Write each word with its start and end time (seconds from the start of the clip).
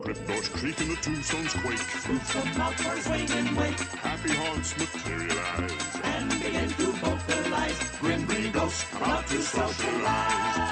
Cryptos 0.00 0.50
creak 0.54 0.80
and 0.80 0.90
the 0.90 0.96
tombstones 1.02 1.52
quake. 1.52 1.78
Fruits 1.78 2.30
from 2.30 2.48
Malfoy's 2.58 3.04
swing 3.04 3.30
and 3.38 3.56
wake. 3.58 3.80
Happy 4.00 4.32
haunts 4.32 4.74
materialize. 4.78 5.72
And 6.02 6.30
begin 6.42 6.68
to 6.70 6.86
vocalize. 7.04 7.78
Grim 8.00 8.24
green 8.24 8.50
ghosts 8.50 8.86
about 8.96 9.26
to 9.26 9.42
socialize. 9.42 10.70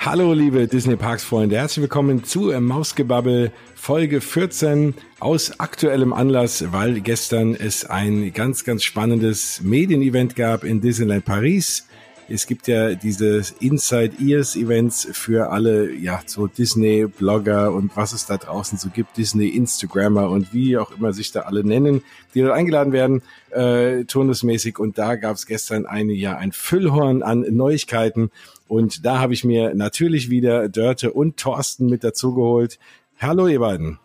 Hallo 0.00 0.34
liebe 0.34 0.68
Disney 0.68 0.96
Parks 0.96 1.24
Freunde, 1.24 1.56
herzlich 1.56 1.82
willkommen 1.82 2.24
zu 2.24 2.52
Mausgebabbel 2.60 3.52
Folge 3.74 4.20
14 4.20 4.94
aus 5.18 5.58
aktuellem 5.58 6.12
Anlass, 6.12 6.70
weil 6.72 7.00
gestern 7.00 7.54
es 7.54 7.86
ein 7.86 8.32
ganz, 8.34 8.64
ganz 8.64 8.84
spannendes 8.84 9.62
Medienevent 9.62 10.36
gab 10.36 10.62
in 10.62 10.82
Disneyland 10.82 11.24
Paris. 11.24 11.87
Es 12.30 12.46
gibt 12.46 12.68
ja 12.68 12.94
diese 12.94 13.42
Inside 13.60 14.16
Ears 14.22 14.54
Events 14.54 15.08
für 15.12 15.50
alle, 15.50 15.94
ja, 15.94 16.20
so 16.26 16.46
Disney 16.46 17.06
Blogger 17.06 17.72
und 17.72 17.96
was 17.96 18.12
es 18.12 18.26
da 18.26 18.36
draußen 18.36 18.76
so 18.76 18.90
gibt, 18.90 19.16
Disney 19.16 19.48
Instagrammer 19.48 20.28
und 20.28 20.52
wie 20.52 20.76
auch 20.76 20.90
immer 20.90 21.14
sich 21.14 21.32
da 21.32 21.40
alle 21.42 21.64
nennen, 21.64 22.02
die 22.34 22.42
dort 22.42 22.52
eingeladen 22.52 22.92
werden, 22.92 23.22
äh, 23.50 24.04
turnusmäßig. 24.04 24.78
Und 24.78 24.98
da 24.98 25.16
gab 25.16 25.36
es 25.36 25.46
gestern 25.46 25.86
eine, 25.86 26.12
ja, 26.12 26.36
ein 26.36 26.52
Füllhorn 26.52 27.22
an 27.22 27.46
Neuigkeiten. 27.48 28.30
Und 28.66 29.06
da 29.06 29.20
habe 29.20 29.32
ich 29.32 29.44
mir 29.44 29.74
natürlich 29.74 30.28
wieder 30.28 30.68
Dörte 30.68 31.14
und 31.14 31.38
Thorsten 31.38 31.86
mit 31.86 32.04
dazu 32.04 32.34
geholt. 32.34 32.78
Hallo, 33.18 33.46
ihr 33.46 33.60
beiden. 33.60 33.98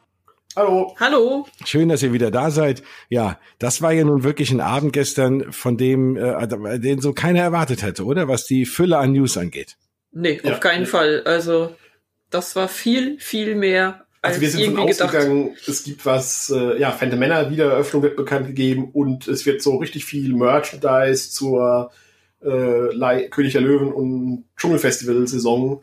Hallo. 0.55 0.95
Hallo. 0.99 1.47
Schön, 1.65 1.89
dass 1.89 2.03
ihr 2.03 2.13
wieder 2.13 2.29
da 2.29 2.51
seid. 2.51 2.83
Ja, 3.09 3.39
das 3.57 3.81
war 3.81 3.91
ja 3.91 4.03
nun 4.03 4.23
wirklich 4.23 4.51
ein 4.51 4.61
Abend 4.61 4.93
gestern, 4.93 5.51
von 5.51 5.77
dem, 5.77 6.15
äh, 6.15 6.79
den 6.79 7.01
so 7.01 7.13
keiner 7.13 7.41
erwartet 7.41 7.81
hätte, 7.81 8.05
oder? 8.05 8.27
Was 8.27 8.45
die 8.45 8.65
Fülle 8.65 8.97
an 8.99 9.13
News 9.13 9.35
angeht. 9.37 9.77
Nee, 10.11 10.39
Ja. 10.43 10.53
auf 10.53 10.59
keinen 10.59 10.85
Fall. 10.85 11.23
Also, 11.25 11.75
das 12.29 12.55
war 12.55 12.67
viel, 12.67 13.19
viel 13.19 13.55
mehr 13.55 14.05
als 14.21 14.35
Also 14.35 14.41
wir 14.41 14.49
sind 14.51 14.61
davon 14.61 14.73
irgendwie 14.77 14.93
gedacht. 14.93 15.15
ausgegangen, 15.15 15.55
es 15.67 15.83
gibt 15.83 16.05
was, 16.05 16.49
äh, 16.51 16.79
ja, 16.79 16.91
Phantom 16.91 17.19
Männer 17.19 17.49
Wiedereröffnung 17.49 18.03
wird 18.03 18.15
bekannt 18.15 18.45
gegeben 18.47 18.89
und 18.93 19.27
es 19.27 19.45
wird 19.47 19.61
so 19.61 19.77
richtig 19.77 20.05
viel 20.05 20.33
Merchandise 20.33 21.31
zur 21.31 21.91
äh, 22.41 23.27
König 23.29 23.53
der 23.53 23.61
Löwen 23.61 23.91
und 23.91 24.45
Dschungelfestival-Saison 24.57 25.81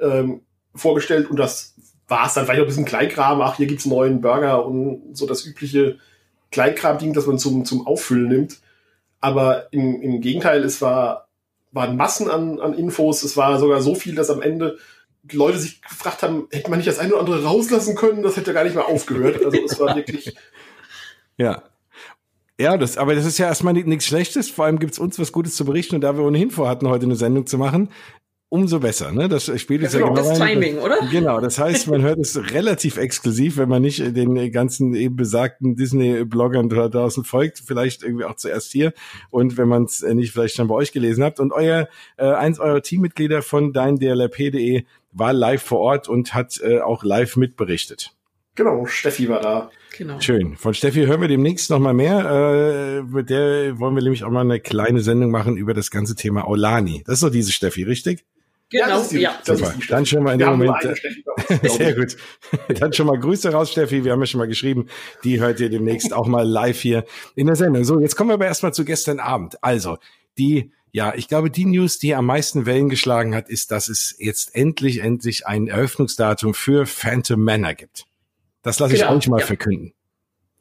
ähm, 0.00 0.40
vorgestellt 0.74 1.28
und 1.28 1.36
das 1.38 1.74
war 2.08 2.26
es 2.26 2.34
dann 2.34 2.44
vielleicht 2.44 2.58
noch 2.58 2.64
ein 2.64 2.68
bisschen 2.68 2.84
Kleinkram, 2.84 3.40
ach, 3.42 3.56
hier 3.56 3.66
gibt's 3.66 3.84
einen 3.84 3.94
neuen 3.94 4.20
Burger 4.20 4.64
und 4.66 5.02
so 5.16 5.26
das 5.26 5.44
übliche 5.44 5.98
Kleinkram-Ding, 6.50 7.12
das 7.12 7.26
man 7.26 7.38
zum, 7.38 7.64
zum 7.64 7.86
Auffüllen 7.86 8.28
nimmt. 8.28 8.58
Aber 9.20 9.72
im, 9.72 10.00
im 10.00 10.20
Gegenteil, 10.20 10.64
es 10.64 10.80
war, 10.80 11.28
waren 11.72 11.96
Massen 11.96 12.30
an, 12.30 12.60
an 12.60 12.72
Infos, 12.74 13.22
es 13.22 13.36
war 13.36 13.58
sogar 13.58 13.82
so 13.82 13.94
viel, 13.94 14.14
dass 14.14 14.30
am 14.30 14.40
Ende 14.42 14.78
Leute 15.32 15.58
sich 15.58 15.82
gefragt 15.82 16.22
haben, 16.22 16.48
hätte 16.50 16.70
man 16.70 16.78
nicht 16.78 16.88
das 16.88 16.98
eine 16.98 17.12
oder 17.12 17.20
andere 17.20 17.44
rauslassen 17.44 17.94
können, 17.94 18.22
das 18.22 18.36
hätte 18.36 18.54
gar 18.54 18.64
nicht 18.64 18.74
mehr 18.74 18.86
aufgehört. 18.86 19.44
Also 19.44 19.58
es 19.62 19.78
war 19.78 19.94
wirklich, 19.94 20.34
Ja. 21.36 21.62
Ja, 22.60 22.76
das, 22.76 22.96
aber 22.98 23.14
das 23.14 23.24
ist 23.24 23.38
ja 23.38 23.46
erstmal 23.46 23.72
ni- 23.72 23.84
nichts 23.84 24.06
Schlechtes. 24.06 24.50
Vor 24.50 24.64
allem 24.64 24.80
gibt's 24.80 24.98
uns 24.98 25.18
was 25.18 25.30
Gutes 25.30 25.54
zu 25.54 25.64
berichten 25.64 25.94
und 25.94 26.00
da 26.00 26.16
wir 26.16 26.24
ohnehin 26.24 26.50
vorhatten, 26.50 26.88
heute 26.88 27.04
eine 27.04 27.14
Sendung 27.14 27.46
zu 27.46 27.56
machen, 27.58 27.90
umso 28.50 28.80
besser. 28.80 29.12
Ne? 29.12 29.28
Das 29.28 29.44
spielt 29.60 29.82
jetzt 29.82 29.94
ja, 29.94 30.00
Ja, 30.00 30.06
genau 30.08 30.22
genau. 30.22 30.28
Das. 30.30 30.38
Timing, 30.38 30.78
oder? 30.78 30.98
Genau, 31.10 31.40
das 31.40 31.58
heißt, 31.58 31.88
man 31.88 32.02
hört 32.02 32.18
es 32.18 32.52
relativ 32.52 32.96
exklusiv, 32.96 33.56
wenn 33.56 33.68
man 33.68 33.82
nicht 33.82 34.16
den 34.16 34.52
ganzen 34.52 34.94
eben 34.94 35.16
besagten 35.16 35.76
Disney-Bloggern 35.76 36.68
da 36.68 36.88
draußen 36.88 37.24
folgt, 37.24 37.62
vielleicht 37.64 38.02
irgendwie 38.02 38.24
auch 38.24 38.36
zuerst 38.36 38.72
hier 38.72 38.92
und 39.30 39.56
wenn 39.56 39.68
man 39.68 39.84
es 39.84 40.02
nicht 40.02 40.32
vielleicht 40.32 40.56
schon 40.56 40.68
bei 40.68 40.74
euch 40.74 40.92
gelesen 40.92 41.24
habt. 41.24 41.40
Und 41.40 41.52
euer 41.52 41.88
äh, 42.16 42.24
eins 42.24 42.58
eurer 42.58 42.82
Teammitglieder 42.82 43.42
von 43.42 43.72
deindlp.de 43.72 44.84
war 45.12 45.32
live 45.32 45.62
vor 45.62 45.80
Ort 45.80 46.08
und 46.08 46.34
hat 46.34 46.60
äh, 46.62 46.80
auch 46.80 47.04
live 47.04 47.36
mitberichtet. 47.36 48.14
genau, 48.54 48.86
Steffi 48.86 49.28
war 49.28 49.40
da. 49.40 49.70
Genau. 49.96 50.20
Schön. 50.20 50.56
Von 50.56 50.74
Steffi 50.74 51.06
hören 51.06 51.20
wir 51.20 51.28
demnächst 51.28 51.70
noch 51.70 51.80
mal 51.80 51.94
mehr. 51.94 53.00
Äh, 53.00 53.02
mit 53.02 53.30
der 53.30 53.78
wollen 53.80 53.94
wir 53.94 54.02
nämlich 54.02 54.22
auch 54.24 54.30
mal 54.30 54.42
eine 54.42 54.60
kleine 54.60 55.00
Sendung 55.00 55.30
machen 55.30 55.56
über 55.56 55.74
das 55.74 55.90
ganze 55.90 56.14
Thema 56.14 56.46
Aulani. 56.46 57.02
Das 57.04 57.14
ist 57.14 57.22
doch 57.22 57.30
diese 57.30 57.52
Steffi, 57.52 57.82
richtig? 57.82 58.24
Ja, 58.70 58.84
Genau, 58.84 58.96
das 58.98 59.04
ist 59.06 59.12
die- 59.12 59.20
ja. 59.20 59.38
das 59.44 59.58
die. 59.78 59.86
Dann 59.88 60.04
schon 60.06 60.22
mal 60.22 60.32
in 60.34 60.38
Wir 60.40 60.46
dem 60.46 60.58
Moment. 60.58 60.82
Sehr 61.72 61.90
ich. 61.90 61.96
gut. 61.96 62.16
Dann 62.80 62.92
schon 62.92 63.06
mal 63.06 63.18
Grüße 63.18 63.50
raus, 63.50 63.70
Steffi. 63.72 64.04
Wir 64.04 64.12
haben 64.12 64.20
ja 64.20 64.26
schon 64.26 64.38
mal 64.40 64.48
geschrieben. 64.48 64.88
Die 65.24 65.40
hört 65.40 65.58
ihr 65.60 65.70
demnächst 65.70 66.12
auch 66.12 66.26
mal 66.26 66.46
live 66.46 66.78
hier 66.80 67.04
in 67.34 67.46
der 67.46 67.56
Sendung. 67.56 67.84
So, 67.84 67.98
jetzt 68.00 68.14
kommen 68.16 68.28
wir 68.30 68.34
aber 68.34 68.46
erstmal 68.46 68.74
zu 68.74 68.84
gestern 68.84 69.20
Abend. 69.20 69.56
Also, 69.64 69.96
die, 70.36 70.70
ja, 70.92 71.14
ich 71.14 71.28
glaube, 71.28 71.50
die 71.50 71.64
News, 71.64 71.98
die 71.98 72.14
am 72.14 72.26
meisten 72.26 72.66
Wellen 72.66 72.90
geschlagen 72.90 73.34
hat, 73.34 73.48
ist, 73.48 73.70
dass 73.70 73.88
es 73.88 74.14
jetzt 74.18 74.54
endlich, 74.54 74.98
endlich 75.00 75.46
ein 75.46 75.68
Eröffnungsdatum 75.68 76.52
für 76.52 76.84
Phantom 76.84 77.42
Manor 77.42 77.72
gibt. 77.74 78.04
Das 78.62 78.78
lasse 78.80 78.94
ich 78.94 79.00
Genau, 79.00 79.16
euch 79.16 79.28
mal 79.28 79.40
ja. 79.40 79.46
verkünden. 79.46 79.94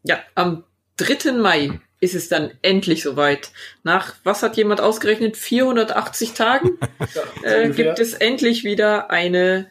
Ja, 0.03 0.19
am 0.35 0.63
3. 0.95 1.33
Mai 1.33 1.79
ist 1.99 2.15
es 2.15 2.29
dann 2.29 2.51
endlich 2.61 3.03
soweit. 3.03 3.51
Nach, 3.83 4.15
was 4.23 4.43
hat 4.43 4.57
jemand 4.57 4.81
ausgerechnet? 4.81 5.37
480 5.37 6.33
Tagen 6.33 6.77
äh, 7.43 7.69
gibt 7.69 7.99
es 7.99 8.13
endlich 8.13 8.63
wieder 8.63 9.09
eine 9.09 9.69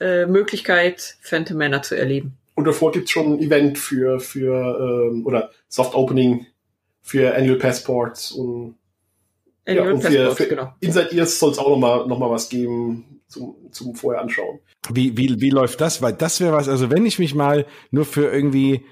äh, 0.00 0.26
Möglichkeit, 0.26 1.16
Phantom 1.20 1.58
Manor 1.58 1.82
zu 1.82 1.94
erleben. 1.94 2.36
Und 2.54 2.64
davor 2.66 2.92
gibt's 2.92 3.10
schon 3.10 3.34
ein 3.34 3.38
Event 3.38 3.78
für, 3.78 4.20
für 4.20 5.10
ähm, 5.10 5.26
oder 5.26 5.50
Soft 5.68 5.94
Opening 5.94 6.46
für 7.02 7.34
Annual 7.34 7.58
Passports 7.58 8.32
und, 8.32 8.76
ja, 9.66 9.72
Annual 9.72 9.92
und 9.94 10.00
für, 10.02 10.08
Passport, 10.08 10.36
für 10.36 10.46
genau. 10.46 10.74
Inside 10.80 11.12
Ears 11.12 11.38
soll 11.38 11.52
es 11.52 11.58
auch 11.58 11.70
noch 11.70 11.78
mal, 11.78 12.06
noch 12.06 12.18
mal 12.18 12.30
was 12.30 12.48
geben 12.48 13.20
zum, 13.28 13.54
zum 13.70 13.94
vorher 13.94 14.20
anschauen. 14.20 14.58
Wie, 14.92 15.16
wie, 15.16 15.40
wie 15.40 15.50
läuft 15.50 15.80
das? 15.80 16.02
Weil 16.02 16.12
das 16.12 16.40
wäre 16.40 16.52
was, 16.52 16.68
also 16.68 16.90
wenn 16.90 17.06
ich 17.06 17.18
mich 17.18 17.34
mal 17.34 17.64
nur 17.90 18.04
für 18.04 18.30
irgendwie 18.30 18.84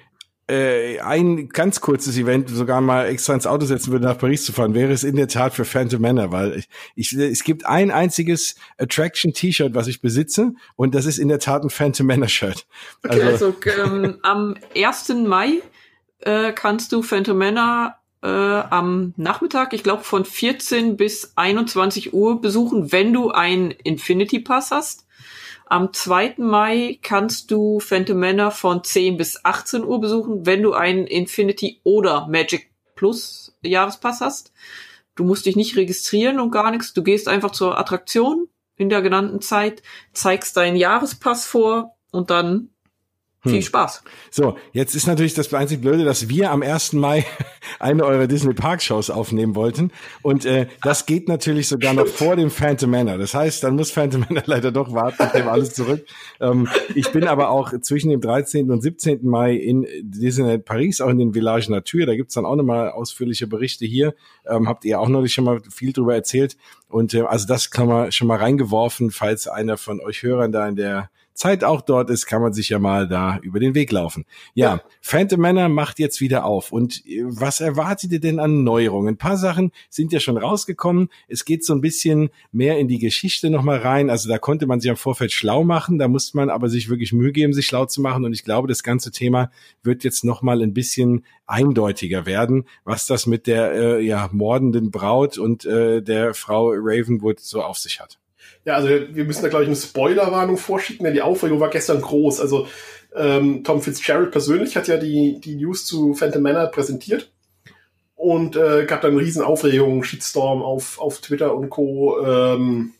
äh, 0.48 0.98
ein 1.00 1.48
ganz 1.50 1.80
kurzes 1.80 2.16
Event 2.16 2.48
sogar 2.48 2.80
mal 2.80 3.06
extra 3.06 3.34
ins 3.34 3.46
Auto 3.46 3.66
setzen 3.66 3.92
würde, 3.92 4.06
nach 4.06 4.18
Paris 4.18 4.44
zu 4.44 4.52
fahren, 4.52 4.74
wäre 4.74 4.92
es 4.92 5.04
in 5.04 5.16
der 5.16 5.28
Tat 5.28 5.54
für 5.54 5.64
Phantom 5.64 6.00
Manor, 6.00 6.32
weil 6.32 6.56
ich, 6.56 6.68
ich, 6.94 7.12
es 7.12 7.44
gibt 7.44 7.66
ein 7.66 7.90
einziges 7.90 8.54
Attraction-T-Shirt, 8.78 9.74
was 9.74 9.88
ich 9.88 10.00
besitze, 10.00 10.54
und 10.76 10.94
das 10.94 11.06
ist 11.06 11.18
in 11.18 11.28
der 11.28 11.38
Tat 11.38 11.62
ein 11.62 11.70
Phantom 11.70 12.06
Manor-Shirt. 12.06 12.66
Okay, 13.04 13.22
also, 13.22 13.54
ähm, 13.82 14.18
am 14.22 14.56
1. 14.74 15.08
Mai 15.26 15.60
äh, 16.20 16.52
kannst 16.52 16.92
du 16.92 17.02
Phantom 17.02 17.36
Manor 17.36 17.94
äh, 18.22 18.28
am 18.28 19.14
Nachmittag, 19.16 19.72
ich 19.72 19.82
glaube 19.82 20.04
von 20.04 20.24
14 20.24 20.96
bis 20.96 21.32
21 21.36 22.14
Uhr 22.14 22.40
besuchen, 22.40 22.90
wenn 22.90 23.12
du 23.12 23.30
einen 23.30 23.70
Infinity 23.70 24.40
Pass 24.40 24.70
hast. 24.70 25.06
Am 25.70 25.92
2. 25.92 26.36
Mai 26.38 26.98
kannst 27.02 27.50
du 27.50 27.78
Phantom 27.78 28.18
Manor 28.18 28.50
von 28.50 28.82
10 28.82 29.16
bis 29.18 29.44
18 29.44 29.84
Uhr 29.84 30.00
besuchen, 30.00 30.46
wenn 30.46 30.62
du 30.62 30.72
einen 30.72 31.06
Infinity 31.06 31.80
oder 31.84 32.26
Magic 32.26 32.70
Plus 32.94 33.54
Jahrespass 33.62 34.20
hast. 34.20 34.52
Du 35.14 35.24
musst 35.24 35.46
dich 35.46 35.56
nicht 35.56 35.76
registrieren 35.76 36.40
und 36.40 36.50
gar 36.50 36.70
nichts. 36.70 36.94
Du 36.94 37.02
gehst 37.02 37.28
einfach 37.28 37.50
zur 37.50 37.78
Attraktion 37.78 38.48
in 38.76 38.88
der 38.88 39.02
genannten 39.02 39.40
Zeit, 39.40 39.82
zeigst 40.12 40.56
deinen 40.56 40.76
Jahrespass 40.76 41.44
vor 41.44 41.96
und 42.12 42.30
dann 42.30 42.70
Hm. 43.48 43.54
viel 43.54 43.62
Spaß. 43.62 44.02
So, 44.30 44.56
jetzt 44.72 44.94
ist 44.94 45.06
natürlich 45.06 45.34
das 45.34 45.52
einzig 45.52 45.80
Blöde, 45.80 46.04
dass 46.04 46.28
wir 46.28 46.50
am 46.50 46.62
1. 46.62 46.94
Mai 46.94 47.24
eine 47.80 48.04
eurer 48.04 48.26
Disney 48.26 48.54
Park 48.54 48.82
Shows 48.82 49.10
aufnehmen 49.10 49.54
wollten. 49.54 49.90
Und 50.22 50.44
äh, 50.44 50.66
das 50.82 51.06
geht 51.06 51.28
natürlich 51.28 51.68
sogar 51.68 51.94
noch 51.94 52.06
vor 52.06 52.36
dem 52.36 52.50
Phantom 52.50 52.90
Manor. 52.90 53.18
Das 53.18 53.34
heißt, 53.34 53.62
dann 53.64 53.76
muss 53.76 53.90
Phantom 53.90 54.24
Manor 54.28 54.42
leider 54.46 54.72
doch 54.72 54.92
warten, 54.92 55.22
ich 55.26 55.34
nehme 55.34 55.50
alles 55.50 55.74
zurück. 55.74 56.04
Ähm, 56.40 56.68
ich 56.94 57.10
bin 57.10 57.24
aber 57.24 57.50
auch 57.50 57.72
zwischen 57.80 58.10
dem 58.10 58.20
13. 58.20 58.70
und 58.70 58.82
17. 58.82 59.20
Mai 59.22 59.54
in 59.54 59.86
Disneyland 60.02 60.64
Paris, 60.64 61.00
auch 61.00 61.10
in 61.10 61.18
den 61.18 61.32
Village 61.32 61.70
Nature. 61.70 62.06
Da 62.06 62.14
gibt's 62.14 62.34
dann 62.34 62.46
auch 62.46 62.56
nochmal 62.56 62.90
ausführliche 62.90 63.46
Berichte 63.46 63.84
hier. 63.86 64.14
Ähm, 64.46 64.68
habt 64.68 64.84
ihr 64.84 65.00
auch 65.00 65.08
neulich 65.08 65.32
schon 65.32 65.44
mal 65.44 65.60
viel 65.70 65.92
drüber 65.92 66.14
erzählt. 66.14 66.56
Und 66.88 67.14
äh, 67.14 67.22
also 67.22 67.46
das 67.46 67.70
kann 67.70 67.88
man 67.88 68.12
schon 68.12 68.28
mal 68.28 68.38
reingeworfen, 68.38 69.10
falls 69.10 69.48
einer 69.48 69.76
von 69.76 70.00
euch 70.00 70.22
Hörern 70.22 70.52
da 70.52 70.66
in 70.68 70.76
der 70.76 71.10
Zeit 71.38 71.62
auch 71.62 71.82
dort 71.82 72.10
ist, 72.10 72.26
kann 72.26 72.42
man 72.42 72.52
sich 72.52 72.68
ja 72.68 72.80
mal 72.80 73.06
da 73.06 73.38
über 73.42 73.60
den 73.60 73.76
Weg 73.76 73.92
laufen. 73.92 74.24
Ja, 74.54 74.82
Phantom 75.00 75.40
Manor 75.40 75.68
macht 75.68 76.00
jetzt 76.00 76.20
wieder 76.20 76.44
auf. 76.44 76.72
Und 76.72 77.06
äh, 77.06 77.22
was 77.24 77.60
erwartet 77.60 78.10
ihr 78.10 78.20
denn 78.20 78.40
an 78.40 78.64
Neuerungen? 78.64 79.14
Ein 79.14 79.18
paar 79.18 79.36
Sachen 79.36 79.70
sind 79.88 80.12
ja 80.12 80.18
schon 80.18 80.36
rausgekommen. 80.36 81.10
Es 81.28 81.44
geht 81.44 81.64
so 81.64 81.74
ein 81.74 81.80
bisschen 81.80 82.30
mehr 82.50 82.78
in 82.78 82.88
die 82.88 82.98
Geschichte 82.98 83.50
nochmal 83.50 83.78
rein. 83.78 84.10
Also 84.10 84.28
da 84.28 84.38
konnte 84.38 84.66
man 84.66 84.80
sich 84.80 84.90
am 84.90 84.96
Vorfeld 84.96 85.30
schlau 85.30 85.62
machen. 85.62 85.98
Da 85.98 86.08
musste 86.08 86.36
man 86.36 86.50
aber 86.50 86.68
sich 86.68 86.88
wirklich 86.88 87.12
Mühe 87.12 87.30
geben, 87.30 87.52
sich 87.52 87.66
schlau 87.66 87.86
zu 87.86 88.00
machen. 88.00 88.24
Und 88.24 88.32
ich 88.32 88.42
glaube, 88.42 88.66
das 88.66 88.82
ganze 88.82 89.12
Thema 89.12 89.52
wird 89.84 90.02
jetzt 90.02 90.24
nochmal 90.24 90.60
ein 90.60 90.74
bisschen 90.74 91.24
eindeutiger 91.46 92.26
werden, 92.26 92.64
was 92.82 93.06
das 93.06 93.26
mit 93.26 93.46
der 93.46 93.72
äh, 93.72 94.04
ja, 94.04 94.28
mordenden 94.32 94.90
Braut 94.90 95.38
und 95.38 95.64
äh, 95.64 96.02
der 96.02 96.34
Frau 96.34 96.72
Ravenwood 96.72 97.38
so 97.38 97.62
auf 97.62 97.78
sich 97.78 98.00
hat. 98.00 98.18
Ja, 98.68 98.74
also 98.74 98.90
wir 98.90 99.24
müssen 99.24 99.40
da, 99.40 99.48
glaube 99.48 99.64
ich, 99.64 99.68
eine 99.70 99.76
Spoilerwarnung 99.76 100.58
vorschicken, 100.58 101.04
denn 101.04 101.14
die 101.14 101.22
Aufregung 101.22 101.58
war 101.58 101.70
gestern 101.70 102.02
groß. 102.02 102.38
Also 102.38 102.66
ähm, 103.16 103.64
Tom 103.64 103.80
Fitzgerald 103.80 104.30
persönlich 104.30 104.76
hat 104.76 104.88
ja 104.88 104.98
die, 104.98 105.40
die 105.40 105.54
News 105.54 105.86
zu 105.86 106.12
Phantom 106.12 106.42
Manor 106.42 106.66
präsentiert 106.66 107.32
und 108.14 108.56
äh, 108.56 108.84
gab 108.84 109.00
dann 109.00 109.16
riesen 109.16 109.40
Aufregung, 109.40 110.02
Shitstorm 110.04 110.60
auf, 110.60 111.00
auf 111.00 111.22
Twitter 111.22 111.54
und 111.54 111.70
Co., 111.70 112.22
ähm, 112.22 112.92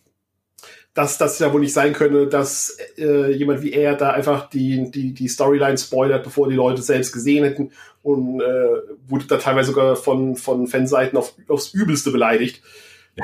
dass 0.94 1.18
das 1.18 1.38
ja 1.38 1.52
wohl 1.52 1.60
nicht 1.60 1.74
sein 1.74 1.92
könne, 1.92 2.28
dass 2.28 2.78
äh, 2.96 3.30
jemand 3.32 3.60
wie 3.60 3.74
er 3.74 3.94
da 3.94 4.12
einfach 4.12 4.48
die, 4.48 4.90
die, 4.90 5.12
die 5.12 5.28
Storyline 5.28 5.76
spoilert, 5.76 6.24
bevor 6.24 6.48
die 6.48 6.56
Leute 6.56 6.80
selbst 6.80 7.12
gesehen 7.12 7.44
hätten 7.44 7.72
und 8.02 8.40
äh, 8.40 8.68
wurde 9.06 9.26
da 9.26 9.36
teilweise 9.36 9.72
sogar 9.72 9.96
von, 9.96 10.34
von 10.34 10.66
Fanseiten 10.66 11.18
auf, 11.18 11.34
aufs 11.46 11.74
Übelste 11.74 12.10
beleidigt. 12.10 12.62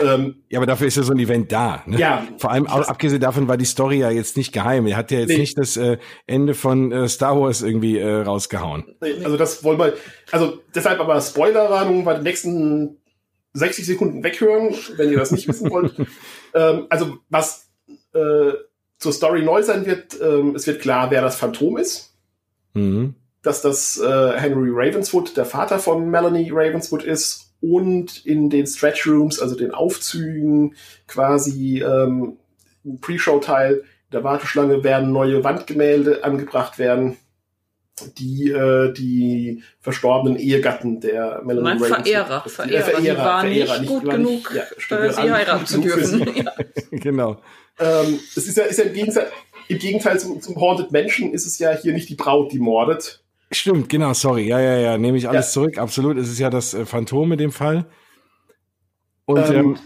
Ähm, 0.02 0.36
ja, 0.48 0.58
aber 0.58 0.66
dafür 0.66 0.86
ist 0.86 0.96
ja 0.96 1.02
so 1.02 1.12
ein 1.12 1.18
Event 1.18 1.52
da. 1.52 1.82
Ne? 1.86 1.98
Ja. 1.98 2.26
Vor 2.38 2.50
allem, 2.50 2.66
auch, 2.66 2.88
abgesehen 2.88 3.20
davon 3.20 3.48
war 3.48 3.56
die 3.56 3.64
Story 3.64 3.98
ja 3.98 4.10
jetzt 4.10 4.36
nicht 4.36 4.52
geheim. 4.52 4.86
Er 4.86 4.96
hat 4.96 5.10
ja 5.10 5.20
jetzt 5.20 5.28
Nee. 5.30 5.38
nicht 5.38 5.58
das 5.58 5.76
äh, 5.76 5.98
Ende 6.26 6.54
von 6.54 6.92
äh, 6.92 7.08
Star 7.08 7.40
Wars 7.40 7.62
irgendwie 7.62 7.98
äh, 7.98 8.22
rausgehauen. 8.22 8.84
Also 9.22 9.36
das 9.36 9.62
wollen 9.64 9.78
wir, 9.78 9.94
also 10.32 10.58
deshalb 10.74 11.00
aber 11.00 11.20
Spoilerwarnung 11.20 12.04
bei 12.04 12.14
den 12.14 12.22
nächsten 12.22 12.98
60 13.52 13.86
Sekunden 13.86 14.24
weghören, 14.24 14.74
wenn 14.96 15.10
ihr 15.10 15.18
das 15.18 15.30
nicht 15.30 15.46
wissen 15.48 15.70
wollt. 15.70 15.94
ähm, 16.54 16.86
also 16.90 17.18
was 17.28 17.68
äh, 18.14 18.52
zur 18.98 19.12
Story 19.12 19.42
neu 19.42 19.62
sein 19.62 19.86
wird, 19.86 20.20
ähm, 20.20 20.54
es 20.56 20.66
wird 20.66 20.80
klar, 20.80 21.10
wer 21.10 21.22
das 21.22 21.36
Phantom 21.36 21.76
ist. 21.76 22.10
Mhm. 22.76 23.14
dass 23.42 23.62
das 23.62 23.98
äh, 24.00 24.32
Henry 24.36 24.70
Ravenswood, 24.72 25.36
der 25.36 25.44
Vater 25.44 25.78
von 25.78 26.10
Melanie 26.10 26.50
Ravenswood 26.50 27.04
ist 27.04 27.53
und 27.70 28.24
in 28.26 28.50
den 28.50 28.66
Stretch 28.66 29.06
Rooms, 29.06 29.40
also 29.40 29.56
den 29.56 29.72
Aufzügen 29.72 30.74
quasi 31.06 31.82
ähm, 31.82 32.36
im 32.84 33.00
Pre-Show-Teil 33.00 33.84
der 34.12 34.22
Warteschlange 34.22 34.84
werden 34.84 35.12
neue 35.12 35.42
Wandgemälde 35.42 36.24
angebracht 36.24 36.78
werden, 36.78 37.16
die 38.18 38.50
äh, 38.50 38.92
die 38.92 39.62
verstorbenen 39.80 40.38
Ehegatten 40.38 41.00
der 41.00 41.42
Melanie 41.44 41.62
Mein 41.62 41.82
Ravenswood 41.82 42.06
Verehrer, 42.06 42.44
Äh, 42.44 42.48
Verehrer, 42.48 43.00
die 43.00 43.16
waren 43.16 43.50
nicht 43.50 43.86
gut 43.86 44.10
genug, 44.10 44.54
ja, 44.54 44.62
stimmt, 44.76 45.00
äh, 45.00 45.12
sie 45.12 45.32
heiraten 45.32 45.66
zu 45.66 45.80
dürfen. 45.80 46.26
Ja. 46.34 46.52
Genau. 46.90 47.40
Ähm, 47.78 48.20
es 48.36 48.46
ist 48.46 48.56
ja, 48.56 48.64
ist 48.64 48.78
ja 48.78 48.84
im 48.84 48.92
Gegenteil, 48.92 49.30
im 49.68 49.78
Gegenteil 49.78 50.20
zum, 50.20 50.40
zum 50.40 50.56
Haunted 50.60 50.92
Menschen 50.92 51.32
ist 51.32 51.46
es 51.46 51.58
ja 51.58 51.72
hier 51.72 51.92
nicht 51.92 52.08
die 52.08 52.14
Braut, 52.14 52.52
die 52.52 52.58
mordet, 52.58 53.23
Stimmt, 53.52 53.88
genau, 53.88 54.12
sorry. 54.14 54.46
Ja, 54.48 54.58
ja, 54.60 54.76
ja, 54.78 54.98
nehme 54.98 55.16
ich 55.18 55.28
alles 55.28 55.46
Ja. 55.46 55.52
zurück. 55.52 55.78
Absolut. 55.78 56.16
Es 56.18 56.28
ist 56.28 56.38
ja 56.38 56.50
das 56.50 56.74
äh, 56.74 56.84
Phantom 56.86 57.32
in 57.32 57.38
dem 57.38 57.52
Fall. 57.52 57.86
Und 59.26 59.38
Ähm, 59.48 59.54
ähm, 59.54 59.78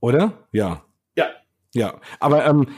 oder? 0.00 0.46
Ja. 0.52 0.84
Ja. 1.16 1.26
Ja. 1.74 2.00
Aber 2.20 2.44
ähm, 2.46 2.68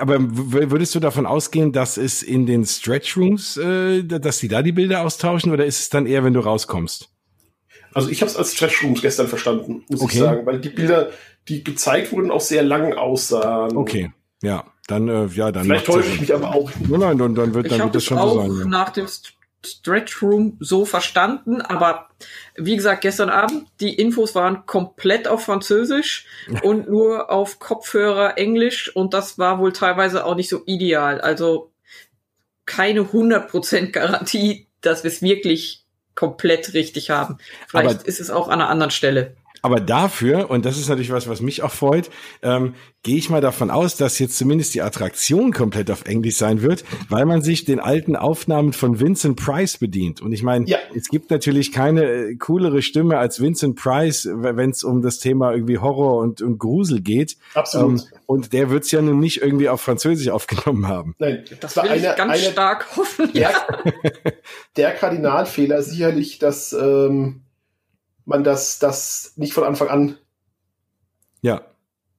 aber 0.00 0.16
würdest 0.20 0.94
du 0.96 1.00
davon 1.00 1.26
ausgehen, 1.26 1.72
dass 1.72 1.96
es 1.96 2.22
in 2.24 2.44
den 2.46 2.64
Stretch 2.64 3.16
Rooms, 3.16 3.56
äh, 3.56 4.02
dass 4.02 4.38
die 4.38 4.48
da 4.48 4.62
die 4.62 4.72
Bilder 4.72 5.02
austauschen, 5.02 5.52
oder 5.52 5.64
ist 5.64 5.78
es 5.80 5.88
dann 5.90 6.06
eher, 6.06 6.24
wenn 6.24 6.32
du 6.34 6.40
rauskommst? 6.40 7.08
Also 7.94 8.10
ich 8.10 8.20
habe 8.20 8.30
es 8.30 8.36
als 8.36 8.52
Stretch 8.54 8.82
Rooms 8.82 9.00
gestern 9.00 9.28
verstanden, 9.28 9.84
muss 9.88 10.00
Okay. 10.02 10.14
ich 10.14 10.20
sagen, 10.20 10.44
weil 10.44 10.60
die 10.60 10.70
Bilder, 10.70 11.10
die 11.48 11.62
gezeigt 11.62 12.10
wurden, 12.12 12.30
auch 12.32 12.40
sehr 12.40 12.62
lang 12.64 12.94
aussahen. 12.94 13.76
Okay. 13.76 14.12
Ja. 14.42 14.64
Dann 14.86 15.08
äh, 15.08 15.26
ja, 15.26 15.50
dann. 15.52 15.64
Vielleicht 15.64 15.86
täusche 15.86 16.08
ich 16.10 16.20
mich 16.20 16.34
aber 16.34 16.54
auch. 16.54 16.70
Nein, 16.88 17.00
nein, 17.00 17.18
dann, 17.18 17.34
dann 17.34 17.54
wird, 17.54 17.66
Ich 17.66 17.70
dann 17.72 17.80
habe 17.80 17.88
wird 17.88 17.96
das 17.96 18.04
schon 18.04 18.18
auch 18.18 18.34
so 18.34 18.40
sein. 18.42 18.58
Ja. 18.58 18.64
nach 18.66 18.90
dem 18.90 19.06
St- 19.06 19.32
Stretch 19.64 20.22
Room 20.22 20.56
so 20.60 20.84
verstanden, 20.84 21.60
aber 21.60 22.08
wie 22.54 22.76
gesagt, 22.76 23.00
gestern 23.00 23.30
Abend, 23.30 23.66
die 23.80 23.94
Infos 23.94 24.36
waren 24.36 24.64
komplett 24.64 25.26
auf 25.26 25.44
Französisch 25.44 26.26
und 26.62 26.88
nur 26.88 27.30
auf 27.30 27.58
Kopfhörer 27.58 28.38
Englisch 28.38 28.94
und 28.94 29.12
das 29.12 29.38
war 29.38 29.58
wohl 29.58 29.72
teilweise 29.72 30.24
auch 30.24 30.36
nicht 30.36 30.48
so 30.50 30.62
ideal. 30.66 31.20
Also 31.20 31.72
keine 32.64 33.00
100% 33.02 33.90
Garantie, 33.90 34.68
dass 34.82 35.02
wir 35.02 35.10
es 35.10 35.20
wirklich 35.22 35.84
komplett 36.14 36.72
richtig 36.74 37.10
haben. 37.10 37.38
Vielleicht 37.66 38.00
Aber- 38.00 38.08
ist 38.08 38.20
es 38.20 38.30
auch 38.30 38.46
an 38.48 38.60
einer 38.60 38.68
anderen 38.70 38.90
Stelle. 38.92 39.34
Aber 39.66 39.80
dafür, 39.80 40.48
und 40.48 40.64
das 40.64 40.78
ist 40.78 40.88
natürlich 40.88 41.10
was, 41.10 41.28
was 41.28 41.40
mich 41.40 41.64
auch 41.64 41.72
freut, 41.72 42.08
ähm, 42.42 42.74
gehe 43.02 43.16
ich 43.16 43.30
mal 43.30 43.40
davon 43.40 43.68
aus, 43.68 43.96
dass 43.96 44.20
jetzt 44.20 44.38
zumindest 44.38 44.74
die 44.74 44.80
Attraktion 44.82 45.52
komplett 45.52 45.90
auf 45.90 46.04
Englisch 46.06 46.36
sein 46.36 46.62
wird, 46.62 46.84
weil 47.08 47.24
man 47.24 47.42
sich 47.42 47.64
den 47.64 47.80
alten 47.80 48.14
Aufnahmen 48.14 48.72
von 48.72 49.00
Vincent 49.00 49.34
Price 49.44 49.78
bedient. 49.78 50.22
Und 50.22 50.30
ich 50.30 50.44
meine, 50.44 50.66
Ja. 50.68 50.78
es 50.94 51.08
gibt 51.08 51.32
natürlich 51.32 51.72
keine 51.72 52.04
äh, 52.04 52.36
coolere 52.36 52.80
Stimme 52.80 53.18
als 53.18 53.40
Vincent 53.40 53.74
Price, 53.74 54.28
wenn 54.32 54.70
es 54.70 54.84
um 54.84 55.02
das 55.02 55.18
Thema 55.18 55.50
irgendwie 55.52 55.78
Horror 55.78 56.18
und, 56.20 56.42
und 56.42 56.58
Grusel 56.58 57.00
geht. 57.00 57.36
Absolut. 57.54 58.02
Ähm, 58.02 58.06
und 58.26 58.52
der 58.52 58.70
wird's 58.70 58.92
ja 58.92 59.02
nun 59.02 59.18
nicht 59.18 59.42
irgendwie 59.42 59.68
auf 59.68 59.80
Französisch 59.80 60.28
aufgenommen 60.36 60.86
haben. 60.86 61.16
Nein, 61.18 61.42
Das 61.58 61.76
war 61.76 61.82
eine, 61.90 62.00
ganz 62.16 62.20
eine 62.20 62.52
stark 62.52 62.86
hoffen. 62.96 63.32
der, 63.32 63.50
der 64.76 64.92
Kardinalfehler 64.92 65.82
sicherlich, 65.82 66.38
dass 66.38 66.72
ähm, 66.72 67.42
man 68.26 68.44
das, 68.44 68.78
das 68.78 69.32
nicht 69.36 69.52
von 69.52 69.64
Anfang 69.64 69.88
an 69.88 70.18
Ja. 71.42 71.62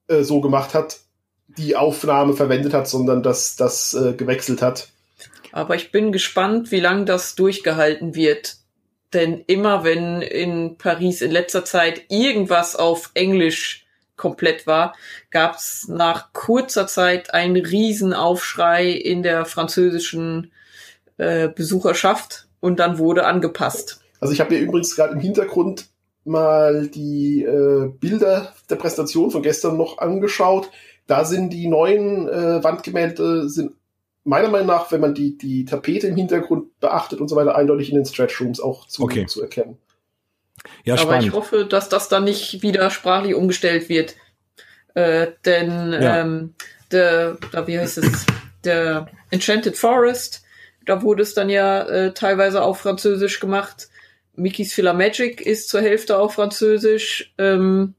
äh, 0.08 0.24
so 0.24 0.42
gemacht 0.42 0.74
hat, 0.74 1.00
die 1.48 1.76
Aufnahme 1.76 2.34
verwendet 2.34 2.74
hat, 2.74 2.88
sondern 2.88 3.24
dass 3.24 3.56
das 3.56 3.94
äh, 3.94 4.14
gewechselt 4.14 4.62
hat. 4.62 4.90
Aber 5.52 5.76
ich 5.76 5.92
bin 5.92 6.12
gespannt, 6.12 6.72
wie 6.72 6.80
lange 6.80 7.06
das 7.06 7.36
durchgehalten 7.36 8.16
wird. 8.16 8.58
Denn 9.14 9.44
immer 9.48 9.84
wenn 9.84 10.22
in 10.22 10.78
Paris 10.78 11.22
in 11.22 11.32
letzter 11.32 11.64
Zeit 11.64 12.04
irgendwas 12.10 12.76
auf 12.76 13.12
Englisch 13.14 13.86
komplett 14.18 14.68
war, 14.68 14.94
gab 15.32 15.56
es 15.56 15.88
nach 15.88 16.34
kurzer 16.34 16.88
Zeit 16.88 17.34
einen 17.34 17.56
Riesenaufschrei 17.56 18.90
in 18.90 19.24
der 19.24 19.46
französischen 19.46 20.52
äh, 21.18 21.48
Besucherschaft 21.48 22.48
und 22.60 22.80
dann 22.80 22.98
wurde 22.98 23.26
angepasst. 23.26 24.02
Also 24.20 24.34
ich 24.34 24.40
habe 24.42 24.54
mir 24.56 24.60
übrigens 24.62 24.96
gerade 24.96 25.14
im 25.14 25.20
Hintergrund 25.20 25.86
mal 26.28 26.88
die 26.88 27.44
äh, 27.44 27.90
Bilder 28.00 28.54
der 28.70 28.76
Präsentation 28.76 29.32
von 29.32 29.42
gestern 29.42 29.78
noch 29.78 29.98
angeschaut. 30.00 30.70
Da 31.08 31.24
sind 31.26 31.52
die 31.52 31.68
neuen 31.68 32.28
äh, 32.28 32.64
Wandgemälde 32.64 33.50
sind 33.50 33.72
meiner 34.24 34.50
Meinung 34.50 34.68
nach, 34.68 34.92
wenn 34.92 35.00
man 35.00 35.14
die, 35.16 35.38
die 35.38 35.64
Tapete 35.64 36.08
im 36.08 36.18
Hintergrund 36.18 36.78
beachtet 36.82 37.22
und 37.22 37.30
so 37.30 37.38
weiter, 37.38 37.56
eindeutig 37.56 37.90
in 37.90 37.96
den 37.96 38.06
Stretch 38.06 38.42
Rooms 38.42 38.60
auch 38.60 38.86
zu, 38.88 39.04
Okay. 39.04 39.26
zu 39.26 39.42
erkennen. 39.42 39.78
Ja, 40.84 40.96
Aber 40.96 41.04
spannend. 41.04 41.28
ich 41.28 41.32
hoffe, 41.34 41.66
dass 41.66 41.88
das 41.88 42.10
dann 42.10 42.26
nicht 42.26 42.62
wieder 42.62 42.90
sprachlich 42.90 43.36
umgestellt 43.36 43.88
wird. 43.88 44.16
Äh, 44.96 45.28
denn 45.46 45.94
Ja. 45.94 46.20
ähm, 46.22 46.56
der, 46.92 47.38
da, 47.54 47.68
wie 47.68 47.80
heißt 47.80 48.00
es, 48.00 48.26
der 48.66 49.08
Enchanted 49.32 49.78
Forest, 49.78 50.44
da 50.86 51.02
wurde 51.04 51.24
es 51.24 51.34
dann 51.34 51.50
ja 51.50 51.84
äh, 51.84 52.14
teilweise 52.14 52.62
auf 52.64 52.80
Französisch 52.80 53.40
gemacht. 53.40 53.88
Mickey's 54.38 54.74
Filler 54.74 54.94
Magic 54.94 55.42
ist 55.42 55.68
zur 55.68 55.82
Hälfte 55.82 56.20
auf 56.20 56.36
Französisch. 56.36 57.34
Ähm, 57.38 57.96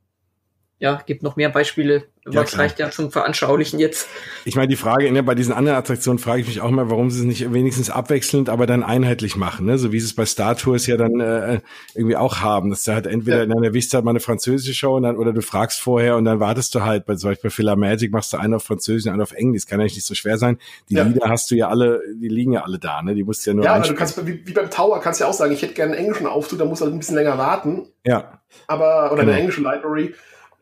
ja, 0.80 1.00
gibt 1.04 1.22
noch 1.24 1.34
mehr 1.36 1.48
Beispiele, 1.48 2.04
Ja, 2.30 2.42
es 2.42 2.50
klar. 2.50 2.62
reicht 2.62 2.78
ja 2.78 2.90
zum 2.90 3.10
Veranschaulichen 3.10 3.80
jetzt. 3.80 4.06
Ich 4.44 4.54
meine, 4.54 4.68
die 4.68 4.76
Frage, 4.76 5.10
ne, 5.10 5.22
bei 5.22 5.34
diesen 5.34 5.52
anderen 5.52 5.76
Attraktionen 5.78 6.18
frage 6.18 6.42
ich 6.42 6.46
mich 6.46 6.60
auch 6.60 6.70
mal, 6.70 6.88
warum 6.90 7.10
sie 7.10 7.20
es 7.20 7.24
nicht 7.26 7.52
wenigstens 7.52 7.90
abwechselnd, 7.90 8.48
aber 8.48 8.66
dann 8.66 8.82
einheitlich 8.84 9.34
machen, 9.34 9.66
ne? 9.66 9.76
So 9.78 9.90
wie 9.92 9.98
sie 9.98 10.06
es 10.06 10.14
bei 10.14 10.24
Star 10.26 10.56
Tours 10.56 10.86
ja 10.86 10.96
dann 10.96 11.18
äh, 11.20 11.60
irgendwie 11.94 12.16
auch 12.16 12.40
haben. 12.40 12.70
Dass 12.70 12.84
da 12.84 12.94
halt 12.94 13.06
entweder 13.06 13.38
Ja. 13.38 13.42
in 13.44 13.52
einer 13.56 13.72
Vista 13.74 14.00
mal 14.02 14.10
eine 14.10 14.20
französische 14.20 14.74
Show 14.74 14.94
und 14.96 15.02
dann, 15.04 15.16
oder 15.16 15.32
du 15.32 15.40
fragst 15.42 15.80
vorher 15.80 16.16
und 16.16 16.26
dann 16.26 16.38
wartest 16.38 16.74
du 16.74 16.82
halt, 16.84 17.06
bei 17.06 17.14
zum 17.16 17.30
Beispiel 17.30 17.48
bei 17.50 17.54
Filler 17.54 17.76
Magic 17.76 18.12
machst 18.12 18.32
du 18.32 18.36
einen 18.36 18.54
auf 18.54 18.62
Französisch 18.62 19.06
und 19.06 19.12
einen 19.14 19.22
auf 19.22 19.32
Englisch. 19.32 19.66
Kann 19.66 19.80
ja 19.80 19.84
nicht 19.84 20.00
so 20.04 20.14
schwer 20.14 20.38
sein. 20.38 20.58
Die 20.90 20.94
Ja. 20.94 21.02
Lieder 21.04 21.28
hast 21.28 21.50
du 21.50 21.56
ja 21.56 21.68
alle, 21.68 22.02
die 22.14 22.28
liegen 22.28 22.52
ja 22.52 22.62
alle 22.62 22.78
da, 22.78 23.02
ne? 23.02 23.14
Die 23.16 23.24
musst 23.24 23.44
du 23.46 23.50
ja 23.50 23.54
nur 23.54 23.64
Ja, 23.64 23.74
aber 23.74 23.86
du 23.88 23.94
kannst 23.94 24.24
wie, 24.26 24.46
wie 24.46 24.52
beim 24.52 24.70
Tower 24.70 25.00
kannst 25.00 25.18
du 25.18 25.24
ja 25.24 25.30
auch 25.30 25.34
sagen, 25.34 25.52
ich 25.52 25.62
hätte 25.62 25.74
gerne 25.74 25.92
einen 25.96 26.04
englischen 26.04 26.26
Aufzug, 26.26 26.58
da 26.60 26.64
muss 26.66 26.80
halt 26.82 26.92
ein 26.92 26.98
bisschen 26.98 27.16
länger 27.16 27.36
warten, 27.38 27.88
Ja, 28.06 28.40
aber 28.66 29.10
oder 29.12 29.22
Genau. 29.22 29.32
eine 29.32 29.40
englische 29.40 29.60
Library 29.62 30.14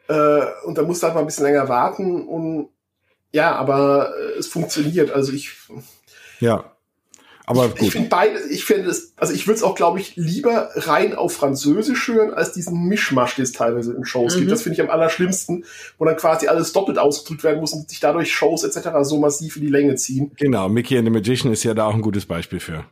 äh, 0.08 0.40
und 0.64 0.78
da 0.78 0.82
musst 0.82 1.02
du 1.02 1.06
halt 1.06 1.14
mal 1.14 1.20
ein 1.20 1.26
bisschen 1.26 1.44
länger 1.44 1.68
warten 1.68 2.26
und 2.26 2.68
ja, 3.32 3.54
aber 3.54 4.12
äh, 4.18 4.38
es 4.38 4.46
funktioniert. 4.46 5.10
Also 5.10 5.32
ich 5.32 5.50
ja. 6.40 6.64
Aber 7.48 7.66
Ich 7.66 7.78
gut. 7.78 7.92
finde 7.92 8.08
beide, 8.08 8.40
ich 8.50 8.64
finde 8.64 8.90
es, 8.90 9.12
also 9.16 9.32
ich 9.32 9.46
würde 9.46 9.58
es 9.58 9.62
auch, 9.62 9.76
glaube 9.76 10.00
ich, 10.00 10.16
lieber 10.16 10.70
rein 10.74 11.14
auf 11.14 11.32
Französisch 11.32 12.08
hören, 12.08 12.34
als 12.34 12.50
diesen 12.52 12.88
Mischmasch, 12.88 13.36
den 13.36 13.44
es 13.44 13.52
teilweise 13.52 13.92
in 13.94 14.04
Shows 14.04 14.34
Mhm. 14.34 14.40
gibt. 14.40 14.50
Das 14.52 14.62
finde 14.62 14.74
ich 14.74 14.80
am 14.82 14.90
allerschlimmsten, 14.90 15.64
wo 15.96 16.04
dann 16.04 16.16
quasi 16.16 16.48
alles 16.48 16.72
doppelt 16.72 16.98
ausgedrückt 16.98 17.44
werden 17.44 17.60
muss 17.60 17.72
und 17.72 17.88
sich 17.88 18.00
dadurch 18.00 18.34
Shows 18.34 18.64
etc. 18.64 18.88
so 19.02 19.18
massiv 19.20 19.54
in 19.56 19.62
die 19.62 19.68
Länge 19.68 19.94
ziehen. 19.94 20.32
Genau, 20.36 20.68
Mickey 20.68 20.98
and 20.98 21.06
the 21.06 21.12
Magician 21.12 21.52
ist 21.52 21.62
ja 21.62 21.72
da 21.74 21.86
auch 21.86 21.94
ein 21.94 22.02
gutes 22.02 22.26
Beispiel 22.26 22.58
für. 22.58 22.84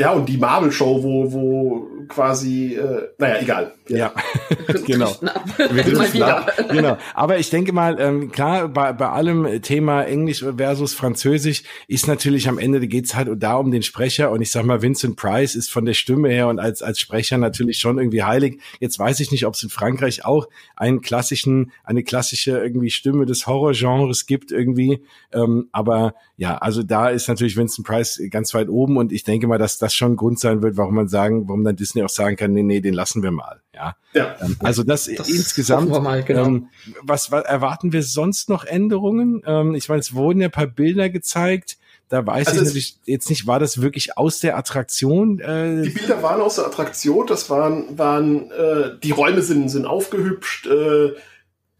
Ja, 0.00 0.12
und 0.12 0.28
die 0.28 0.36
Marvel-Show, 0.36 1.02
wo, 1.02 1.32
wo 1.32 1.88
quasi, 2.06 2.76
äh, 2.76 3.08
naja, 3.18 3.40
egal. 3.40 3.74
Ja, 3.88 4.12
genau. 4.86 5.12
Wir 5.20 5.68
Mal 5.72 5.82
driften 5.82 6.12
wieder. 6.14 6.36
ab. 6.38 6.68
Genau. 6.70 6.98
Aber 7.14 7.38
ich 7.38 7.50
denke 7.50 7.72
mal, 7.72 7.96
ähm, 7.98 8.30
klar, 8.30 8.68
bei, 8.68 8.92
bei 8.92 9.08
allem 9.08 9.60
Thema 9.60 10.04
Englisch 10.04 10.44
versus 10.56 10.94
Französisch 10.94 11.64
ist 11.88 12.06
natürlich 12.06 12.48
am 12.48 12.58
Ende 12.58 12.86
geht's 12.86 13.16
halt 13.16 13.28
da 13.42 13.56
um 13.56 13.72
den 13.72 13.82
Sprecher. 13.82 14.30
Und 14.30 14.40
ich 14.40 14.52
sag 14.52 14.64
mal, 14.64 14.82
Vincent 14.82 15.16
Price 15.16 15.56
ist 15.56 15.72
von 15.72 15.84
der 15.84 15.94
Stimme 15.94 16.28
her 16.28 16.46
und 16.46 16.60
als, 16.60 16.80
als 16.80 17.00
Sprecher 17.00 17.36
natürlich 17.36 17.78
schon 17.78 17.98
irgendwie 17.98 18.22
heilig. 18.22 18.60
Jetzt 18.78 19.00
weiß 19.00 19.18
ich 19.18 19.32
nicht, 19.32 19.46
ob 19.46 19.54
es 19.54 19.64
in 19.64 19.68
Frankreich 19.68 20.24
auch 20.24 20.48
einen 20.76 21.00
klassischen, 21.00 21.72
eine 21.82 22.04
klassische 22.04 22.52
irgendwie 22.52 22.90
Stimme 22.90 23.26
des 23.26 23.48
Horrorgenres 23.48 24.26
gibt 24.26 24.52
irgendwie. 24.52 25.02
Ähm, 25.32 25.68
aber 25.72 26.14
ja, 26.40 26.56
also 26.58 26.84
da 26.84 27.08
ist 27.08 27.26
natürlich 27.26 27.56
Vincent 27.56 27.84
Price 27.84 28.22
ganz 28.30 28.54
weit 28.54 28.68
oben 28.68 28.96
und 28.96 29.10
ich 29.10 29.24
denke 29.24 29.48
mal, 29.48 29.58
dass 29.58 29.76
das 29.78 29.92
schon 29.92 30.12
ein 30.12 30.16
Grund 30.16 30.38
sein 30.38 30.62
wird, 30.62 30.76
warum 30.76 30.94
man 30.94 31.08
sagen, 31.08 31.48
warum 31.48 31.64
dann 31.64 31.74
Disney 31.74 32.04
auch 32.04 32.08
sagen 32.08 32.36
kann, 32.36 32.52
nee, 32.52 32.62
nee, 32.62 32.80
den 32.80 32.94
lassen 32.94 33.24
wir 33.24 33.32
mal. 33.32 33.60
Ja. 33.74 33.96
Ja. 34.14 34.36
Ähm, 34.40 34.56
Also 34.60 34.84
das, 34.84 35.10
Das 35.16 35.28
insgesamt. 35.28 35.90
mal, 35.90 36.22
genau. 36.22 36.46
ähm, 36.46 36.68
was, 37.02 37.32
was 37.32 37.44
erwarten 37.44 37.92
wir 37.92 38.04
sonst 38.04 38.48
noch 38.48 38.64
Änderungen? 38.64 39.42
Ähm, 39.46 39.74
ich 39.74 39.88
meine, 39.88 39.98
es 39.98 40.14
wurden 40.14 40.40
ja 40.40 40.46
ein 40.46 40.52
paar 40.52 40.68
Bilder 40.68 41.08
gezeigt. 41.10 41.76
Da 42.08 42.24
weiß 42.24 42.46
Also 42.46 42.76
ich 42.76 42.98
jetzt 43.04 43.28
nicht, 43.28 43.48
war 43.48 43.58
das 43.58 43.82
wirklich 43.82 44.16
aus 44.16 44.38
der 44.38 44.56
Attraktion? 44.56 45.38
Die 45.38 45.42
Äh, 45.42 45.90
Bilder 45.90 46.22
waren 46.22 46.40
aus 46.40 46.54
der 46.54 46.66
Attraktion, 46.66 47.26
das 47.26 47.50
waren, 47.50 47.98
waren 47.98 48.52
äh, 48.52 48.92
die 49.02 49.10
Räume 49.10 49.42
sind, 49.42 49.68
sind 49.70 49.86
aufgehübscht, 49.86 50.68
äh, 50.68 51.14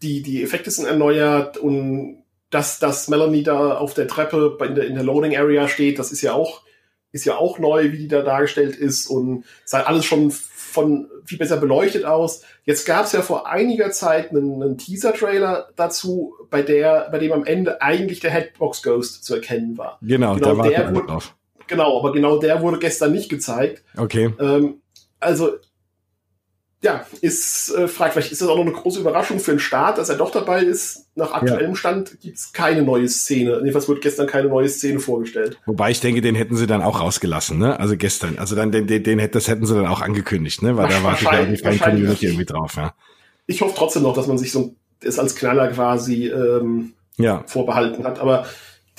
die, 0.01 0.21
die 0.21 0.43
Effekte 0.43 0.69
sind 0.69 0.85
erneuert 0.85 1.57
und 1.57 2.18
dass, 2.49 2.79
dass 2.79 3.07
Melanie 3.07 3.43
da 3.43 3.77
auf 3.77 3.93
der 3.93 4.07
Treppe 4.07 4.57
in 4.65 4.75
der, 4.75 4.87
in 4.87 4.95
der 4.95 5.03
Loading 5.03 5.35
Area 5.37 5.67
steht, 5.67 5.99
das 5.99 6.11
ist 6.11 6.21
ja 6.21 6.33
auch, 6.33 6.61
ist 7.11 7.25
ja 7.25 7.37
auch 7.37 7.59
neu, 7.59 7.91
wie 7.91 7.97
die 7.97 8.07
da 8.07 8.21
dargestellt 8.21 8.75
ist 8.75 9.07
und 9.07 9.45
sah 9.65 9.81
alles 9.83 10.05
schon 10.05 10.31
von 10.31 11.07
viel 11.25 11.37
besser 11.39 11.57
beleuchtet 11.57 12.05
aus. 12.05 12.43
Jetzt 12.63 12.85
gab 12.85 13.05
es 13.05 13.11
ja 13.11 13.21
vor 13.23 13.47
einiger 13.47 13.89
Zeit 13.91 14.29
einen, 14.31 14.61
einen 14.61 14.77
Teaser-Trailer 14.77 15.69
dazu, 15.75 16.33
bei 16.51 16.61
der, 16.61 17.09
bei 17.11 17.17
dem 17.19 17.31
am 17.31 17.45
Ende 17.45 17.81
eigentlich 17.81 18.19
der 18.19 18.29
Headbox 18.31 18.83
Ghost 18.83 19.23
zu 19.23 19.35
erkennen 19.35 19.77
war. 19.77 19.97
genau, 20.01 20.35
Genau, 20.35 20.45
da 20.53 20.57
warten 20.57 20.69
der 20.71 20.95
wurde- 20.95 21.07
drauf. 21.07 21.35
Genau, 21.67 21.99
aber 21.99 22.11
genau 22.13 22.39
der 22.39 22.61
wurde 22.63 22.79
gestern 22.79 23.11
nicht 23.11 23.29
gezeigt. 23.29 23.83
Okay. 23.95 24.33
Ähm, 24.39 24.81
also, 25.19 25.51
ja, 26.81 27.05
ist 27.19 27.73
äh, 27.75 27.87
fragt, 27.89 28.13
vielleicht 28.13 28.31
ist 28.31 28.41
das 28.41 28.47
auch 28.47 28.55
noch 28.55 28.63
eine 28.65 28.71
große 28.71 29.01
Überraschung 29.01 29.39
für 29.39 29.51
den 29.51 29.59
Start, 29.59 29.97
dass 29.97 30.07
er 30.07 30.15
doch 30.15 30.31
dabei 30.31 30.61
ist. 30.63 31.07
Nach 31.15 31.33
aktuellem 31.33 31.75
Stand 31.75 32.21
gibt 32.21 32.37
es 32.37 32.53
keine 32.53 32.83
neue 32.83 33.09
Szene. 33.09 33.57
Jedenfalls 33.57 33.89
wurde 33.89 33.99
gestern 33.99 34.27
keine 34.27 34.47
neue 34.47 34.69
Szene 34.69 34.99
vorgestellt. 35.01 35.57
Wobei 35.65 35.91
ich 35.91 35.99
denke, 35.99 36.21
den 36.21 36.35
hätten 36.35 36.55
sie 36.55 36.67
dann 36.67 36.81
auch 36.81 37.01
rausgelassen, 37.01 37.57
ne? 37.57 37.77
Also 37.79 37.97
gestern. 37.97 38.37
Also 38.39 38.55
dann 38.55 38.71
den, 38.71 38.87
den, 38.87 39.03
den 39.03 39.29
das 39.31 39.49
hätten 39.49 39.65
sie 39.65 39.75
dann 39.75 39.87
auch 39.87 39.99
angekündigt, 40.01 40.61
ne? 40.61 40.77
Weil 40.77 40.87
da 40.87 40.95
ja 40.99 41.03
Wahrscheinlich- 41.03 41.61
kein 41.61 41.71
wahrscheinlich. 41.73 42.01
Community 42.03 42.25
irgendwie 42.27 42.45
drauf, 42.45 42.75
ja. 42.77 42.93
Ich 43.45 43.59
hoffe 43.61 43.73
trotzdem 43.75 44.03
noch, 44.03 44.13
dass 44.15 44.27
man 44.27 44.37
sich 44.37 44.51
so 44.53 44.73
das 45.01 45.19
als 45.19 45.35
Knaller 45.35 45.67
quasi 45.69 46.27
ähm, 46.27 46.93
Ja. 47.17 47.43
vorbehalten 47.45 48.05
hat. 48.05 48.19
Aber 48.19 48.45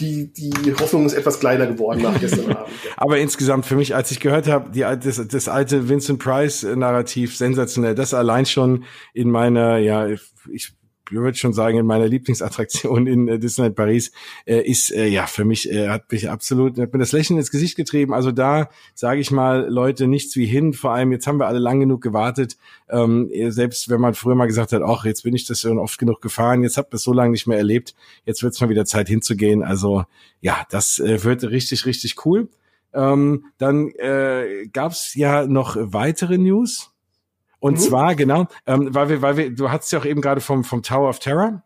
die, 0.01 0.51
die 0.53 0.75
Hoffnung 0.75 1.07
ist 1.07 1.13
etwas 1.13 1.39
kleiner 1.39 1.67
geworden 1.67 2.03
nach 2.03 2.19
gestern 2.19 2.51
Abend. 2.57 2.75
Aber 2.97 3.19
insgesamt 3.19 3.67
für 3.67 3.77
mich, 3.77 3.95
als 3.95 4.11
ich 4.11 4.21
gehört 4.21 4.49
habe, 4.49 4.71
die, 4.71 4.81
das, 4.81 5.27
das 5.29 5.49
alte 5.49 5.89
Vincent 5.89 6.19
Price-Narrativ, 6.19 7.37
sensationell. 7.37 7.95
Das 7.95 8.15
allein 8.15 8.47
schon 8.47 8.85
in 9.15 9.31
meiner, 9.31 9.79
ja, 9.79 10.09
ich 10.51 10.73
würde 11.11 11.37
schon 11.37 11.53
sagen, 11.53 11.79
in 11.79 11.87
meiner 11.87 12.09
Lieblingsattraktion 12.09 13.07
in 13.07 13.29
äh, 13.29 13.39
Disneyland 13.39 13.77
Paris, 13.77 14.13
äh, 14.47 14.61
ist, 14.61 14.93
äh, 14.93 15.07
ja, 15.07 15.27
für 15.27 15.45
mich, 15.45 15.71
äh, 15.71 15.89
hat 15.89 16.11
mich 16.13 16.31
absolut, 16.31 16.79
hat 16.79 16.93
mir 16.93 16.99
das 16.99 17.13
Lächeln 17.13 17.39
ins 17.39 17.51
Gesicht 17.51 17.77
getrieben. 17.77 18.15
Also 18.15 18.33
da 18.33 18.71
sage 18.95 19.21
ich 19.21 19.31
mal, 19.31 19.69
Leute, 19.69 20.07
nichts 20.07 20.37
wie 20.37 20.47
hin. 20.47 20.73
Vor 20.73 20.93
allem, 20.93 21.13
jetzt 21.13 21.27
haben 21.27 21.39
wir 21.39 21.47
alle 21.47 21.59
lang 21.59 21.81
genug 21.81 22.03
gewartet. 22.03 22.57
Ähm, 22.89 23.31
selbst 23.49 23.89
wenn 23.89 24.01
man 24.01 24.15
früher 24.15 24.35
mal 24.35 24.47
gesagt 24.47 24.73
hat, 24.73 24.83
ach, 24.83 25.05
jetzt 25.05 25.23
bin 25.23 25.35
ich 25.35 25.47
das 25.47 25.61
schon 25.61 25.79
oft 25.79 25.99
genug 25.99 26.21
gefahren, 26.21 26.63
jetzt 26.63 26.77
habt 26.77 26.93
ihr 26.93 26.97
es 26.97 27.03
so 27.03 27.13
lange 27.13 27.31
nicht 27.31 27.47
mehr 27.47 27.59
erlebt, 27.59 27.95
jetzt 28.25 28.43
wird 28.43 28.55
es 28.55 28.61
mal 28.61 28.69
wieder 28.69 28.85
Zeit 28.85 29.09
hinzugehen. 29.09 29.63
Also 29.63 30.05
ja, 30.41 30.67
das 30.71 30.99
äh, 30.99 31.23
wird 31.25 31.45
richtig, 31.45 31.87
richtig 31.87 32.25
cool. 32.25 32.49
Ähm, 32.93 33.45
dann 33.59 33.91
äh, 33.99 34.67
gab 34.73 34.93
es 34.93 35.15
ja 35.15 35.47
noch 35.47 35.77
weitere 35.79 36.39
News. 36.39 36.91
Und 37.61 37.75
Mhm. 37.75 37.79
zwar, 37.79 38.15
genau, 38.15 38.47
ähm, 38.67 38.89
weil 38.95 39.09
wir, 39.09 39.23
weil 39.23 39.37
wir, 39.37 39.51
du 39.55 39.71
hattest 39.71 39.93
ja 39.93 39.99
auch 40.01 40.05
eben 40.07 40.21
gerade 40.21 40.41
vom, 40.41 40.65
vom 40.65 40.83
Tower 40.83 41.09
of 41.09 41.19
Terror. 41.21 41.63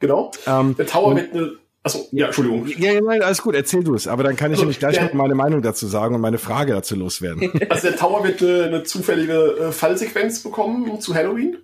Genau. 0.00 0.30
Ähm, 0.46 0.74
Der 0.76 0.86
Tower 0.86 1.14
wird 1.16 1.32
eine. 1.32 1.52
Achso, 1.82 2.06
ja, 2.12 2.26
Entschuldigung. 2.26 2.66
ja, 2.66 2.92
ja, 2.92 3.00
nein, 3.00 3.22
alles 3.22 3.40
gut, 3.40 3.54
erzähl 3.54 3.82
du 3.82 3.94
es. 3.94 4.06
Aber 4.06 4.22
dann 4.22 4.36
kann 4.36 4.50
ich 4.50 4.56
Also, 4.56 4.64
nämlich 4.64 4.78
gleich 4.80 4.96
der- 4.96 5.04
noch 5.06 5.14
meine 5.14 5.34
Meinung 5.34 5.62
dazu 5.62 5.86
sagen 5.86 6.14
und 6.14 6.20
meine 6.20 6.36
Frage 6.36 6.72
dazu 6.74 6.94
loswerden. 6.94 7.50
Also 7.70 7.88
der 7.88 7.96
Tower 7.96 8.22
wird 8.22 8.42
eine, 8.42 8.64
eine 8.64 8.82
zufällige 8.82 9.56
äh, 9.58 9.72
Fallsequenz 9.72 10.42
bekommen 10.42 11.00
zu 11.00 11.14
Halloween. 11.14 11.56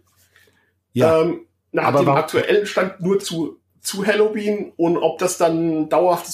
Ja, 0.94 1.20
Ähm, 1.20 1.40
nach 1.73 1.85
Aber 1.88 1.99
dem 2.00 2.08
aktuellen 2.11 2.64
Stand 2.66 3.00
nur 3.02 3.18
zu, 3.18 3.58
zu 3.82 4.06
Halloween 4.06 4.73
und 4.76 4.96
ob 4.96 5.18
das 5.18 5.37
dann 5.37 5.90
dauerhaft 5.90 6.28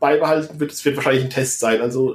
beibehalten 0.00 0.58
wird, 0.58 0.72
das 0.72 0.82
wird 0.86 0.96
wahrscheinlich 0.96 1.24
ein 1.24 1.30
Test 1.30 1.60
sein. 1.60 1.82
Also 1.82 2.14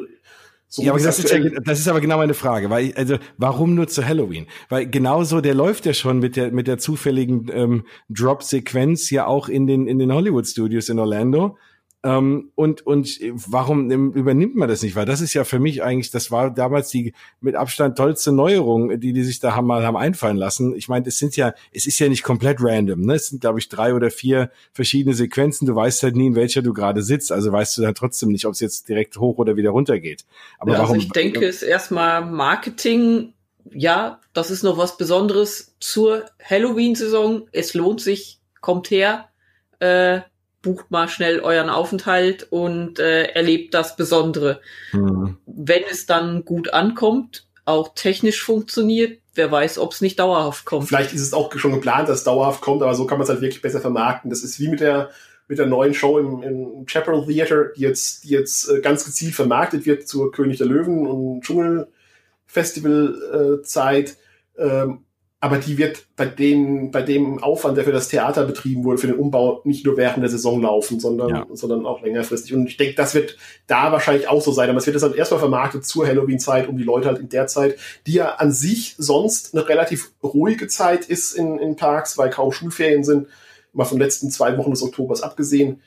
so 0.74 0.82
ja, 0.84 0.94
aber 0.94 1.01
das 1.01 1.20
ist, 1.20 1.30
ja, 1.30 1.38
das 1.66 1.80
ist 1.80 1.90
aber 1.90 2.00
genau 2.00 2.16
meine 2.16 2.34
Frage, 2.34 2.70
weil 2.70 2.86
ich, 2.86 2.98
also 2.98 3.18
warum 3.38 3.75
nur 3.75 3.90
zu 3.90 4.08
Halloween? 4.08 4.48
Weil 4.70 4.90
genauso 4.90 5.42
der 5.42 5.54
läuft 5.54 5.86
ja 5.86 5.94
schon 5.94 6.20
mit 6.20 6.38
der 6.38 6.54
mit 6.54 6.66
der 6.66 6.78
zufälligen 6.78 7.51
ähm, 7.54 7.86
Drop-Sequenz 8.08 9.10
ja 9.10 9.25
auch 9.28 9.50
in 9.50 9.68
den 9.68 9.86
in 9.86 10.00
den 10.00 10.13
Hollywood 10.13 10.48
Studios 10.48 10.88
in 10.88 10.98
Orlando. 10.98 11.58
Ähm, 12.03 12.51
und 12.55 12.86
und 12.88 13.20
warum 13.31 13.91
übernimmt 13.91 14.55
man 14.55 14.67
das 14.67 14.81
nicht? 14.81 14.96
Weil 14.96 15.05
das 15.05 15.22
ist 15.22 15.36
ja 15.36 15.43
für 15.43 15.60
mich 15.60 15.84
eigentlich, 15.84 16.10
das 16.10 16.31
war 16.31 16.50
damals 16.50 16.89
die 16.89 17.13
mit 17.41 17.55
Abstand 17.55 17.96
tollste 17.96 18.31
Neuerung, 18.31 19.00
die 19.00 19.13
die 19.13 19.24
sich 19.24 19.39
da 19.39 19.55
haben 19.55 19.67
mal 19.67 19.86
haben 19.86 19.98
einfallen 19.98 20.38
lassen. 20.38 20.75
Ich 20.75 20.89
meine, 20.89 21.08
es 21.08 21.20
sind 21.20 21.36
ja, 21.36 21.53
es 21.72 21.86
ist 21.86 22.00
ja 22.00 22.10
nicht 22.10 22.24
komplett 22.24 22.58
random. 22.60 23.01
Ne? 23.01 23.13
Es 23.13 23.27
sind 23.27 23.41
glaube 23.41 23.60
ich 23.60 23.70
drei 23.70 23.93
oder 23.93 24.10
vier 24.10 24.50
verschiedene 24.74 25.13
Sequenzen. 25.13 25.67
Du 25.67 25.75
weißt 25.75 26.01
halt 26.01 26.15
nie, 26.15 26.27
in 26.27 26.36
welcher 26.36 26.63
du 26.63 26.74
gerade 26.74 27.03
sitzt. 27.03 27.31
Also 27.31 27.51
weißt 27.51 27.77
du 27.77 27.84
dann 27.84 27.93
trotzdem 27.93 28.29
nicht, 28.29 28.46
ob 28.46 28.53
es 28.53 28.62
jetzt 28.62 28.89
direkt 28.89 29.17
hoch 29.17 29.38
oder 29.38 29.55
wieder 29.55 29.70
runter 29.70 30.00
geht. 30.00 30.25
Aber 30.58 30.72
Ja, 30.72 30.79
warum? 30.79 30.96
Also 30.96 31.05
ich 31.05 31.12
denke, 31.12 31.46
es 31.46 31.58
ist 31.58 31.67
erstmal 31.67 32.25
Marketing. 32.25 33.34
Ja, 33.70 34.20
das 34.34 34.50
ist 34.50 34.63
noch 34.63 34.79
was 34.79 34.98
Besonderes 34.98 35.75
zur 35.79 36.25
Halloween-Saison. 36.43 37.48
Es 37.51 37.75
lohnt 37.75 38.01
sich, 38.01 38.39
kommt 38.60 38.89
her, 38.89 39.29
äh, 39.77 40.22
bucht 40.62 40.91
mal 40.91 41.10
schnell 41.10 41.39
euren 41.39 41.70
Aufenthalt 41.70 42.48
und 42.50 43.00
äh, 43.00 43.24
erlebt 43.24 43.74
das 43.74 43.96
Besondere. 43.96 44.62
Hm. 44.91 45.38
Wenn 45.46 45.84
es 45.89 46.06
dann 46.06 46.46
gut 46.46 46.74
ankommt, 46.74 47.48
auch 47.65 47.94
technisch 47.96 48.44
funktioniert, 48.44 49.20
wer 49.34 49.51
weiß, 49.51 49.80
ob 49.80 49.94
es 49.94 50.01
nicht 50.01 50.20
dauerhaft 50.20 50.65
kommt. 50.65 50.88
Vielleicht 50.88 51.13
ist 51.13 51.22
es 51.22 51.34
auch 51.34 51.51
schon 51.58 51.74
geplant, 51.74 52.10
dass 52.10 52.20
es 52.20 52.24
dauerhaft 52.24 52.62
kommt, 52.62 52.82
aber 52.82 52.96
so 52.96 53.06
kann 53.06 53.18
man 53.18 53.24
es 53.24 53.30
halt 53.30 53.41
wirklich 53.41 53.62
besser 53.62 53.82
vermarkten. 53.82 54.30
Das 54.30 54.44
ist 54.44 54.60
wie 54.60 54.68
mit 54.68 54.80
der 54.80 55.10
mit 55.51 55.60
der 55.60 55.65
neuen 55.65 55.94
Show 55.94 56.18
im, 56.18 56.41
im 56.44 56.88
Chaparral 56.88 57.25
Theater, 57.25 57.74
die 57.75 57.82
jetzt, 57.82 58.24
die 58.24 58.30
jetzt 58.30 58.70
äh, 58.70 58.80
ganz 58.80 59.03
gezielt 59.03 59.36
vermarktet 59.36 59.86
wird 59.86 60.08
zur 60.08 60.32
König 60.32 60.60
der 60.60 60.68
Löwen 60.68 61.06
und 61.06 61.41
Dschungelfestival 61.41 63.60
äh, 63.60 63.62
Zeit. 63.63 64.15
Ähm, 64.58 65.03
aber 65.44 65.58
die 65.58 65.80
wird 65.80 66.06
bei 66.16 66.28
dem, 66.28 66.92
bei 66.92 67.02
dem 67.02 67.42
Aufwand, 67.42 67.76
der 67.76 67.84
für 67.84 67.92
das 67.92 68.10
Theater 68.10 68.46
betrieben 68.46 68.84
wurde, 68.84 69.00
für 69.00 69.08
den 69.08 69.18
Umbau, 69.18 69.62
nicht 69.64 69.84
nur 69.84 69.98
während 69.98 70.22
der 70.22 70.30
Saison 70.30 70.62
laufen, 70.62 71.00
sondern, 71.00 71.30
Ja. 71.30 71.48
sondern 71.52 71.88
auch 71.88 72.04
längerfristig. 72.04 72.54
Und 72.54 72.68
ich 72.68 72.78
denke, 72.78 72.94
das 72.94 73.16
wird 73.16 73.38
da 73.66 73.92
wahrscheinlich 73.92 74.28
auch 74.28 74.40
so 74.44 74.52
sein. 74.52 74.70
Aber 74.70 74.78
es 74.78 74.86
wird 74.86 74.96
das 74.96 75.02
halt 75.02 75.16
erstmal 75.16 75.40
vermarktet 75.40 75.84
zur 75.84 76.06
Halloween-Zeit, 76.06 76.68
um 76.70 76.78
die 76.78 76.84
Leute 76.84 77.08
halt 77.08 77.18
in 77.18 77.28
der 77.28 77.48
Zeit, 77.48 77.76
die 78.06 78.14
ja 78.14 78.36
an 78.36 78.52
sich 78.52 78.94
sonst 79.00 79.56
eine 79.56 79.68
relativ 79.68 80.12
ruhige 80.22 80.68
Zeit 80.68 81.06
ist 81.06 81.34
in, 81.34 81.58
in 81.58 81.76
Parks, 81.76 82.20
weil 82.20 82.30
kaum 82.30 82.52
Schulferien 82.52 83.04
sind, 83.04 83.28
mal 83.74 83.86
von 83.86 83.98
den 83.98 84.04
letzten 84.04 84.30
zwei 84.30 84.56
Wochen 84.60 84.70
des 84.70 84.84
Oktobers 84.84 85.24
abgesehen. 85.24 85.82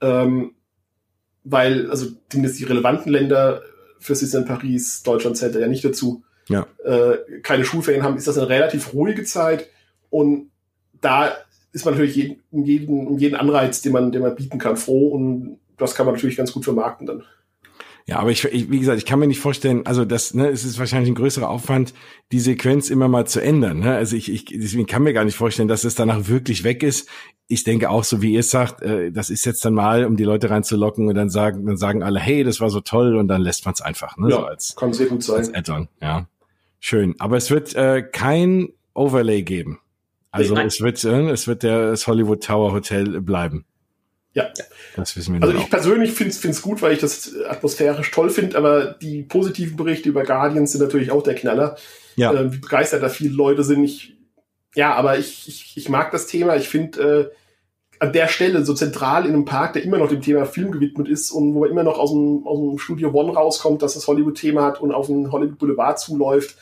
Ähm, 0.00 0.52
weil, 1.44 1.90
also 1.90 2.06
zumindest 2.30 2.58
die 2.58 2.64
relevanten 2.64 3.12
Länder 3.12 3.60
für 3.98 4.14
Disneyland 4.14 4.48
Paris, 4.48 5.02
Deutschland 5.02 5.36
zählt 5.36 5.54
da 5.54 5.58
ja 5.58 5.68
nicht 5.68 5.84
dazu, 5.84 6.22
Ja. 6.48 6.66
äh, 6.84 7.40
keine 7.42 7.64
Schulferien 7.64 8.02
haben, 8.02 8.16
ist 8.16 8.26
das 8.26 8.38
eine 8.38 8.48
relativ 8.48 8.92
ruhige 8.92 9.24
Zeit. 9.24 9.68
Und 10.10 10.50
da 11.00 11.32
ist 11.72 11.84
man 11.84 11.94
natürlich 11.94 12.16
jeden, 12.16 12.42
um, 12.50 12.64
jeden, 12.64 13.06
um 13.06 13.18
jeden 13.18 13.34
Anreiz, 13.34 13.82
den 13.82 13.92
man, 13.92 14.12
den 14.12 14.22
man 14.22 14.34
bieten 14.34 14.58
kann, 14.58 14.76
froh. 14.76 15.08
Und 15.08 15.58
das 15.76 15.94
kann 15.94 16.06
man 16.06 16.14
natürlich 16.14 16.36
ganz 16.36 16.52
gut 16.52 16.64
vermarkten 16.64 17.06
dann. 17.06 17.24
Ja, 18.06 18.18
aber 18.18 18.30
ich, 18.30 18.44
ich, 18.44 18.70
wie 18.70 18.80
gesagt, 18.80 18.98
ich 18.98 19.06
kann 19.06 19.18
mir 19.18 19.26
nicht 19.26 19.40
vorstellen, 19.40 19.86
also 19.86 20.04
das, 20.04 20.34
ne, 20.34 20.48
es 20.48 20.62
ist 20.64 20.78
wahrscheinlich 20.78 21.10
ein 21.10 21.14
größerer 21.14 21.48
Aufwand, 21.48 21.94
die 22.32 22.40
Sequenz 22.40 22.90
immer 22.90 23.08
mal 23.08 23.26
zu 23.26 23.40
ändern. 23.40 23.78
Ne? 23.78 23.94
Also 23.94 24.14
ich, 24.14 24.30
ich, 24.30 24.44
deswegen 24.44 24.86
kann 24.86 25.04
mir 25.04 25.14
gar 25.14 25.24
nicht 25.24 25.36
vorstellen, 25.36 25.68
dass 25.68 25.84
es 25.84 25.94
danach 25.94 26.28
wirklich 26.28 26.64
weg 26.64 26.82
ist. 26.82 27.08
Ich 27.48 27.64
denke 27.64 27.88
auch, 27.88 28.04
so 28.04 28.20
wie 28.20 28.34
ihr 28.34 28.40
es 28.40 28.50
sagt, 28.50 28.82
äh, 28.82 29.10
das 29.10 29.30
ist 29.30 29.46
jetzt 29.46 29.64
dann 29.64 29.72
mal, 29.72 30.04
um 30.04 30.18
die 30.18 30.24
Leute 30.24 30.50
reinzulocken 30.50 31.08
und 31.08 31.14
dann 31.14 31.30
sagen, 31.30 31.64
dann 31.64 31.78
sagen 31.78 32.02
alle, 32.02 32.20
hey, 32.20 32.44
das 32.44 32.60
war 32.60 32.68
so 32.68 32.80
toll 32.80 33.16
und 33.16 33.28
dann 33.28 33.40
lässt 33.40 33.64
man 33.64 33.72
es 33.72 33.80
einfach, 33.80 34.18
ne? 34.18 34.28
Ja, 34.28 34.36
So 34.36 34.44
als, 34.44 34.76
kann 34.76 34.92
sehr 34.92 35.06
gut 35.06 35.28
als 35.30 35.46
sein. 35.46 35.54
Add-on, 35.54 35.88
ja. 36.02 36.26
Schön. 36.86 37.14
Aber 37.18 37.38
es 37.38 37.50
wird 37.50 37.74
äh, 37.76 38.02
kein 38.02 38.68
Overlay 38.92 39.40
geben. 39.40 39.80
Also 40.30 40.52
Nein. 40.52 40.66
es 40.66 40.82
wird, 40.82 41.02
äh, 41.02 41.30
es 41.30 41.48
wird 41.48 41.62
der 41.62 41.92
das 41.92 42.06
Hollywood 42.06 42.44
Tower 42.44 42.72
Hotel 42.72 43.22
bleiben. 43.22 43.64
Ja. 44.34 44.50
Das 44.94 45.16
wissen 45.16 45.32
wir 45.32 45.42
Also 45.42 45.56
ich 45.56 45.62
auch. 45.64 45.70
persönlich 45.70 46.12
finde 46.12 46.34
es 46.34 46.60
gut, 46.60 46.82
weil 46.82 46.92
ich 46.92 46.98
das 46.98 47.34
atmosphärisch 47.48 48.10
toll 48.10 48.28
finde, 48.28 48.58
aber 48.58 48.96
die 49.00 49.22
positiven 49.22 49.78
Berichte 49.78 50.10
über 50.10 50.24
Guardians 50.24 50.72
sind 50.72 50.82
natürlich 50.82 51.10
auch 51.10 51.22
der 51.22 51.36
Knaller. 51.36 51.78
Ja. 52.16 52.34
äh, 52.34 52.52
wie 52.52 52.58
begeistert 52.58 53.02
da 53.02 53.08
viele 53.08 53.32
Leute 53.34 53.64
sind. 53.64 53.82
Ich, 53.82 54.18
ja, 54.74 54.94
aber 54.94 55.18
ich, 55.18 55.48
ich, 55.48 55.78
ich 55.78 55.88
mag 55.88 56.10
das 56.10 56.26
Thema. 56.26 56.54
Ich 56.56 56.68
finde 56.68 57.32
äh, 57.32 57.96
an 57.98 58.12
der 58.12 58.28
Stelle 58.28 58.62
so 58.62 58.74
zentral 58.74 59.24
in 59.24 59.32
einem 59.32 59.46
Park, 59.46 59.72
der 59.72 59.84
immer 59.84 59.96
noch 59.96 60.10
dem 60.10 60.20
Thema 60.20 60.44
Film 60.44 60.70
gewidmet 60.70 61.08
ist 61.08 61.30
und 61.30 61.54
wo 61.54 61.60
man 61.60 61.70
immer 61.70 61.82
noch 61.82 61.98
aus 61.98 62.10
dem, 62.10 62.46
aus 62.46 62.58
dem 62.58 62.78
Studio 62.78 63.10
One 63.14 63.32
rauskommt, 63.32 63.80
dass 63.80 63.94
das 63.94 64.06
Hollywood-Thema 64.06 64.64
hat 64.64 64.82
und 64.82 64.92
auf 64.92 65.06
den 65.06 65.32
Hollywood 65.32 65.58
Boulevard 65.58 65.98
zuläuft, 65.98 66.58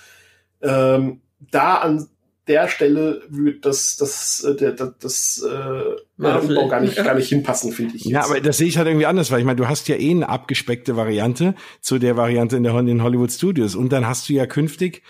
ähm, 0.62 1.20
da 1.50 1.76
an 1.76 2.08
der 2.48 2.68
Stelle 2.68 3.22
würde 3.28 3.60
das, 3.60 3.96
das, 3.96 4.42
äh, 4.44 4.56
der, 4.56 4.72
das, 4.72 4.92
das 4.98 5.44
äh, 5.48 5.96
Marvel. 6.16 6.56
Umbau 6.56 6.68
gar 6.68 6.80
nicht, 6.80 6.96
gar 6.96 7.14
nicht 7.14 7.28
hinpassen, 7.28 7.72
finde 7.72 7.96
ich. 7.96 8.04
Ja, 8.04 8.20
jetzt. 8.20 8.30
aber 8.30 8.40
das 8.40 8.58
sehe 8.58 8.66
ich 8.66 8.76
halt 8.76 8.88
irgendwie 8.88 9.06
anders, 9.06 9.30
weil 9.30 9.38
ich 9.38 9.44
meine, 9.44 9.56
du 9.56 9.68
hast 9.68 9.88
ja 9.88 9.96
eh 9.96 10.10
eine 10.10 10.28
abgespeckte 10.28 10.96
Variante 10.96 11.54
zu 11.80 11.98
der 11.98 12.16
Variante 12.16 12.56
in 12.56 12.64
der 12.64 12.74
in 12.74 12.86
den 12.86 13.02
Hollywood 13.02 13.30
Studios 13.30 13.74
und 13.74 13.92
dann 13.92 14.06
hast 14.06 14.28
du 14.28 14.32
ja 14.32 14.46
künftig 14.46 15.02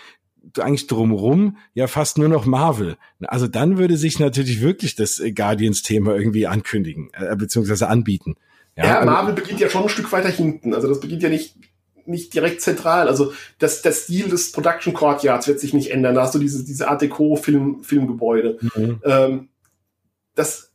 eigentlich 0.59 0.87
drumrum 0.87 1.57
ja 1.73 1.87
fast 1.87 2.17
nur 2.17 2.27
noch 2.27 2.45
Marvel. 2.45 2.97
Also 3.21 3.47
dann 3.47 3.77
würde 3.77 3.97
sich 3.97 4.19
natürlich 4.19 4.61
wirklich 4.61 4.95
das 4.95 5.19
äh, 5.19 5.31
Guardians-Thema 5.31 6.15
irgendwie 6.15 6.47
ankündigen, 6.47 7.09
äh, 7.13 7.35
beziehungsweise 7.35 7.87
anbieten. 7.87 8.35
Ja, 8.75 8.99
also- 8.99 9.09
Marvel 9.09 9.33
beginnt 9.33 9.59
ja 9.59 9.69
schon 9.69 9.83
ein 9.83 9.89
Stück 9.89 10.11
weiter 10.11 10.29
hinten. 10.29 10.73
Also 10.73 10.87
das 10.87 10.99
beginnt 10.99 11.23
ja 11.23 11.29
nicht, 11.29 11.55
nicht 12.05 12.33
direkt 12.33 12.61
zentral. 12.61 13.07
Also 13.07 13.33
das, 13.59 13.81
der 13.81 13.91
Stil 13.91 14.29
des 14.29 14.51
Production 14.51 14.93
Courtyards 14.93 15.47
wird 15.47 15.59
sich 15.59 15.73
nicht 15.73 15.91
ändern. 15.91 16.15
Da 16.15 16.23
hast 16.23 16.35
du 16.35 16.39
diese, 16.39 16.63
diese 16.63 16.87
Art 16.89 17.01
Deco 17.01 17.35
Film, 17.35 17.83
Filmgebäude. 17.83 18.59
Mhm. 18.75 19.01
Ähm, 19.03 19.49
das, 20.35 20.71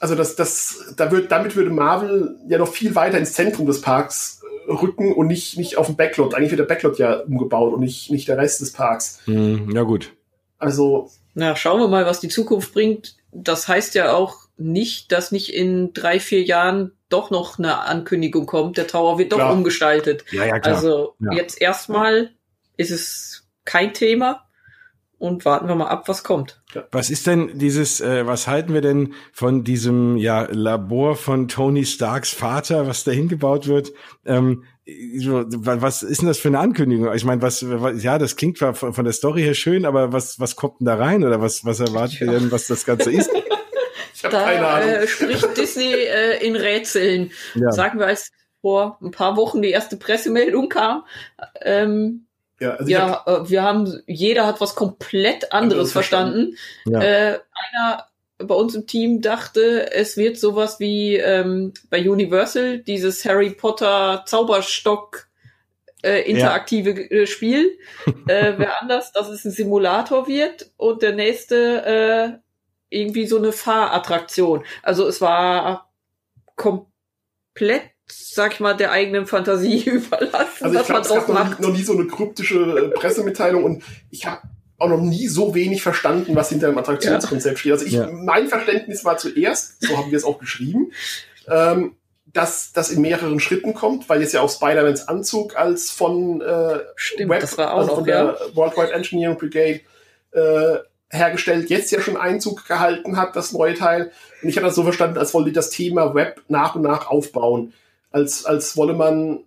also 0.00 0.14
das, 0.14 0.36
das, 0.36 0.94
da 0.96 1.10
wird, 1.10 1.32
damit 1.32 1.56
würde 1.56 1.70
Marvel 1.70 2.36
ja 2.48 2.58
noch 2.58 2.68
viel 2.68 2.94
weiter 2.94 3.18
ins 3.18 3.32
Zentrum 3.32 3.66
des 3.66 3.80
Parks 3.80 4.42
äh, 4.68 4.72
rücken 4.72 5.12
und 5.12 5.26
nicht, 5.26 5.58
nicht 5.58 5.76
auf 5.78 5.86
dem 5.86 5.96
Backlot. 5.96 6.34
Eigentlich 6.34 6.50
wird 6.50 6.60
der 6.60 6.66
Backlot 6.66 6.98
ja 6.98 7.20
umgebaut 7.20 7.74
und 7.74 7.80
nicht, 7.80 8.10
nicht 8.10 8.28
der 8.28 8.38
Rest 8.38 8.60
des 8.60 8.72
Parks. 8.72 9.20
Mhm, 9.26 9.70
Ja 9.74 9.82
gut. 9.82 10.12
Also, 10.58 11.10
Na, 11.34 11.54
schauen 11.54 11.80
wir 11.80 11.88
mal, 11.88 12.06
was 12.06 12.20
die 12.20 12.28
Zukunft 12.28 12.72
bringt. 12.72 13.16
Das 13.32 13.68
heißt 13.68 13.94
ja 13.94 14.14
auch 14.14 14.46
nicht, 14.56 15.12
dass 15.12 15.32
nicht 15.32 15.52
in 15.52 15.92
drei, 15.92 16.18
vier 16.18 16.42
Jahren 16.42 16.92
doch 17.08 17.30
noch 17.30 17.58
eine 17.58 17.80
Ankündigung 17.80 18.46
kommt. 18.46 18.76
Der 18.76 18.86
Tower 18.86 19.18
wird 19.18 19.32
doch 19.32 19.38
Klar. 19.38 19.52
umgestaltet. 19.52 20.24
Ja, 20.30 20.44
ja, 20.44 20.58
klar. 20.58 20.74
Also 20.76 21.14
Ja. 21.20 21.32
jetzt 21.32 21.60
erstmal 21.60 22.30
ist 22.76 22.90
es 22.90 23.48
kein 23.64 23.94
Thema 23.94 24.42
und 25.18 25.44
warten 25.44 25.68
wir 25.68 25.74
mal 25.74 25.88
ab, 25.88 26.08
was 26.08 26.24
kommt. 26.24 26.62
Was 26.92 27.08
ist 27.08 27.26
denn 27.26 27.58
dieses, 27.58 28.00
äh, 28.00 28.26
was 28.26 28.48
halten 28.48 28.74
wir 28.74 28.82
denn 28.82 29.14
von 29.32 29.64
diesem 29.64 30.16
ja, 30.16 30.46
Labor 30.50 31.16
von 31.16 31.48
Tony 31.48 31.84
Starks 31.86 32.32
Vater, 32.32 32.86
was 32.86 33.04
da 33.04 33.12
hingebaut 33.12 33.66
wird? 33.66 33.92
Ähm, 34.26 34.64
was 34.86 36.02
ist 36.02 36.20
denn 36.20 36.28
das 36.28 36.38
für 36.38 36.48
eine 36.48 36.60
Ankündigung? 36.60 37.12
Ich 37.14 37.24
meine, 37.24 37.42
was, 37.42 37.68
was, 37.68 38.02
ja, 38.02 38.18
das 38.18 38.36
klingt 38.36 38.58
zwar 38.58 38.74
von, 38.74 38.92
von 38.92 39.04
der 39.04 39.14
Story 39.14 39.42
her 39.42 39.54
schön, 39.54 39.84
aber 39.84 40.12
was, 40.12 40.38
was 40.38 40.54
kommt 40.54 40.80
denn 40.80 40.86
da 40.86 40.94
rein 40.94 41.24
oder 41.24 41.40
was, 41.40 41.64
was 41.64 41.80
erwartet 41.80 42.20
ihr 42.20 42.26
denn, 42.28 42.52
was 42.52 42.66
das 42.66 42.84
Ganze 42.84 43.10
ist? 43.10 43.30
ich 44.16 44.24
habe 44.24 44.36
keine 44.36 44.60
Da 44.60 44.74
Ahnung. 44.74 44.88
äh, 44.88 45.06
spricht 45.06 45.56
Disney 45.56 45.92
äh, 45.92 46.44
in 46.44 46.56
Rätseln. 46.56 47.32
Ja. 47.54 47.70
Sagen 47.70 47.98
wir, 47.98 48.06
als 48.06 48.32
vor 48.62 48.98
ein 49.02 49.10
paar 49.10 49.36
Wochen 49.36 49.62
die 49.62 49.70
erste 49.70 49.96
Pressemeldung 49.96 50.68
kam. 50.68 51.04
Ähm, 51.60 52.26
ja, 52.58 52.72
also 52.72 52.88
ich 52.88 52.96
hab, 52.98 53.26
ja, 53.26 53.36
äh, 53.36 53.50
wir 53.50 53.62
haben, 53.62 54.02
jeder 54.06 54.46
hat 54.46 54.60
was 54.60 54.74
komplett 54.74 55.52
anderes 55.52 55.52
Anderes 55.52 55.92
verstanden. 55.92 56.56
Ja. 56.86 57.00
Äh, 57.00 57.38
einer 57.52 58.06
bei 58.38 58.54
uns 58.54 58.74
im 58.74 58.86
Team 58.86 59.20
dachte, 59.20 59.92
es 59.92 60.16
wird 60.16 60.38
sowas 60.38 60.80
wie 60.80 61.16
ähm, 61.16 61.72
bei 61.90 62.08
Universal, 62.08 62.78
dieses 62.78 63.24
Harry 63.24 63.50
Potter 63.50 64.24
Zauberstock 64.26 65.28
äh, 66.02 66.30
interaktive 66.30 66.90
äh, 67.10 67.26
Spiel. 67.26 67.78
äh, 68.26 68.54
wer 68.56 68.80
anders, 68.80 69.12
dass 69.12 69.28
es 69.28 69.44
ein 69.44 69.50
Simulator 69.50 70.26
wird 70.26 70.70
und 70.76 71.02
der 71.02 71.12
nächste 71.12 71.84
äh, 71.84 72.45
irgendwie 72.90 73.26
so 73.26 73.38
eine 73.38 73.52
Fahrattraktion. 73.52 74.64
Also 74.82 75.06
es 75.06 75.20
war 75.20 75.90
komplett, 76.56 77.82
sag 78.06 78.54
ich 78.54 78.60
mal, 78.60 78.74
der 78.76 78.92
eigenen 78.92 79.26
Fantasie 79.26 79.82
überlassen, 79.90 80.64
Also 80.64 80.74
ich 80.74 80.80
was 80.80 80.88
man 80.88 81.02
glaube, 81.02 81.02
es 81.02 81.08
draus 81.08 81.28
noch 81.28 81.34
macht. 81.34 81.60
nie, 81.60 81.66
noch 81.66 81.72
nie 81.74 81.82
so 81.82 81.92
eine 81.92 82.06
kryptische 82.06 82.60
äh, 82.60 82.88
Pressemitteilung 82.90 83.64
und 83.64 83.82
ich 84.10 84.26
habe 84.26 84.42
auch 84.78 84.88
noch 84.88 85.00
nie 85.00 85.26
so 85.26 85.54
wenig 85.54 85.82
verstanden, 85.82 86.36
was 86.36 86.50
hinter 86.50 86.68
dem 86.68 86.76
Attraktionskonzept 86.78 87.58
steht. 87.58 87.72
Also 87.72 87.86
ich, 87.86 87.92
Ja. 87.94 88.08
mein 88.12 88.46
Verständnis 88.48 89.04
war 89.06 89.16
zuerst, 89.16 89.82
so 89.82 89.96
haben 89.96 90.10
wir 90.10 90.18
es 90.18 90.24
auch 90.24 90.38
geschrieben, 90.38 90.92
ähm, 91.48 91.96
dass 92.26 92.72
das 92.74 92.90
in 92.90 93.00
mehreren 93.00 93.40
Schritten 93.40 93.72
kommt, 93.72 94.10
weil 94.10 94.20
jetzt 94.20 94.34
ja 94.34 94.42
auch 94.42 94.50
Spider-Mans 94.50 95.08
Anzug 95.08 95.56
als 95.56 95.90
von 95.90 96.42
äh, 96.42 96.80
Stimmt, 96.96 97.30
Web, 97.30 97.40
das 97.40 97.56
war 97.56 97.72
auch 97.72 97.78
also 97.78 97.88
noch, 97.88 97.98
von 98.00 98.06
ja. 98.06 98.24
der 98.32 98.54
Worldwide 98.54 98.92
Engineering 98.92 99.38
Brigade 99.38 99.80
äh, 100.32 100.78
hergestellt, 101.10 101.70
jetzt 101.70 101.90
ja 101.92 102.00
schon 102.00 102.16
Einzug 102.16 102.66
gehalten 102.66 103.16
hat, 103.16 103.36
das 103.36 103.52
neue 103.52 103.74
Teil. 103.74 104.10
Und 104.42 104.48
ich 104.48 104.56
hatte 104.56 104.66
das 104.66 104.74
so 104.74 104.82
verstanden, 104.82 105.18
als 105.18 105.34
wollte 105.34 105.52
das 105.52 105.70
Thema 105.70 106.14
Web 106.14 106.42
nach 106.48 106.74
und 106.74 106.82
nach 106.82 107.08
aufbauen. 107.08 107.72
Als, 108.10 108.44
als 108.44 108.76
wolle 108.76 108.94
man, 108.94 109.40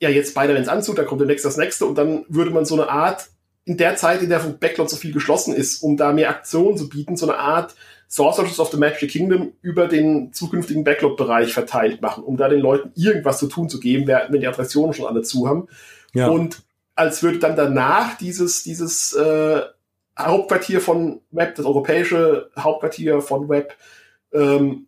ja, 0.00 0.08
jetzt 0.08 0.30
Spider-Mans 0.30 0.68
Anzug, 0.68 0.96
da 0.96 1.04
kommt 1.04 1.20
demnächst 1.20 1.44
das 1.44 1.56
nächste 1.56 1.86
und 1.86 1.96
dann 1.96 2.24
würde 2.28 2.50
man 2.50 2.64
so 2.64 2.74
eine 2.74 2.88
Art, 2.88 3.28
in 3.64 3.76
der 3.76 3.96
Zeit, 3.96 4.22
in 4.22 4.28
der 4.28 4.40
von 4.40 4.58
Backlot 4.58 4.88
so 4.88 4.96
viel 4.96 5.12
geschlossen 5.12 5.52
ist, 5.54 5.82
um 5.82 5.96
da 5.96 6.12
mehr 6.12 6.30
Aktionen 6.30 6.76
zu 6.76 6.88
bieten, 6.88 7.16
so 7.16 7.28
eine 7.28 7.38
Art 7.38 7.74
Sorcerers 8.08 8.60
of 8.60 8.70
the 8.70 8.76
Magic 8.76 9.10
Kingdom 9.10 9.52
über 9.62 9.88
den 9.88 10.32
zukünftigen 10.32 10.84
Backlot-Bereich 10.84 11.52
verteilt 11.52 12.00
machen, 12.00 12.22
um 12.22 12.36
da 12.36 12.48
den 12.48 12.60
Leuten 12.60 12.92
irgendwas 12.94 13.38
zu 13.38 13.48
tun 13.48 13.68
zu 13.68 13.80
geben, 13.80 14.06
wenn 14.06 14.40
die 14.40 14.46
Attraktionen 14.46 14.92
schon 14.92 15.06
alle 15.06 15.22
zu 15.22 15.48
haben. 15.48 15.66
Ja. 16.14 16.28
Und 16.28 16.62
als 16.94 17.24
würde 17.24 17.40
dann 17.40 17.56
danach 17.56 18.16
dieses, 18.16 18.62
dieses 18.62 19.12
äh, 19.14 19.62
Hauptquartier 20.18 20.80
von 20.80 21.20
Web, 21.30 21.54
das 21.56 21.66
europäische 21.66 22.50
Hauptquartier 22.58 23.20
von 23.20 23.48
Web, 23.48 23.74
ähm, 24.32 24.86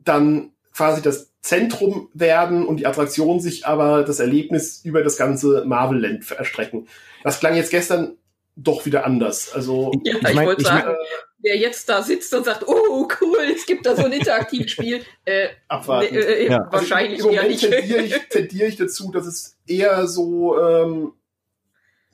dann 0.00 0.50
quasi 0.74 1.00
das 1.02 1.30
Zentrum 1.40 2.08
werden 2.14 2.66
und 2.66 2.78
die 2.78 2.86
Attraktion 2.86 3.38
sich 3.40 3.66
aber 3.66 4.02
das 4.02 4.18
Erlebnis 4.18 4.80
über 4.84 5.02
das 5.02 5.16
ganze 5.16 5.64
Marvel-Land 5.66 6.30
erstrecken. 6.32 6.88
Das 7.22 7.38
klang 7.38 7.54
jetzt 7.54 7.70
gestern 7.70 8.16
doch 8.56 8.86
wieder 8.86 9.04
anders. 9.04 9.52
Also 9.54 9.92
Ja, 10.04 10.14
Ich 10.16 10.28
ich, 10.28 10.34
mein- 10.34 10.46
wollte 10.46 10.62
ich 10.62 10.68
mein- 10.68 10.82
sagen, 10.84 10.96
wer 11.40 11.56
jetzt 11.58 11.88
da 11.88 12.02
sitzt 12.02 12.32
und 12.34 12.44
sagt, 12.44 12.66
oh 12.66 13.06
cool, 13.20 13.38
es 13.54 13.66
gibt 13.66 13.84
da 13.84 13.94
so 13.94 14.04
ein 14.04 14.12
interaktives 14.12 14.70
Spiel, 14.70 15.02
äh, 15.26 15.48
abwarten. 15.68 16.14
äh, 16.14 16.18
äh, 16.20 16.50
Ja. 16.50 16.68
wahrscheinlich 16.70 17.18
also 17.22 17.30
eher 17.30 17.42
nicht. 17.46 17.60
tendiere 17.68 18.02
ich, 18.02 18.14
tendiere 18.30 18.68
ich 18.68 18.76
dazu, 18.76 19.10
dass 19.12 19.26
es 19.26 19.56
eher 19.66 20.06
so 20.06 20.58
ähm, 20.58 21.12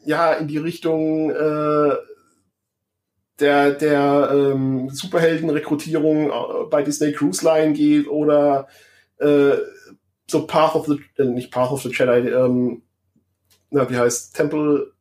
ja 0.04 0.32
in 0.34 0.48
die 0.48 0.58
Richtung 0.58 1.30
äh, 1.30 1.94
der 3.40 3.72
der 3.72 4.30
ähm, 4.32 4.90
Superheldenrekrutierung 4.90 6.30
äh, 6.30 6.64
bei 6.70 6.82
Disney 6.82 7.12
Cruise 7.12 7.44
Line 7.44 7.72
geht 7.72 8.08
oder 8.08 8.68
äh, 9.18 9.56
so 10.30 10.46
Path 10.46 10.74
of 10.74 10.86
the 10.86 11.00
äh, 11.18 11.24
nicht 11.24 11.50
Path 11.50 11.70
of 11.70 11.82
the 11.82 11.90
Jedi 11.90 12.28
ähm, 12.28 12.82
na 13.70 13.88
wie 13.88 13.96
heißt 13.96 14.36
Temple 14.36 14.92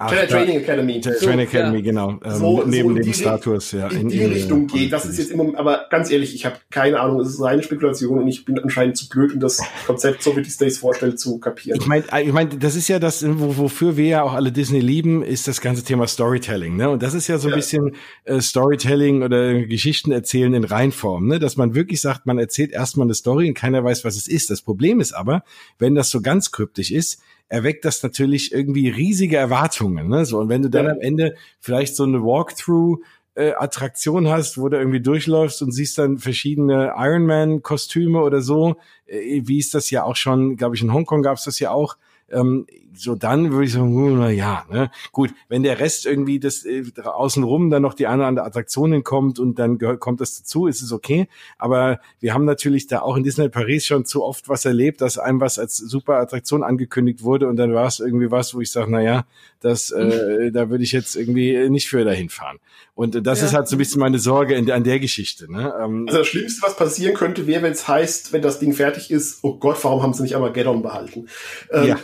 Ja. 0.00 0.26
Training 0.26 0.56
Academy 0.58 0.94
Tra- 1.00 1.14
So, 1.18 1.26
Training 1.26 1.46
Academy, 1.46 1.78
ja. 1.78 1.82
genau. 1.84 2.10
Ähm, 2.10 2.18
So- 2.32 2.38
so 2.62 2.66
neben 2.66 2.90
in 2.90 2.94
dem 2.96 3.04
die 3.04 3.12
Star 3.12 3.40
Tours, 3.40 3.70
ja. 3.72 3.88
in, 3.88 4.08
die 4.08 4.24
Richtung 4.24 4.66
geht. 4.66 4.92
Das 4.92 5.06
ist 5.06 5.18
jetzt 5.18 5.30
immer, 5.30 5.56
aber 5.56 5.86
ganz 5.88 6.10
ehrlich, 6.10 6.34
ich 6.34 6.44
habe 6.44 6.56
keine 6.70 6.98
Ahnung, 7.00 7.20
es 7.20 7.28
ist 7.28 7.40
reine 7.40 7.62
Spekulation 7.62 8.18
und 8.18 8.26
ich 8.28 8.44
bin 8.44 8.58
anscheinend 8.58 8.96
zu 8.96 9.08
blöd, 9.08 9.32
um 9.32 9.40
das 9.40 9.62
Konzept, 9.86 10.22
so 10.22 10.36
wie 10.36 10.42
Disney 10.42 10.66
es 10.66 10.78
vorstellt, 10.78 11.18
zu 11.20 11.38
kapieren. 11.38 11.78
Ich 11.80 11.86
meine, 11.86 12.04
ich 12.22 12.32
mein, 12.32 12.58
das 12.58 12.74
ist 12.74 12.88
ja 12.88 12.98
das, 12.98 13.24
wo, 13.26 13.56
wofür 13.56 13.96
wir 13.96 14.06
ja 14.06 14.22
auch 14.24 14.32
alle 14.34 14.50
Disney 14.52 14.80
lieben, 14.80 15.22
ist 15.22 15.46
das 15.46 15.60
ganze 15.60 15.84
Thema 15.84 16.06
Storytelling. 16.08 16.76
Ne? 16.76 16.90
Und 16.90 17.02
das 17.02 17.14
ist 17.14 17.28
ja 17.28 17.38
so 17.38 17.46
ein 17.48 17.50
Ja. 17.50 17.56
bisschen 17.56 17.94
äh, 18.24 18.40
Storytelling 18.40 19.22
oder 19.22 19.62
Geschichten 19.64 20.10
erzählen 20.10 20.52
in 20.54 20.64
Reinform, 20.64 21.28
ne? 21.28 21.38
dass 21.38 21.56
man 21.56 21.74
wirklich 21.74 22.00
sagt, 22.00 22.26
man 22.26 22.38
erzählt 22.38 22.72
erstmal 22.72 23.06
eine 23.06 23.14
Story 23.14 23.48
und 23.48 23.54
keiner 23.54 23.84
weiß, 23.84 24.04
was 24.04 24.16
es 24.16 24.26
ist. 24.26 24.50
Das 24.50 24.60
Problem 24.60 24.98
ist 25.00 25.12
aber, 25.12 25.44
wenn 25.78 25.94
das 25.94 26.10
so 26.10 26.20
ganz 26.20 26.50
kryptisch 26.50 26.90
ist, 26.90 27.20
erweckt 27.54 27.84
das 27.84 28.02
natürlich 28.02 28.52
irgendwie 28.52 28.88
riesige 28.88 29.36
Erwartungen. 29.36 30.08
Ne? 30.08 30.24
So, 30.24 30.40
und 30.40 30.48
wenn 30.48 30.62
du 30.62 30.68
dann 30.68 30.86
Ja. 30.86 30.92
am 30.92 31.00
Ende 31.00 31.36
vielleicht 31.60 31.94
so 31.94 32.02
eine 32.02 32.20
Walkthrough 32.20 32.98
äh, 33.36 33.52
Attraktion 33.52 34.28
hast, 34.28 34.58
wo 34.58 34.68
du 34.68 34.76
irgendwie 34.76 35.00
durchläufst 35.00 35.62
und 35.62 35.72
siehst 35.72 35.98
dann 35.98 36.18
verschiedene 36.18 36.94
Ironman-Kostüme 36.96 38.20
oder 38.20 38.40
so, 38.40 38.76
äh, 39.06 39.42
wie 39.44 39.58
ist 39.58 39.74
das 39.74 39.90
ja 39.90 40.02
auch 40.02 40.16
schon, 40.16 40.56
glaube 40.56 40.74
ich, 40.74 40.82
in 40.82 40.92
Hongkong 40.92 41.22
gab 41.22 41.36
es 41.36 41.44
das 41.44 41.58
ja 41.60 41.70
auch. 41.70 41.96
Ähm, 42.30 42.66
so 42.96 43.16
dann 43.16 43.50
würde 43.50 43.64
ich 43.64 43.72
sagen, 43.72 43.92
hm, 43.94 44.18
na 44.18 44.30
ja, 44.30 44.64
ne? 44.70 44.90
gut, 45.10 45.34
wenn 45.48 45.62
der 45.64 45.80
Rest 45.80 46.06
irgendwie 46.06 46.38
das 46.38 46.64
äh, 46.64 46.84
außenrum 47.02 47.68
dann 47.70 47.82
noch 47.82 47.94
die 47.94 48.06
eine 48.06 48.18
oder 48.22 48.28
andere 48.28 48.46
Attraktion 48.46 48.92
hinkommt 48.92 49.38
und 49.40 49.58
dann 49.58 49.78
gehört, 49.78 49.98
kommt 50.00 50.20
das 50.20 50.38
dazu, 50.38 50.66
ist 50.68 50.80
es 50.80 50.92
okay. 50.92 51.28
Aber 51.58 51.98
wir 52.20 52.34
haben 52.34 52.44
natürlich 52.44 52.86
da 52.86 53.00
auch 53.00 53.16
in 53.16 53.24
Disney 53.24 53.48
Paris 53.48 53.84
schon 53.86 54.04
zu 54.04 54.22
oft 54.22 54.48
was 54.48 54.64
erlebt, 54.64 55.00
dass 55.00 55.18
einem 55.18 55.40
was 55.40 55.58
als 55.58 55.76
super 55.76 56.14
Attraktion 56.18 56.62
angekündigt 56.62 57.22
wurde 57.24 57.48
und 57.48 57.56
dann 57.56 57.74
war 57.74 57.86
es 57.88 57.98
irgendwie 58.00 58.30
was, 58.30 58.54
wo 58.54 58.60
ich 58.60 58.70
sage, 58.70 58.90
na 58.90 59.00
ja, 59.02 59.26
das, 59.60 59.90
äh, 59.90 60.50
da 60.52 60.70
würde 60.70 60.84
ich 60.84 60.92
jetzt 60.92 61.16
irgendwie 61.16 61.68
nicht 61.68 61.88
für 61.88 62.04
dahin 62.04 62.28
fahren. 62.28 62.58
Und 62.94 63.16
äh, 63.16 63.22
das 63.22 63.40
Ja. 63.40 63.46
ist 63.46 63.54
halt 63.54 63.66
so 63.66 63.74
ein 63.74 63.78
bisschen 63.78 63.98
meine 64.00 64.20
Sorge 64.20 64.54
in, 64.54 64.70
an 64.70 64.84
der 64.84 65.00
Geschichte. 65.00 65.50
Ne? 65.50 65.74
Ähm, 65.82 66.04
Also 66.06 66.18
das 66.20 66.28
Schlimmste, 66.28 66.62
was 66.64 66.76
passieren 66.76 67.14
könnte, 67.14 67.46
wäre, 67.48 67.62
wenn 67.62 67.72
es 67.72 67.88
heißt, 67.88 68.32
wenn 68.32 68.42
das 68.42 68.60
Ding 68.60 68.72
fertig 68.72 69.10
ist, 69.10 69.40
oh 69.42 69.56
Gott, 69.58 69.82
warum 69.82 70.02
haben 70.02 70.14
sie 70.14 70.22
nicht 70.22 70.36
Armageddon 70.36 70.80
behalten? 70.82 71.26
Ähm, 71.72 71.88
Ja. 71.88 71.98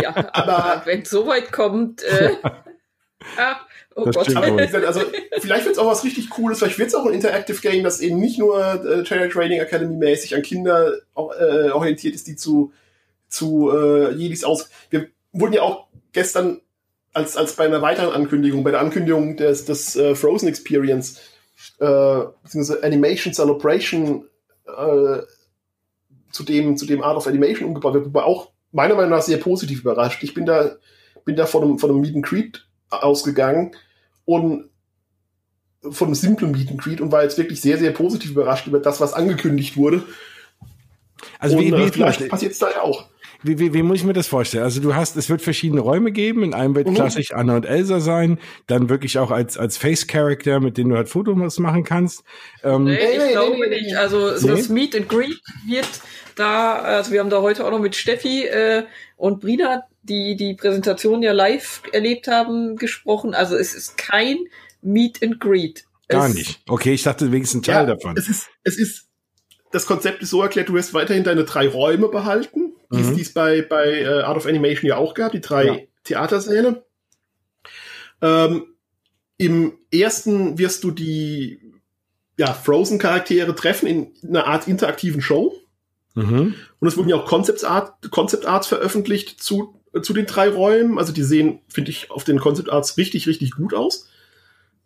Ja, 0.00 0.14
aber 0.32 0.82
wenn 0.84 1.02
es 1.02 1.10
so 1.10 1.26
weit 1.26 1.52
kommt, 1.52 2.02
äh, 2.02 2.36
ah, 3.36 3.56
oh 3.94 4.04
Das 4.04 4.16
Gott. 4.16 4.36
Aber 4.36 4.46
also 4.86 5.02
vielleicht 5.40 5.64
wird 5.64 5.74
es 5.74 5.78
auch 5.78 5.90
was 5.90 6.04
richtig 6.04 6.30
Cooles, 6.30 6.58
vielleicht 6.58 6.78
wird 6.78 6.88
es 6.88 6.94
auch 6.94 7.06
ein 7.06 7.14
Interactive 7.14 7.60
Game, 7.60 7.84
das 7.84 8.00
eben 8.00 8.18
nicht 8.18 8.38
nur 8.38 8.58
äh, 8.58 9.02
Jedi 9.02 9.28
Training 9.28 9.60
Academy 9.60 9.96
mäßig 9.96 10.34
an 10.34 10.42
Kinder 10.42 10.94
auch, 11.14 11.32
äh, 11.32 11.70
orientiert 11.70 12.14
ist, 12.14 12.26
die 12.26 12.36
zu 12.36 12.72
zu 13.30 13.70
äh, 13.70 14.12
Jedis 14.14 14.44
aus. 14.44 14.68
Wir 14.90 15.08
wurden 15.32 15.54
ja 15.54 15.62
auch 15.62 15.86
gestern 16.12 16.60
als, 17.12 17.36
als 17.36 17.54
bei 17.54 17.64
einer 17.64 17.82
weiteren 17.82 18.12
Ankündigung, 18.12 18.62
bei 18.62 18.72
der 18.72 18.80
Ankündigung 18.80 19.36
des, 19.36 19.64
des 19.64 19.96
äh, 19.96 20.14
Frozen 20.14 20.48
Experience, 20.48 21.20
äh, 21.78 22.20
beziehungsweise 22.42 22.82
Animation 22.82 23.32
Celebration, 23.32 24.26
äh, 24.66 25.20
zu 26.30 26.44
dem, 26.44 26.76
zu 26.76 26.86
dem 26.86 27.02
Art 27.02 27.16
of 27.16 27.26
Animation 27.26 27.68
umgebaut 27.68 27.94
wird, 27.94 28.06
wobei 28.06 28.22
auch 28.22 28.50
meiner 28.72 28.94
Meinung 28.94 29.10
nach 29.10 29.22
sehr 29.22 29.38
positiv 29.38 29.80
überrascht. 29.80 30.22
Ich 30.22 30.34
bin 30.34 30.46
da, 30.46 30.76
bin 31.24 31.36
da 31.36 31.46
von 31.46 31.62
einem, 31.62 31.78
von 31.78 31.90
einem 31.90 32.00
Meet 32.00 32.16
and 32.16 32.26
Greet 32.26 32.66
ausgegangen 32.90 33.72
und 34.24 34.68
von 35.90 36.08
einem 36.08 36.14
simplen 36.14 36.52
Meet 36.52 36.70
and 36.70 36.80
Greet 36.80 37.00
und 37.00 37.10
war 37.12 37.22
jetzt 37.22 37.38
wirklich 37.38 37.60
sehr, 37.60 37.78
sehr 37.78 37.90
positiv 37.92 38.32
überrascht 38.32 38.66
über 38.66 38.80
das, 38.80 39.00
was 39.00 39.12
angekündigt 39.14 39.76
wurde. 39.76 40.02
Also 41.38 41.56
und, 41.56 41.64
wie, 41.64 41.68
äh, 41.70 41.86
wie, 41.86 41.90
vielleicht 41.90 42.28
passiert 42.28 42.52
es 42.52 42.58
da 42.58 42.70
ja 42.70 42.82
auch. 42.82 43.06
Wie, 43.42 43.58
wie, 43.58 43.72
wie 43.72 43.82
muss 43.82 43.98
ich 43.98 44.04
mir 44.04 44.12
das 44.12 44.26
vorstellen? 44.26 44.64
Also 44.64 44.82
du 44.82 44.94
hast, 44.94 45.16
es 45.16 45.30
wird 45.30 45.40
verschiedene 45.40 45.80
Räume 45.80 46.12
geben. 46.12 46.42
In 46.42 46.52
einem 46.52 46.74
wird 46.74 46.88
Mhm. 46.88 46.94
klassisch 46.94 47.32
Anna 47.32 47.56
und 47.56 47.64
Elsa 47.64 48.00
sein, 48.00 48.38
dann 48.66 48.90
wirklich 48.90 49.18
auch 49.18 49.30
als 49.30 49.56
als 49.56 49.78
Face 49.78 50.06
Character, 50.06 50.60
mit 50.60 50.76
denen 50.76 50.90
du 50.90 50.96
halt 50.96 51.08
Fotos 51.08 51.58
machen 51.58 51.82
kannst. 51.84 52.22
Ähm, 52.62 52.84
Nee, 52.84 52.96
ich 52.96 53.18
nee, 53.18 53.32
glaube 53.32 53.56
nee, 53.58 53.80
nicht. 53.80 53.96
Also 53.96 54.30
Nee? 54.32 54.46
das 54.46 54.68
Meet 54.68 54.94
and 54.96 55.08
Greet 55.08 55.40
wird 55.66 55.88
da, 56.40 56.74
also 56.80 57.12
wir 57.12 57.20
haben 57.20 57.30
da 57.30 57.40
heute 57.42 57.64
auch 57.64 57.70
noch 57.70 57.78
mit 57.78 57.94
Steffi 57.94 58.44
äh, 58.44 58.84
und 59.16 59.40
Brina, 59.40 59.84
die 60.02 60.34
die 60.36 60.54
Präsentation 60.54 61.22
ja 61.22 61.32
live 61.32 61.82
erlebt 61.92 62.26
haben, 62.26 62.76
gesprochen. 62.76 63.34
Also 63.34 63.56
es 63.56 63.74
ist 63.74 63.96
kein 63.96 64.38
Meet 64.82 65.22
and 65.22 65.40
Greet. 65.40 65.84
gar 66.08 66.28
es, 66.28 66.34
nicht. 66.34 66.60
Okay, 66.68 66.92
ich 66.94 67.02
dachte 67.02 67.30
wenigstens 67.30 67.60
ein 67.60 67.72
Teil 67.72 67.86
davon. 67.86 68.16
Es 68.16 68.28
ist, 68.28 68.48
es 68.64 68.78
ist, 68.78 69.08
das 69.70 69.86
Konzept 69.86 70.22
ist 70.22 70.30
so 70.30 70.42
erklärt, 70.42 70.68
du 70.68 70.74
wirst 70.74 70.94
weiterhin 70.94 71.22
deine 71.22 71.44
drei 71.44 71.68
Räume 71.68 72.08
behalten, 72.08 72.72
die 72.92 73.00
es 73.00 73.08
Mhm. 73.10 73.16
dies 73.16 73.32
bei, 73.32 73.62
bei 73.62 74.00
äh, 74.00 74.22
Art 74.22 74.36
of 74.36 74.46
Animation 74.46 74.88
ja 74.88 74.96
auch 74.96 75.14
gab, 75.14 75.32
die 75.32 75.40
drei 75.40 75.64
Ja. 75.66 75.76
Theatersäle. 76.04 76.84
Ähm, 78.22 78.64
Im 79.36 79.78
ersten 79.92 80.58
wirst 80.58 80.82
du 80.84 80.90
die 80.90 81.60
ja, 82.38 82.52
Frozen-Charaktere 82.54 83.54
treffen 83.54 83.86
in 83.86 84.12
einer 84.26 84.46
Art 84.46 84.66
interaktiven 84.66 85.20
Show. 85.20 85.54
Mhm. 86.20 86.54
Und 86.78 86.88
es 86.88 86.96
wurden 86.96 87.08
ja 87.08 87.16
auch 87.16 87.26
Concept 87.26 87.64
Art, 87.64 88.10
Concept 88.10 88.46
Arts 88.46 88.66
veröffentlicht 88.66 89.42
zu, 89.42 89.80
zu 90.02 90.12
den 90.12 90.26
drei 90.26 90.48
Räumen. 90.48 90.98
Also 90.98 91.12
die 91.12 91.22
sehen, 91.22 91.60
finde 91.68 91.90
ich, 91.90 92.10
auf 92.10 92.24
den 92.24 92.38
Concept 92.38 92.70
Arts 92.70 92.96
richtig, 92.96 93.26
richtig 93.26 93.52
gut 93.52 93.74
aus. 93.74 94.08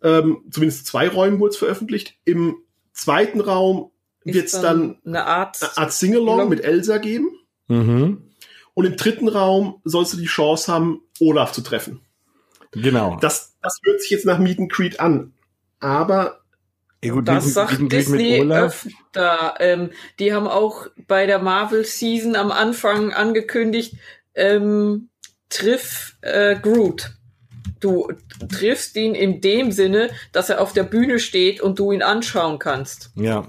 Ähm, 0.01 0.43
zumindest 0.51 0.87
zwei 0.87 1.07
Räumen 1.07 1.39
wurde 1.39 1.51
es 1.51 1.57
veröffentlicht. 1.57 2.15
Im 2.25 2.57
zweiten 2.93 3.41
Raum 3.41 3.91
wird 4.23 4.47
es 4.47 4.59
dann 4.59 4.97
eine 5.05 5.25
Art. 5.25 5.61
eine 5.61 5.77
Art 5.77 5.93
Singalong 5.93 6.49
mit 6.49 6.63
Elsa 6.63 6.97
geben. 6.97 7.29
Mhm. 7.67 8.23
Und 8.73 8.85
im 8.85 8.97
dritten 8.97 9.27
Raum 9.27 9.81
sollst 9.83 10.13
du 10.13 10.17
die 10.17 10.25
Chance 10.25 10.71
haben, 10.71 11.01
Olaf 11.19 11.53
zu 11.53 11.61
treffen. 11.61 12.01
Genau. 12.71 13.17
Das, 13.21 13.55
das 13.61 13.79
hört 13.83 14.01
sich 14.01 14.11
jetzt 14.11 14.25
nach 14.25 14.37
Meet 14.37 14.59
and 14.59 14.71
Greet 14.71 14.99
an. 14.99 15.33
Aber 15.79 16.41
Ja, 17.05 17.13
gut, 17.13 17.27
Das 17.27 17.53
sagt 17.53 17.91
Disney 17.91 18.41
öfter. 18.51 19.53
Ähm, 19.59 19.91
die 20.17 20.33
haben 20.33 20.47
auch 20.47 20.87
bei 21.07 21.27
der 21.27 21.37
Marvel 21.37 21.85
Season 21.85 22.35
am 22.35 22.51
Anfang 22.51 23.13
angekündigt, 23.13 23.93
ähm, 24.33 25.09
triff 25.49 26.17
äh, 26.21 26.55
Groot. 26.55 27.11
Du 27.79 28.11
triffst 28.49 28.95
ihn 28.95 29.13
in 29.13 29.39
dem 29.39 29.71
Sinne, 29.71 30.09
dass 30.31 30.49
er 30.49 30.59
auf 30.59 30.73
der 30.73 30.81
Bühne 30.81 31.19
steht 31.19 31.61
und 31.61 31.77
du 31.77 31.91
ihn 31.91 32.01
anschauen 32.01 32.57
kannst. 32.57 33.11
Ja. 33.13 33.47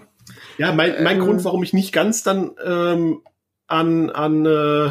ja, 0.59 0.73
mein, 0.73 1.03
mein 1.03 1.16
Ähm. 1.16 1.25
Grund, 1.25 1.45
warum 1.45 1.62
ich 1.62 1.73
nicht 1.73 1.95
ganz 1.95 2.23
dann 2.23 2.51
ähm, 2.62 3.23
an, 3.69 4.11
an, 4.11 4.45
äh, 4.45 4.90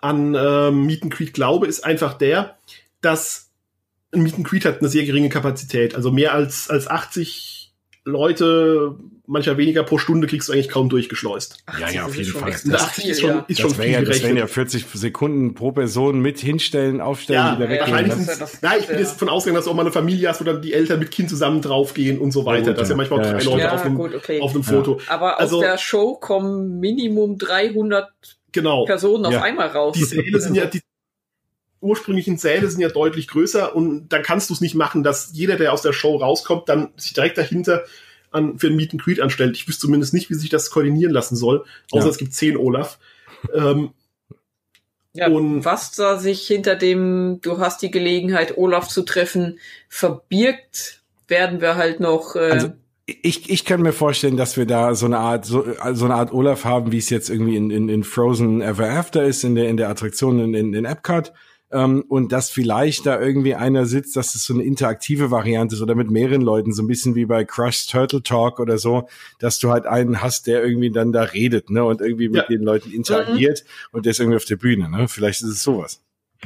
an 0.00 0.36
ähm, 0.36 0.86
Meet 0.86 1.02
and 1.02 1.12
Greet 1.12 1.32
glaube, 1.32 1.66
ist 1.66 1.84
einfach 1.84 2.14
der, 2.14 2.56
dass 3.00 3.51
ein 4.12 4.22
Meet 4.22 4.34
and 4.34 4.44
Greet 4.46 4.64
hat 4.64 4.80
eine 4.80 4.88
sehr 4.88 5.04
geringe 5.04 5.28
Kapazität. 5.28 5.94
Also 5.94 6.10
mehr 6.10 6.34
als, 6.34 6.68
als 6.70 6.86
80 6.88 7.58
Leute, 8.04 8.96
mancher 9.26 9.56
weniger 9.56 9.84
pro 9.84 9.96
Stunde 9.96 10.26
kriegst 10.26 10.48
du 10.48 10.52
eigentlich 10.52 10.68
kaum 10.68 10.88
durchgeschleust. 10.88 11.58
Ja, 11.78 11.88
ja, 11.88 12.00
das 12.00 12.10
auf 12.10 12.16
jeden 12.16 12.28
schon 12.30 12.40
Fall. 12.40 12.50
Das 12.50 12.82
80 12.82 13.06
ist 13.08 13.20
schon, 13.20 13.30
ja. 13.30 13.44
ist 13.46 13.60
schon 13.60 13.70
Das, 13.70 13.78
wär 13.78 13.84
viel 13.84 13.92
ja, 13.94 14.02
das 14.02 14.22
wären 14.24 14.36
ja 14.36 14.46
40 14.48 14.86
Sekunden 14.92 15.54
pro 15.54 15.70
Person 15.70 16.18
mit 16.20 16.40
hinstellen, 16.40 17.00
aufstellen, 17.00 17.38
Ja, 17.38 17.56
wieder 17.58 17.72
ja, 17.72 17.86
weggehen. 17.96 18.08
Das- 18.08 18.26
das- 18.26 18.38
das- 18.40 18.58
na, 18.60 18.76
ich 18.76 18.86
bin 18.88 18.96
ja. 18.96 19.02
jetzt 19.02 19.20
von 19.20 19.28
ausgegangen, 19.28 19.54
dass 19.56 19.66
du 19.66 19.70
auch 19.70 19.74
mal 19.76 19.82
eine 19.82 19.92
Familie 19.92 20.28
hast, 20.28 20.40
wo 20.40 20.44
dann 20.44 20.60
die 20.60 20.72
Eltern 20.72 20.98
mit 20.98 21.12
Kind 21.12 21.30
zusammen 21.30 21.62
draufgehen 21.62 22.18
und 22.18 22.32
so 22.32 22.44
weiter. 22.44 22.72
gut, 22.72 22.78
das 22.78 22.82
ist 22.82 22.88
ja 22.88 22.92
ja. 22.94 22.96
manchmal 22.96 23.20
Ja, 23.24 23.32
drei 23.32 23.38
ja, 23.38 23.44
Leute 23.44 23.58
stimmt. 23.60 23.72
auf 23.72 23.84
einem, 23.84 23.94
gut, 23.96 24.14
okay. 24.16 24.40
auf 24.40 24.50
einem 24.54 24.64
Foto. 24.64 25.00
Aber 25.06 25.38
Also- 25.38 25.56
aus 25.58 25.62
der 25.62 25.78
Show 25.78 26.16
kommen 26.16 26.80
Minimum 26.80 27.38
300 27.38 28.10
Genau. 28.50 28.84
Personen 28.84 29.24
auf 29.26 29.32
Ja. 29.32 29.42
einmal 29.42 29.68
raus. 29.68 29.94
Die 29.96 30.04
Säle 30.04 30.40
sind 30.40 30.56
ja, 30.56 30.66
die 30.66 30.80
ursprünglichen 31.82 32.38
Säle 32.38 32.70
sind 32.70 32.80
ja 32.80 32.88
deutlich 32.88 33.28
größer 33.28 33.74
und 33.76 34.08
dann 34.08 34.22
kannst 34.22 34.48
du 34.48 34.54
es 34.54 34.60
nicht 34.62 34.74
machen, 34.74 35.02
dass 35.02 35.30
jeder, 35.34 35.56
der 35.56 35.72
aus 35.72 35.82
der 35.82 35.92
Show 35.92 36.16
rauskommt, 36.16 36.68
dann 36.68 36.90
sich 36.96 37.12
direkt 37.12 37.36
dahinter 37.36 37.84
an, 38.30 38.58
für 38.58 38.68
ein 38.68 38.76
Meet 38.76 38.92
and 38.92 39.02
Greet 39.02 39.20
anstellt. 39.20 39.56
Ich 39.56 39.68
wüsste 39.68 39.82
zumindest 39.82 40.14
nicht, 40.14 40.30
wie 40.30 40.34
sich 40.34 40.48
das 40.48 40.70
koordinieren 40.70 41.12
lassen 41.12 41.36
soll. 41.36 41.64
Außer 41.90 42.04
Ja. 42.06 42.10
es 42.10 42.16
gibt 42.18 42.32
zehn 42.32 42.56
Olaf. 42.56 42.98
Ähm, 43.54 43.90
Ja, 45.14 45.28
Und- 45.28 45.62
was 45.66 45.92
da 45.92 46.18
sich 46.18 46.46
hinter 46.46 46.74
dem, 46.74 47.40
du 47.42 47.58
hast 47.58 47.82
die 47.82 47.90
Gelegenheit, 47.90 48.56
Olaf 48.56 48.88
zu 48.88 49.02
treffen, 49.02 49.58
verbirgt, 49.90 51.02
werden 51.28 51.60
wir 51.60 51.76
halt 51.76 52.00
noch. 52.00 52.34
Äh, 52.34 52.50
Also, 52.50 52.68
ich, 53.04 53.50
ich 53.50 53.64
kann 53.66 53.82
mir 53.82 53.92
vorstellen, 53.92 54.36
dass 54.38 54.56
wir 54.56 54.64
da 54.64 54.94
so 54.94 55.04
eine 55.06 55.18
Art 55.18 55.44
so, 55.44 55.66
so 55.92 56.04
eine 56.06 56.14
Art 56.14 56.32
Olaf 56.32 56.64
haben, 56.64 56.92
wie 56.92 56.98
es 56.98 57.10
jetzt 57.10 57.28
irgendwie 57.28 57.56
in, 57.56 57.70
in, 57.70 57.88
in 57.90 58.04
Frozen 58.04 58.62
Ever 58.62 58.88
After 58.88 59.22
ist, 59.24 59.44
in 59.44 59.54
der 59.54 59.68
in 59.68 59.76
der 59.76 59.90
Attraktion 59.90 60.38
in, 60.40 60.54
in, 60.54 60.72
in 60.72 60.84
Epcot. 60.86 61.32
Ähm, 61.72 62.04
und 62.08 62.32
dass 62.32 62.50
vielleicht 62.50 63.06
da 63.06 63.20
irgendwie 63.20 63.54
einer 63.54 63.86
sitzt, 63.86 64.14
dass 64.16 64.34
es 64.34 64.44
so 64.44 64.52
eine 64.54 64.62
interaktive 64.62 65.30
Variante 65.30 65.74
ist 65.74 65.80
oder 65.82 65.94
mit 65.94 66.10
mehreren 66.10 66.42
Leuten, 66.42 66.72
so 66.72 66.82
ein 66.82 66.86
bisschen 66.86 67.14
wie 67.14 67.24
bei 67.24 67.44
Crush 67.44 67.86
Turtle 67.86 68.22
Talk 68.22 68.60
oder 68.60 68.76
so, 68.78 69.08
dass 69.38 69.58
du 69.58 69.70
halt 69.70 69.86
einen 69.86 70.20
hast, 70.22 70.46
der 70.46 70.62
irgendwie 70.62 70.90
dann 70.90 71.12
da 71.12 71.22
redet, 71.22 71.70
ne, 71.70 71.82
und 71.82 72.00
irgendwie 72.00 72.28
mit 72.28 72.42
Ja. 72.42 72.46
den 72.46 72.62
Leuten 72.62 72.90
interagiert 72.92 73.64
und 73.90 74.04
der 74.06 74.10
ist 74.10 74.20
irgendwie 74.20 74.36
auf 74.36 74.44
der 74.44 74.56
Bühne, 74.56 74.90
ne? 74.90 75.08
Vielleicht 75.08 75.40
ist 75.42 75.48
es 75.48 75.62
sowas. 75.62 76.02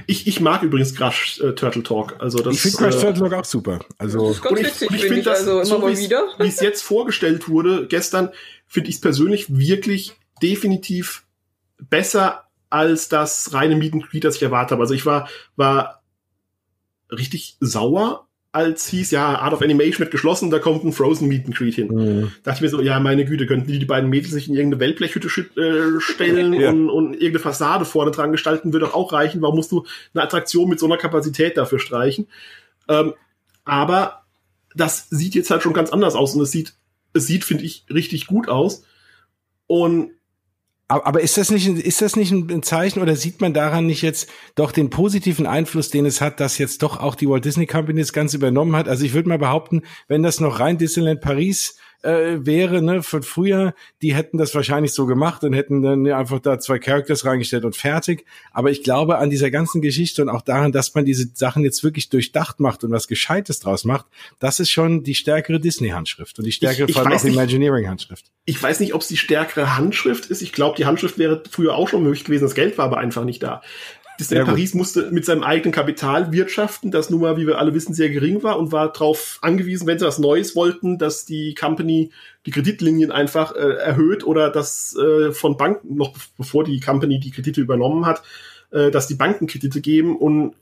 ich, 0.07 0.27
ich 0.27 0.41
mag 0.41 0.63
übrigens 0.63 0.95
Crush 0.95 1.41
äh, 1.41 1.55
Turtle 1.55 1.83
Talk. 1.83 2.17
Also 2.19 2.39
das, 2.39 2.55
ich 2.55 2.61
finde 2.61 2.77
Crush 2.77 2.95
äh, 2.97 3.01
Turtle 3.01 3.23
Talk 3.31 3.33
auch 3.41 3.45
super. 3.45 3.79
Also, 3.99 4.29
das 4.29 4.37
ist 4.37 4.43
ganz 4.43 4.53
Und 4.53 4.61
ich, 4.61 4.67
witzig, 4.67 4.91
und 4.91 4.95
ich 4.97 5.01
finde 5.03 5.15
finde 5.15 5.19
ich, 5.21 5.25
das, 5.27 5.39
also 5.41 5.53
immer 5.53 5.65
so 5.65 5.79
mal 5.79 5.91
wie's- 5.91 6.01
wieder. 6.05 6.23
wie 6.39 6.47
es 6.49 6.61
jetzt 6.61 6.83
vorgestellt 6.83 7.49
wurde, 7.49 7.87
gestern, 7.89 8.31
finde 8.69 8.91
ich 8.91 8.97
es 8.97 9.01
persönlich 9.01 9.57
wirklich 9.57 10.13
definitiv 10.43 11.25
besser 11.91 12.46
als 12.71 13.09
das 13.09 13.53
reine 13.53 13.77
Meet 13.77 13.95
and 13.95 14.11
Greet, 14.11 14.25
das 14.25 14.37
ich 14.37 14.43
erwartet 14.43 14.73
habe. 14.73 14.83
Also 14.83 14.95
ich 14.95 15.07
war, 15.07 15.29
war 15.57 16.03
richtig 17.11 17.57
sauer, 17.61 18.27
als 18.53 18.89
hieß, 18.89 19.11
ja, 19.11 19.39
Art 19.39 19.53
of 19.53 19.61
Animation 19.61 20.01
wird 20.01 20.11
geschlossen, 20.11 20.51
da 20.51 20.59
kommt 20.59 20.83
ein 20.83 20.93
Frozen 20.93 21.29
Meet 21.29 21.45
and 21.47 21.55
Greet 21.57 21.75
hin. 21.75 21.89
mh, 21.89 22.29
Dachte 22.43 22.57
ich 22.57 22.63
mir 22.63 22.69
so, 22.71 22.81
ja, 22.81 22.99
meine 23.01 23.27
Güte, 23.27 23.47
könnten 23.47 23.71
die, 23.71 23.79
die 23.79 23.85
beiden 23.85 24.09
Mädels 24.09 24.33
sich 24.33 24.49
in 24.49 24.55
irgendeine 24.55 24.81
Wellblechhütte 24.81 25.29
schü- 25.29 25.57
äh, 25.61 26.01
stellen 26.01 26.55
Ja. 26.55 26.71
und, 26.71 26.89
und 26.89 27.13
irgendeine 27.13 27.41
Fassade 27.41 27.85
vorne 27.85 28.13
dran 28.13 28.33
gestalten, 28.33 28.73
würde 28.73 28.87
doch 28.87 28.95
auch 28.95 29.13
reichen. 29.13 29.43
Warum 29.43 29.57
musst 29.57 29.73
du 29.73 29.85
eine 30.15 30.23
Attraktion 30.23 30.71
mit 30.71 30.79
so 30.81 30.87
einer 30.87 30.97
Kapazität 30.97 31.59
dafür 31.59 31.79
streichen? 31.79 32.29
Ähm, 32.89 33.13
aber 33.67 34.23
das 34.75 35.11
sieht 35.11 35.35
jetzt 35.35 35.51
halt 35.51 35.63
schon 35.63 35.75
ganz 35.75 35.91
anders 35.91 36.15
aus 36.15 36.35
und 36.35 36.41
es 36.41 36.51
sieht, 36.51 36.75
es 37.13 37.27
sieht, 37.27 37.45
finde 37.45 37.65
ich, 37.65 37.85
richtig 37.91 38.27
gut 38.27 38.49
aus. 38.49 38.85
Und 39.67 40.13
Aber, 40.89 41.21
ist 41.21 41.37
das 41.37 41.51
nicht, 41.51 41.67
ist 41.67 42.01
das 42.01 42.15
nicht 42.15 42.31
ein 42.31 42.63
Zeichen 42.63 43.01
oder 43.01 43.17
sieht 43.17 43.41
man 43.41 43.53
daran 43.53 43.87
nicht 43.87 44.03
jetzt 44.03 44.31
doch 44.55 44.71
den 44.71 44.89
positiven 44.89 45.45
Einfluss, 45.45 45.91
den 45.91 46.07
es 46.07 46.21
hat, 46.21 46.39
dass 46.39 46.59
jetzt 46.59 46.83
doch 46.83 47.01
auch 47.01 47.17
die 47.17 47.29
Walt 47.29 47.45
Disney 47.45 47.67
Company 47.67 48.01
das 48.01 48.13
Ganze 48.13 48.37
übernommen 48.37 48.77
hat? 48.77 48.89
Also 48.89 49.05
ich 49.05 49.13
würde 49.13 49.29
mal 49.29 49.39
behaupten, 49.39 49.83
wenn 50.07 50.23
das 50.23 50.39
noch 50.39 50.61
rein 50.61 50.79
Disneyland 50.79 51.21
Paris 51.21 51.77
äh, 52.07 52.47
wäre, 52.47 52.83
ne, 52.83 53.03
von 53.03 53.23
früher, 53.23 53.75
die 54.03 54.15
hätten 54.15 54.39
das 54.39 54.55
wahrscheinlich 54.55 54.93
so 54.93 55.07
gemacht 55.07 55.45
und 55.45 55.53
hätten 55.53 55.83
dann 55.83 56.07
einfach 56.07 56.39
da 56.41 56.59
zwei 56.59 56.79
Characters 56.79 57.25
reingestellt 57.25 57.65
und 57.65 57.77
fertig. 57.77 58.25
Aber 58.53 58.71
ich 58.71 58.83
glaube 58.83 59.19
an 59.19 59.31
dieser 59.31 59.51
ganzen 59.51 59.83
Geschichte 59.83 60.23
und 60.23 60.29
auch 60.29 60.43
daran, 60.43 60.73
dass 60.73 60.95
man 60.95 61.05
diese 61.05 61.29
Sachen 61.35 61.65
jetzt 61.65 61.83
wirklich 61.85 62.09
durchdacht 62.09 62.61
macht 62.61 62.85
und 62.85 62.93
was 62.93 63.09
Gescheites 63.09 63.59
draus 63.59 63.85
macht, 63.85 64.07
das 64.39 64.61
ist 64.61 64.71
schon 64.71 65.03
die 65.03 65.15
stärkere 65.15 65.61
Disney-Handschrift 65.61 66.39
und 66.39 66.45
die 66.45 66.53
stärkere 66.53 66.89
ich 66.89 66.97
weiß 66.97 67.25
auch. 67.25 67.29
Imagineering-Handschrift. 67.29 68.27
ich 68.45 68.63
weiß 68.63 68.81
nicht, 68.81 68.95
ob 68.95 69.01
es 69.01 69.09
die 69.09 69.17
stärkere 69.17 69.77
Handschrift 69.77 70.27
ist. 70.27 70.43
Ich 70.43 70.53
glaube, 70.53 70.77
die 70.77 70.87
Handschrift 70.87 71.19
wäre 71.19 71.43
früher 71.51 71.75
auch 71.75 71.89
schon 71.89 72.03
möglich 72.03 72.25
gewesen. 72.25 72.45
Das 72.45 72.55
Geld 72.55 72.79
war 72.79 72.87
aber 72.87 72.99
einfach 72.99 73.25
nicht 73.25 73.43
da. 73.43 73.63
Disney. 74.19 74.45
Paris 74.45 74.75
musste 74.75 75.11
mit 75.11 75.25
seinem 75.25 75.43
eigenen 75.43 75.73
Kapital 75.73 76.33
wirtschaften, 76.33 76.91
das 76.91 77.11
nun 77.11 77.21
mal, 77.21 77.37
wie 77.37 77.47
wir 77.47 77.59
alle 77.59 77.75
wissen, 77.75 77.95
sehr 77.95 78.11
gering 78.11 78.43
war 78.43 78.59
und 78.59 78.73
war 78.73 78.93
darauf 78.93 79.39
angewiesen, 79.43 79.87
wenn 79.87 79.99
sie 79.99 80.07
was 80.07 80.19
Neues 80.19 80.57
wollten, 80.57 80.99
dass 80.99 81.25
die 81.25 81.55
Company 81.55 82.11
die 82.47 82.51
Kreditlinien 82.51 83.13
einfach 83.13 83.55
äh, 83.55 83.59
erhöht 83.59 84.25
oder 84.25 84.51
dass 84.51 84.97
äh, 84.97 85.33
von 85.33 85.57
Banken, 85.57 85.97
noch 85.97 86.15
bev- 86.15 86.29
bevor 86.39 86.65
die 86.65 86.81
Company 86.81 87.21
die 87.21 87.31
Kredite 87.31 87.61
übernommen 87.61 88.07
hat, 88.07 88.23
äh, 88.71 88.91
dass 88.91 89.07
die 89.07 89.15
Banken 89.15 89.47
Kredite 89.47 89.81
geben 89.81 90.17
und 90.17 90.55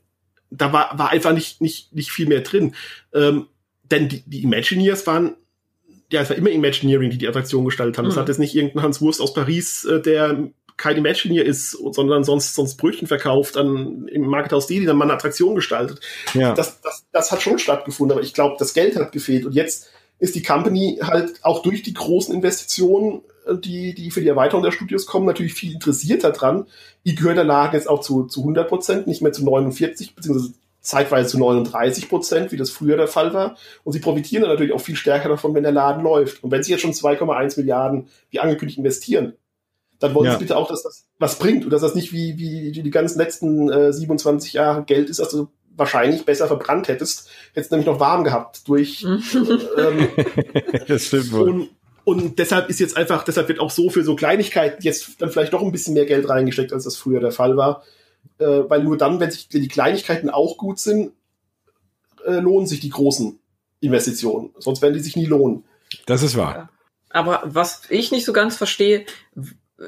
da 0.51 0.73
war, 0.73 0.99
war 0.99 1.11
einfach 1.11 1.33
nicht, 1.33 1.61
nicht, 1.61 1.95
nicht 1.95 2.11
viel 2.11 2.27
mehr 2.29 2.41
drin. 2.41 2.75
Ähm, 3.13 3.47
denn 3.91 4.09
die, 4.09 4.23
die 4.27 4.43
Imagineers 4.43 5.07
waren 5.07 5.37
ja, 6.13 6.21
es 6.21 6.31
war 6.31 6.37
immer 6.37 6.51
Imagineering, 6.51 7.11
die 7.11 7.19
die 7.19 7.27
Attraktion 7.27 7.65
gestaltet 7.65 7.99
haben. 7.99 8.07
Es 8.07 8.15
Mhm. 8.15 8.21
hat 8.21 8.29
jetzt 8.29 8.39
nicht 8.39 8.55
irgendein 8.55 8.83
Hans 8.83 9.01
Wurst 9.01 9.21
aus 9.21 9.35
Paris, 9.35 9.85
äh, 9.85 10.01
der 10.01 10.51
keine 10.77 11.01
Matchlinie 11.01 11.43
ist, 11.43 11.71
sondern 11.71 12.25
sonst, 12.25 12.55
sonst 12.55 12.77
Brötchen 12.77 13.07
verkauft 13.07 13.57
an, 13.57 14.09
im 14.09 14.27
Markethaus 14.27 14.67
die, 14.67 14.81
die 14.81 14.87
dann 14.87 14.97
mal 14.97 15.05
eine 15.05 15.15
Attraktion 15.15 15.55
gestaltet. 15.55 16.01
Ja. 16.35 16.55
Das, 16.55 16.81
das, 16.81 17.07
das 17.13 17.33
hat 17.33 17.43
schon 17.43 17.59
stattgefunden, 17.59 18.17
aber 18.17 18.25
ich 18.25 18.35
glaube, 18.35 18.57
das 18.59 18.75
Geld 18.75 18.97
hat 18.97 19.13
gefehlt. 19.13 19.47
Und 19.47 19.53
jetzt 19.53 19.91
ist 20.19 20.35
die 20.35 20.43
Company 20.43 20.99
halt 21.03 21.35
auch 21.43 21.63
durch 21.63 21.83
die 21.83 21.95
großen 21.95 22.35
Investitionen, 22.35 23.23
äh, 23.47 23.57
die, 23.57 23.95
die 23.95 24.11
für 24.11 24.21
die 24.21 24.29
Erweiterung 24.29 24.63
der 24.63 24.73
Studios 24.73 25.07
kommen, 25.07 25.27
natürlich 25.27 25.55
viel 25.55 25.73
interessierter 25.73 26.33
dran. 26.33 26.67
Die 27.05 27.15
gehört 27.15 27.37
der 27.37 27.45
Laden 27.45 27.75
jetzt 27.75 27.89
auch 27.89 28.01
zu, 28.01 28.25
zu 28.25 28.41
100 28.41 28.69
Prozent, 28.69 29.07
nicht 29.07 29.23
mehr 29.23 29.33
zu 29.33 29.45
49, 29.45 30.15
beziehungsweise 30.15 30.55
zeitweise 30.81 31.31
zu 31.31 31.39
39 31.39 32.09
Prozent, 32.09 32.53
wie 32.53 32.57
das 32.57 32.71
früher 32.71 32.97
der 32.97 33.09
Fall 33.09 33.33
war. 33.33 33.57
Und 33.85 33.93
sie 33.93 34.01
profitieren 34.01 34.43
dann 34.43 34.51
natürlich 34.51 34.73
auch 34.73 34.81
viel 34.81 34.97
stärker 34.97 35.31
davon, 35.31 35.55
wenn 35.55 35.63
der 35.63 35.73
Laden 35.73 36.03
läuft. 36.03 36.45
Und 36.45 36.51
wenn 36.51 36.63
sie 36.63 36.73
jetzt 36.73 36.83
schon 36.83 36.93
2,1 36.93 37.59
Milliarden, 37.59 38.09
wie 38.31 38.41
angekündigt, 38.41 38.79
investieren, 38.79 39.35
dann 40.01 40.15
wollen 40.15 40.27
Ja. 40.27 40.33
sie 40.33 40.39
bitte 40.41 40.57
auch, 40.57 40.69
dass 40.69 40.83
das 40.83 41.07
was 41.19 41.39
bringt 41.39 41.65
und 41.65 41.71
dass 41.71 41.83
das 41.83 41.95
nicht 41.95 42.13
wie, 42.13 42.37
wie 42.39 42.73
die 42.73 42.91
ganzen 42.91 43.19
letzten 43.19 43.71
äh, 43.71 43.93
27 43.93 44.53
Jahre 44.53 44.85
Geld 44.85 45.09
ist, 45.09 45.21
das 45.21 45.31
du 45.31 45.49
wahrscheinlich 45.77 46.25
besser 46.25 46.47
verbrannt 46.47 46.89
hättest. 46.89 47.29
Hättest 47.53 47.71
nämlich 47.73 47.87
noch 47.87 48.01
warm 48.01 48.25
gehabt 48.25 48.69
durch 48.69 49.05
ähm, 49.05 50.09
das 50.89 51.07
stimmt 51.07 51.33
wohl. 51.33 51.49
und, 51.49 51.71
und 52.05 52.39
deshalb 52.39 52.69
ist 52.69 52.81
jetzt 52.81 52.97
einfach, 52.97 53.25
deshalb 53.25 53.49
wird 53.49 53.61
auch 53.61 53.71
so 53.71 53.89
für 53.91 54.05
so 54.05 54.15
Kleinigkeiten 54.15 54.83
jetzt 54.83 55.21
dann 55.23 55.31
vielleicht 55.31 55.53
doch 55.53 55.63
ein 55.63 55.73
bisschen 55.73 55.95
mehr 55.95 56.07
Geld 56.07 56.29
reingesteckt, 56.29 56.73
als 56.73 56.85
das 56.85 56.97
früher 56.97 57.21
der 57.21 57.33
Fall 57.33 57.57
war. 57.57 57.83
Äh, 58.39 58.63
weil 58.69 58.83
nur 58.83 58.97
dann, 58.99 59.21
wenn 59.21 59.31
sich 59.31 59.49
wenn 59.53 59.63
die 59.63 59.69
Kleinigkeiten 59.69 60.31
auch 60.31 60.57
gut 60.59 60.79
sind, 60.79 61.13
äh, 62.27 62.41
lohnen 62.41 62.67
sich 62.67 62.81
die 62.81 62.91
großen 62.91 63.39
Investitionen. 63.81 64.51
Sonst 64.59 64.81
werden 64.83 64.95
die 64.95 65.01
sich 65.01 65.17
nie 65.17 65.27
lohnen. 65.27 65.65
Das 66.07 66.23
ist 66.23 66.37
wahr. 66.37 66.71
Aber 67.11 67.43
was 67.45 67.83
ich 67.91 68.11
nicht 68.13 68.25
so 68.25 68.33
ganz 68.33 68.57
verstehe, 68.57 69.05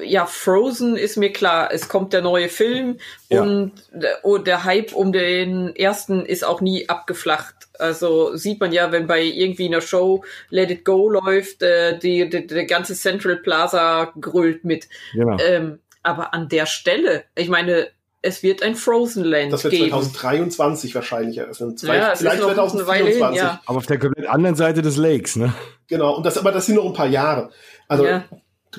ja, 0.03 0.25
Frozen 0.25 0.97
ist 0.97 1.15
mir 1.17 1.31
klar, 1.31 1.69
es 1.71 1.87
kommt 1.87 2.11
der 2.13 2.21
neue 2.21 2.49
Film 2.49 2.97
Ja. 3.29 3.41
und 3.41 3.71
der, 3.91 4.19
oh, 4.23 4.37
der 4.37 4.63
Hype 4.65 4.93
um 4.93 5.11
den 5.13 5.75
ersten 5.75 6.25
ist 6.25 6.43
auch 6.43 6.59
nie 6.61 6.89
abgeflacht. 6.89 7.55
Also 7.79 8.35
sieht 8.35 8.59
man 8.59 8.71
ja, 8.73 8.91
wenn 8.91 9.07
bei 9.07 9.21
irgendwie 9.23 9.67
einer 9.67 9.81
Show 9.81 10.23
Let 10.49 10.71
It 10.71 10.83
Go 10.83 11.09
läuft, 11.09 11.61
äh, 11.63 11.97
die, 11.97 12.27
die, 12.29 12.45
der 12.47 12.65
ganze 12.65 12.95
Central 12.95 13.37
Plaza 13.37 14.11
grölt 14.19 14.65
mit. 14.65 14.87
Genau. 15.13 15.37
Ähm, 15.39 15.79
aber 16.03 16.33
an 16.33 16.49
der 16.49 16.65
Stelle, 16.65 17.23
ich 17.35 17.49
meine, 17.49 17.87
es 18.21 18.43
wird 18.43 18.63
ein 18.63 18.75
Frozen 18.75 19.23
Land 19.23 19.53
Das 19.53 19.63
wird 19.63 19.73
geben. 19.73 19.89
2023 19.91 20.95
wahrscheinlich 20.95 21.37
eröffnen. 21.37 21.75
Ja, 21.81 22.13
vielleicht 22.15 22.41
noch 22.41 22.49
eine 22.49 22.87
Weile 22.87 23.05
hin, 23.09 23.19
2024. 23.19 23.37
ja. 23.41 23.61
Aber 23.65 23.77
auf 23.77 23.85
der 23.85 23.99
komplett 23.99 24.27
anderen 24.27 24.55
Seite 24.55 24.81
des 24.81 24.97
Lakes, 24.97 25.35
ne? 25.37 25.53
Genau. 25.87 26.15
Und 26.17 26.25
das, 26.25 26.37
aber 26.37 26.51
das 26.51 26.65
sind 26.65 26.75
noch 26.75 26.85
ein 26.85 26.93
paar 26.93 27.07
Jahre. 27.07 27.51
Also, 27.87 28.05
Ja. 28.05 28.25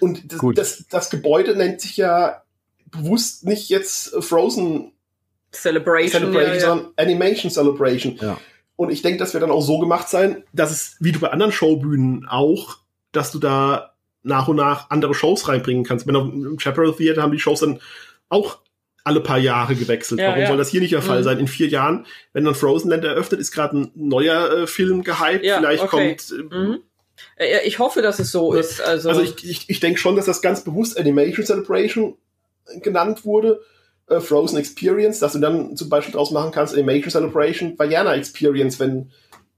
Und 0.00 0.32
das, 0.32 0.38
Gut. 0.38 0.58
das, 0.58 0.84
das 0.90 1.10
Gebäude 1.10 1.56
nennt 1.56 1.80
sich 1.80 1.96
ja 1.96 2.42
bewusst 2.90 3.44
nicht 3.44 3.68
jetzt 3.68 4.14
Frozen 4.22 4.92
Celebration. 5.52 6.22
Celebration, 6.22 6.48
ja, 6.48 6.54
ja. 6.54 6.60
sondern 6.60 6.92
Animation 6.96 7.50
Celebration. 7.50 8.16
Ja. 8.20 8.38
Und 8.76 8.90
ich 8.90 9.02
denke, 9.02 9.18
das 9.18 9.32
wird 9.34 9.42
dann 9.42 9.50
auch 9.50 9.62
so 9.62 9.78
gemacht 9.78 10.08
sein, 10.08 10.44
dass 10.52 10.70
es, 10.70 10.96
wie 11.00 11.12
du 11.12 11.18
bei 11.20 11.30
anderen 11.30 11.52
Showbühnen 11.52 12.26
auch, 12.28 12.78
dass 13.12 13.32
du 13.32 13.38
da 13.38 13.94
nach 14.22 14.48
und 14.48 14.56
nach 14.56 14.90
andere 14.90 15.14
Shows 15.14 15.48
reinbringen 15.48 15.84
kannst. 15.84 16.06
Wenn 16.06 16.14
im 16.14 16.58
Chaparral 16.58 16.92
Theater 16.94 17.22
haben 17.22 17.32
die 17.32 17.40
Shows 17.40 17.60
dann 17.60 17.80
auch 18.28 18.58
alle 19.04 19.20
paar 19.20 19.38
Jahre 19.38 19.74
gewechselt. 19.74 20.20
Ja, 20.20 20.28
Warum 20.28 20.40
ja. 20.42 20.46
soll 20.48 20.58
das 20.58 20.68
hier 20.68 20.80
nicht 20.80 20.92
der 20.92 21.02
Fall 21.02 21.20
Mhm. 21.20 21.24
sein? 21.24 21.38
In 21.38 21.48
vier 21.48 21.68
Jahren, 21.68 22.04
wenn 22.34 22.44
dann 22.44 22.54
Frozen 22.54 22.90
Land 22.90 23.04
eröffnet, 23.04 23.40
ist 23.40 23.52
gerade 23.52 23.78
ein 23.78 23.90
neuer 23.94 24.50
äh, 24.52 24.66
Film 24.66 25.02
gehypt. 25.02 25.44
Ja, 25.44 25.58
Vielleicht 25.58 25.82
okay. 25.84 26.16
kommt. 26.16 26.52
Äh, 26.52 26.54
Mhm. 26.56 26.78
Äh, 27.36 27.66
Ich 27.66 27.78
hoffe, 27.78 28.02
dass 28.02 28.18
es 28.18 28.30
so 28.30 28.54
Ja. 28.54 28.60
ist. 28.60 28.80
Also, 28.80 29.08
Also 29.10 29.22
ich, 29.22 29.44
ich, 29.48 29.70
ich 29.70 29.80
denke 29.80 29.98
schon, 29.98 30.16
dass 30.16 30.26
das 30.26 30.42
ganz 30.42 30.62
bewusst 30.62 30.98
Animation 30.98 31.44
Celebration 31.44 32.16
genannt 32.82 33.24
wurde. 33.24 33.60
Äh, 34.08 34.20
Frozen 34.20 34.58
Experience, 34.58 35.18
dass 35.18 35.34
du 35.34 35.38
dann 35.38 35.76
zum 35.76 35.88
Beispiel 35.88 36.14
draus 36.14 36.30
machen 36.30 36.50
kannst, 36.50 36.74
Animation 36.74 37.10
Celebration, 37.10 37.78
Vajana 37.78 38.14
Experience, 38.14 38.80
wenn 38.80 39.10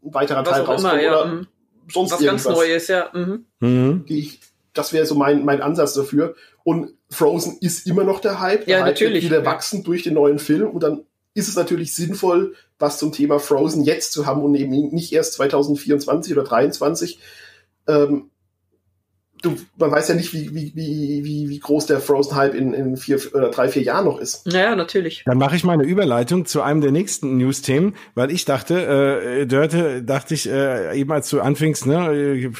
ein 0.02 0.14
weiterer 0.14 0.44
Teil 0.44 0.62
rauskommt 0.62 0.94
immer, 0.94 1.02
ja. 1.02 1.20
oder 1.22 1.26
mhm. 1.26 1.46
sonst 1.92 2.12
Was 2.12 2.20
ganz 2.20 2.44
irgendwas. 2.44 2.66
Neues, 2.66 2.88
ja. 2.88 3.10
Mhm. 3.12 3.44
Mhm. 3.60 4.04
Die 4.08 4.18
ich, 4.20 4.40
das 4.72 4.92
wäre 4.92 5.06
so 5.06 5.14
mein, 5.14 5.44
mein 5.44 5.62
Ansatz 5.62 5.94
dafür. 5.94 6.34
Und 6.64 6.94
Frozen 7.10 7.58
ist 7.60 7.86
immer 7.86 8.04
noch 8.04 8.20
der 8.20 8.40
Hype. 8.40 8.66
Der 8.66 8.78
Ja, 8.78 8.84
Hype 8.84 8.92
natürlich. 8.92 9.24
Wird 9.24 9.32
wieder 9.32 9.44
wachsen 9.44 9.82
durch 9.84 10.02
den 10.02 10.14
neuen 10.14 10.38
Film 10.38 10.70
und 10.70 10.82
dann 10.82 11.04
ist 11.34 11.48
es 11.48 11.56
natürlich 11.56 11.94
sinnvoll, 11.94 12.54
was 12.78 12.98
zum 12.98 13.12
Thema 13.12 13.38
Frozen 13.38 13.84
jetzt 13.84 14.12
zu 14.12 14.26
haben 14.26 14.42
und 14.42 14.54
eben 14.54 14.70
nicht 14.70 15.12
erst 15.12 15.34
2024 15.34 16.32
oder 16.32 16.44
2023. 16.44 17.20
Ähm, 17.86 18.30
du, 19.42 19.56
man 19.76 19.90
weiß 19.90 20.08
ja 20.08 20.14
nicht, 20.14 20.32
wie, 20.32 20.54
wie, 20.54 20.72
wie, 20.74 21.24
wie, 21.24 21.48
wie 21.48 21.58
groß 21.58 21.86
der 21.86 22.00
Frozen-Hype 22.00 22.54
in, 22.54 22.72
in 22.72 22.96
vier 22.96 23.20
oder 23.34 23.50
drei, 23.50 23.68
vier 23.68 23.82
Jahren 23.82 24.04
noch 24.04 24.18
ist. 24.18 24.46
Ja, 24.46 24.76
natürlich. 24.76 25.22
Dann 25.24 25.38
mache 25.38 25.56
ich 25.56 25.64
mal 25.64 25.72
eine 25.72 25.84
Überleitung 25.84 26.46
zu 26.46 26.62
einem 26.62 26.80
der 26.80 26.92
nächsten 26.92 27.36
News-Themen, 27.38 27.94
weil 28.14 28.30
ich 28.30 28.44
dachte, 28.44 29.40
äh, 29.42 29.46
Dörte, 29.46 30.02
dachte 30.02 30.34
ich, 30.34 30.48
äh, 30.48 30.98
eben 30.98 31.12
als 31.12 31.30
du 31.30 31.40
anfingst, 31.40 31.86
ne, 31.86 32.12
äh, 32.12 32.50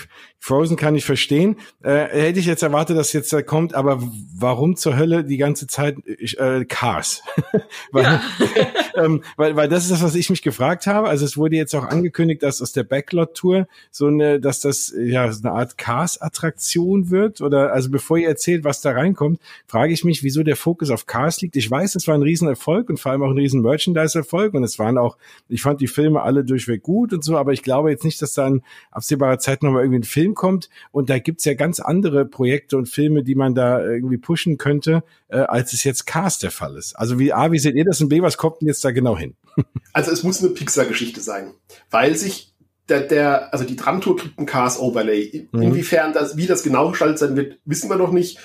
Frozen 0.42 0.76
kann 0.76 0.94
ich 0.94 1.04
verstehen. 1.04 1.56
Äh, 1.82 2.06
hätte 2.06 2.40
ich 2.40 2.46
jetzt 2.46 2.62
erwartet, 2.62 2.96
dass 2.96 3.12
jetzt 3.12 3.30
da 3.30 3.42
kommt, 3.42 3.74
aber 3.74 4.02
warum 4.34 4.74
zur 4.74 4.96
Hölle 4.96 5.22
die 5.22 5.36
ganze 5.36 5.66
Zeit 5.66 5.98
äh, 6.06 6.64
Cars? 6.64 7.22
weil, 7.92 8.20
ähm, 8.96 9.22
weil, 9.36 9.54
weil 9.54 9.68
das 9.68 9.84
ist 9.84 9.92
das, 9.92 10.02
was 10.02 10.14
ich 10.14 10.30
mich 10.30 10.40
gefragt 10.40 10.86
habe. 10.86 11.08
Also 11.08 11.26
es 11.26 11.36
wurde 11.36 11.56
jetzt 11.56 11.74
auch 11.74 11.84
angekündigt, 11.84 12.42
dass 12.42 12.62
aus 12.62 12.72
der 12.72 12.84
Backlot-Tour 12.84 13.68
so 13.90 14.06
eine, 14.06 14.40
dass 14.40 14.60
das 14.60 14.90
äh, 14.90 15.04
ja 15.04 15.30
so 15.30 15.46
eine 15.46 15.54
Art 15.54 15.76
Cars-Attraktion 15.76 17.10
wird. 17.10 17.42
Oder 17.42 17.74
also 17.74 17.90
bevor 17.90 18.16
ihr 18.16 18.28
erzählt, 18.28 18.64
was 18.64 18.80
da 18.80 18.92
reinkommt, 18.92 19.40
frage 19.66 19.92
ich 19.92 20.04
mich, 20.04 20.22
wieso 20.22 20.42
der 20.42 20.56
Fokus 20.56 20.88
auf 20.88 21.04
Cars 21.04 21.42
liegt. 21.42 21.56
Ich 21.56 21.70
weiß, 21.70 21.96
es 21.96 22.08
war 22.08 22.14
ein 22.14 22.22
Riesenerfolg 22.22 22.88
und 22.88 22.98
vor 22.98 23.12
allem 23.12 23.22
auch 23.22 23.30
ein 23.30 23.38
riesen 23.38 23.60
Merchandise-Erfolg 23.60 24.54
und 24.54 24.64
es 24.64 24.78
waren 24.78 24.96
auch, 24.96 25.18
ich 25.50 25.60
fand 25.60 25.82
die 25.82 25.86
Filme 25.86 26.22
alle 26.22 26.44
durchweg 26.44 26.82
gut 26.82 27.12
und 27.12 27.22
so, 27.22 27.36
aber 27.36 27.52
ich 27.52 27.62
glaube 27.62 27.90
jetzt 27.90 28.04
nicht, 28.04 28.22
dass 28.22 28.32
da 28.32 28.46
in 28.46 28.62
absehbarer 28.90 29.38
Zeit 29.38 29.62
nochmal 29.62 29.82
irgendwie 29.82 30.00
ein 30.00 30.04
Film 30.04 30.29
kommt 30.34 30.68
und 30.92 31.10
da 31.10 31.18
gibt's 31.18 31.44
ja 31.44 31.54
ganz 31.54 31.80
andere 31.80 32.24
Projekte 32.24 32.76
und 32.76 32.88
Filme, 32.88 33.22
die 33.22 33.34
man 33.34 33.54
da 33.54 33.84
irgendwie 33.84 34.18
pushen 34.18 34.58
könnte, 34.58 35.02
äh, 35.28 35.38
als 35.38 35.72
es 35.72 35.84
jetzt 35.84 36.06
Cars 36.06 36.38
der 36.38 36.50
Fall 36.50 36.76
ist. 36.76 36.94
Also 36.94 37.18
wie 37.18 37.32
A, 37.32 37.52
wie 37.52 37.58
seht 37.58 37.74
ihr 37.74 37.84
das 37.84 38.00
und 38.00 38.08
B, 38.08 38.22
was 38.22 38.36
kommt 38.36 38.60
denn 38.60 38.68
jetzt 38.68 38.84
da 38.84 38.90
genau 38.90 39.16
hin? 39.16 39.36
Also 39.92 40.12
es 40.12 40.22
muss 40.22 40.42
eine 40.42 40.54
Pixar-Geschichte 40.54 41.20
sein, 41.20 41.52
weil 41.90 42.14
sich 42.14 42.54
der, 42.90 43.00
der, 43.00 43.52
also 43.52 43.64
die 43.64 43.76
Tramtour 43.76 44.16
kriegt 44.16 44.38
ein 44.38 44.46
Cars-Overlay. 44.46 45.48
Mhm. 45.52 45.62
Inwiefern 45.62 46.12
das, 46.12 46.36
wie 46.36 46.46
das 46.46 46.62
genau 46.62 46.90
gestaltet 46.90 47.18
sein 47.18 47.36
wird, 47.36 47.58
wissen 47.64 47.88
wir 47.88 47.96
noch 47.96 48.12
nicht. 48.12 48.38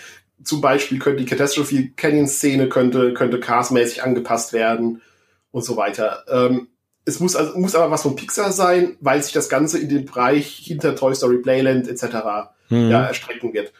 Zum 0.43 0.61
Beispiel 0.61 0.99
könnte 0.99 1.23
die 1.23 1.29
Catastrophe 1.29 1.91
Canyon-Szene 1.95 2.69
könnte, 2.69 3.13
könnte 3.13 3.39
Cars-mäßig 3.39 4.03
angepasst 4.03 4.53
werden 4.53 5.01
und 5.51 5.63
so 5.63 5.77
weiter. 5.77 6.23
Ähm, 6.29 6.67
es 7.05 7.19
muss 7.19 7.35
also 7.35 7.57
muss 7.57 7.75
aber 7.75 7.91
was 7.91 8.01
von 8.01 8.15
Pixar 8.15 8.51
sein, 8.51 8.97
weil 8.99 9.21
sich 9.21 9.33
das 9.33 9.49
Ganze 9.49 9.79
in 9.79 9.89
den 9.89 10.05
Bereich 10.05 10.61
hinter 10.63 10.95
Toy 10.95 11.13
Story 11.15 11.37
Playland 11.37 11.87
etc. 11.87 12.05
Mhm. 12.69 12.89
ja, 12.89 13.05
erstrecken 13.05 13.53
wird. 13.53 13.71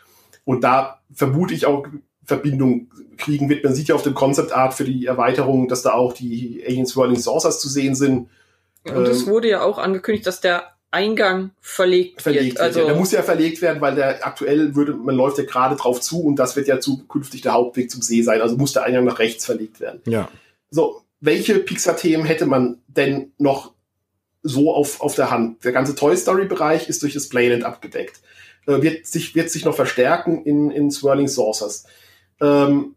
Und 0.46 0.64
da 0.64 1.02
vermute 1.14 1.54
ich 1.54 1.66
auch 1.66 1.88
Verbindung 2.24 2.90
kriegen 3.18 3.50
wird. 3.50 3.64
Man 3.64 3.74
sieht 3.74 3.88
ja 3.88 3.96
auf 3.96 4.04
dem 4.04 4.14
Concept 4.14 4.52
Art 4.52 4.74
für 4.74 4.84
die 4.84 5.06
Erweiterung, 5.06 5.68
dass 5.68 5.82
da 5.82 5.94
auch 5.94 6.14
die 6.14 6.64
Aliens 6.66 6.96
Whirling 6.96 7.20
Saucers 7.20 7.60
zu 7.60 7.70
sehen 7.70 7.96
sind. 7.96 8.30
Und 8.84 9.08
es 9.08 9.24
Ähm, 9.24 9.28
wurde 9.28 9.50
ja 9.50 9.64
auch 9.64 9.78
angekündigt, 9.78 10.28
dass 10.28 10.42
der 10.42 10.76
Eingang 10.92 11.52
verlegt, 11.60 12.22
verlegt 12.22 12.46
wird. 12.46 12.54
wird. 12.56 12.62
Also, 12.62 12.80
ja. 12.82 12.86
Der 12.86 12.96
muss 12.96 13.12
ja 13.12 13.22
verlegt 13.24 13.62
werden, 13.62 13.82
weil 13.82 13.96
der 13.96 14.26
aktuell 14.26 14.76
würde, 14.76 14.94
man 14.94 15.16
läuft 15.16 15.38
ja 15.38 15.44
gerade 15.44 15.76
drauf 15.76 16.00
zu 16.00 16.24
und 16.24 16.38
das 16.38 16.56
wird 16.56 16.68
ja 16.68 16.80
zukünftig 16.80 17.42
der 17.42 17.54
Hauptweg 17.54 17.92
zum 17.92 18.02
See 18.02 18.22
sein. 18.22 18.42
Also 18.42 18.56
muss 18.58 18.74
der 18.74 18.84
Eingang 18.84 19.06
nach 19.06 19.20
rechts 19.20 19.46
verlegt 19.46 19.80
werden. 19.80 20.02
Ja. 20.06 20.30
So, 20.72 21.02
welche 21.26 21.60
Pixar-Themen 21.60 22.26
hätte 22.26 22.46
man 22.46 22.82
denn 22.88 23.34
noch 23.38 23.74
so 24.44 24.74
auf, 24.74 25.02
auf 25.02 25.16
der 25.16 25.32
Hand? 25.32 25.64
Der 25.64 25.72
ganze 25.72 25.96
Toy 25.96 26.16
Story-Bereich 26.16 26.88
ist 26.88 27.02
durch 27.02 27.14
das 27.14 27.30
Playland 27.30 27.64
abgedeckt. 27.64 28.22
Äh, 28.68 28.82
wird, 28.82 29.06
sich, 29.06 29.36
wird 29.36 29.50
sich 29.50 29.66
noch 29.66 29.76
verstärken 29.76 30.44
in, 30.44 30.72
in 30.72 30.92
Swirling 30.92 31.28
Saucers. 31.28 31.86
Ähm, 32.42 32.96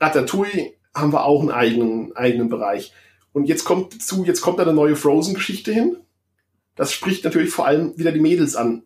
Ratatouille 0.00 0.74
haben 0.94 1.12
wir 1.12 1.24
auch 1.24 1.40
einen 1.40 1.50
eigenen, 1.50 2.16
eigenen 2.16 2.48
Bereich. 2.48 2.92
Und 3.32 3.46
jetzt 3.46 3.64
kommt 3.64 3.94
dazu, 3.94 4.24
jetzt 4.24 4.40
kommt 4.40 4.58
da 4.58 4.62
eine 4.62 4.72
neue 4.72 4.96
Frozen-Geschichte 4.96 5.72
hin. 5.72 5.96
Das 6.74 6.92
spricht 6.92 7.24
natürlich 7.24 7.50
vor 7.50 7.66
allem 7.66 7.96
wieder 7.98 8.12
die 8.12 8.20
Mädels 8.20 8.56
an. 8.56 8.84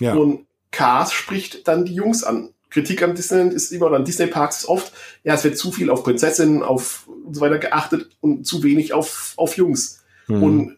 Ja. 0.00 0.14
Und 0.14 0.46
Cars 0.70 1.12
spricht 1.12 1.66
dann 1.68 1.84
die 1.84 1.94
Jungs 1.94 2.24
an. 2.24 2.54
Kritik 2.72 3.02
am 3.02 3.14
Disneyland 3.14 3.52
ist 3.52 3.70
immer, 3.70 3.86
oder 3.86 3.96
an 3.96 4.04
Disney 4.04 4.26
Parks 4.26 4.60
ist 4.60 4.64
oft, 4.66 4.92
ja, 5.24 5.34
es 5.34 5.44
wird 5.44 5.58
zu 5.58 5.70
viel 5.72 5.90
auf 5.90 6.02
Prinzessinnen, 6.04 6.62
auf 6.62 7.06
und 7.06 7.34
so 7.34 7.40
weiter 7.40 7.58
geachtet 7.58 8.08
und 8.20 8.46
zu 8.46 8.62
wenig 8.62 8.94
auf, 8.94 9.34
auf 9.36 9.56
Jungs. 9.56 10.02
Mhm. 10.26 10.42
Und 10.42 10.76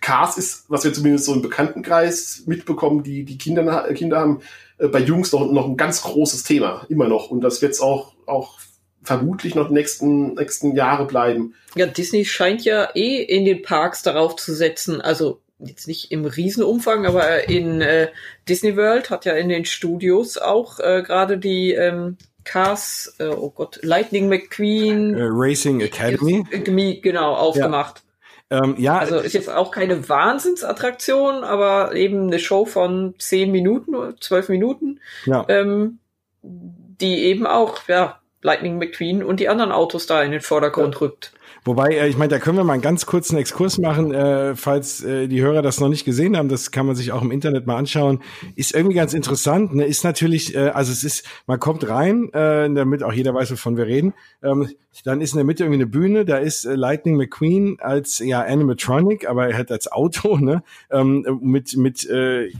Cars 0.00 0.36
ist, 0.36 0.64
was 0.68 0.84
wir 0.84 0.92
zumindest 0.92 1.24
so 1.24 1.34
im 1.34 1.42
Bekanntenkreis 1.42 2.42
mitbekommen, 2.46 3.02
die, 3.02 3.24
die 3.24 3.38
Kinder, 3.38 3.92
Kinder 3.94 4.18
haben, 4.18 4.40
äh, 4.78 4.88
bei 4.88 5.00
Jungs 5.00 5.32
noch, 5.32 5.50
noch 5.50 5.66
ein 5.66 5.76
ganz 5.76 6.02
großes 6.02 6.42
Thema, 6.42 6.84
immer 6.88 7.08
noch. 7.08 7.30
Und 7.30 7.40
das 7.40 7.62
wird 7.62 7.72
es 7.72 7.80
auch, 7.80 8.14
auch 8.26 8.58
vermutlich 9.02 9.54
noch 9.54 9.68
die 9.68 9.74
nächsten, 9.74 10.34
nächsten 10.34 10.74
Jahre 10.74 11.06
bleiben. 11.06 11.54
ja, 11.76 11.86
Disney 11.86 12.24
scheint 12.24 12.64
ja 12.64 12.90
eh 12.94 13.22
in 13.22 13.44
den 13.44 13.62
Parks 13.62 14.02
darauf 14.02 14.36
zu 14.36 14.52
setzen. 14.54 15.00
Also 15.00 15.40
jetzt 15.58 15.88
nicht 15.88 16.12
im 16.12 16.24
Riesenumfang, 16.24 17.06
aber 17.06 17.48
in 17.48 17.80
äh, 17.80 18.08
Disney 18.48 18.76
World 18.76 19.10
hat 19.10 19.24
ja 19.24 19.34
in 19.34 19.48
den 19.48 19.64
Studios 19.64 20.36
auch 20.38 20.80
äh, 20.80 21.02
gerade 21.02 21.38
die 21.38 21.72
ähm, 21.72 22.18
Cars, 22.44 23.16
äh, 23.18 23.28
oh 23.28 23.50
Gott, 23.50 23.80
Lightning 23.82 24.28
McQueen, 24.28 25.14
Äh, 25.14 25.28
Racing 25.28 25.80
Academy. 25.80 26.44
Academy, 26.50 27.00
genau, 27.02 27.34
aufgemacht. 27.34 28.02
Ähm, 28.50 28.76
ja, 28.78 28.98
Also 28.98 29.18
ist 29.18 29.32
jetzt 29.32 29.50
auch 29.50 29.72
keine 29.72 30.08
Wahnsinnsattraktion, 30.08 31.42
aber 31.42 31.94
eben 31.94 32.28
eine 32.28 32.38
Show 32.38 32.64
von 32.64 33.14
zehn 33.18 33.50
Minuten 33.50 33.94
oder 33.94 34.16
zwölf 34.18 34.48
Minuten, 34.48 35.00
ja. 35.24 35.44
ähm, 35.48 35.98
die 36.42 37.24
eben 37.24 37.46
auch, 37.46 37.88
ja, 37.88 38.20
Lightning 38.42 38.78
McQueen 38.78 39.24
und 39.24 39.40
die 39.40 39.48
anderen 39.48 39.72
Autos 39.72 40.06
da 40.06 40.22
in 40.22 40.30
den 40.30 40.40
Vordergrund 40.40 41.00
rückt. 41.00 41.32
Wobei, 41.66 41.96
äh, 41.96 42.08
ich 42.08 42.16
meine, 42.16 42.28
da 42.28 42.38
können 42.38 42.56
wir 42.56 42.64
mal 42.64 42.74
einen 42.74 42.82
ganz 42.82 43.06
kurzen 43.06 43.36
Exkurs 43.36 43.78
machen, 43.78 44.14
äh, 44.14 44.54
falls 44.54 45.02
äh, 45.02 45.26
die 45.26 45.42
Hörer 45.42 45.62
das 45.62 45.80
noch 45.80 45.88
nicht 45.88 46.04
gesehen 46.04 46.36
haben. 46.36 46.48
Das 46.48 46.70
kann 46.70 46.86
man 46.86 46.94
sich 46.94 47.10
auch 47.10 47.22
im 47.22 47.32
Internet 47.32 47.66
mal 47.66 47.76
anschauen. 47.76 48.22
Ist 48.54 48.72
irgendwie 48.72 48.94
ganz 48.94 49.14
interessant. 49.14 49.74
Ne? 49.74 49.84
Ist 49.84 50.04
natürlich, 50.04 50.54
äh, 50.54 50.68
also 50.68 50.92
es 50.92 51.02
ist, 51.02 51.24
man 51.48 51.58
kommt 51.58 51.88
rein, 51.88 52.32
äh, 52.32 52.72
damit 52.72 53.02
auch 53.02 53.12
jeder 53.12 53.34
weiß, 53.34 53.50
wovon 53.50 53.76
wir 53.76 53.86
reden. 53.86 54.14
Ähm, 54.44 54.70
dann 55.04 55.20
ist 55.20 55.32
in 55.32 55.38
der 55.38 55.44
Mitte 55.44 55.64
irgendwie 55.64 55.82
eine 55.82 55.86
Bühne. 55.86 56.24
Da 56.24 56.38
ist 56.38 56.66
äh, 56.66 56.74
Lightning 56.76 57.16
McQueen 57.16 57.78
als 57.80 58.20
ja 58.20 58.42
Animatronic, 58.42 59.28
aber 59.28 59.48
er 59.48 59.58
hat 59.58 59.72
als 59.72 59.90
Auto, 59.90 60.36
ne, 60.38 60.62
ähm, 60.90 61.40
mit 61.42 61.76
mit 61.76 62.08
äh, 62.08 62.52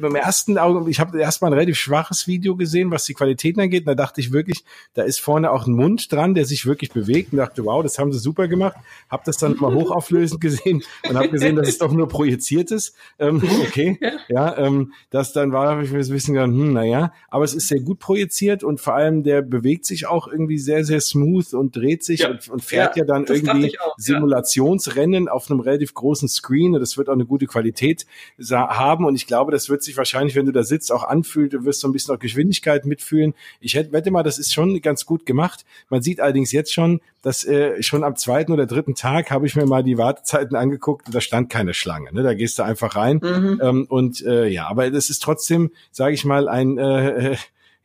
beim 0.00 0.14
ersten 0.14 0.58
Augen, 0.58 0.88
ich 0.88 1.00
habe 1.00 1.20
erstmal 1.20 1.50
ein 1.50 1.54
relativ 1.54 1.76
schwaches 1.78 2.26
Video 2.26 2.56
gesehen, 2.56 2.90
was 2.90 3.04
die 3.04 3.14
Qualität 3.14 3.58
angeht. 3.58 3.82
Und 3.82 3.86
da 3.86 3.94
dachte 3.94 4.20
ich 4.20 4.32
wirklich, 4.32 4.64
da 4.94 5.02
ist 5.02 5.20
vorne 5.20 5.50
auch 5.50 5.66
ein 5.66 5.72
Mund 5.74 6.10
dran, 6.12 6.34
der 6.34 6.44
sich 6.44 6.66
wirklich 6.66 6.90
bewegt. 6.92 7.32
Und 7.32 7.38
dachte, 7.38 7.64
wow, 7.64 7.82
das 7.82 7.98
haben 7.98 8.12
sie 8.12 8.18
super 8.18 8.48
gemacht. 8.48 8.76
Hab 9.08 9.24
das 9.24 9.38
dann 9.38 9.56
mal 9.56 9.72
hochauflösend 9.74 10.40
gesehen 10.40 10.82
und 11.08 11.16
habe 11.16 11.28
gesehen, 11.28 11.56
dass 11.56 11.68
es 11.68 11.78
doch 11.78 11.92
nur 11.92 12.08
projiziert 12.08 12.70
ist. 12.70 12.94
Ähm, 13.18 13.42
okay, 13.62 13.98
ja, 14.28 14.56
ähm, 14.58 14.92
das 15.10 15.32
dann 15.32 15.52
war, 15.52 15.70
habe 15.70 15.84
ich 15.84 15.90
mir 15.92 16.02
so 16.02 16.12
ein 16.12 16.16
bisschen 16.16 16.34
gedacht, 16.34 16.48
hm, 16.50 16.72
naja, 16.72 17.12
aber 17.28 17.44
es 17.44 17.54
ist 17.54 17.68
sehr 17.68 17.80
gut 17.80 17.98
projiziert 17.98 18.64
und 18.64 18.80
vor 18.80 18.94
allem 18.94 19.22
der 19.22 19.42
bewegt 19.42 19.86
sich 19.86 20.06
auch 20.06 20.26
irgendwie 20.28 20.58
sehr, 20.58 20.84
sehr 20.84 21.00
smooth 21.00 21.54
und 21.54 21.76
dreht 21.76 22.02
sich 22.04 22.20
Ja. 22.20 22.30
und, 22.30 22.48
und 22.48 22.64
fährt 22.64 22.96
ja, 22.96 23.02
Ja, 23.02 23.06
dann 23.06 23.26
irgendwie 23.26 23.78
auch, 23.78 23.86
ja. 23.86 23.92
Simulationsrennen 23.96 25.28
auf 25.28 25.50
einem 25.50 25.60
relativ 25.60 25.94
großen 25.94 26.28
Screen 26.28 26.74
und 26.74 26.80
das 26.80 26.96
wird 26.98 27.08
auch 27.08 27.14
eine 27.14 27.26
gute 27.26 27.46
Qualität 27.46 28.06
haben 28.50 29.04
und 29.04 29.14
ich 29.14 29.26
glaube, 29.26 29.35
das 29.52 29.68
wird 29.68 29.82
sich 29.82 29.96
wahrscheinlich, 29.96 30.34
wenn 30.34 30.46
du 30.46 30.52
da 30.52 30.62
sitzt, 30.62 30.92
auch 30.92 31.04
anfühlt, 31.04 31.52
du 31.52 31.64
wirst 31.64 31.80
so 31.80 31.88
ein 31.88 31.92
bisschen 31.92 32.14
auch 32.14 32.18
Geschwindigkeit 32.18 32.86
mitfühlen. 32.86 33.34
Ich 33.60 33.74
hätte, 33.74 33.92
wette 33.92 34.10
mal, 34.10 34.22
das 34.22 34.38
ist 34.38 34.52
schon 34.52 34.80
ganz 34.80 35.06
gut 35.06 35.26
gemacht. 35.26 35.64
Man 35.88 36.02
sieht 36.02 36.20
allerdings 36.20 36.52
jetzt 36.52 36.72
schon, 36.72 37.00
dass 37.22 37.44
äh, 37.44 37.82
schon 37.82 38.04
am 38.04 38.16
zweiten 38.16 38.52
oder 38.52 38.66
dritten 38.66 38.94
Tag 38.94 39.30
habe 39.30 39.46
ich 39.46 39.56
mir 39.56 39.66
mal 39.66 39.82
die 39.82 39.98
Wartezeiten 39.98 40.56
angeguckt 40.56 41.06
und 41.06 41.14
da 41.14 41.20
stand 41.20 41.50
keine 41.50 41.74
Schlange. 41.74 42.12
Ne? 42.12 42.22
Da 42.22 42.34
gehst 42.34 42.58
du 42.58 42.62
einfach 42.62 42.96
rein 42.96 43.20
Mhm. 43.22 43.60
ähm, 43.62 43.86
und 43.88 44.24
äh, 44.24 44.46
ja, 44.46 44.68
aber 44.68 44.90
das 44.90 45.10
ist 45.10 45.22
trotzdem, 45.22 45.70
sage 45.90 46.14
ich 46.14 46.24
mal, 46.24 46.48
ein 46.48 46.78
äh, 46.78 47.32
äh, 47.32 47.36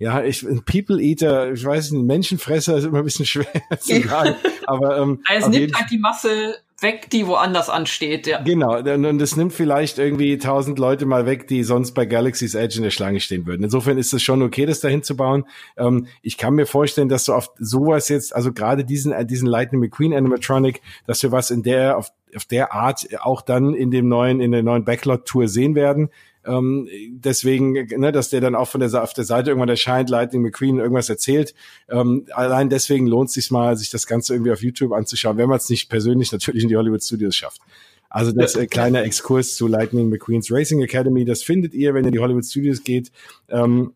ja, 0.02 0.24
ich 0.24 0.42
ein 0.42 0.64
People 0.64 1.00
Eater, 1.00 1.52
ich 1.52 1.64
weiß 1.64 1.92
nicht, 1.92 2.02
ein 2.02 2.08
Menschenfresser 2.08 2.78
ist 2.78 2.86
immer 2.86 3.00
ein 3.00 3.04
bisschen 3.04 3.28
schwer 3.28 3.46
zu 3.80 4.02
sagen, 4.02 4.36
aber 4.66 4.98
ähm, 4.98 5.24
jeden 5.30 5.52
nimmt 5.52 5.76
halt 5.76 5.92
die 5.92 6.00
Masse 6.00 6.56
weg, 6.82 7.10
die 7.10 7.28
woanders 7.28 7.70
ansteht, 7.70 8.28
ja. 8.28 8.42
Genau, 8.42 8.78
und 8.78 9.20
das 9.20 9.36
nimmt 9.36 9.54
vielleicht 9.54 10.00
irgendwie 10.00 10.38
tausend 10.38 10.80
Leute 10.80 11.06
mal 11.06 11.26
weg, 11.26 11.48
die 11.48 11.64
sonst 11.64 11.94
bei 11.94 12.06
Galaxy's 12.06 12.56
Edge 12.56 12.78
in 12.78 12.84
der 12.84 12.92
Schlange 12.92 13.20
stehen 13.20 13.46
würden. 13.46 13.64
Insofern 13.64 13.98
ist 13.98 14.14
es 14.14 14.22
schon 14.22 14.42
okay, 14.42 14.66
das 14.66 14.80
dahin 14.80 15.04
zu 15.04 15.16
bauen. 15.16 15.46
Ähm, 15.78 16.08
ich 16.22 16.38
kann 16.38 16.56
mir 16.56 16.66
vorstellen, 16.66 17.10
dass 17.10 17.26
du 17.26 17.34
auf 17.34 17.52
sowas 17.58 18.10
jetzt, 18.10 18.36
also 18.36 18.52
gerade 18.52 18.84
diesen, 18.84 19.12
äh, 19.12 19.26
diesen 19.26 19.48
Lightning 19.48 19.82
McQueen 19.82 20.14
Animatronic, 20.14 20.82
dass 21.06 21.22
wir 21.24 21.32
was 21.32 21.52
in 21.52 21.64
der, 21.64 21.98
auf, 21.98 22.10
auf 22.36 22.46
der 22.46 22.74
Art 22.74 23.08
auch 23.20 23.42
dann 23.42 23.74
in 23.74 23.92
dem 23.92 24.08
neuen, 24.08 24.40
in 24.40 24.52
der 24.52 24.64
neuen 24.64 24.86
Backlot-Tour 24.86 25.48
sehen 25.48 25.76
werden. 25.76 26.10
Ähm, 26.46 26.88
deswegen, 27.12 27.74
ne, 27.74 28.12
dass 28.12 28.30
der 28.30 28.42
dann 28.42 28.56
auch 28.56 28.68
von 28.68 28.82
der, 28.82 29.04
auf 29.04 29.14
der 29.14 29.24
Seite 29.24 29.52
irgendwann 29.52 29.70
erscheint, 29.70 30.10
Lightning 30.10 30.42
McQueen 30.42 30.80
irgendwas 30.80 31.10
erzählt. 31.10 31.54
Ähm, 31.90 32.26
allein 32.32 32.70
deswegen 32.70 33.08
lohnt 33.08 33.30
es 33.30 33.36
sich 33.36 33.52
mal, 33.52 33.78
sich 33.78 33.90
das 33.90 34.08
Ganze 34.08 34.34
irgendwie 34.34 34.52
auf 34.52 34.64
YouTube 34.64 34.94
anzuschauen, 34.94 35.38
wenn 35.38 35.50
man 35.50 35.58
es 35.58 35.70
nicht 35.70 35.90
persönlich 35.90 36.32
natürlich 36.32 36.64
in 36.64 36.70
die 36.70 36.78
Hollywood 36.78 37.04
Studios 37.04 37.36
schafft. 37.36 37.62
Also 38.10 38.32
das 38.34 38.56
äh, 38.56 38.68
kleine 38.68 39.02
Exkurs 39.04 39.56
zu 39.56 39.68
Lightning 39.68 40.10
McQueen's 40.10 40.52
Racing 40.52 40.82
Academy, 40.82 41.24
das 41.26 41.44
findet 41.44 41.74
ihr, 41.74 41.94
wenn 41.94 42.04
ihr 42.04 42.08
in 42.08 42.14
die 42.14 42.20
Hollywood 42.20 42.46
Studios 42.46 42.84
geht. 42.84 43.12
Ähm, 43.48 43.94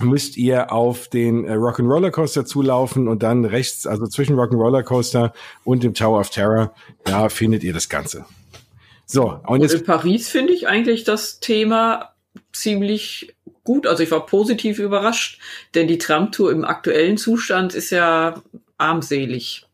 müsst 0.00 0.36
ihr 0.36 0.72
auf 0.72 1.08
den 1.08 1.44
äh, 1.44 1.52
Rock'n'Roller 1.52 2.10
Coaster 2.10 2.44
zulaufen 2.44 3.06
und 3.06 3.22
dann 3.22 3.44
rechts, 3.44 3.86
also 3.86 4.06
zwischen 4.06 4.36
Rock'n'Roller 4.36 4.82
Coaster 4.82 5.32
und 5.62 5.82
dem 5.82 5.94
Tower 5.94 6.18
of 6.20 6.30
Terror, 6.30 6.74
da 7.04 7.28
findet 7.28 7.62
ihr 7.62 7.72
das 7.72 7.88
Ganze. 7.88 8.24
So, 9.06 9.40
und 9.46 9.62
Und 9.62 9.72
in 9.72 9.84
Paris 9.84 10.28
finde 10.28 10.52
ich 10.52 10.66
eigentlich 10.66 11.04
das 11.04 11.40
Thema 11.40 12.14
ziemlich 12.52 13.34
gut. 13.64 13.86
Also 13.86 14.02
ich 14.02 14.10
war 14.10 14.26
positiv 14.26 14.78
überrascht, 14.78 15.40
denn 15.74 15.88
die 15.88 15.98
Tramtour 15.98 16.52
im 16.52 16.64
aktuellen 16.64 17.16
Zustand 17.16 17.74
ist 17.74 17.90
ja 17.90 18.42
armselig. 18.78 19.66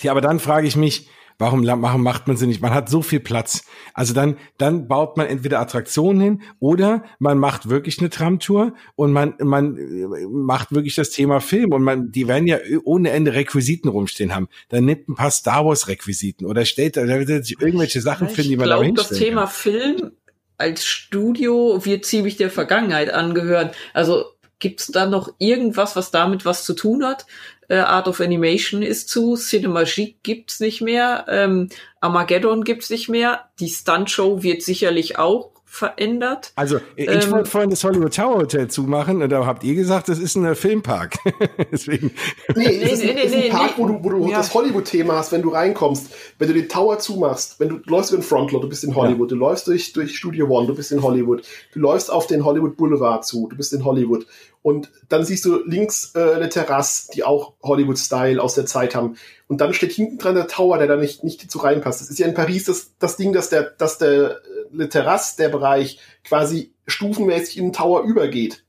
Ja, 0.00 0.12
aber 0.12 0.20
dann 0.20 0.40
frage 0.40 0.66
ich 0.66 0.76
mich, 0.76 1.08
warum 1.38 2.02
macht 2.02 2.28
man 2.28 2.36
sie 2.36 2.46
nicht? 2.46 2.60
Man 2.60 2.72
hat 2.72 2.88
so 2.88 3.02
viel 3.02 3.20
Platz. 3.20 3.64
Also 3.94 4.14
dann, 4.14 4.36
dann 4.58 4.88
baut 4.88 5.16
man 5.16 5.26
entweder 5.26 5.60
Attraktionen 5.60 6.20
hin 6.20 6.42
oder 6.60 7.04
man 7.18 7.38
macht 7.38 7.68
wirklich 7.68 7.98
eine 7.98 8.10
Tramtour 8.10 8.74
und 8.94 9.12
man, 9.12 9.34
man 9.38 9.76
äh, 9.76 10.26
macht 10.28 10.74
wirklich 10.74 10.94
das 10.94 11.10
Thema 11.10 11.40
Film 11.40 11.72
und 11.72 11.82
man, 11.82 12.10
die 12.10 12.28
werden 12.28 12.46
ja 12.46 12.58
ohne 12.84 13.10
Ende 13.10 13.34
Requisiten 13.34 13.88
rumstehen 13.88 14.34
haben. 14.34 14.48
Dann 14.68 14.84
nimmt 14.84 15.08
ein 15.08 15.14
paar 15.14 15.30
Star 15.30 15.66
Wars 15.66 15.88
Requisiten 15.88 16.46
oder 16.46 16.64
stellt 16.64 16.96
da, 16.96 17.04
da 17.04 17.26
wird 17.26 17.44
sich 17.44 17.60
irgendwelche 17.60 18.00
Sachen 18.00 18.28
finden, 18.28 18.50
die 18.50 18.56
man 18.56 18.68
da 18.68 18.78
glaube, 18.78 18.94
das 18.94 19.10
Thema 19.10 19.42
kann. 19.42 19.50
Film 19.50 20.12
als 20.58 20.86
Studio 20.86 21.84
wird 21.84 22.04
ziemlich 22.06 22.36
der 22.36 22.50
Vergangenheit 22.50 23.10
angehören. 23.10 23.70
Also 23.92 24.24
gibt's 24.58 24.86
da 24.86 25.06
noch 25.06 25.34
irgendwas, 25.38 25.96
was 25.96 26.10
damit 26.10 26.44
was 26.44 26.64
zu 26.64 26.74
tun 26.74 27.04
hat? 27.04 27.26
Äh, 27.68 27.76
Art 27.78 28.08
of 28.08 28.20
Animation 28.20 28.82
ist 28.82 29.08
zu, 29.08 29.36
Cinemagique 29.36 30.16
gibt's 30.22 30.60
nicht 30.60 30.80
mehr, 30.82 31.26
ähm, 31.28 31.68
Armageddon 32.00 32.64
gibt's 32.64 32.90
nicht 32.90 33.08
mehr, 33.08 33.40
die 33.60 33.68
Stuntshow 33.68 34.42
wird 34.42 34.62
sicherlich 34.62 35.18
auch 35.18 35.50
verändert. 35.64 36.52
Also 36.56 36.78
ich 36.94 37.06
Ähm, 37.06 37.30
wollte 37.32 37.50
vorhin 37.50 37.68
das 37.68 37.84
Hollywood 37.84 38.14
Tower 38.14 38.36
Hotel 38.38 38.68
zumachen 38.68 39.20
und 39.20 39.28
da 39.30 39.44
habt 39.44 39.62
ihr 39.62 39.74
gesagt, 39.74 40.08
das 40.08 40.18
ist 40.18 40.34
ein 40.36 40.46
äh, 40.46 40.54
Filmpark. 40.54 41.16
Deswegen. 41.72 42.12
Nee, 42.54 42.80
es 42.82 42.92
ist, 42.92 43.04
nee, 43.04 43.10
ein- 43.10 43.16
nee, 43.16 43.22
ist 43.24 43.34
ein 43.34 43.40
nee, 43.40 43.48
Park, 43.50 43.72
nee. 43.76 43.82
wo 43.84 43.86
du, 43.88 43.98
wo 44.04 44.08
du 44.10 44.28
Ja. 44.30 44.38
das 44.38 44.54
Hollywood-Thema 44.54 45.14
hast, 45.16 45.32
wenn 45.32 45.42
du 45.42 45.50
reinkommst. 45.50 46.06
Wenn 46.38 46.48
du 46.48 46.54
den 46.54 46.68
Tower 46.70 46.98
zumachst, 46.98 47.60
wenn 47.60 47.68
du, 47.68 47.78
du 47.78 47.90
läufst 47.90 48.10
über 48.10 48.22
den 48.22 48.24
Frontlot, 48.26 48.62
du 48.62 48.68
bist 48.70 48.84
in 48.84 48.94
Hollywood, 48.94 49.30
du 49.30 49.34
läufst 49.34 49.66
durch, 49.66 49.92
durch 49.92 50.16
Studio 50.16 50.46
One, 50.48 50.66
du 50.66 50.74
bist 50.74 50.92
in 50.92 51.02
Hollywood, 51.02 51.42
du 51.74 51.78
läufst 51.80 52.10
auf 52.10 52.26
den 52.26 52.42
Hollywood 52.44 52.76
Boulevard 52.78 53.26
zu, 53.26 53.46
du 53.48 53.56
bist 53.56 53.74
in 53.74 53.84
Hollywood. 53.84 54.24
Und 54.66 54.90
dann 55.08 55.24
siehst 55.24 55.44
du 55.44 55.62
links 55.64 56.10
äh, 56.16 56.34
eine 56.34 56.48
Terrasse, 56.48 57.12
die 57.14 57.22
auch 57.22 57.52
Hollywood-Style 57.62 58.42
aus 58.42 58.56
der 58.56 58.66
Zeit 58.66 58.96
haben. 58.96 59.16
Und 59.46 59.60
dann 59.60 59.72
steht 59.72 59.92
hinten 59.92 60.18
dran 60.18 60.34
der 60.34 60.48
Tower, 60.48 60.76
der 60.78 60.88
da 60.88 60.96
nicht, 60.96 61.22
nicht 61.22 61.48
zu 61.48 61.58
reinpasst. 61.58 62.00
Das 62.00 62.10
ist 62.10 62.18
ja 62.18 62.26
in 62.26 62.34
Paris 62.34 62.64
das, 62.64 62.90
das 62.98 63.16
Ding, 63.16 63.32
dass 63.32 63.48
der, 63.48 63.62
dass 63.62 63.98
der 63.98 64.10
äh, 64.10 64.34
eine 64.72 64.88
Terrasse, 64.88 65.36
der 65.36 65.50
Bereich, 65.50 66.00
quasi 66.24 66.74
stufenmäßig 66.88 67.58
in 67.58 67.66
den 67.66 67.72
Tower 67.74 68.02
übergeht. 68.02 68.64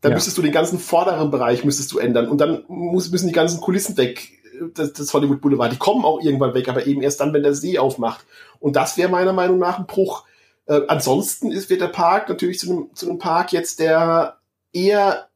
Dann 0.00 0.12
Ja. 0.12 0.16
müsstest 0.16 0.38
du 0.38 0.42
den 0.42 0.52
ganzen 0.52 0.78
vorderen 0.78 1.30
Bereich 1.30 1.66
müsstest 1.66 1.92
du 1.92 1.98
ändern. 1.98 2.26
Und 2.26 2.38
dann 2.38 2.64
muss, 2.68 3.10
müssen 3.10 3.26
die 3.26 3.34
ganzen 3.34 3.60
Kulissen 3.60 3.98
weg, 3.98 4.30
äh, 4.54 4.70
das, 4.72 4.94
das 4.94 5.12
Hollywood 5.12 5.42
Boulevard. 5.42 5.70
Die 5.70 5.76
kommen 5.76 6.06
auch 6.06 6.22
irgendwann 6.22 6.54
weg, 6.54 6.70
aber 6.70 6.86
eben 6.86 7.02
erst 7.02 7.20
dann, 7.20 7.34
wenn 7.34 7.42
der 7.42 7.54
See 7.54 7.78
aufmacht. 7.78 8.24
Und 8.58 8.74
das 8.74 8.96
wäre 8.96 9.10
meiner 9.10 9.34
Meinung 9.34 9.58
nach 9.58 9.78
ein 9.78 9.86
Bruch. 9.86 10.24
Äh, 10.64 10.80
ansonsten 10.88 11.52
ist, 11.52 11.68
wird 11.68 11.82
der 11.82 11.88
Park 11.88 12.30
natürlich 12.30 12.58
zu 12.58 12.70
einem, 12.70 12.88
zu 12.94 13.06
einem 13.06 13.18
Park 13.18 13.52
jetzt, 13.52 13.80
der 13.80 14.38
eher, 14.74 15.30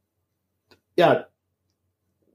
ja, 0.96 1.26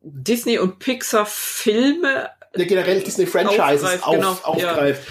Disney 0.01 0.57
und 0.57 0.79
Pixar 0.79 1.27
Filme, 1.27 2.29
der 2.55 2.65
generell 2.65 3.01
Disney 3.01 3.27
Franchises 3.27 3.83
Aufgreift, 3.83 4.07
auf, 4.07 4.15
genau, 4.15 4.31
aufgreift. 4.43 5.07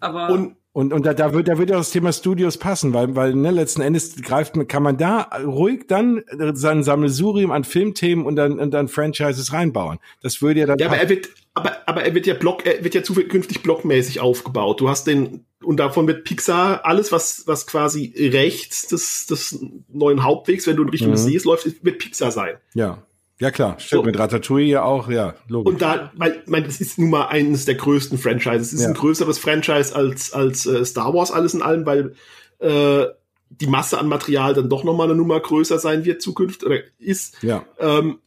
aber 0.00 0.28
Und 0.28 0.56
Und, 0.78 0.92
und 0.92 1.04
da, 1.04 1.12
da 1.12 1.32
wird, 1.34 1.48
da 1.48 1.58
wird 1.58 1.70
ja 1.70 1.76
das 1.76 1.90
Thema 1.90 2.12
Studios 2.12 2.56
passen, 2.56 2.94
weil, 2.94 3.16
weil 3.16 3.34
ne, 3.34 3.50
letzten 3.50 3.82
Endes 3.82 4.14
greift, 4.22 4.54
man- 4.54 4.68
kann 4.68 4.84
man 4.84 4.96
da 4.96 5.22
ruhig 5.44 5.86
dann 5.88 6.22
sein 6.52 6.84
Sammelsurium 6.84 7.50
an 7.50 7.64
Filmthemen 7.64 8.24
und 8.24 8.36
dann, 8.36 8.60
und 8.60 8.70
dann 8.70 8.86
Franchises 8.86 9.52
reinbauen. 9.52 9.98
Das 10.22 10.40
würde 10.40 10.60
ja 10.60 10.66
dann. 10.66 10.78
Ja, 10.78 10.86
aber 10.86 10.98
er 10.98 11.08
wird, 11.08 11.30
aber, 11.54 11.78
aber 11.86 12.04
er 12.04 12.14
wird 12.14 12.28
ja 12.28 12.34
Block, 12.34 12.64
er 12.64 12.84
wird 12.84 12.94
ja 12.94 13.02
zukünftig 13.02 13.64
blockmäßig 13.64 14.20
aufgebaut. 14.20 14.80
Du 14.80 14.88
hast 14.88 15.08
den, 15.08 15.44
und 15.64 15.78
davon 15.80 16.06
wird 16.06 16.22
Pixar 16.22 16.84
alles, 16.86 17.10
was, 17.10 17.42
was 17.46 17.66
quasi 17.66 18.14
rechts 18.32 18.86
des, 18.86 19.26
des 19.26 19.58
neuen 19.88 20.22
Hauptwegs, 20.22 20.68
wenn 20.68 20.76
du 20.76 20.84
in 20.84 20.90
Richtung 20.90 21.08
Mhm. 21.08 21.14
des 21.14 21.24
Sees 21.24 21.44
läufst, 21.44 21.84
wird 21.84 21.98
Pixar 21.98 22.30
sein. 22.30 22.54
ja. 22.74 23.02
Ja, 23.40 23.50
klar. 23.52 23.78
Stimmt. 23.78 24.00
So. 24.02 24.06
Mit 24.06 24.18
Ratatouille 24.18 24.66
ja 24.66 24.82
auch, 24.82 25.08
ja, 25.08 25.34
logisch. 25.48 25.72
Und 25.74 25.82
da, 25.82 26.10
weil, 26.16 26.40
ich 26.44 26.48
meine, 26.50 26.66
das 26.66 26.80
ist 26.80 26.98
nun 26.98 27.10
mal 27.10 27.26
eines 27.28 27.64
der 27.66 27.76
größten 27.76 28.18
Franchises. 28.18 28.68
Es 28.68 28.72
ist 28.74 28.82
Ja. 28.82 28.88
ein 28.88 28.94
größeres 28.94 29.38
Franchise 29.38 29.94
als, 29.94 30.32
als 30.32 30.66
äh, 30.66 30.84
Star 30.84 31.14
Wars 31.14 31.30
alles 31.30 31.54
in 31.54 31.62
allem, 31.62 31.86
weil 31.86 32.14
äh, 32.58 33.06
die 33.50 33.66
Masse 33.68 33.96
an 33.98 34.08
Material 34.08 34.54
dann 34.54 34.68
doch 34.68 34.82
noch 34.84 34.96
mal 34.96 35.04
eine 35.04 35.14
Nummer 35.14 35.38
größer 35.40 35.78
sein 35.78 36.04
wird 36.04 36.20
zukünftig 36.20 36.66
oder 36.66 36.78
ist. 36.98 37.36
ja. 37.42 37.64
Ähm, 37.78 38.18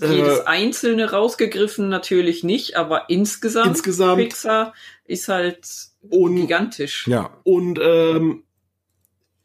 jedes 0.00 0.38
äh, 0.38 0.44
einzelne 0.44 1.10
rausgegriffen 1.10 1.88
natürlich 1.88 2.44
nicht, 2.44 2.76
aber 2.76 3.10
insgesamt, 3.10 3.66
Insgesamt. 3.66 4.22
Pixar 4.22 4.72
ist 5.04 5.26
halt 5.28 5.66
Und- 6.08 6.36
gigantisch. 6.36 7.06
Ja. 7.08 7.30
Und 7.42 7.80
ähm, 7.82 8.44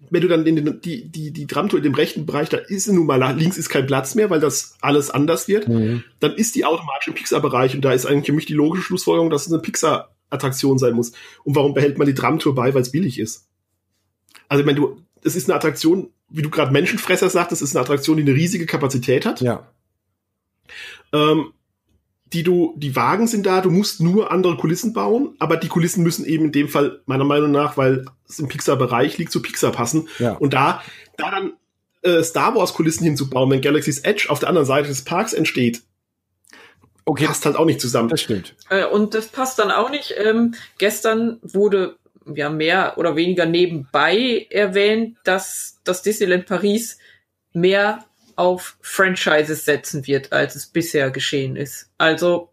wenn 0.10 0.22
du 0.22 0.28
dann 0.28 0.46
in 0.46 0.56
den, 0.56 0.82
die, 0.82 1.08
die, 1.10 1.32
die 1.32 1.48
Tramtour 1.48 1.80
in 1.80 1.84
dem 1.84 1.94
rechten 1.94 2.26
Bereich, 2.26 2.50
da 2.50 2.58
ist 2.58 2.88
nun 2.88 3.06
mal 3.06 3.36
links 3.38 3.58
ist 3.58 3.70
kein 3.70 3.88
Platz 3.88 4.16
mehr, 4.16 4.30
weil 4.30 4.40
das 4.40 4.76
alles 4.82 5.10
anders 5.10 5.48
wird, 5.48 5.68
Mhm. 5.68 6.04
dann 6.20 6.34
ist 6.34 6.56
die 6.56 6.66
automatisch 6.66 7.08
im 7.08 7.14
Pixar-Bereich 7.14 7.76
und 7.76 7.82
da 7.84 7.94
ist 7.94 8.06
eigentlich 8.06 8.28
für 8.28 8.34
mich 8.34 8.46
die 8.46 8.54
logische 8.54 8.84
Schlussfolgerung, 8.84 9.30
dass 9.30 9.48
es 9.48 9.52
eine 9.52 9.62
Pixar-Attraktion 9.62 10.78
sein 10.78 10.94
muss. 10.94 11.14
Und 11.44 11.56
warum 11.56 11.74
behält 11.74 11.98
man 11.98 12.08
die 12.08 12.14
Tramtour 12.14 12.56
bei, 12.56 12.74
weil 12.74 12.82
es 12.82 12.92
billig 12.92 13.20
ist? 13.20 13.48
Also 14.48 14.62
ich 14.62 14.66
meine, 14.66 14.80
du, 14.80 15.02
es 15.24 15.36
ist 15.36 15.50
eine 15.50 15.56
Attraktion, 15.56 16.10
wie 16.30 16.42
du 16.42 16.50
gerade 16.50 16.72
Menschenfresser 16.72 17.30
sagtest, 17.30 17.62
es 17.62 17.70
ist 17.70 17.76
eine 17.76 17.84
Attraktion, 17.84 18.18
die 18.18 18.24
eine 18.24 18.34
riesige 18.34 18.66
Kapazität 18.66 19.26
hat. 19.26 19.42
Ja. 19.42 19.68
Ähm, 21.12 21.54
die 22.34 22.44
du, 22.44 22.74
die 22.78 22.96
Wagen 22.96 23.28
sind 23.28 23.46
da, 23.46 23.62
du 23.62 23.70
musst 23.70 24.02
nur 24.02 24.32
andere 24.32 24.58
Kulissen 24.58 24.94
bauen, 24.94 25.36
aber 25.40 25.58
die 25.58 25.68
Kulissen 25.68 26.04
müssen 26.04 26.26
eben 26.26 26.46
in 26.46 26.52
dem 26.52 26.68
Fall 26.68 27.02
meiner 27.06 27.24
Meinung 27.24 27.52
nach, 27.52 27.78
weil 27.78 28.06
es 28.28 28.40
im 28.40 28.48
Pixar-Bereich 28.48 29.18
liegt, 29.18 29.32
zu 29.32 29.42
Pixar 29.42 29.72
passen. 29.72 30.08
Ja. 30.20 30.34
Und 30.34 30.54
da, 30.54 30.82
da 31.18 31.32
dann 31.32 31.54
äh, 32.02 32.24
Star 32.24 32.56
Wars-Kulissen 32.56 33.06
hinzubauen, 33.06 33.50
wenn 33.52 33.62
Galaxy's 33.62 34.00
Edge 34.00 34.26
auf 34.30 34.40
der 34.40 34.50
anderen 34.50 34.66
Seite 34.66 34.88
des 34.90 35.04
Parks 35.04 35.34
entsteht, 35.34 35.84
Okay, 37.06 37.26
passt 37.26 37.46
halt 37.46 37.58
auch 37.58 37.66
nicht 37.66 37.82
zusammen. 37.82 38.10
das 38.10 38.22
stimmt. 38.22 38.56
Äh, 38.70 38.86
und 38.86 39.14
das 39.14 39.28
passt 39.28 39.60
dann 39.60 39.72
auch 39.72 39.90
nicht. 39.90 40.14
Ähm, 40.18 40.56
gestern 40.78 41.38
wurde 41.42 41.98
ja 42.34 42.50
mehr 42.50 42.98
oder 42.98 43.16
weniger 43.16 43.46
nebenbei 43.46 44.48
erwähnt, 44.50 45.18
dass 45.26 45.80
das 45.84 46.02
Disneyland 46.02 46.46
Paris 46.46 46.98
mehr 47.52 48.06
auf 48.36 48.78
Franchises 48.82 49.66
setzen 49.66 50.08
wird, 50.08 50.32
als 50.32 50.56
es 50.56 50.68
bisher 50.68 51.12
geschehen 51.12 51.56
ist. 51.56 51.90
Also 51.98 52.50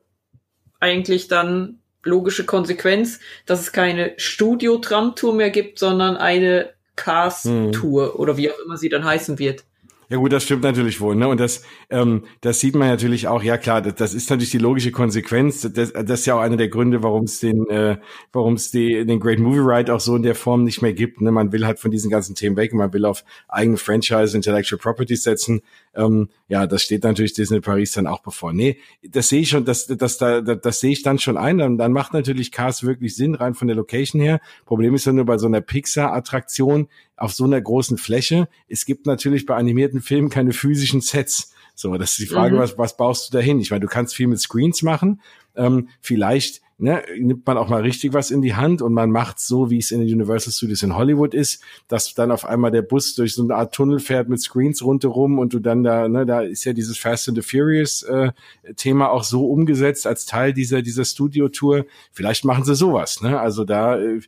eigentlich 0.80 1.28
dann 1.28 1.80
logische 2.02 2.44
Konsequenz, 2.44 3.20
dass 3.46 3.60
es 3.60 3.72
keine 3.72 4.14
Studio-Tram-Tour 4.16 5.34
mehr 5.34 5.50
gibt, 5.50 5.78
sondern 5.78 6.16
eine 6.16 6.72
Cars-Tour 6.96 8.18
oder 8.18 8.36
wie 8.36 8.50
auch 8.50 8.58
immer 8.64 8.76
sie 8.76 8.88
dann 8.88 9.04
heißen 9.04 9.38
wird. 9.38 9.64
Ja 10.10 10.16
gut, 10.16 10.32
das 10.32 10.42
stimmt 10.42 10.64
natürlich 10.64 11.00
wohl, 11.00 11.14
ne? 11.14 11.28
Und 11.28 11.38
das, 11.38 11.62
ähm, 11.88 12.24
das 12.40 12.58
sieht 12.58 12.74
man 12.74 12.88
natürlich 12.88 13.28
auch. 13.28 13.44
Ja 13.44 13.56
klar, 13.56 13.80
das, 13.80 13.94
das 13.94 14.12
ist 14.12 14.28
natürlich 14.28 14.50
die 14.50 14.58
logische 14.58 14.90
Konsequenz. 14.90 15.60
Das, 15.60 15.92
das 15.92 16.20
ist 16.20 16.26
ja 16.26 16.34
auch 16.34 16.40
einer 16.40 16.56
der 16.56 16.68
Gründe, 16.68 17.04
warum 17.04 17.26
es 17.26 17.38
den, 17.38 17.68
äh, 17.68 17.96
warum 18.32 18.54
es 18.54 18.72
den 18.72 19.20
Great 19.20 19.38
Movie 19.38 19.60
Ride 19.60 19.94
auch 19.94 20.00
so 20.00 20.16
in 20.16 20.24
der 20.24 20.34
Form 20.34 20.64
nicht 20.64 20.82
mehr 20.82 20.94
gibt. 20.94 21.20
Ne? 21.20 21.30
Man 21.30 21.52
will 21.52 21.64
halt 21.64 21.78
von 21.78 21.92
diesen 21.92 22.10
ganzen 22.10 22.34
Themen 22.34 22.56
weg. 22.56 22.72
und 22.72 22.78
Man 22.78 22.92
will 22.92 23.04
auf 23.04 23.24
eigene 23.46 23.76
Franchise, 23.76 24.36
Intellectual 24.36 24.80
Properties 24.80 25.22
setzen. 25.22 25.62
Ähm, 25.94 26.28
ja, 26.48 26.66
das 26.66 26.82
steht 26.82 27.02
natürlich 27.02 27.32
Disney 27.32 27.60
Paris 27.60 27.92
dann 27.92 28.06
auch 28.06 28.22
bevor. 28.22 28.52
Nee, 28.52 28.78
das 29.02 29.28
sehe 29.28 29.40
ich 29.40 29.48
schon, 29.48 29.64
das, 29.64 29.86
das, 29.86 30.18
da, 30.18 30.40
das, 30.40 30.60
das 30.60 30.80
sehe 30.80 30.92
ich 30.92 31.02
dann 31.02 31.18
schon 31.18 31.36
ein. 31.36 31.58
Dann, 31.58 31.78
dann 31.78 31.92
macht 31.92 32.12
natürlich 32.12 32.52
Cars 32.52 32.84
wirklich 32.84 33.16
Sinn, 33.16 33.34
rein 33.34 33.54
von 33.54 33.66
der 33.66 33.76
Location 33.76 34.20
her. 34.22 34.40
Problem 34.66 34.94
ist 34.94 35.06
ja 35.06 35.12
nur 35.12 35.24
bei 35.26 35.36
so 35.38 35.46
einer 35.46 35.60
Pixar-Attraktion 35.60 36.88
auf 37.16 37.32
so 37.32 37.44
einer 37.44 37.60
großen 37.60 37.98
Fläche. 37.98 38.48
Es 38.68 38.84
gibt 38.84 39.06
natürlich 39.06 39.46
bei 39.46 39.56
animierten 39.56 40.00
Filmen 40.00 40.30
keine 40.30 40.52
physischen 40.52 41.00
Sets. 41.00 41.52
So, 41.74 41.96
das 41.96 42.12
ist 42.12 42.20
die 42.20 42.26
Frage, 42.26 42.54
Mhm. 42.56 42.60
was, 42.60 42.78
was 42.78 42.96
baust 42.96 43.28
du 43.28 43.36
dahin? 43.36 43.58
Ich 43.60 43.70
meine, 43.70 43.80
du 43.80 43.88
kannst 43.88 44.14
viel 44.14 44.26
mit 44.26 44.38
Screens 44.40 44.82
machen. 44.82 45.20
Ähm, 45.56 45.88
vielleicht 46.00 46.60
ne, 46.80 47.02
nimmt 47.18 47.46
man 47.46 47.58
auch 47.58 47.68
mal 47.68 47.82
richtig 47.82 48.12
was 48.12 48.30
in 48.30 48.42
die 48.42 48.54
Hand 48.54 48.82
und 48.82 48.92
man 48.92 49.10
macht 49.10 49.38
so, 49.38 49.70
wie 49.70 49.78
es 49.78 49.90
in 49.90 50.00
den 50.00 50.12
Universal 50.12 50.52
Studios 50.52 50.82
in 50.82 50.96
Hollywood 50.96 51.34
ist, 51.34 51.62
dass 51.88 52.14
dann 52.14 52.30
auf 52.30 52.44
einmal 52.44 52.70
der 52.70 52.82
Bus 52.82 53.14
durch 53.14 53.34
so 53.34 53.42
eine 53.42 53.54
Art 53.54 53.74
Tunnel 53.74 54.00
fährt 54.00 54.28
mit 54.28 54.40
Screens 54.40 54.82
rundherum 54.82 55.38
und 55.38 55.52
du 55.52 55.58
dann 55.58 55.82
da, 55.82 56.08
ne, 56.08 56.26
da 56.26 56.42
ist 56.42 56.64
ja 56.64 56.72
dieses 56.72 56.98
Fast 56.98 57.28
and 57.28 57.36
the 57.36 57.42
Furious 57.42 58.02
äh, 58.02 58.32
Thema 58.76 59.10
auch 59.10 59.24
so 59.24 59.46
umgesetzt 59.46 60.06
als 60.06 60.26
Teil 60.26 60.52
dieser 60.52 60.82
dieser 60.82 61.04
Studio-Tour. 61.04 61.86
Vielleicht 62.12 62.44
machen 62.44 62.64
sie 62.64 62.74
sowas, 62.74 63.20
ne? 63.20 63.38
Also 63.40 63.64
da 63.64 64.00
äh, 64.00 64.20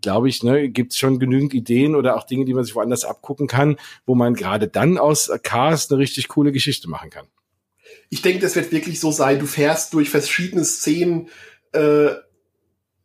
glaube 0.00 0.28
ich, 0.28 0.42
ne, 0.42 0.68
gibt 0.68 0.92
es 0.92 0.98
schon 0.98 1.18
genügend 1.18 1.54
Ideen 1.54 1.94
oder 1.94 2.16
auch 2.16 2.24
Dinge, 2.24 2.44
die 2.44 2.54
man 2.54 2.64
sich 2.64 2.74
woanders 2.74 3.04
abgucken 3.04 3.46
kann, 3.46 3.76
wo 4.06 4.14
man 4.14 4.34
gerade 4.34 4.68
dann 4.68 4.98
aus 4.98 5.30
Cars 5.42 5.90
eine 5.90 5.98
richtig 5.98 6.28
coole 6.28 6.52
Geschichte 6.52 6.88
machen 6.88 7.10
kann. 7.10 7.26
Ich 8.08 8.22
denke, 8.22 8.40
das 8.40 8.56
wird 8.56 8.72
wirklich 8.72 9.00
so 9.00 9.10
sein. 9.12 9.38
Du 9.38 9.46
fährst 9.46 9.94
durch 9.94 10.10
verschiedene 10.10 10.64
Szenen, 10.64 11.28
äh, 11.72 12.10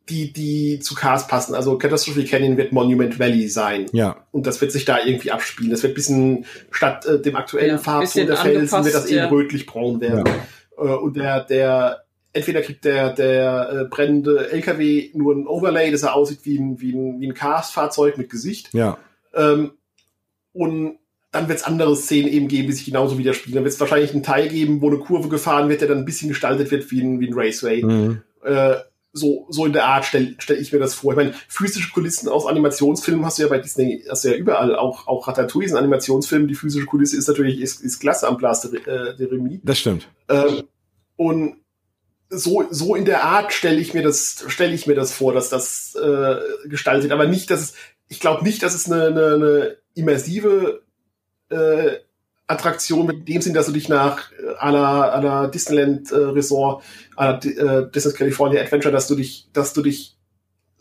die, 0.09 0.32
die 0.32 0.80
zu 0.80 0.93
Cars 0.93 1.28
passen. 1.28 1.55
Also 1.55 1.78
Catastrophe 1.78 2.24
Canyon 2.26 2.57
wird 2.57 2.72
Monument 2.72 3.18
Valley 3.20 3.47
sein. 3.47 3.88
Ja, 3.91 4.28
Und 4.32 4.45
das 4.45 4.61
wird 4.61 4.72
sich 4.72 4.86
da 4.86 5.03
irgendwie 5.03 5.32
abspielen. 5.32 5.72
Das 5.72 5.82
wird 5.82 5.93
ein 5.93 5.95
bisschen 5.95 6.45
statt 6.70 7.05
äh, 7.05 7.20
dem 7.20 7.36
aktuellen 7.36 7.72
Ja, 7.72 7.78
Farbton 7.78 8.28
der 8.28 8.38
Felsen 8.38 8.86
wird 8.86 8.95
das 8.95 9.07
eben 9.07 9.18
ja. 9.18 9.28
rötlich-braun 9.30 10.01
werden. 10.01 10.26
Äh, 10.78 10.82
und 10.82 11.16
der, 11.16 11.43
der, 11.45 12.03
entweder 12.34 12.61
kriegt 12.61 12.86
der, 12.86 13.13
der 13.13 13.70
äh, 13.72 13.84
brennende 13.86 14.51
LKW 14.51 15.09
nur 15.13 15.34
ein 15.34 15.47
Overlay, 15.47 15.91
dass 15.91 16.03
er 16.03 16.13
aussieht 16.13 16.39
wie 16.43 16.59
ein, 16.59 16.80
wie 16.80 16.93
ein, 16.93 17.20
wie 17.20 17.28
ein 17.28 17.34
Cars-Fahrzeug 17.34 18.18
mit 18.18 18.30
Gesicht. 18.30 18.74
ja, 18.74 18.97
Ähm, 19.34 19.72
und 20.53 20.99
dann 21.32 21.49
wird 21.49 21.59
es 21.59 21.66
andere 21.66 21.97
Szenen 21.97 22.30
eben 22.30 22.47
geben, 22.47 22.68
die 22.68 22.74
sich 22.74 22.86
genauso 22.86 23.18
widerspiegeln. 23.18 23.55
Dann 23.55 23.63
wird 23.66 23.74
es 23.74 23.80
wahrscheinlich 23.80 24.13
einen 24.13 24.24
Teil 24.24 24.47
geben, 24.47 24.80
wo 24.80 24.88
eine 24.88 24.99
Kurve 24.99 25.28
gefahren 25.28 25.68
wird, 25.68 25.82
der 25.82 25.89
dann 25.89 25.97
ein 25.97 26.05
bisschen 26.05 26.30
gestaltet 26.30 26.72
wird 26.72 26.89
wie 26.91 27.01
ein, 27.01 27.20
wie 27.20 27.28
ein 27.28 27.34
Raceway. 27.34 27.84
mhm. 27.84 28.22
Äh, 28.45 28.75
so, 29.17 29.47
so 29.49 29.65
in 29.65 29.71
der 29.71 29.85
Art 29.85 30.03
stelle 30.03 30.35
stell 30.39 30.59
ich 30.59 30.73
mir 30.73 30.79
das 30.79 30.93
vor. 30.93 31.13
Ich 31.13 31.17
meine, 31.17 31.33
physische 31.47 31.91
Kulissen 31.91 32.27
aus 32.27 32.45
Animationsfilmen 32.45 33.25
hast 33.25 33.37
du 33.37 33.43
ja 33.43 33.49
bei 33.49 33.59
Disney, 33.59 34.03
hast 34.09 34.25
du 34.25 34.29
ja 34.29 34.35
überall. 34.35 34.75
Auch, 34.75 35.07
auch 35.07 35.27
Ratatouille 35.27 35.67
ist 35.67 35.71
ein 35.71 35.77
Animationsfilm. 35.77 36.49
Die 36.49 36.55
physische 36.55 36.85
Kulisse 36.85 37.17
ist 37.17 37.27
natürlich 37.27 37.61
ist, 37.61 37.81
ist 37.81 37.99
klasse 37.99 38.27
am 38.27 38.37
Place 38.37 38.69
de, 38.69 38.81
äh, 38.81 39.15
de 39.15 39.27
Remy. 39.27 39.61
das 39.63 39.79
stimmt. 39.79 40.09
Ähm, 40.27 40.63
und 41.15 41.55
so, 42.29 42.67
so 42.69 42.95
in 42.95 43.05
der 43.05 43.23
Art 43.23 43.53
stelle 43.53 43.79
ich 43.79 43.93
mir 43.93 44.03
das, 44.03 44.43
stelle 44.47 44.73
ich 44.73 44.85
mir 44.85 44.95
das 44.95 45.13
vor, 45.13 45.33
dass 45.33 45.49
das 45.49 45.95
äh, 45.95 46.67
gestaltet. 46.67 47.11
Aber 47.13 47.25
nicht, 47.25 47.49
dass 47.49 47.61
es, 47.61 47.73
ich 48.09 48.19
glaube 48.19 48.43
nicht, 48.43 48.63
dass 48.63 48.75
es 48.75 48.91
eine, 48.91 49.05
eine, 49.07 49.33
eine 49.35 49.77
immersive 49.93 50.81
äh, 51.49 51.97
Attraktion 52.47 53.07
mit 53.07 53.27
dem 53.27 53.41
Sinn, 53.41 53.53
dass 53.53 53.65
du 53.65 53.71
dich 53.71 53.89
nach 53.89 54.31
äh, 54.33 54.53
à 54.59 54.71
la, 54.71 55.15
à 55.15 55.21
la 55.21 55.47
Disneyland 55.47 56.11
äh, 56.11 56.15
Resort, 56.15 56.83
à 57.15 57.31
la 57.31 57.39
äh, 57.39 57.89
Disney 57.91 58.13
California 58.13 58.61
Adventure, 58.61 58.91
dass 58.91 59.07
du 59.07 59.15
dich, 59.15 59.47
dass 59.53 59.73
du 59.73 59.81
dich 59.81 60.15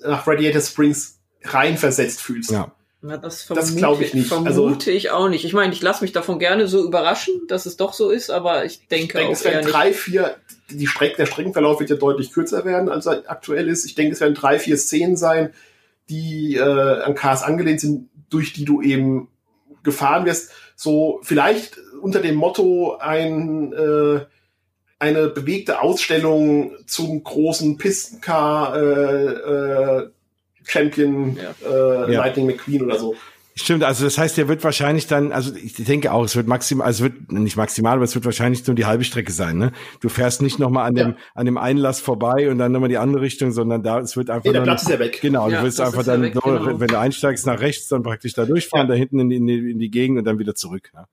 nach 0.00 0.26
Radiator 0.26 0.60
Springs 0.60 1.20
reinversetzt 1.42 2.20
fühlst. 2.20 2.50
Ja. 2.50 2.72
Na, 3.06 3.18
das 3.18 3.46
Das 3.46 3.56
vermute, 3.58 3.76
glaub 3.76 4.00
ich 4.00 4.14
nicht. 4.14 4.28
Vermute 4.28 4.48
Also- 4.50 4.90
ich 4.90 5.10
auch 5.10 5.28
nicht. 5.28 5.44
Ich 5.44 5.52
meine, 5.52 5.72
ich 5.74 5.82
lasse 5.82 6.02
mich 6.02 6.12
davon 6.12 6.38
gerne 6.38 6.66
so 6.68 6.82
überraschen, 6.82 7.34
dass 7.48 7.66
es 7.66 7.76
doch 7.76 7.92
so 7.92 8.10
ist, 8.10 8.30
aber 8.30 8.64
ich 8.64 8.88
denke, 8.88 9.04
Ich 9.04 9.12
denke, 9.12 9.28
auch 9.28 9.32
es 9.32 9.44
werden 9.44 9.70
drei, 9.70 9.92
vier, 9.92 10.36
die 10.70 10.86
Streck, 10.86 11.16
der 11.16 11.26
Streckenverlauf 11.26 11.80
wird 11.80 11.90
ja 11.90 11.96
deutlich 11.96 12.32
kürzer 12.32 12.64
werden, 12.64 12.88
als 12.88 13.04
er 13.06 13.24
aktuell 13.26 13.68
ist. 13.68 13.84
Ich 13.84 13.94
denke, 13.94 14.14
es 14.14 14.20
werden 14.20 14.34
drei, 14.34 14.58
vier 14.58 14.78
Szenen 14.78 15.16
sein, 15.16 15.52
die 16.08 16.56
äh, 16.56 16.62
an 16.62 17.14
Cars 17.14 17.42
angelehnt 17.42 17.80
sind, 17.80 18.08
durch 18.30 18.54
die 18.54 18.64
du 18.64 18.80
eben 18.80 19.28
gefahren 19.82 20.24
wirst. 20.24 20.50
So 20.76 21.20
vielleicht 21.22 21.78
unter 22.02 22.20
dem 22.20 22.34
Motto 22.36 22.96
ein 22.98 23.72
äh, 23.72 24.20
eine 24.98 25.28
bewegte 25.28 25.80
Ausstellung 25.82 26.72
zum 26.86 27.22
großen 27.22 27.76
Pistencar 27.76 28.76
äh, 28.76 29.26
äh, 29.26 30.10
Champion 30.64 31.36
Ja. 31.36 31.54
äh, 31.68 32.12
Ja. 32.12 32.20
Lightning 32.20 32.46
McQueen 32.46 32.82
oder 32.82 32.98
so. 32.98 33.14
Stimmt, 33.56 33.84
also 33.84 34.02
das 34.04 34.18
heißt, 34.18 34.36
der 34.36 34.48
wird 34.48 34.64
wahrscheinlich 34.64 35.06
dann, 35.06 35.30
also 35.30 35.54
ich 35.54 35.74
denke 35.74 36.12
auch, 36.12 36.24
es 36.24 36.34
wird 36.34 36.48
maximal, 36.48 36.88
also 36.88 37.04
es 37.04 37.12
wird 37.12 37.30
nicht 37.30 37.56
maximal, 37.56 37.94
aber 37.94 38.02
es 38.04 38.12
wird 38.16 38.24
wahrscheinlich 38.24 38.66
nur 38.66 38.74
die 38.74 38.84
halbe 38.84 39.04
Strecke 39.04 39.30
sein, 39.30 39.58
ne? 39.58 39.70
Du 40.00 40.08
fährst 40.08 40.42
nicht 40.42 40.58
nochmal 40.58 40.88
an 40.88 40.96
dem, 40.96 41.08
Ja. 41.10 41.16
an 41.36 41.46
dem 41.46 41.56
Einlass 41.56 42.00
vorbei 42.00 42.50
und 42.50 42.58
dann 42.58 42.72
nochmal 42.72 42.88
die 42.88 42.98
andere 42.98 43.22
Richtung, 43.22 43.52
sondern 43.52 43.84
da, 43.84 44.00
es 44.00 44.16
wird 44.16 44.28
einfach 44.28 44.44
Nee, 44.46 44.54
der 44.54 44.62
Platz 44.62 44.82
ist 44.82 44.88
ja 44.88 44.98
weg. 44.98 45.20
Genau, 45.22 45.48
Ja, 45.48 45.60
du 45.60 45.66
das 45.66 45.78
einfach 45.78 45.98
ja 45.98 46.02
dann, 46.14 46.22
weg, 46.22 46.34
so, 46.34 46.40
genau. 46.40 46.80
wenn 46.80 46.88
du 46.88 46.98
einsteigst 46.98 47.46
nach 47.46 47.60
rechts, 47.60 47.86
dann 47.86 48.02
praktisch 48.02 48.32
da 48.32 48.44
durchfahren, 48.44 48.88
Ja. 48.88 48.94
da 48.94 48.98
hinten 48.98 49.20
in 49.20 49.28
die, 49.30 49.36
in 49.36 49.46
die, 49.46 49.70
in 49.70 49.78
die 49.78 49.90
Gegend 49.90 50.18
und 50.18 50.24
dann 50.24 50.40
wieder 50.40 50.56
zurück. 50.56 50.90
Ne? 50.92 51.04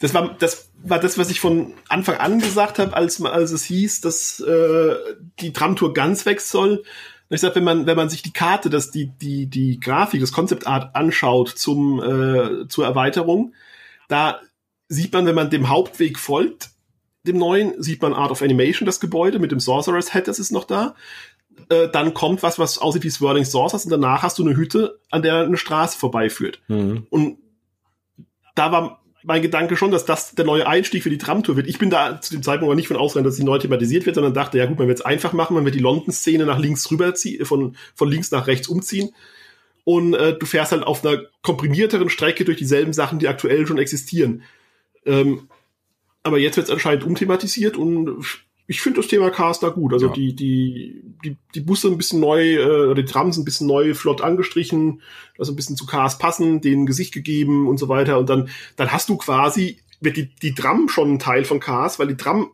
Das 0.00 0.12
war 0.14 0.34
das 0.40 0.70
war 0.82 0.98
das, 0.98 1.16
was 1.16 1.30
ich 1.30 1.38
von 1.38 1.74
Anfang 1.88 2.16
an 2.16 2.40
gesagt 2.40 2.80
habe, 2.80 2.96
als 2.96 3.22
als 3.24 3.52
es 3.52 3.62
hieß, 3.64 4.00
dass 4.00 4.40
äh, 4.40 4.94
die 5.38 5.52
Tramtour 5.52 5.94
ganz 5.94 6.26
weg 6.26 6.40
soll. 6.40 6.82
Ich 7.32 7.40
sag, 7.40 7.54
wenn 7.54 7.64
man 7.64 7.86
wenn 7.86 7.96
man 7.96 8.10
sich 8.10 8.22
die 8.22 8.32
Karte, 8.32 8.68
dass 8.68 8.90
die 8.90 9.06
die 9.06 9.46
die 9.46 9.80
Grafik, 9.80 10.20
das 10.20 10.32
Concept 10.32 10.66
Art 10.66 10.94
anschaut 10.94 11.48
zum 11.48 12.02
äh, 12.02 12.68
zur 12.68 12.84
Erweiterung, 12.84 13.54
da 14.08 14.40
sieht 14.88 15.12
man, 15.12 15.24
wenn 15.24 15.34
man 15.34 15.48
dem 15.48 15.70
Hauptweg 15.70 16.18
folgt, 16.18 16.70
dem 17.26 17.38
neuen, 17.38 17.82
sieht 17.82 18.02
man 18.02 18.12
Art 18.12 18.30
of 18.30 18.42
Animation, 18.42 18.84
das 18.84 19.00
Gebäude 19.00 19.38
mit 19.38 19.50
dem 19.50 19.60
Sorcerer's 19.60 20.12
Head, 20.12 20.28
das 20.28 20.38
ist 20.38 20.52
noch 20.52 20.64
da. 20.64 20.94
Äh, 21.68 21.88
dann 21.88 22.12
kommt 22.12 22.42
was, 22.42 22.58
was 22.58 22.78
aussieht 22.78 23.04
wie 23.04 23.10
Swirling 23.10 23.44
Saucers 23.44 23.84
und 23.84 23.90
danach 23.90 24.22
hast 24.22 24.38
du 24.38 24.44
eine 24.44 24.56
Hütte, 24.56 25.00
an 25.10 25.22
der 25.22 25.40
eine 25.40 25.56
Straße 25.56 25.98
vorbeiführt. 25.98 26.60
Mhm. 26.68 27.06
Und 27.08 27.38
da 28.54 28.72
war 28.72 29.01
mein 29.24 29.42
Gedanke 29.42 29.76
schon, 29.76 29.90
dass 29.90 30.04
das 30.04 30.34
der 30.34 30.44
neue 30.44 30.66
Einstieg 30.66 31.02
für 31.02 31.10
die 31.10 31.18
Tramtour 31.18 31.56
wird. 31.56 31.68
Ich 31.68 31.78
bin 31.78 31.90
da 31.90 32.20
zu 32.20 32.34
dem 32.34 32.42
Zeitpunkt 32.42 32.70
aber 32.70 32.74
nicht 32.74 32.88
von 32.88 32.96
ausgegangen, 32.96 33.26
dass 33.26 33.36
sie 33.36 33.44
neu 33.44 33.58
thematisiert 33.58 34.06
wird, 34.06 34.16
sondern 34.16 34.34
dachte, 34.34 34.58
ja 34.58 34.66
gut, 34.66 34.78
man 34.78 34.88
wird 34.88 34.98
es 34.98 35.04
einfach 35.04 35.32
machen, 35.32 35.54
man 35.54 35.64
wird 35.64 35.74
die 35.74 35.80
London-Szene 35.80 36.44
nach 36.44 36.58
links 36.58 36.90
rüberziehen, 36.90 37.44
von, 37.44 37.76
von 37.94 38.08
links 38.08 38.30
nach 38.30 38.46
rechts 38.46 38.68
umziehen. 38.68 39.10
Und 39.84 40.14
äh, 40.14 40.36
du 40.38 40.46
fährst 40.46 40.72
halt 40.72 40.84
auf 40.84 41.04
einer 41.04 41.22
komprimierteren 41.42 42.08
Strecke 42.08 42.44
durch 42.44 42.56
dieselben 42.56 42.92
Sachen, 42.92 43.18
die 43.18 43.28
aktuell 43.28 43.66
schon 43.66 43.78
existieren. 43.78 44.42
Ähm, 45.04 45.48
aber 46.22 46.38
jetzt 46.38 46.56
wird 46.56 46.68
es 46.68 46.72
anscheinend 46.72 47.04
umthematisiert 47.04 47.76
und 47.76 48.24
ich 48.72 48.80
finde 48.80 49.00
das 49.00 49.08
Thema 49.08 49.30
Cars 49.30 49.60
da 49.60 49.68
gut. 49.68 49.92
Also 49.92 50.06
Ja. 50.06 50.12
die, 50.12 50.34
die, 50.34 51.02
die, 51.24 51.36
die 51.54 51.60
Busse 51.60 51.88
ein 51.88 51.98
bisschen 51.98 52.20
neu, 52.20 52.54
äh, 52.54 52.86
oder 52.86 53.02
die 53.02 53.04
Trams 53.04 53.36
ein 53.36 53.44
bisschen 53.44 53.66
neu 53.66 53.92
flott 53.94 54.22
angestrichen, 54.22 55.02
das 55.36 55.50
ein 55.50 55.56
bisschen 55.56 55.76
zu 55.76 55.84
Cars 55.84 56.16
passen, 56.18 56.60
denen 56.62 56.86
Gesicht 56.86 57.12
gegeben 57.12 57.68
und 57.68 57.76
so 57.78 57.88
weiter. 57.88 58.18
Und 58.18 58.28
dann, 58.30 58.48
dann 58.76 58.90
hast 58.90 59.08
du 59.10 59.16
quasi, 59.18 59.78
wird 60.00 60.16
die, 60.16 60.34
die 60.42 60.54
Tram 60.54 60.88
schon 60.88 61.12
ein 61.14 61.18
Teil 61.18 61.44
von 61.44 61.60
Cars, 61.60 61.98
weil 61.98 62.08
die 62.08 62.16
Tram 62.16 62.50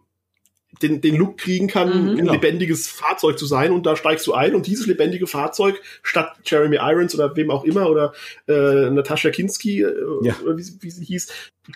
den, 0.83 1.01
den 1.01 1.17
Look 1.17 1.39
kriegen 1.39 1.67
kann, 1.67 1.89
Mhm. 1.89 2.09
ein 2.11 2.17
Genau. 2.19 2.33
lebendiges 2.35 2.89
Fahrzeug 2.89 3.39
zu 3.39 3.47
sein 3.47 3.73
und 3.73 3.87
da 3.87 3.97
steigst 3.97 4.27
du 4.27 4.35
ein 4.35 4.55
und 4.55 4.67
dieses 4.67 4.87
lebendige 4.87 5.27
Fahrzeug 5.27 5.81
statt 6.03 6.37
Jeremy 6.45 6.77
Irons 6.77 7.15
oder 7.15 7.35
wem 7.37 7.51
auch 7.51 7.65
immer 7.65 7.89
oder 7.91 8.13
äh, 8.47 8.91
Natascha 8.91 9.31
Kinski 9.31 9.83
äh, 9.83 9.93
Ja. 10.23 10.37
oder 10.45 10.57
wie, 10.57 10.63
sie- 10.63 10.79
wie 10.81 10.91
sie 10.91 11.05
hieß, 11.05 11.29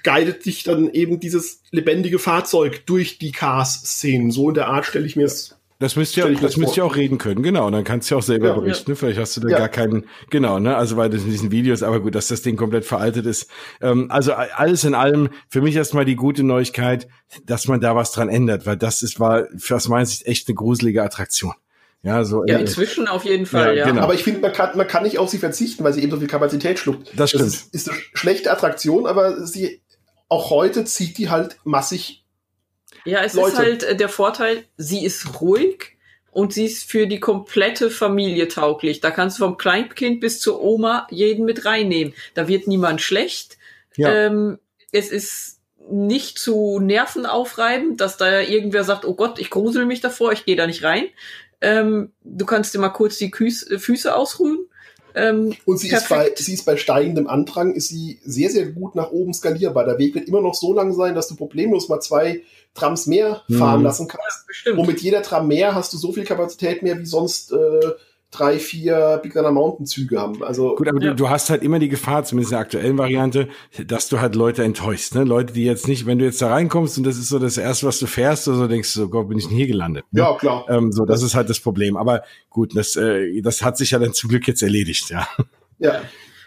guidet 0.05 0.45
dich 0.45 0.63
dann 0.65 0.91
eben 0.91 1.21
dieses 1.21 1.63
lebendige 1.71 2.19
Fahrzeug 2.19 2.87
durch 2.87 3.19
die 3.19 3.33
Cars-Szenen. 3.33 4.31
So 4.31 4.49
in 4.51 4.55
der 4.55 4.69
Art 4.69 4.85
stelle 4.87 5.07
ich 5.07 5.17
mir 5.17 5.25
es. 5.27 5.57
Das 5.83 5.97
müsst 5.97 6.17
ihr, 6.17 6.29
das 6.41 6.57
müsst 6.57 6.77
ihr 6.77 6.85
auch 6.85 6.95
reden 6.95 7.19
können, 7.19 7.43
genau. 7.43 7.67
Und 7.67 7.73
dann 7.73 7.83
kannst 7.85 8.11
du 8.11 8.17
auch 8.17 8.23
selber 8.23 8.49
Ja. 8.49 8.55
berichten. 8.55 8.95
Vielleicht 8.95 9.19
hast 9.19 9.37
du 9.37 9.41
da 9.41 9.49
Ja. 9.49 9.59
gar 9.59 9.69
keinen, 9.69 10.07
genau, 10.31 10.59
ne? 10.61 10.77
Also 10.77 10.97
weil 10.97 11.11
das 11.11 11.23
in 11.23 11.31
diesen 11.31 11.51
Videos, 11.51 11.83
aber 11.83 12.01
gut, 12.01 12.15
dass 12.15 12.29
das 12.29 12.43
Ding 12.43 12.57
komplett 12.57 12.85
veraltet 12.85 13.27
ist. 13.27 13.51
Ähm, 13.81 14.07
also 14.11 14.33
alles 14.33 14.85
in 14.85 14.95
allem, 14.95 15.29
für 15.49 15.61
mich 15.61 15.75
erstmal 15.75 16.05
die 16.05 16.15
gute 16.17 16.45
Neuigkeit, 16.45 17.09
dass 17.45 17.67
man 17.67 17.81
da 17.81 17.97
was 17.97 18.13
dran 18.13 18.29
ändert, 18.29 18.65
weil 18.65 18.77
das 18.77 19.03
ist, 19.03 19.19
war 19.19 19.47
für 19.59 19.77
aus 19.77 19.89
meiner 19.89 20.07
Sicht 20.07 20.25
echt 20.27 20.49
eine 20.49 20.55
gruselige 20.55 21.03
Attraktion. 21.03 21.53
Ja, 22.05 22.25
so. 22.25 22.45
Ja, 22.47 22.57
äh, 22.59 22.61
inzwischen 22.61 23.07
auf 23.09 23.25
jeden 23.25 23.47
Fall, 23.47 23.77
Ja, 23.77 23.85
ja. 23.85 23.87
genau. 23.87 24.03
Aber 24.03 24.15
ich 24.15 24.25
finde, 24.25 24.41
man 24.41 24.53
kann, 24.53 24.77
man 24.77 24.87
kann 24.89 25.03
nicht 25.05 25.19
auf 25.19 25.31
sie 25.31 25.39
verzichten, 25.39 25.85
weil 25.85 25.93
sie 25.93 26.03
eben 26.03 26.11
so 26.11 26.19
viel 26.19 26.29
Kapazität 26.29 26.79
schluckt. 26.79 27.13
Das 27.17 27.31
stimmt. 27.31 27.47
ist, 27.47 27.75
ist 27.75 27.89
eine 27.91 27.99
schlechte 28.15 28.51
Attraktion, 28.51 29.07
aber 29.07 29.45
sie 29.47 29.81
auch 30.29 30.51
heute 30.51 30.85
zieht 30.85 31.19
die 31.19 31.29
halt 31.31 31.57
massig. 31.65 32.22
Ja, 33.05 33.23
es 33.23 33.35
Leute. 33.35 33.49
ist 33.49 33.59
halt 33.59 33.83
äh, 33.83 33.97
der 33.97 34.09
Vorteil, 34.09 34.65
sie 34.77 35.05
ist 35.05 35.41
ruhig 35.41 35.97
und 36.31 36.53
sie 36.53 36.67
ist 36.67 36.91
für 36.91 37.07
die 37.07 37.21
komplette 37.21 37.91
Familie 37.91 38.49
tauglich. 38.49 39.01
Da 39.01 39.11
kannst 39.11 39.39
du 39.39 39.45
vom 39.45 39.57
Kleinkind 39.59 40.21
bis 40.21 40.41
zur 40.41 40.63
Oma 40.63 41.07
jeden 41.11 41.45
mit 41.45 41.65
reinnehmen. 41.65 42.15
Da 42.35 42.49
wird 42.49 42.67
niemand 42.67 43.03
schlecht. 43.03 43.59
Ja. 43.97 44.13
Ähm, 44.13 44.59
es 44.93 45.11
ist 45.11 45.61
nicht 45.91 46.39
zu 46.39 46.79
Nerven 46.81 47.27
aufreiben, 47.27 47.97
dass 47.97 48.17
da 48.17 48.41
irgendwer 48.41 48.85
sagt, 48.85 49.05
oh 49.05 49.15
Gott, 49.15 49.39
ich 49.39 49.51
grusel 49.51 49.85
mich 49.85 50.01
davor, 50.01 50.33
ich 50.33 50.45
gehe 50.45 50.57
da 50.57 50.67
nicht 50.67 50.85
rein. 50.85 51.09
Ähm, 51.61 52.13
du 52.23 52.47
kannst 52.47 52.75
dir 52.75 52.79
mal 52.79 52.91
kurz 52.91 53.19
die 53.19 53.31
äh, 53.31 53.79
Füße 53.79 54.15
ausruhen. 54.15 54.67
Ähm, 55.15 55.55
Und 55.65 55.79
sie 55.79 55.89
ist, 55.91 56.09
bei, 56.09 56.31
sie 56.37 56.55
ist 56.55 56.65
bei 56.65 56.77
steigendem 56.77 57.27
Andrang, 57.27 57.75
ist 57.75 57.89
sie 57.89 58.19
sehr, 58.25 58.51
sehr 58.51 58.67
gut 58.67 58.95
nach 58.95 59.11
oben 59.11 59.35
skalierbar. 59.35 59.85
Der 59.85 59.99
Weg 59.99 60.15
wird 60.15 60.29
immer 60.29 60.41
noch 60.41 60.55
so 60.55 60.73
lang 60.73 60.93
sein, 60.95 61.15
dass 61.15 61.29
du 61.29 61.37
problemlos 61.37 61.89
mal 61.89 62.01
zwei 62.01 62.43
Trams 62.75 63.07
mehr 63.07 63.43
fahren 63.51 63.81
Mhm. 63.81 63.85
lassen 63.85 64.09
kannst. 64.09 64.47
bestimmt. 64.47 64.79
Und 64.79 64.87
mit 64.87 65.01
jeder 65.01 65.23
Tram 65.23 65.49
mehr 65.49 65.75
hast 65.75 65.93
du 65.93 65.99
so 65.99 66.13
viel 66.13 66.25
Kapazität 66.25 66.83
mehr, 66.83 66.99
wie 66.99 67.07
sonst 67.07 67.53
äh, 67.53 67.57
drei, 68.33 68.59
vier 68.59 69.21
Big 69.23 69.35
Thunder 69.35 69.53
Mountain 69.53 69.87
Züge 69.87 70.19
haben. 70.19 70.43
Also 70.43 70.75
Gut, 70.75 70.89
aber 70.89 71.01
Ja. 71.01 71.11
du, 71.11 71.17
du 71.17 71.29
hast 71.31 71.51
halt 71.51 71.63
immer 71.63 71.79
die 71.79 71.89
Gefahr, 71.89 72.25
zumindest 72.25 72.51
in 72.53 72.57
der 72.57 72.61
aktuellen 72.61 72.99
Variante, 72.99 73.49
dass 73.87 74.09
du 74.09 74.21
halt 74.21 74.35
Leute 74.35 74.65
enttäuschst. 74.65 75.15
Ne? 75.15 75.25
Leute, 75.25 75.53
die 75.53 75.65
jetzt 75.65 75.87
nicht, 75.87 76.07
wenn 76.07 76.19
du 76.19 76.25
jetzt 76.25 76.43
da 76.43 76.49
reinkommst 76.49 76.99
und 76.99 77.05
das 77.05 77.19
ist 77.19 77.29
so 77.29 77.39
das 77.39 77.59
Erste, 77.59 77.87
was 77.87 77.99
du 77.99 78.07
fährst, 78.07 78.49
oder 78.49 78.57
so 78.57 78.67
denkst 78.69 78.93
du, 78.95 79.01
so 79.01 79.09
Gott, 79.09 79.29
bin 79.29 79.39
ich 79.39 79.47
denn 79.47 79.57
hier 79.57 79.67
gelandet? 79.69 80.05
Ne? 80.11 80.21
ja, 80.23 80.35
klar. 80.37 80.65
Ähm, 80.69 80.91
so, 80.93 81.05
das 81.05 81.23
ist 81.23 81.35
halt 81.35 81.49
das 81.51 81.61
Problem. 81.61 81.97
Aber 81.97 82.23
gut, 82.51 82.75
das, 82.77 82.97
äh, 82.97 83.41
das 83.43 83.63
hat 83.63 83.77
sich 83.77 83.91
ja 83.93 83.99
dann 83.99 84.15
zum 84.15 84.31
Glück 84.31 84.49
jetzt 84.49 84.63
erledigt, 84.63 85.11
ja. 85.11 85.29
Ja. 85.79 86.01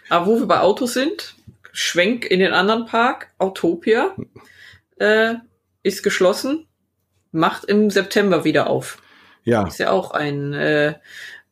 Aber 0.09 0.25
wo 0.25 0.39
wir 0.39 0.47
bei 0.47 0.59
Autos 0.59 0.93
sind, 0.93 1.35
Schwenk 1.71 2.25
in 2.25 2.39
den 2.39 2.53
anderen 2.53 2.85
Park, 2.85 3.31
Autopia, 3.37 4.15
äh, 4.97 5.35
ist 5.83 6.03
geschlossen, 6.03 6.65
macht 7.31 7.65
im 7.65 7.89
September 7.89 8.43
wieder 8.43 8.67
auf. 8.69 8.97
Ja, 9.43 9.67
Ist 9.67 9.77
ja 9.77 9.91
auch 9.91 10.11
ein 10.11 10.53
äh, 10.53 10.95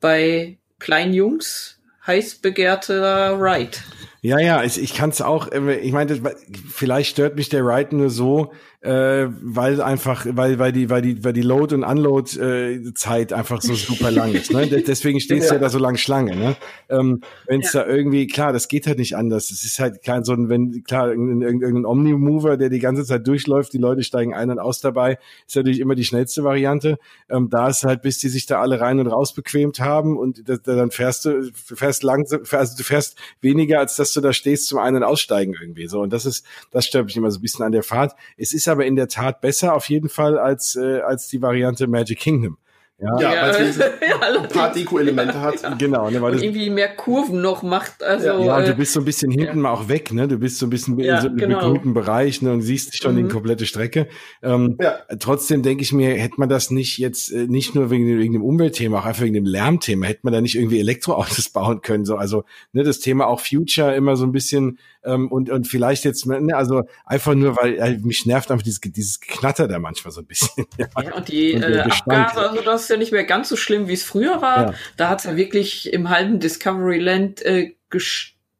bei 0.03 0.57
kleinen 0.79 1.13
Jungs 1.13 1.79
heiß 2.05 2.35
begehrter 2.35 3.39
Ride. 3.39 3.77
Ja, 4.23 4.39
ja, 4.39 4.63
ich, 4.63 4.81
ich 4.81 4.93
kann 4.95 5.09
es 5.11 5.21
auch, 5.21 5.51
äh, 5.51 5.75
ich 5.79 5.91
meine, 5.91 6.17
das- 6.17 6.33
vielleicht 6.73 7.11
stört 7.11 7.35
mich 7.35 7.49
der 7.49 7.63
Ride 7.65 7.95
nur 7.95 8.09
so, 8.09 8.51
äh, 8.79 9.27
weil 9.41 9.81
einfach, 9.81 10.25
weil, 10.29 10.59
weil 10.59 10.71
die, 10.73 10.89
weil 10.89 11.01
die, 11.01 11.23
weil 11.23 11.31
die 11.33 11.41
Load- 11.41 11.73
und 11.75 11.83
Unload-Zeit 11.85 13.31
einfach 13.33 13.61
so 13.61 13.75
super 13.75 14.11
lang 14.11 14.33
ist. 14.33 14.51
Ne? 14.51 14.67
De- 14.67 14.83
Deswegen 14.83 15.19
stehst 15.21 15.43
du 15.49 15.55
ja. 15.55 15.59
Ja. 15.59 15.59
da 15.59 15.69
so 15.69 15.79
lang 15.79 15.95
Schlange. 15.97 16.35
Ne? 16.35 16.55
Ähm, 16.89 17.21
wenn 17.47 17.61
es 17.61 17.71
da 17.71 17.85
irgendwie, 17.85 18.27
klar, 18.27 18.51
das 18.53 18.67
geht 18.67 18.87
halt 18.87 18.97
nicht 18.99 19.15
anders. 19.15 19.51
Es 19.51 19.63
ist 19.63 19.79
halt 19.79 20.03
kein 20.03 20.23
so 20.25 20.33
ein, 20.33 20.49
wenn, 20.49 20.83
klar, 20.83 21.09
irgendein, 21.09 21.41
irgendein 21.61 21.85
Omni-Mover, 21.85 22.57
der 22.57 22.69
die 22.69 22.79
ganze 22.79 23.05
Zeit 23.05 23.25
durchläuft, 23.27 23.71
die 23.73 23.77
Leute 23.77 24.03
steigen 24.03 24.33
ein 24.33 24.49
und 24.49 24.59
aus 24.59 24.81
dabei, 24.81 25.17
ist 25.47 25.55
natürlich 25.55 25.79
immer 25.79 25.95
die 25.95 26.03
schnellste 26.03 26.43
Variante. 26.43 26.97
Ähm, 27.29 27.49
da 27.49 27.69
ist 27.69 27.83
halt, 27.83 28.01
bis 28.01 28.17
die 28.19 28.29
sich 28.29 28.45
da 28.47 28.59
alle 28.61 28.79
rein 28.81 28.99
und 28.99 29.07
raus 29.07 29.33
bequemt 29.33 29.79
haben 29.79 30.17
und 30.17 30.47
da, 30.49 30.57
da, 30.57 30.75
dann 30.75 30.91
fährst 30.91 31.25
du, 31.25 31.49
fährst 31.53 32.03
langsam, 32.03 32.41
also 32.51 32.77
du 32.77 32.83
fährst 32.83 33.17
weniger, 33.41 33.79
als 33.79 33.95
dass 34.13 34.21
du 34.21 34.27
da 34.27 34.33
stehst 34.33 34.67
zum 34.67 34.77
Ein- 34.77 34.95
und 34.95 35.03
Aussteigen 35.03 35.55
irgendwie. 35.59 35.87
So, 35.87 36.01
und 36.01 36.13
das 36.13 36.25
ist, 36.25 36.45
das 36.71 36.85
stört 36.85 37.05
mich 37.05 37.17
immer 37.17 37.31
so 37.31 37.39
ein 37.39 37.41
bisschen 37.41 37.65
an 37.65 37.71
der 37.71 37.83
Fahrt. 37.83 38.15
Es 38.37 38.53
ist 38.53 38.67
aber 38.67 38.85
in 38.85 38.95
der 38.95 39.07
Tat 39.07 39.41
besser 39.41 39.73
auf 39.73 39.89
jeden 39.89 40.09
Fall 40.09 40.37
als, 40.37 40.75
äh, 40.75 40.99
als 41.01 41.27
die 41.27 41.41
Variante 41.41 41.87
Magic 41.87 42.19
Kingdom. 42.19 42.57
Ja, 43.03 43.19
Ja, 43.33 43.41
weil 43.43 43.49
es 43.51 43.59
wenigstens 43.59 43.85
ja, 44.09 44.41
ein 44.41 44.47
paar. 44.49 44.73
Deko-Elemente 44.73 45.39
hat. 45.41 45.79
genau, 45.79 46.09
ne, 46.09 46.21
weil 46.21 46.31
Und 46.31 46.35
das, 46.35 46.41
irgendwie 46.43 46.69
mehr 46.69 46.95
Kurven 46.95 47.41
noch 47.41 47.61
macht. 47.63 48.01
Also, 48.03 48.27
ja, 48.45 48.57
und 48.57 48.67
du 48.67 48.71
äh, 48.71 48.75
bist 48.75 48.93
so 48.93 48.99
ein 49.01 49.05
bisschen 49.05 49.29
hinten 49.31 49.59
mal 49.59 49.71
auch 49.71 49.89
weg, 49.89 50.13
ne? 50.13 50.27
Du 50.27 50.37
bist 50.37 50.57
so 50.59 50.65
ein 50.65 50.69
bisschen 50.69 50.97
Ja, 50.99 51.15
in 51.15 51.21
so 51.21 51.27
einem 51.27 51.37
genau. 51.37 51.59
begrünten 51.59 51.93
Bereich, 51.93 52.41
ne? 52.41 52.51
Und 52.53 52.61
siehst 52.61 52.97
schon 53.01 53.15
die 53.15 53.23
Mhm. 53.23 53.29
komplette 53.29 53.65
Strecke. 53.65 54.07
Ähm, 54.41 54.77
Ja. 54.81 54.99
Trotzdem 55.19 55.63
denke 55.63 55.83
ich 55.83 55.91
mir, 55.91 56.15
hätte 56.15 56.35
man 56.37 56.49
das 56.49 56.71
nicht 56.71 56.97
jetzt 56.97 57.31
äh, 57.31 57.47
nicht 57.47 57.75
nur 57.75 57.89
wegen, 57.89 58.07
dem- 58.07 58.19
wegen 58.19 58.33
dem 58.33 58.43
Umweltthema, 58.43 58.99
auch 58.99 59.05
einfach 59.05 59.23
wegen 59.23 59.33
dem 59.33 59.45
Lärmthema, 59.45 60.05
hätte 60.05 60.21
man 60.23 60.33
da 60.33 60.41
nicht 60.41 60.55
irgendwie 60.55 60.79
Elektroautos 60.79 61.49
bauen 61.53 61.81
können. 61.81 62.05
So, 62.05 62.15
also 62.15 62.43
ne, 62.71 62.83
das 62.83 62.99
Thema 62.99 63.27
auch 63.27 63.39
Future 63.41 63.95
immer 63.95 64.15
so 64.15 64.25
ein 64.25 64.31
bisschen 64.31 64.79
ähm, 65.05 65.31
und 65.31 65.49
und 65.49 65.67
vielleicht 65.67 66.05
jetzt, 66.05 66.25
ne, 66.25 66.55
also 66.55 66.83
einfach 67.05 67.33
nur, 67.33 67.55
weil 67.57 67.75
äh, 67.75 67.97
mich 67.97 68.25
nervt 68.25 68.51
einfach 68.51 68.63
dieses 68.63 68.81
dieses 68.81 69.19
Knatter 69.19 69.67
da 69.67 69.79
manchmal 69.79 70.11
so 70.11 70.21
ein 70.21 70.27
bisschen. 70.27 70.65
ja. 70.77 70.87
Ja, 71.01 71.15
und 71.15 71.27
die 71.27 71.53
Und 71.53 71.63
äh. 71.63 71.79
Abgase, 71.79 72.49
also 72.49 72.61
das 72.61 72.83
ist 72.83 72.89
ja 72.89 72.97
nicht 72.97 73.11
mehr 73.11 73.23
ganz 73.23 73.49
so 73.49 73.55
schlimm, 73.55 73.87
wie 73.87 73.93
es 73.93 74.03
früher 74.03 74.41
war. 74.41 74.71
Ja. 74.71 74.73
Da 74.97 75.09
hat's 75.09 75.23
ja 75.23 75.35
wirklich 75.35 75.91
im 75.91 76.09
halben 76.09 76.39
Discoveryland 76.39 77.41
äh, 77.43 77.75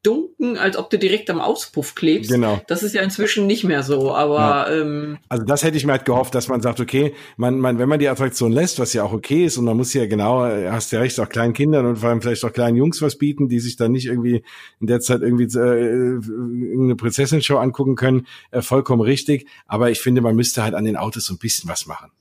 gestunken, 0.03 0.57
als 0.57 0.77
ob 0.77 0.89
du 0.89 0.99
direkt 0.99 1.29
am 1.29 1.39
Auspuff 1.39 1.95
klebst. 1.95 2.29
Genau. 2.29 2.61
Das 2.67 2.83
ist 2.83 2.93
ja 2.93 3.01
inzwischen 3.01 3.47
nicht 3.47 3.63
mehr 3.63 3.83
so, 3.83 4.13
aber 4.13 4.69
ähm, 4.69 5.17
Also 5.29 5.45
das 5.45 5.63
hätte 5.63 5.77
ich 5.77 5.85
mir 5.85 5.93
halt 5.93 6.05
gehofft, 6.05 6.35
dass 6.35 6.49
man 6.49 6.61
sagt, 6.61 6.79
okay, 6.79 7.13
man, 7.37 7.59
man, 7.59 7.79
wenn 7.79 7.87
man 7.87 7.99
die 7.99 8.09
Attraktion 8.09 8.51
lässt, 8.51 8.79
was 8.79 8.93
ja 8.93 9.03
auch 9.03 9.13
okay 9.13 9.45
ist, 9.45 9.57
und 9.57 9.65
man 9.65 9.77
muss 9.77 9.93
ja 9.93 10.05
genau, 10.05 10.41
hast 10.43 10.91
ja 10.91 10.99
recht, 10.99 11.19
auch 11.19 11.29
kleinen 11.29 11.53
Kindern 11.53 11.85
und 11.85 11.97
vor 11.97 12.09
allem 12.09 12.21
vielleicht 12.21 12.43
auch 12.43 12.51
kleinen 12.51 12.75
Jungs 12.75 13.01
was 13.01 13.17
bieten, 13.17 13.47
die 13.47 13.59
sich 13.59 13.77
dann 13.77 13.93
nicht 13.93 14.07
irgendwie 14.07 14.43
in 14.81 14.87
der 14.87 14.99
Zeit 14.99 15.21
irgendwie 15.21 15.45
äh, 15.45 16.17
irgendeine 16.17 16.95
Prinzessin-Show 16.95 17.57
angucken 17.57 17.95
können, 17.95 18.27
äh, 18.51 18.61
vollkommen 18.61 19.01
richtig. 19.01 19.47
Aber 19.67 19.89
ich 19.89 20.01
finde, 20.01 20.21
man 20.21 20.35
müsste 20.35 20.63
halt 20.63 20.75
an 20.75 20.83
den 20.83 20.97
Autos 20.97 21.25
so 21.25 21.33
ein 21.33 21.39
bisschen 21.39 21.69
was 21.69 21.85
machen. 21.85 22.11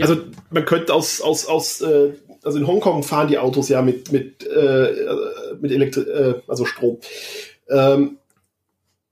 Also 0.00 0.16
man 0.50 0.64
könnte 0.64 0.94
aus, 0.94 1.20
aus, 1.20 1.46
aus 1.46 1.80
äh, 1.80 2.12
also 2.46 2.58
in 2.58 2.66
Hongkong 2.66 3.02
fahren 3.02 3.26
die 3.26 3.38
Autos 3.38 3.68
ja 3.68 3.82
mit, 3.82 4.12
mit, 4.12 4.46
äh, 4.46 4.86
mit 5.60 5.72
Elektri 5.72 6.02
äh, 6.02 6.42
also 6.48 6.64
Strom. 6.64 6.98
Ähm, 7.68 8.18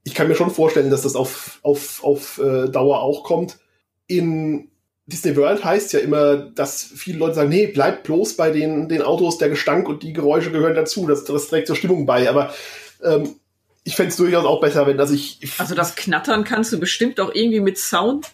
ich 0.04 0.14
kann 0.14 0.28
mir 0.28 0.34
schon 0.34 0.50
vorstellen, 0.50 0.90
dass 0.90 1.02
das 1.02 1.16
auf, 1.16 1.58
auf, 1.62 2.04
auf 2.04 2.38
äh, 2.38 2.68
Dauer 2.68 3.00
auch 3.00 3.24
kommt. 3.24 3.58
In 4.06 4.68
Disney 5.06 5.36
World 5.36 5.64
heißt 5.64 5.92
ja 5.92 6.00
immer, 6.00 6.36
dass 6.36 6.82
viele 6.82 7.18
Leute 7.18 7.34
sagen, 7.34 7.50
nee, 7.50 7.66
bleibt 7.66 8.04
bloß 8.04 8.36
bei 8.36 8.50
den, 8.50 8.88
den 8.88 9.02
Autos, 9.02 9.38
der 9.38 9.50
Gestank 9.50 9.88
und 9.88 10.02
die 10.02 10.12
Geräusche 10.12 10.50
gehören 10.50 10.74
dazu. 10.74 11.06
Das, 11.06 11.24
das 11.24 11.48
trägt 11.48 11.66
zur 11.66 11.76
Stimmung 11.76 12.06
bei. 12.06 12.28
Aber 12.28 12.54
ähm, 13.02 13.36
ich 13.84 13.96
fände 13.96 14.10
es 14.10 14.16
durchaus 14.16 14.46
auch 14.46 14.60
besser, 14.60 14.86
wenn 14.86 14.96
das 14.96 15.10
ich. 15.10 15.40
also 15.58 15.74
das 15.74 15.94
Knattern 15.94 16.44
kannst 16.44 16.72
du 16.72 16.80
bestimmt 16.80 17.20
auch 17.20 17.34
irgendwie 17.34 17.60
mit 17.60 17.78
Sound 17.78 18.26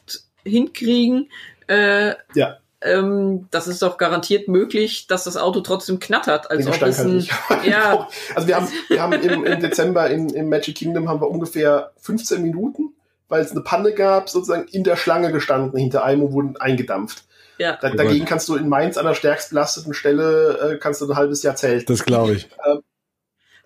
hinkriegen. 0.45 1.29
Äh, 1.67 2.15
ja, 2.35 2.59
ähm, 2.83 3.47
das 3.51 3.67
ist 3.67 3.83
doch 3.83 3.99
garantiert 3.99 4.49
möglich, 4.49 5.07
dass 5.07 5.25
das 5.25 5.37
Auto 5.37 5.61
trotzdem 5.61 5.99
knattert, 5.99 6.51
als 6.51 6.65
den 6.65 6.75
ob 6.75 6.83
es 6.83 7.01
ein, 7.01 7.27
ja, 7.65 8.09
Also 8.35 8.49
wir 8.49 8.57
haben, 8.57 8.69
wir 8.89 9.03
haben 9.03 9.13
im, 9.13 9.45
im 9.45 9.61
Dezember 9.61 10.09
in, 10.09 10.31
im 10.31 10.49
Magic 10.49 10.77
Kingdom 10.77 11.09
haben 11.09 11.21
wir 11.21 11.29
ungefähr 11.29 11.93
15 11.99 12.41
Minuten, 12.43 12.95
weil 13.29 13.43
es 13.43 13.51
eine 13.51 13.61
Panne 13.61 13.93
gab, 13.93 14.29
sozusagen 14.31 14.67
in 14.69 14.85
der 14.85 14.97
Schlange 14.97 15.31
gestanden 15.33 15.79
hinter 15.79 16.05
einem 16.05 16.23
und 16.23 16.33
wurden 16.33 16.57
eingedampft. 16.57 17.25
ja. 17.59 17.77
Da, 17.81 17.91
dagegen 17.91 18.25
kannst 18.25 18.49
du 18.49 18.57
in 18.57 18.69
Mainz 18.69 18.97
an 18.97 19.05
der 19.05 19.15
stärkst 19.15 19.51
belasteten 19.51 19.93
Stelle 19.95 20.73
äh, 20.75 20.79
kannst 20.79 21.01
du 21.03 21.11
ein 21.11 21.17
halbes 21.17 21.43
Jahr 21.43 21.57
zelten. 21.57 21.87
Das 21.93 22.05
glaube 22.05 22.33
ich. 22.33 22.49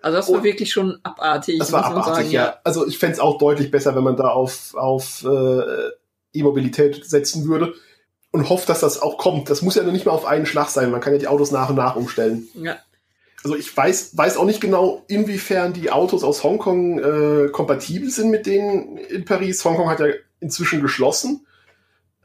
Also 0.01 0.17
das 0.17 0.27
war 0.27 0.35
Und- 0.35 0.43
wirklich 0.43 0.71
schon 0.71 0.99
abartig. 1.03 1.57
Das 1.57 1.71
war 1.71 1.81
muss 1.81 1.89
man 1.89 1.97
abartig, 2.03 2.25
sagen, 2.25 2.31
ja. 2.31 2.59
Also 2.63 2.85
ich 2.85 2.99
fänd's 2.99 3.19
auch 3.19 3.37
deutlich 3.37 3.71
besser, 3.71 3.95
wenn 3.95 4.03
man 4.03 4.15
da 4.17 4.27
auf, 4.27 4.75
auf 4.75 5.23
äh, 5.23 5.89
E-Mobilität 6.33 7.05
setzen 7.05 7.47
würde. 7.47 7.73
Und 8.35 8.49
hofft, 8.49 8.67
dass 8.67 8.81
das 8.81 9.01
auch 9.01 9.17
kommt. 9.17 9.49
Das 9.49 9.61
muss 9.61 9.75
ja 9.75 9.83
nur 9.83 9.93
nicht 9.93 10.05
mal 10.05 10.11
auf 10.11 10.25
einen 10.25 10.45
Schlag 10.45 10.67
sein. 10.67 10.91
Man 10.91 10.99
kann 10.99 11.13
ja 11.13 11.19
die 11.19 11.29
Autos 11.29 11.51
nach 11.51 11.69
und 11.69 11.77
nach 11.77 11.95
umstellen. 11.95 12.49
Ja. 12.53 12.75
Also 13.45 13.55
ich 13.55 13.77
weiß, 13.77 14.17
weiß 14.17 14.35
auch 14.35 14.43
nicht 14.43 14.59
genau, 14.59 15.03
inwiefern 15.07 15.71
die 15.71 15.89
Autos 15.89 16.23
aus 16.25 16.43
Hongkong 16.43 16.99
äh, 16.99 17.47
kompatibel 17.49 18.09
sind 18.09 18.31
mit 18.31 18.45
denen 18.45 18.97
in 18.97 19.23
Paris. 19.23 19.63
Hongkong 19.63 19.89
hat 19.89 20.01
ja 20.01 20.07
inzwischen 20.41 20.81
geschlossen. 20.81 21.45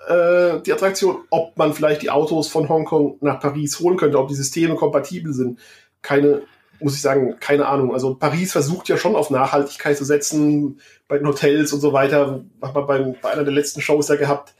äh, 0.08 0.60
die 0.62 0.72
Attraktion, 0.72 1.18
ob 1.30 1.56
man 1.56 1.74
vielleicht 1.74 2.02
die 2.02 2.10
Autos 2.10 2.48
von 2.48 2.68
Hongkong 2.68 3.18
nach 3.20 3.40
Paris 3.40 3.78
holen 3.80 3.96
könnte, 3.96 4.18
ob 4.18 4.28
die 4.28 4.34
Systeme 4.34 4.74
kompatibel 4.74 5.32
sind. 5.32 5.58
Keine, 6.02 6.42
muss 6.80 6.94
ich 6.94 7.02
sagen, 7.02 7.36
keine 7.40 7.66
Ahnung. 7.66 7.92
Also 7.92 8.14
Paris 8.14 8.52
versucht 8.52 8.88
ja 8.88 8.96
schon 8.96 9.16
auf 9.16 9.30
Nachhaltigkeit 9.30 9.96
zu 9.96 10.04
setzen, 10.04 10.80
bei 11.08 11.18
den 11.18 11.26
Hotels 11.26 11.72
und 11.72 11.80
so 11.80 11.92
weiter. 11.92 12.42
Hat 12.62 12.74
man 12.74 12.86
beim, 12.86 13.14
bei 13.20 13.30
einer 13.30 13.44
der 13.44 13.52
letzten 13.52 13.80
Shows 13.80 14.08
ja 14.08 14.16
gehabt, 14.16 14.54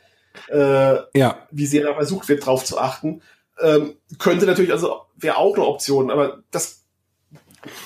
äh, 0.48 0.96
Ja, 1.18 1.46
wie 1.50 1.66
sehr 1.66 1.84
da 1.84 1.94
versucht 1.94 2.28
wird, 2.28 2.44
drauf 2.44 2.64
zu 2.64 2.78
achten. 2.78 3.22
Ähm, 3.60 3.94
könnte 4.18 4.46
natürlich, 4.46 4.72
also 4.72 5.02
wäre 5.16 5.36
auch 5.36 5.54
eine 5.54 5.66
Option, 5.66 6.10
aber 6.10 6.42
das 6.50 6.79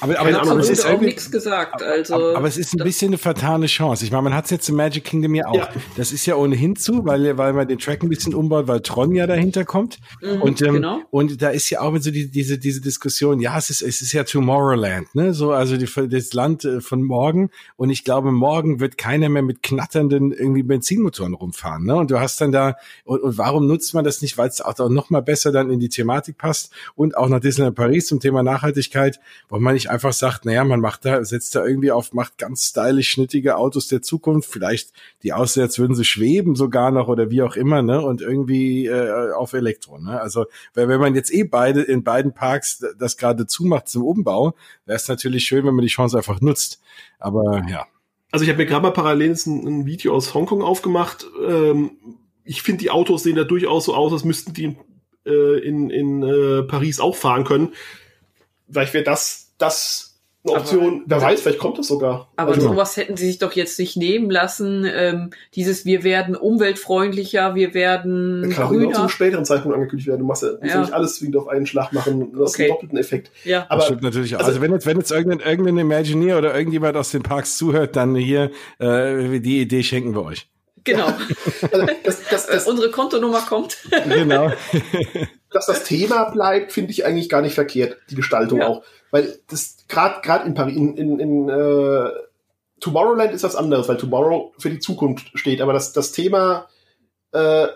aber, 0.01 0.19
aber, 0.19 0.41
aber 0.41 0.61
es 0.61 0.71
ist 0.71 0.87
auch 0.87 1.01
nichts 1.01 1.31
gesagt. 1.31 1.83
Also, 1.83 2.15
aber, 2.15 2.37
aber 2.37 2.49
es 2.49 2.57
ist 2.57 2.75
ein 2.75 2.85
bisschen 2.85 3.09
eine 3.09 3.19
vertane 3.19 3.67
Chance. 3.67 4.05
Ich 4.05 4.13
meine, 4.13 4.23
man 4.23 4.35
hat 4.35 4.45
es 4.45 4.51
jetzt 4.51 4.69
im 4.69 4.77
Magic 4.77 5.05
Kingdom 5.05 5.35
ja 5.35 5.47
auch. 5.47 5.55
Ja. 5.55 5.69
Das 5.97 6.13
ist 6.13 6.27
ja 6.27 6.37
ohnehin 6.37 6.77
zu, 6.77 7.05
weil, 7.05 7.37
weil 7.39 7.53
man 7.53 7.67
den 7.67 7.79
Track 7.79 8.03
ein 8.03 8.09
bisschen 8.09 8.35
umbaut, 8.35 8.69
weil 8.69 8.81
Tron 8.81 9.15
ja 9.15 9.27
dahinter 9.27 9.65
kommt. 9.65 9.99
Mhm, 10.21 10.43
und, 10.43 10.63
ähm, 10.63 10.75
genau. 10.75 11.01
und 11.11 11.43
da 11.43 11.51
ist 11.51 11.71
ja 11.71 11.81
auch 11.81 11.97
so 11.99 12.11
die, 12.11 12.31
diese, 12.31 12.59
diese 12.59 12.81
Diskussion, 12.81 13.41
ja, 13.41 13.59
es 13.59 13.71
ist, 13.71 13.83
es 13.83 14.01
ist 14.01 14.13
ja 14.13 14.25
Tomorrowland, 14.25 15.15
ne? 15.15 15.35
So, 15.35 15.53
also 15.53 15.77
die, 15.77 15.89
das 16.09 16.33
Land 16.33 16.65
äh, 16.65 16.81
von 16.81 17.03
morgen. 17.03 17.51
Und 17.77 17.91
ich 17.91 18.05
glaube, 18.05 18.33
morgen 18.33 18.81
wird 18.81 18.99
keiner 18.99 19.29
mehr 19.29 19.43
mit 19.43 19.63
knatternden 19.63 20.33
irgendwie 20.33 20.63
Benzinmotoren 20.63 21.35
rumfahren. 21.35 21.85
Ne? 21.85 21.97
Und 21.97 22.11
du 22.11 22.21
hast 22.21 22.41
dann 22.41 22.53
da, 22.53 22.77
und, 23.05 23.21
und 23.21 23.39
warum 23.39 23.67
nutzt 23.67 23.95
man 23.95 24.05
das 24.05 24.23
nicht? 24.23 24.39
Weil 24.39 24.49
es 24.49 24.61
auch 24.61 24.89
noch 24.89 25.11
mal 25.11 25.23
besser 25.23 25.53
dann 25.53 25.71
in 25.71 25.81
die 25.81 25.89
Thematik 25.89 26.39
passt 26.39 26.73
und 26.95 27.17
auch 27.17 27.29
nach 27.29 27.41
Disneyland 27.41 27.77
Paris 27.77 28.07
zum 28.07 28.21
Thema 28.21 28.43
Nachhaltigkeit, 28.43 29.21
wo 29.49 29.59
man 29.65 29.75
nicht 29.75 29.91
einfach 29.91 30.13
sagt, 30.13 30.45
naja, 30.45 30.63
man 30.65 30.81
macht 30.81 31.05
da, 31.05 31.25
setzt 31.25 31.55
da 31.57 31.65
irgendwie 31.65 31.91
auf, 31.91 32.13
macht 32.13 32.39
ganz 32.39 32.67
stylisch 32.67 33.11
schnittige 33.11 33.57
Autos 33.57 33.89
der 33.89 34.03
Zukunft, 34.03 34.51
vielleicht 34.51 34.93
die 35.23 35.33
aussehen, 35.33 35.65
als 35.65 35.79
würden 35.79 35.97
sie 35.97 36.05
schweben 36.05 36.55
sogar 36.55 36.91
noch 36.91 37.09
oder 37.09 37.31
wie 37.31 37.43
auch 37.43 37.57
immer, 37.57 37.83
ne? 37.83 38.01
Und 38.01 38.21
irgendwie 38.21 38.87
äh, 38.87 39.33
auf 39.33 39.53
Elektro, 39.53 39.99
ne? 39.99 40.21
Also 40.21 40.47
wenn 40.75 40.89
wenn 40.89 41.01
man 41.01 41.15
jetzt 41.15 41.33
eh 41.33 41.45
beide 41.45 41.83
in 41.83 42.05
beiden 42.05 42.33
Parks 42.33 42.85
das 42.99 43.17
gerade 43.17 43.47
zumacht 43.47 43.89
zum 43.89 44.05
Umbau, 44.05 44.55
wäre 44.87 44.97
es 44.97 45.09
natürlich 45.09 45.45
schön, 45.45 45.67
wenn 45.67 45.75
man 45.75 45.85
die 45.85 45.91
Chance 45.91 46.17
einfach 46.17 46.41
nutzt. 46.41 46.81
Aber 47.19 47.65
ja. 47.69 47.87
Also 48.31 48.45
ich 48.45 48.51
habe 48.51 48.59
mir 48.59 48.67
gerade 48.67 48.83
mal 48.83 48.91
parallel 48.91 49.37
ein, 49.47 49.67
ein 49.67 49.87
Video 49.87 50.15
aus 50.15 50.35
Hongkong 50.35 50.63
aufgemacht. 50.63 51.27
Ähm, 51.47 51.93
ich 52.45 52.63
finde, 52.63 52.83
die 52.83 52.91
Autos 52.91 53.23
sehen 53.23 53.37
da 53.37 53.45
durchaus 53.45 53.87
so 53.87 53.95
aus, 53.95 54.13
als 54.13 54.25
müssten 54.25 54.53
die 54.53 54.65
in, 54.65 54.77
äh, 55.25 55.59
in, 55.61 55.91
in 55.91 56.23
äh, 56.23 56.63
Paris 56.65 57.01
auch 57.01 57.17
fahren 57.17 57.45
können. 57.45 57.73
Vielleicht 58.69 58.95
wäre 58.95 59.05
das, 59.05 59.44
das 59.59 60.11
eine 60.47 60.59
Option. 60.59 61.05
Wer 61.07 61.23
weiß, 61.23 61.41
vielleicht 61.41 61.59
kommt 61.59 61.79
das 61.79 61.87
sogar. 61.87 62.31
Aber 62.37 62.53
Also, 62.53 62.69
sowas 62.69 62.99
hätten 62.99 63.17
sie 63.17 63.25
sich 63.27 63.39
doch 63.39 63.53
jetzt 63.53 63.79
nicht 63.79 63.97
nehmen 63.97 64.31
lassen. 64.31 64.85
Ähm, 64.87 65.31
dieses, 65.55 65.87
wir 65.87 66.03
werden 66.05 66.37
umweltfreundlicher, 66.37 67.55
wir 67.55 67.73
werden 67.73 68.43
das 68.43 68.55
kann 68.57 68.65
auch 68.67 68.71
immer 68.73 68.81
zu 68.83 68.87
grüner. 68.89 68.99
einem 69.01 69.09
späteren 69.09 69.45
Zeitpunkt 69.47 69.75
angekündigt 69.75 70.07
werden. 70.09 70.21
Du 70.21 70.27
machst 70.27 70.43
ja, 70.43 70.51
musst 70.51 70.63
ja 70.65 70.69
Ja. 70.75 70.81
nicht 70.83 70.93
alles 70.93 71.17
zwingend 71.17 71.37
auf 71.39 71.49
einen 71.49 71.65
Schlag 71.65 71.95
machen. 71.95 72.33
Du 72.33 72.43
hast 72.43 72.51
Okay. 72.57 72.65
einen 72.65 72.73
doppelten 72.73 72.99
Effekt. 72.99 73.31
Ja, 73.45 73.65
Aber 73.71 73.77
das 73.77 73.87
stimmt 73.87 74.03
natürlich 74.03 74.35
auch. 74.35 74.41
also- 74.41 74.51
Also, 74.51 74.61
wenn 74.61 74.73
jetzt, 74.73 74.85
wenn 74.85 74.99
jetzt 74.99 75.11
irgendein, 75.13 75.41
irgendein 75.49 75.79
Imagineer 75.79 76.37
oder 76.37 76.55
irgendjemand 76.55 76.97
aus 76.99 77.11
den 77.11 77.23
Parks 77.23 77.57
zuhört, 77.57 77.97
dann 77.97 78.15
hier, 78.15 78.51
äh, 78.81 79.41
die 79.41 79.63
Idee 79.63 79.83
schenken 79.83 80.15
wir 80.15 80.25
euch. 80.27 80.47
genau. 80.85 81.07
also, 81.73 81.87
das, 82.05 82.19
das, 82.29 82.47
das, 82.49 82.67
Unsere 82.67 82.91
Kontonummer 82.91 83.41
kommt. 83.49 83.79
Genau. 84.11 84.51
dass 85.55 85.67
das 85.67 85.85
Thema 85.85 86.25
bleibt, 86.31 86.73
finde 86.73 86.91
ich 86.91 87.07
eigentlich 87.07 87.29
gar 87.29 87.41
nicht 87.41 87.55
verkehrt, 87.55 87.97
die 88.11 88.17
Gestaltung 88.17 88.59
Ja. 88.59 88.69
auch. 88.69 88.83
Weil 89.11 89.39
das 89.49 89.79
gerade 89.89 90.21
gerade 90.21 90.47
in 90.47 90.55
Paris, 90.55 90.77
in, 90.77 90.97
in, 90.97 91.21
in 91.21 91.49
äh, 91.49 92.11
Tomorrowland 92.81 93.33
ist 93.33 93.45
was 93.45 93.57
anderes, 93.57 93.89
weil 93.89 93.97
Tomorrow 93.97 94.53
für 94.59 94.69
die 94.69 94.81
Zukunft 94.81 95.31
steht. 95.39 95.61
Aber 95.61 95.73
das, 95.73 95.93
das 95.93 96.13
Thema 96.13 96.69
äh, 97.33 97.69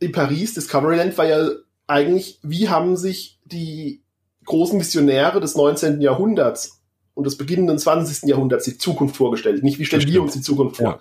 in 0.00 0.12
Paris, 0.12 0.54
Discoveryland, 0.54 1.16
war 1.18 1.26
ja 1.26 1.50
eigentlich, 1.86 2.40
wie 2.42 2.68
haben 2.68 2.96
sich 2.96 3.38
die 3.44 4.02
großen 4.46 4.78
Missionäre 4.78 5.40
des 5.40 5.54
19. 5.54 6.00
Jahrhunderts 6.00 6.80
und 7.14 7.24
des 7.24 7.36
beginnenden 7.36 7.78
20. 7.78 8.28
Jahrhunderts 8.28 8.64
die 8.64 8.78
Zukunft 8.78 9.16
vorgestellt. 9.16 9.62
Nicht, 9.62 9.78
wie 9.78 9.84
stellen 9.84 10.06
wir 10.06 10.22
uns 10.22 10.32
die 10.32 10.40
Zukunft 10.40 10.78
vor. 10.78 10.86
Ja. 10.86 10.98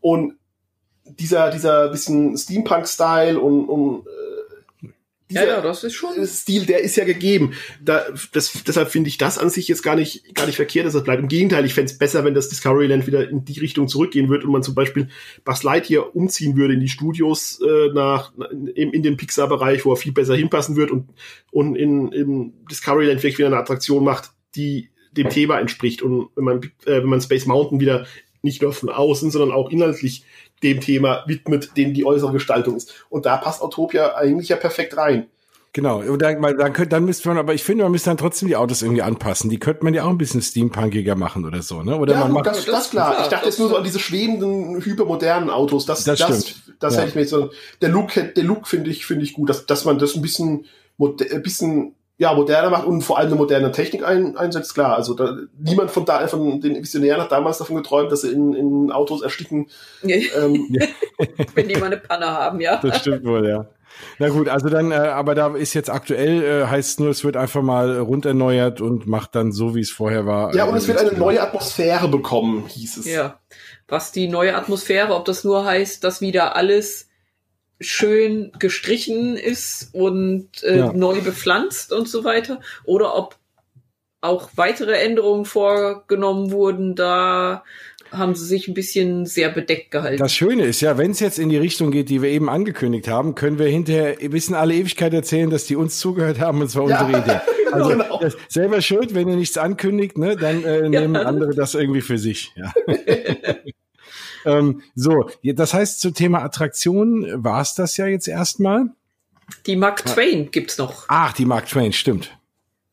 Und 0.00 0.34
dieser, 1.04 1.50
dieser 1.50 1.88
bisschen 1.88 2.36
Steampunk-Style 2.36 3.38
und, 3.38 3.68
und 3.68 4.06
Ja, 5.34 5.42
dieser 5.42 5.56
ja, 5.56 5.60
das 5.60 5.84
ist 5.84 5.94
schon. 5.94 6.26
Stil, 6.26 6.66
der 6.66 6.80
ist 6.80 6.96
ja 6.96 7.04
gegeben. 7.04 7.54
Da, 7.82 8.04
das, 8.32 8.52
deshalb 8.66 8.90
finde 8.90 9.08
ich 9.08 9.18
das 9.18 9.38
an 9.38 9.50
sich 9.50 9.68
jetzt 9.68 9.82
gar 9.82 9.96
nicht, 9.96 10.34
gar 10.34 10.46
nicht 10.46 10.56
verkehrt, 10.56 10.86
dass 10.86 10.94
das 10.94 11.04
bleibt. 11.04 11.22
Im 11.22 11.28
Gegenteil, 11.28 11.64
ich 11.64 11.74
fände 11.74 11.90
es 11.90 11.98
besser, 11.98 12.24
wenn 12.24 12.34
das 12.34 12.48
Discoveryland 12.48 13.06
wieder 13.06 13.28
in 13.28 13.44
die 13.44 13.58
Richtung 13.60 13.88
zurückgehen 13.88 14.28
würde 14.28 14.46
und 14.46 14.52
man 14.52 14.62
zum 14.62 14.74
Beispiel 14.74 15.08
Buzz 15.44 15.62
Lightyear 15.62 16.14
umziehen 16.14 16.56
würde 16.56 16.74
in 16.74 16.80
die 16.80 16.88
Studios 16.88 17.60
äh, 17.60 17.92
nach 17.92 18.32
in, 18.74 18.92
in 18.92 19.02
den 19.02 19.16
Pixar-Bereich, 19.16 19.84
wo 19.84 19.92
er 19.92 19.96
viel 19.96 20.12
besser 20.12 20.36
hinpassen 20.36 20.76
wird 20.76 20.90
und, 20.90 21.10
und 21.50 21.76
in, 21.76 22.12
im 22.12 22.52
Discoveryland 22.70 23.20
vielleicht 23.20 23.38
wieder 23.38 23.48
eine 23.48 23.58
Attraktion 23.58 24.04
macht, 24.04 24.30
die 24.54 24.90
dem 25.12 25.28
Thema 25.28 25.58
entspricht. 25.58 26.02
Und 26.02 26.28
wenn 26.34 26.44
man, 26.44 26.62
äh, 26.86 27.02
wenn 27.02 27.06
man 27.08 27.20
Space 27.20 27.46
Mountain 27.46 27.80
wieder 27.80 28.06
nicht 28.42 28.62
nur 28.62 28.72
von 28.72 28.90
außen, 28.90 29.30
sondern 29.30 29.52
auch 29.52 29.70
inhaltlich 29.70 30.24
dem 30.62 30.80
Thema 30.80 31.24
widmet, 31.26 31.76
dem 31.76 31.92
die 31.94 32.04
äußere 32.04 32.32
Gestaltung 32.32 32.76
ist. 32.76 32.94
Und 33.10 33.26
da 33.26 33.36
passt 33.36 33.60
Autopia 33.62 34.14
eigentlich 34.14 34.48
ja 34.48 34.56
perfekt 34.56 34.96
rein. 34.96 35.26
Genau, 35.76 36.02
dann, 36.16 36.40
dann, 36.40 36.72
könnte, 36.72 36.86
dann 36.90 37.04
müsste 37.04 37.26
man, 37.28 37.36
aber 37.36 37.52
ich 37.52 37.64
finde, 37.64 37.82
man 37.82 37.90
müsste 37.90 38.08
dann 38.08 38.16
trotzdem 38.16 38.46
die 38.46 38.54
Autos 38.54 38.80
irgendwie 38.82 39.02
anpassen. 39.02 39.50
Die 39.50 39.58
könnte 39.58 39.82
man 39.82 39.92
ja 39.92 40.04
auch 40.04 40.08
ein 40.08 40.18
bisschen 40.18 40.40
steampunkiger 40.40 41.16
machen 41.16 41.44
oder 41.44 41.62
so, 41.62 41.82
ne? 41.82 41.96
Oder 41.98 42.12
Ja, 42.14 42.20
man 42.20 42.28
gut, 42.28 42.34
macht. 42.44 42.46
das, 42.46 42.64
das, 42.64 42.90
klar. 42.90 43.10
klar, 43.10 43.22
Ich 43.24 43.28
dachte 43.28 43.44
das- 43.46 43.54
jetzt 43.54 43.58
nur 43.58 43.68
so 43.70 43.76
an 43.76 43.82
diese 43.82 43.98
schwebenden, 43.98 44.80
hypermodernen 44.84 45.50
Autos. 45.50 45.84
Das, 45.84 46.04
Das 46.04 46.20
das, 46.20 46.28
das, 46.28 46.48
stimmt. 46.48 46.76
das 46.78 46.94
Ja. 46.94 47.00
hätte 47.00 47.08
ich 47.08 47.14
mir 47.16 47.20
jetzt 47.22 47.30
so, 47.30 47.50
der 47.82 47.88
Look, 47.88 48.14
hätte- 48.14 48.34
der 48.34 48.44
Look 48.44 48.68
finde 48.68 48.88
ich, 48.90 49.04
finde 49.04 49.24
ich 49.24 49.32
gut, 49.32 49.48
dass, 49.50 49.66
dass 49.66 49.84
man 49.84 49.98
das 49.98 50.14
ein 50.14 50.22
bisschen, 50.22 50.66
ein 51.00 51.42
bisschen, 51.42 51.96
ja, 52.16 52.32
moderner 52.32 52.70
macht 52.70 52.86
und 52.86 53.02
vor 53.02 53.18
allem 53.18 53.28
eine 53.28 53.36
moderne 53.36 53.72
Technik 53.72 54.06
ein, 54.06 54.36
einsetzt, 54.36 54.74
klar. 54.74 54.94
Also 54.94 55.14
da, 55.14 55.36
niemand 55.58 55.90
von 55.90 56.04
da, 56.04 56.26
von 56.28 56.60
den 56.60 56.76
Visionären 56.76 57.20
hat 57.20 57.32
damals 57.32 57.58
davon 57.58 57.76
geträumt, 57.76 58.12
dass 58.12 58.20
sie 58.20 58.30
in, 58.30 58.54
in 58.54 58.92
Autos 58.92 59.22
ersticken. 59.22 59.68
Ähm, 60.04 60.68
wenn 61.54 61.68
die 61.68 61.76
mal 61.76 61.86
eine 61.86 61.96
Panne 61.96 62.26
haben, 62.26 62.60
ja. 62.60 62.76
Das 62.76 62.98
stimmt 62.98 63.24
wohl, 63.24 63.48
ja. 63.48 63.66
Na 64.18 64.28
gut, 64.28 64.48
also 64.48 64.68
dann, 64.68 64.90
äh, 64.90 64.94
aber 64.94 65.34
da 65.34 65.54
ist 65.54 65.74
jetzt 65.74 65.90
aktuell, 65.90 66.42
äh, 66.42 66.66
heißt 66.66 67.00
nur, 67.00 67.10
es 67.10 67.24
wird 67.24 67.36
einfach 67.36 67.62
mal 67.62 67.98
runderneuert 67.98 68.80
und 68.80 69.06
macht 69.06 69.34
dann 69.34 69.52
so, 69.52 69.74
wie 69.74 69.80
es 69.80 69.90
vorher 69.90 70.26
war. 70.26 70.54
ja, 70.54 70.66
äh, 70.66 70.68
und 70.68 70.76
es 70.76 70.88
wird 70.88 70.98
eine 70.98 71.12
neue 71.12 71.40
Atmosphäre 71.40 72.08
bekommen, 72.08 72.66
hieß 72.68 72.98
es. 72.98 73.06
Ja. 73.06 73.40
Was 73.88 74.12
die 74.12 74.28
neue 74.28 74.56
Atmosphäre, 74.56 75.14
ob 75.14 75.24
das 75.24 75.44
nur 75.44 75.64
heißt, 75.64 76.04
dass 76.04 76.20
wieder 76.20 76.56
alles 76.56 77.08
schön 77.80 78.52
gestrichen 78.58 79.36
ist 79.36 79.90
und 79.92 80.62
äh, 80.62 80.78
Ja. 80.78 80.92
neu 80.92 81.20
bepflanzt 81.20 81.92
und 81.92 82.08
so 82.08 82.24
weiter, 82.24 82.60
oder 82.84 83.16
ob 83.16 83.36
auch 84.20 84.50
weitere 84.56 84.94
Änderungen 84.94 85.44
vorgenommen 85.44 86.50
wurden, 86.50 86.94
da 86.94 87.62
haben 88.10 88.34
sie 88.34 88.46
sich 88.46 88.68
ein 88.68 88.74
bisschen 88.74 89.26
sehr 89.26 89.50
bedeckt 89.50 89.90
gehalten. 89.90 90.18
Das 90.18 90.32
Schöne 90.32 90.64
ist 90.64 90.80
ja, 90.80 90.96
wenn 90.96 91.10
es 91.10 91.20
jetzt 91.20 91.38
in 91.38 91.48
die 91.48 91.56
Richtung 91.58 91.90
geht, 91.90 92.08
die 92.08 92.22
wir 92.22 92.30
eben 92.30 92.48
angekündigt 92.48 93.08
haben, 93.08 93.34
können 93.34 93.58
wir 93.58 93.66
hinterher 93.66 94.16
bis 94.30 94.48
in 94.48 94.54
alle 94.54 94.74
Ewigkeit 94.74 95.12
erzählen, 95.12 95.50
dass 95.50 95.66
die 95.66 95.76
uns 95.76 95.98
zugehört 95.98 96.38
haben 96.38 96.60
und 96.60 96.66
es 96.66 96.76
war 96.76 96.84
unsere 96.84 97.10
Idee. 97.10 97.40
Also 97.72 97.88
genau. 97.90 98.20
selber 98.48 98.80
schuld, 98.82 99.14
wenn 99.16 99.26
ihr 99.26 99.34
nichts 99.34 99.58
ankündigt, 99.58 100.16
ne, 100.16 100.36
dann 100.36 100.62
äh, 100.62 100.88
nehmen 100.88 101.16
andere 101.16 101.56
das 101.56 101.74
irgendwie 101.74 102.02
für 102.02 102.18
sich. 102.18 102.52
Ja. 102.54 102.72
ähm, 104.44 104.82
so, 104.94 105.28
das 105.42 105.74
heißt 105.74 106.00
zum 106.00 106.14
Thema 106.14 106.42
Attraktionen 106.42 107.42
war 107.44 107.60
es 107.60 107.74
das 107.74 107.96
ja 107.96 108.06
jetzt 108.06 108.28
erstmal. 108.28 108.86
die 109.66 109.76
Mark 109.76 110.04
Twain 110.04 110.50
gibt's 110.50 110.78
noch. 110.78 111.04
Ach, 111.08 111.32
die 111.32 111.44
Mark 111.44 111.66
Twain, 111.68 111.92
stimmt. 111.92 112.36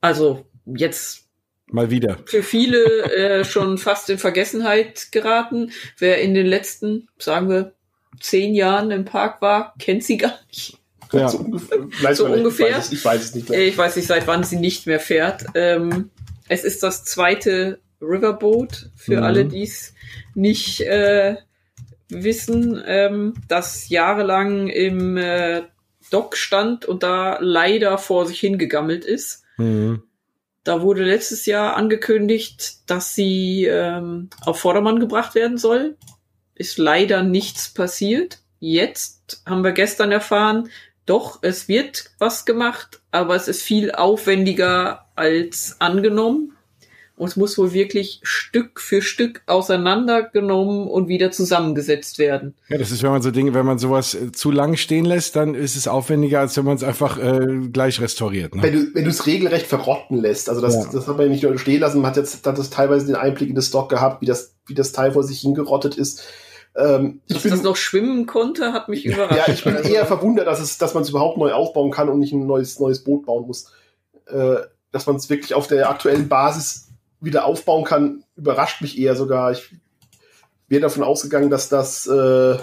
Also 0.02 0.46
jetzt 0.66 1.26
Mal 1.68 1.90
wieder. 1.90 2.18
für 2.26 2.44
viele 2.44 2.84
äh, 3.16 3.46
schon 3.46 3.78
fast 3.78 4.10
in 4.10 4.18
Vergessenheit 4.18 5.12
geraten. 5.12 5.72
Wer 5.98 6.22
in 6.22 6.34
den 6.34 6.46
letzten, 6.46 7.08
sagen 7.18 7.50
wir, 7.50 7.74
zehn 8.20 8.54
Jahren 8.54 8.92
im 8.92 9.06
Park 9.06 9.42
war, 9.42 9.74
kennt 9.80 10.04
sie 10.04 10.18
gar 10.18 10.38
nicht. 10.50 10.78
Ja. 11.14 11.30
So, 11.30 11.46
So 12.14 12.26
ungefähr. 12.26 12.70
Ich 12.70 12.76
weiß, 12.76 12.86
es, 12.88 12.92
ich 12.92 13.06
weiß 13.06 13.24
es 13.24 13.36
nicht. 13.36 13.50
Äh, 13.52 13.64
Ich 13.68 13.78
weiß 13.78 13.96
nicht, 13.96 14.08
seit 14.08 14.28
wann 14.28 14.44
sie 14.44 14.58
nicht 14.58 14.86
mehr 14.88 15.00
fährt. 15.00 15.46
Ähm, 15.56 16.10
es 16.50 16.64
ist 16.66 16.84
das 16.84 17.06
zweite 17.06 17.80
Riverboat, 18.02 18.90
für 18.96 19.18
Mhm. 19.18 19.24
alle, 19.24 19.46
die 19.46 19.64
es 19.64 19.94
nicht 20.36 20.82
äh, 20.82 21.36
wissen, 22.10 22.82
ähm, 22.86 23.34
das 23.48 23.90
jahrelang 23.90 24.68
im 24.68 25.18
äh, 25.18 25.64
Dock 26.10 26.36
stand 26.36 26.86
und 26.86 27.04
da 27.04 27.38
leider 27.40 27.98
vor 27.98 28.26
sich 28.26 28.40
hingegammelt 28.40 29.06
ist. 29.06 29.44
Mhm. 29.58 30.04
Da 30.64 30.82
wurde 30.82 31.04
letztes 31.04 31.46
Jahr 31.46 31.76
angekündigt, 31.76 32.90
dass 32.90 33.16
sie 33.16 33.66
ähm, 33.66 34.30
auf 34.42 34.60
Vordermann 34.60 35.00
gebracht 35.00 35.34
werden 35.36 35.58
soll. 35.58 35.98
Ist 36.54 36.78
leider 36.78 37.24
nichts 37.24 37.74
passiert. 37.74 38.40
Jetzt 38.60 39.42
haben 39.46 39.64
wir 39.64 39.72
gestern 39.72 40.12
erfahren, 40.12 40.70
doch, 41.08 41.40
es 41.42 41.68
wird 41.68 42.12
was 42.20 42.46
gemacht, 42.46 43.02
aber 43.10 43.36
es 43.36 43.48
ist 43.48 43.64
viel 43.64 43.92
aufwendiger 43.92 45.08
als 45.16 45.78
angenommen. 45.80 46.56
Und 47.22 47.28
es 47.28 47.36
muss 47.36 47.56
wohl 47.60 47.72
wirklich 47.72 48.20
Stück 48.24 48.80
für 48.80 49.04
Stück 49.04 49.44
auseinandergenommen 49.46 50.88
und 50.88 51.08
wieder 51.08 51.30
zusammengesetzt 51.30 52.18
werden. 52.18 52.56
Ja, 52.68 52.80
das 52.80 52.90
ist, 52.90 53.04
wenn 53.04 53.12
man 53.12 53.22
so 53.22 53.30
Dinge, 53.30 53.54
wenn 53.54 53.64
man 53.64 53.78
sowas 53.78 54.16
äh, 54.16 54.32
zu 54.32 54.50
lang 54.50 54.76
stehen 54.76 55.06
lässt, 55.06 55.36
dann 55.36 55.54
ist 55.54 55.76
es 55.76 55.88
aufwendiger, 55.88 56.40
als 56.40 56.58
wenn 56.58 56.66
man 56.66 56.78
es 56.78 56.84
einfach 56.84 57.20
äh, 57.20 57.68
gleich 57.72 58.02
restauriert. 58.02 58.56
Ne? 58.56 58.64
Wenn 58.64 58.74
du 58.74 58.96
wenn 58.96 59.04
du 59.04 59.12
es 59.12 59.28
regelrecht 59.28 59.68
verrotten 59.68 60.18
lässt, 60.20 60.50
also 60.50 60.62
das, 60.62 60.74
Ja. 60.74 60.90
das 60.92 61.08
hat 61.08 61.18
man 61.20 61.30
nicht 61.30 61.44
nur 61.44 61.56
stehen 61.60 61.82
lassen, 61.82 62.02
man 62.02 62.10
hat 62.10 62.18
jetzt 62.18 62.44
hat 62.48 62.58
das 62.58 62.72
teilweise 62.72 63.06
den 63.06 63.16
Einblick 63.16 63.50
in 63.50 63.56
das 63.56 63.68
Stock 63.68 63.90
gehabt, 63.90 64.24
wie 64.24 64.26
das, 64.26 64.56
wie 64.66 64.74
das 64.74 64.92
Teil 64.92 65.12
vor 65.12 65.22
sich 65.24 65.42
hingerottet 65.42 65.96
ist. 66.00 66.24
Ähm, 66.76 67.22
ich 67.28 67.36
Dass 67.36 67.44
bin, 67.44 67.52
das 67.52 67.62
noch 67.62 67.76
schwimmen 67.76 68.26
konnte, 68.26 68.74
hat 68.74 68.90
mich 68.90 69.06
überrascht. 69.06 69.48
ja, 69.48 69.54
ich 69.54 69.64
bin 69.64 69.76
eher 69.76 70.08
verwundert, 70.08 70.48
dass 70.48 70.60
es, 70.60 70.80
dass 70.80 70.96
man 70.96 71.04
es 71.04 71.10
überhaupt 71.10 71.38
neu 71.38 71.52
aufbauen 71.54 71.92
kann 71.92 72.10
und 72.10 72.18
nicht 72.18 72.34
ein 72.34 72.48
neues, 72.48 72.80
neues 72.80 73.04
Boot 73.04 73.28
bauen 73.28 73.46
muss. 73.46 73.72
Äh, 74.26 74.56
dass 74.92 75.06
man 75.06 75.18
es 75.18 75.30
wirklich 75.30 75.54
auf 75.54 75.68
der 75.68 75.88
aktuellen 75.88 76.28
Basis 76.28 76.88
wieder 77.22 77.46
aufbauen 77.46 77.86
kann, 77.86 78.24
überrascht 78.36 78.82
mich 78.82 78.98
eher 78.98 79.16
sogar. 79.16 79.52
Ich 79.52 79.74
wäre 80.68 80.82
davon 80.82 81.04
ausgegangen, 81.04 81.50
dass 81.50 81.70
das, 81.70 82.08
äh, 82.08 82.58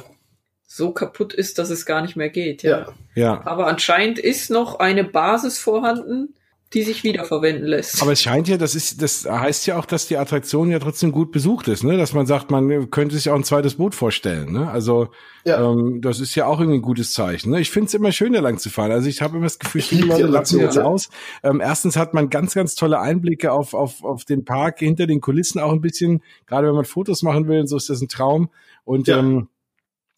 so 0.71 0.93
kaputt 0.93 1.33
ist, 1.33 1.59
dass 1.59 1.71
es 1.71 1.87
gar 1.87 2.03
nicht 2.03 2.15
mehr 2.15 2.29
geht. 2.29 2.63
Ja. 2.63 2.81
ja, 2.81 2.87
Ja. 3.15 3.47
Aber 3.47 3.67
anscheinend 3.67 4.19
ist 4.19 4.51
noch 4.51 4.79
eine 4.79 5.03
Basis 5.03 5.59
vorhanden, 5.59 6.35
die 6.75 6.83
sich 6.83 7.03
wiederverwenden 7.03 7.66
lässt. 7.66 8.03
Aber 8.03 8.12
es 8.12 8.21
scheint 8.21 8.47
ja, 8.49 8.59
das 8.59 8.75
ist, 8.75 9.01
das 9.01 9.25
heißt 9.25 9.66
ja 9.66 9.79
auch, 9.79 9.87
dass 9.87 10.07
die 10.07 10.19
Attraktion 10.19 10.71
ja 10.71 10.79
trotzdem 10.79 11.12
gut 11.12 11.33
besucht 11.33 11.66
ist, 11.69 11.83
ne? 11.83 11.97
Dass 11.97 12.12
man 12.12 12.27
sagt, 12.27 12.51
man 12.51 12.91
könnte 12.91 13.16
sich 13.16 13.31
auch 13.31 13.35
ein 13.37 13.45
zweites 13.45 13.77
Boot 13.77 13.95
vorstellen, 13.95 14.53
ne? 14.53 14.71
Also 14.71 15.09
Ja. 15.45 15.71
ähm, 15.71 16.01
das 16.03 16.21
ist 16.21 16.35
ja 16.35 16.47
auch 16.47 16.61
irgendwie 16.61 16.79
ein 16.79 16.83
gutes 16.83 17.12
Zeichen. 17.12 17.51
Ne? 17.53 17.61
Ich 17.61 17.71
finde 17.71 17.87
es 17.87 17.95
immer 17.95 18.12
schön, 18.12 18.35
da 18.35 18.41
lang 18.41 18.59
zu 18.59 18.69
fahren. 18.69 18.93
Also 18.93 19.09
ich 19.09 19.23
habe 19.23 19.37
immer 19.37 19.47
das 19.47 19.59
Gefühl, 19.59 19.81
Ich 19.81 19.89
viele 19.89 20.07
Leute 20.07 20.27
lassen 20.27 20.61
jetzt 20.61 20.79
aus. 20.79 21.09
Ähm, 21.43 21.61
erstens 21.61 21.97
hat 21.97 22.12
man 22.12 22.29
ganz, 22.29 22.53
ganz 22.55 22.75
tolle 22.75 23.01
Einblicke 23.01 23.51
auf, 23.53 23.73
auf, 23.73 24.05
auf 24.05 24.25
den 24.27 24.45
Park, 24.45 24.81
hinter 24.81 25.07
den 25.07 25.21
Kulissen 25.23 25.61
auch 25.61 25.73
ein 25.73 25.81
bisschen. 25.81 26.23
Gerade 26.47 26.69
wenn 26.69 26.75
man 26.75 26.85
Fotos 26.85 27.23
machen 27.23 27.49
will, 27.49 27.66
so 27.66 27.77
ist 27.79 27.89
das 27.89 28.03
ein 28.03 28.09
Traum. 28.09 28.51
Und 28.85 29.09
Ja. 29.09 29.19
ähm, 29.21 29.49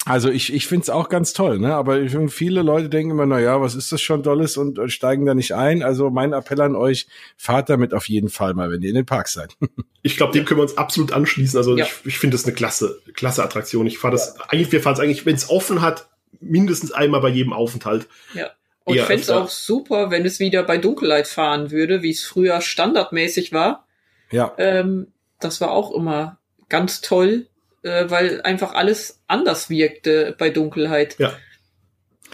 also 0.06 0.30
ich, 0.30 0.52
ich 0.52 0.66
finde 0.66 0.84
es 0.84 0.90
auch 0.90 1.10
ganz 1.10 1.34
toll, 1.34 1.58
ne? 1.58 1.74
Aber 1.74 2.00
ich, 2.00 2.16
viele 2.32 2.62
Leute 2.62 2.88
denken 2.88 3.10
immer, 3.10 3.26
na 3.26 3.38
ja, 3.38 3.60
was 3.60 3.74
ist 3.74 3.92
das 3.92 4.00
schon 4.00 4.22
Dolles 4.22 4.56
und 4.56 4.78
äh, 4.78 4.88
steigen 4.88 5.26
da 5.26 5.34
nicht 5.34 5.52
ein. 5.52 5.82
Also 5.82 6.08
mein 6.08 6.32
Appell 6.32 6.60
an 6.62 6.74
euch, 6.74 7.06
fahrt 7.36 7.68
damit 7.68 7.92
auf 7.92 8.08
jeden 8.08 8.30
Fall 8.30 8.54
mal, 8.54 8.70
wenn 8.70 8.80
ihr 8.80 8.88
in 8.88 8.94
den 8.94 9.04
Park 9.04 9.28
seid. 9.28 9.56
ich 10.02 10.16
glaube, 10.16 10.32
dem 10.32 10.46
können 10.46 10.58
wir 10.58 10.62
uns 10.62 10.78
absolut 10.78 11.12
anschließen. 11.12 11.58
Also 11.58 11.76
Ja. 11.76 11.84
ich, 11.84 11.92
ich 12.06 12.18
finde 12.18 12.36
das 12.36 12.46
eine 12.46 12.54
klasse, 12.54 12.98
klasse 13.12 13.44
Attraktion. 13.44 13.86
Ich 13.86 13.98
fahre 13.98 14.12
das, 14.12 14.40
eigentlich, 14.48 14.72
wir 14.72 14.80
fahren 14.80 14.94
es 14.94 15.00
eigentlich, 15.00 15.26
wenn 15.26 15.34
es 15.36 15.50
offen 15.50 15.82
hat, 15.82 16.08
mindestens 16.40 16.92
einmal 16.92 17.20
bei 17.20 17.28
jedem 17.28 17.52
Aufenthalt. 17.52 18.08
Ja. 18.32 18.50
Und 18.84 18.94
ich 18.94 19.00
eher 19.00 19.06
fände 19.06 19.22
es 19.22 19.30
auch 19.30 19.50
super, 19.50 20.10
wenn 20.10 20.24
es 20.24 20.40
wieder 20.40 20.62
bei 20.62 20.78
Dunkelheit 20.78 21.28
fahren 21.28 21.70
würde, 21.70 22.02
wie 22.02 22.10
es 22.10 22.24
früher 22.24 22.62
standardmäßig 22.62 23.52
war. 23.52 23.86
Ja. 24.30 24.54
Ähm, 24.56 25.08
das 25.40 25.60
war 25.60 25.72
auch 25.72 25.94
immer 25.94 26.38
ganz 26.70 27.02
toll, 27.02 27.48
äh, 27.82 28.08
weil 28.08 28.40
einfach 28.42 28.74
alles 28.74 29.20
anders 29.26 29.70
wirkte 29.70 30.34
bei 30.38 30.50
Dunkelheit. 30.50 31.16
Ja. 31.18 31.32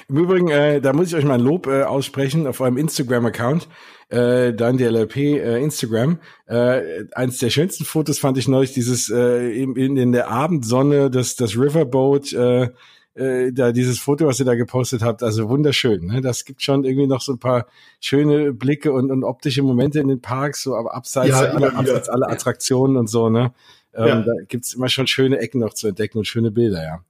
Im 0.09 0.19
Übrigen, 0.19 0.49
äh, 0.49 0.81
da 0.81 0.93
muss 0.93 1.09
ich 1.09 1.17
euch 1.17 1.25
mal 1.25 1.35
ein 1.35 1.41
Lob 1.41 1.67
äh, 1.67 1.83
aussprechen 1.83 2.47
auf 2.47 2.61
eurem 2.61 2.77
Instagram-Account. 2.77 3.69
Äh, 4.09 4.53
dann 4.55 4.77
der 4.77 4.93
LLP 4.93 5.17
äh, 5.17 5.63
Instagram. 5.63 6.21
Äh, 6.47 7.05
eins 7.13 7.39
der 7.39 7.51
schönsten 7.51 7.85
Fotos 7.85 8.21
fand 8.21 8.39
ich 8.39 8.47
neulich, 8.47 8.73
dieses 8.73 9.11
äh, 9.11 9.51
in, 9.51 9.97
in, 9.97 10.13
der 10.13 10.31
Abendsonne, 10.31 11.11
das, 11.11 11.35
das 11.35 11.57
Riverboat, 11.57 12.33
äh, 12.33 12.69
äh, 13.17 13.53
da 13.53 13.73
dieses 13.73 13.99
Foto, 13.99 14.27
was 14.27 14.39
ihr 14.39 14.47
da 14.47 14.55
gepostet 14.55 15.03
habt, 15.03 15.25
also 15.25 15.49
wunderschön. 15.49 16.07
Ne? 16.07 16.21
Das 16.21 16.45
gibt 16.45 16.63
schon 16.63 16.85
irgendwie 16.85 17.09
noch 17.09 17.21
so 17.21 17.33
ein 17.33 17.39
paar 17.41 17.67
schöne 17.99 18.53
Blicke 18.53 18.93
und, 18.93 19.11
und 19.11 19.25
optische 19.25 19.63
Momente 19.63 19.99
in 19.99 20.09
den 20.09 20.21
Parks, 20.21 20.63
so 20.63 20.77
aber 20.77 20.95
abseits, 20.95 21.31
Ja, 21.31 21.41
aller, 21.41 21.75
abseits 21.77 22.09
aller 22.09 22.29
Ja. 22.29 22.33
Attraktionen 22.35 22.97
und 22.97 23.09
so, 23.09 23.29
ne? 23.29 23.53
Ähm, 23.97 24.07
Ja. 24.07 24.21
Da 24.23 24.33
gibt's 24.49 24.75
immer 24.75 24.89
schon 24.89 25.07
schöne 25.07 25.39
Ecken 25.39 25.61
noch 25.61 25.75
zu 25.75 25.89
entdecken 25.89 26.19
und 26.19 26.25
schöne 26.27 26.51
Bilder, 26.51 26.83
ja. 26.83 27.05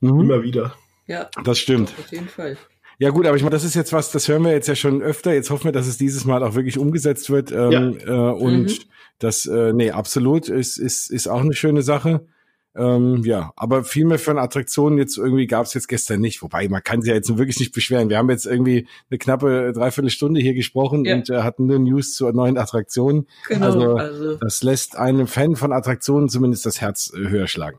Mhm, 0.00 0.20
Immer 0.20 0.42
wieder. 0.42 0.74
Ja, 1.06 1.28
das 1.44 1.58
stimmt. 1.58 1.92
auf 1.98 2.10
jeden 2.12 2.28
Fall. 2.28 2.56
Ja 2.98 3.10
gut, 3.10 3.26
aber 3.26 3.36
ich 3.36 3.42
meine, 3.42 3.52
das 3.54 3.64
ist 3.64 3.74
jetzt 3.74 3.92
was, 3.92 4.12
das 4.12 4.28
hören 4.28 4.42
wir 4.44 4.52
jetzt 4.52 4.68
ja 4.68 4.76
schon 4.76 5.02
öfter. 5.02 5.32
Jetzt 5.34 5.50
hoffen 5.50 5.64
wir, 5.64 5.72
dass 5.72 5.86
es 5.86 5.98
dieses 5.98 6.24
Mal 6.24 6.42
auch 6.44 6.54
wirklich 6.54 6.78
umgesetzt 6.78 7.30
wird. 7.30 7.50
Ähm, 7.50 7.98
äh, 8.06 8.10
und 8.10 8.64
Mhm. 8.66 8.72
das, 9.18 9.46
äh, 9.46 9.72
nee, 9.72 9.90
absolut 9.90 10.48
ist, 10.48 10.78
ist, 10.78 11.10
ist 11.10 11.26
auch 11.26 11.40
eine 11.40 11.54
schöne 11.54 11.82
Sache. 11.82 12.26
Ähm, 12.74 13.22
ja, 13.24 13.52
aber 13.56 13.84
viel 13.84 14.06
mehr 14.06 14.18
von 14.18 14.38
Attraktionen 14.38 14.96
jetzt 14.98 15.18
irgendwie 15.18 15.46
gab 15.46 15.66
es 15.66 15.74
jetzt 15.74 15.88
gestern 15.88 16.20
nicht. 16.20 16.40
Wobei, 16.42 16.68
man 16.68 16.82
kann 16.82 17.02
sich 17.02 17.10
ja 17.10 17.14
jetzt 17.14 17.36
wirklich 17.36 17.60
nicht 17.60 17.72
beschweren. 17.74 18.08
Wir 18.08 18.16
haben 18.16 18.30
jetzt 18.30 18.46
irgendwie 18.46 18.86
eine 19.10 19.18
knappe 19.18 19.72
Dreiviertelstunde 19.74 20.40
hier 20.40 20.54
gesprochen 20.54 21.04
Ja. 21.04 21.16
und 21.16 21.28
äh, 21.28 21.42
hatten 21.42 21.66
nur 21.66 21.78
News 21.78 22.14
zu 22.14 22.30
neuen 22.32 22.56
Attraktionen. 22.56 23.26
Genau. 23.48 23.66
Also- 23.66 23.96
Also, 23.96 24.36
Das 24.36 24.62
lässt 24.62 24.96
einem 24.96 25.26
Fan 25.26 25.54
von 25.56 25.72
Attraktionen 25.72 26.28
zumindest 26.30 26.64
das 26.64 26.80
Herz 26.80 27.12
äh, 27.14 27.28
höher 27.28 27.46
schlagen. 27.46 27.78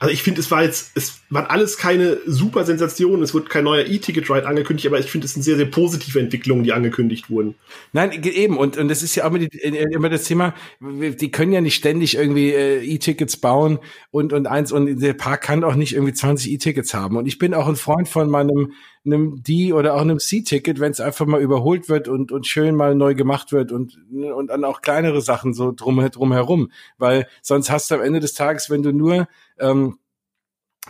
Also 0.00 0.12
ich 0.12 0.22
finde, 0.22 0.40
es 0.40 0.50
war 0.50 0.62
jetzt, 0.62 0.92
es 0.94 1.20
waren 1.30 1.46
alles 1.46 1.76
keine 1.76 2.18
super 2.26 2.64
Sensationen. 2.64 3.22
Es 3.22 3.34
wird 3.34 3.50
kein 3.50 3.64
neuer 3.64 3.86
E-Ticket-Ride 3.86 4.46
angekündigt, 4.46 4.86
aber 4.86 4.98
ich 4.98 5.10
finde, 5.10 5.26
es 5.26 5.34
sind 5.34 5.42
sehr, 5.42 5.56
sehr 5.56 5.66
positive 5.66 6.18
Entwicklungen, 6.18 6.64
die 6.64 6.72
angekündigt 6.72 7.28
wurden. 7.30 7.54
Nein, 7.92 8.12
eben. 8.24 8.56
Und, 8.56 8.76
und 8.76 8.88
das 8.88 9.02
ist 9.02 9.14
ja 9.14 9.24
auch 9.24 9.28
immer, 9.28 9.38
die, 9.38 9.46
äh, 9.58 9.86
immer 9.92 10.08
das 10.08 10.24
Thema, 10.24 10.54
die 10.80 11.30
können 11.30 11.52
ja 11.52 11.60
nicht 11.60 11.74
ständig 11.74 12.16
irgendwie 12.16 12.50
äh, 12.52 12.82
E-Tickets 12.82 13.36
bauen 13.36 13.78
und, 14.10 14.32
und 14.32 14.46
eins, 14.46 14.72
und 14.72 15.00
der 15.00 15.14
Park 15.14 15.42
kann 15.42 15.64
auch 15.64 15.74
nicht 15.74 15.94
irgendwie 15.94 16.14
20 16.14 16.52
E-Tickets 16.52 16.94
haben. 16.94 17.16
Und 17.16 17.26
ich 17.26 17.38
bin 17.38 17.54
auch 17.54 17.68
ein 17.68 17.76
Freund 17.76 18.08
von 18.08 18.30
meinem 18.30 18.72
einem 19.12 19.42
D 19.42 19.72
oder 19.72 19.94
auch 19.94 20.00
einem 20.00 20.18
C-Ticket, 20.18 20.80
wenn 20.80 20.92
es 20.92 21.00
einfach 21.00 21.26
mal 21.26 21.40
überholt 21.40 21.88
wird 21.88 22.08
und, 22.08 22.32
und 22.32 22.46
schön 22.46 22.76
mal 22.76 22.94
neu 22.94 23.14
gemacht 23.14 23.52
wird 23.52 23.72
und, 23.72 23.98
und 24.12 24.48
dann 24.48 24.64
auch 24.64 24.80
kleinere 24.80 25.20
Sachen 25.20 25.54
so 25.54 25.72
drum, 25.72 25.98
drumherum. 26.10 26.70
Weil 26.98 27.26
sonst 27.42 27.70
hast 27.70 27.90
du 27.90 27.96
am 27.96 28.02
Ende 28.02 28.20
des 28.20 28.34
Tages, 28.34 28.70
wenn 28.70 28.82
du 28.82 28.92
nur 28.92 29.28
ähm, 29.58 29.98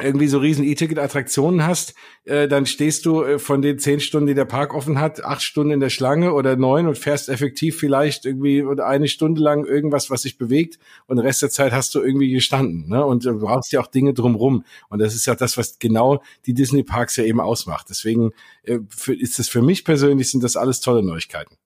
irgendwie 0.01 0.29
so 0.29 0.39
riesen 0.39 0.65
E-Ticket-Attraktionen 0.65 1.67
hast, 1.67 1.95
äh, 2.25 2.49
dann 2.49 2.67
stehst 2.67 3.07
du 3.07 3.23
äh, 3.23 3.39
von 3.39 3.63
den 3.63 3.79
zehn 3.79 4.01
Stunden, 4.01 4.27
die 4.27 4.35
der 4.35 4.45
Park 4.45 4.75
offen 4.75 5.01
hat, 5.01 5.25
acht 5.25 5.43
Stunden 5.43 5.73
in 5.73 5.81
der 5.81 5.91
Schlange 5.91 6.33
oder 6.33 6.57
neun 6.57 6.87
und 6.87 6.99
fährst 6.99 7.29
effektiv 7.29 7.79
vielleicht 7.79 8.25
irgendwie 8.25 8.63
oder 8.63 8.87
eine 8.87 9.09
Stunde 9.09 9.41
lang 9.41 9.65
irgendwas, 9.65 10.11
was 10.11 10.23
sich 10.23 10.39
bewegt 10.39 10.79
und 11.07 11.19
Rest 11.19 11.43
der 11.43 11.51
Zeit 11.51 11.73
hast 11.73 11.95
du 11.95 12.01
irgendwie 12.01 12.31
gestanden. 12.31 12.89
Ne? 12.89 13.05
Und 13.05 13.25
du 13.25 13.39
brauchst 13.39 13.73
ja 13.73 13.81
auch 13.81 13.87
Dinge 13.87 14.15
drumrum. 14.15 14.65
Und 14.89 15.01
das 15.01 15.15
ist 15.15 15.27
ja 15.27 15.35
das, 15.35 15.57
was 15.57 15.79
genau 15.79 16.23
die 16.47 16.55
Disney-Parks 16.55 17.17
ja 17.17 17.25
eben 17.25 17.41
ausmacht. 17.41 17.87
Deswegen 17.91 18.33
äh, 18.65 18.79
für, 18.89 19.15
ist 19.15 19.39
es 19.39 19.49
für 19.49 19.63
mich 19.63 19.85
persönlich, 19.85 20.31
sind 20.31 20.45
das 20.45 20.57
alles 20.57 20.81
tolle 20.81 21.03
Neuigkeiten. 21.03 21.57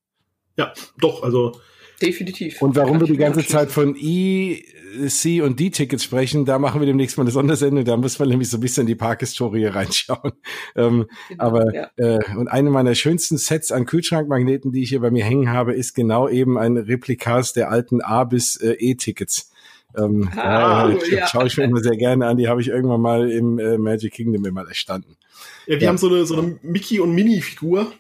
Ja, 0.57 0.73
doch, 0.99 1.23
also 1.23 1.61
definitiv. 2.03 2.61
Und 2.61 2.77
warum 2.77 3.01
wir 3.01 3.07
die 3.07 3.17
ganze. 3.17 3.47
Zeit 3.47 3.71
von 3.71 3.97
E, 3.99 4.63
C 5.09 5.41
und 5.41 5.59
D-Tickets 5.59 6.05
sprechen, 6.05 6.45
da 6.45 6.59
machen 6.59 6.81
wir 6.81 6.87
demnächst 6.87 7.17
mal 7.17 7.23
eine 7.25 7.31
Sondersendung. 7.31 7.85
Da 7.85 7.97
muss 7.97 8.19
man 8.19 8.29
nämlich 8.29 8.51
so 8.51 8.59
ein 8.59 8.61
bisschen 8.61 8.83
in 8.83 8.87
die 8.89 8.95
Parkhistorie 8.95 9.67
reinschauen. 9.67 10.33
Ähm, 10.77 11.07
Genau, 11.29 11.45
aber 11.45 11.75
ja. 11.75 11.91
äh, 11.97 12.19
und 12.37 12.49
eine 12.49 12.71
meiner 12.71 12.95
schönsten 12.95 13.37
Sets 13.39 13.73
an 13.73 13.85
Kühlschrankmagneten, 13.87 14.73
die 14.73 14.83
ich 14.83 14.89
hier 14.91 15.01
bei 15.01 15.11
mir 15.11 15.25
hängen 15.25 15.51
habe, 15.51 15.73
ist 15.75 15.95
genau 15.95 16.29
eben 16.29 16.59
ein 16.59 16.77
Replikas 16.77 17.53
der 17.53 17.71
alten 17.71 18.01
A 18.01 18.25
bis 18.25 18.57
äh, 18.57 18.73
E-Tickets. 18.79 19.51
Ähm, 19.97 20.31
Ah, 20.37 20.89
cool, 20.89 20.99
ja. 21.11 21.27
Schaue 21.27 21.47
ich 21.47 21.57
mir 21.57 21.65
immer 21.65 21.81
sehr 21.81 21.97
gerne 21.97 22.27
an. 22.27 22.37
Die 22.39 22.49
habe 22.49 22.61
ich 22.63 22.69
irgendwann 22.69 23.01
mal 23.03 23.31
im 23.31 23.59
äh, 23.59 23.77
Magic 23.77 24.13
Kingdom 24.15 24.45
immer 24.47 24.67
erstanden. 24.67 25.17
Ja, 25.67 25.75
wir 25.75 25.83
Ja. 25.83 25.89
haben 25.89 25.99
so 25.99 26.09
eine, 26.09 26.25
so 26.25 26.39
eine 26.39 26.59
Mickey- 26.63 27.01
und 27.01 27.15
Minnie-Figur, 27.15 27.93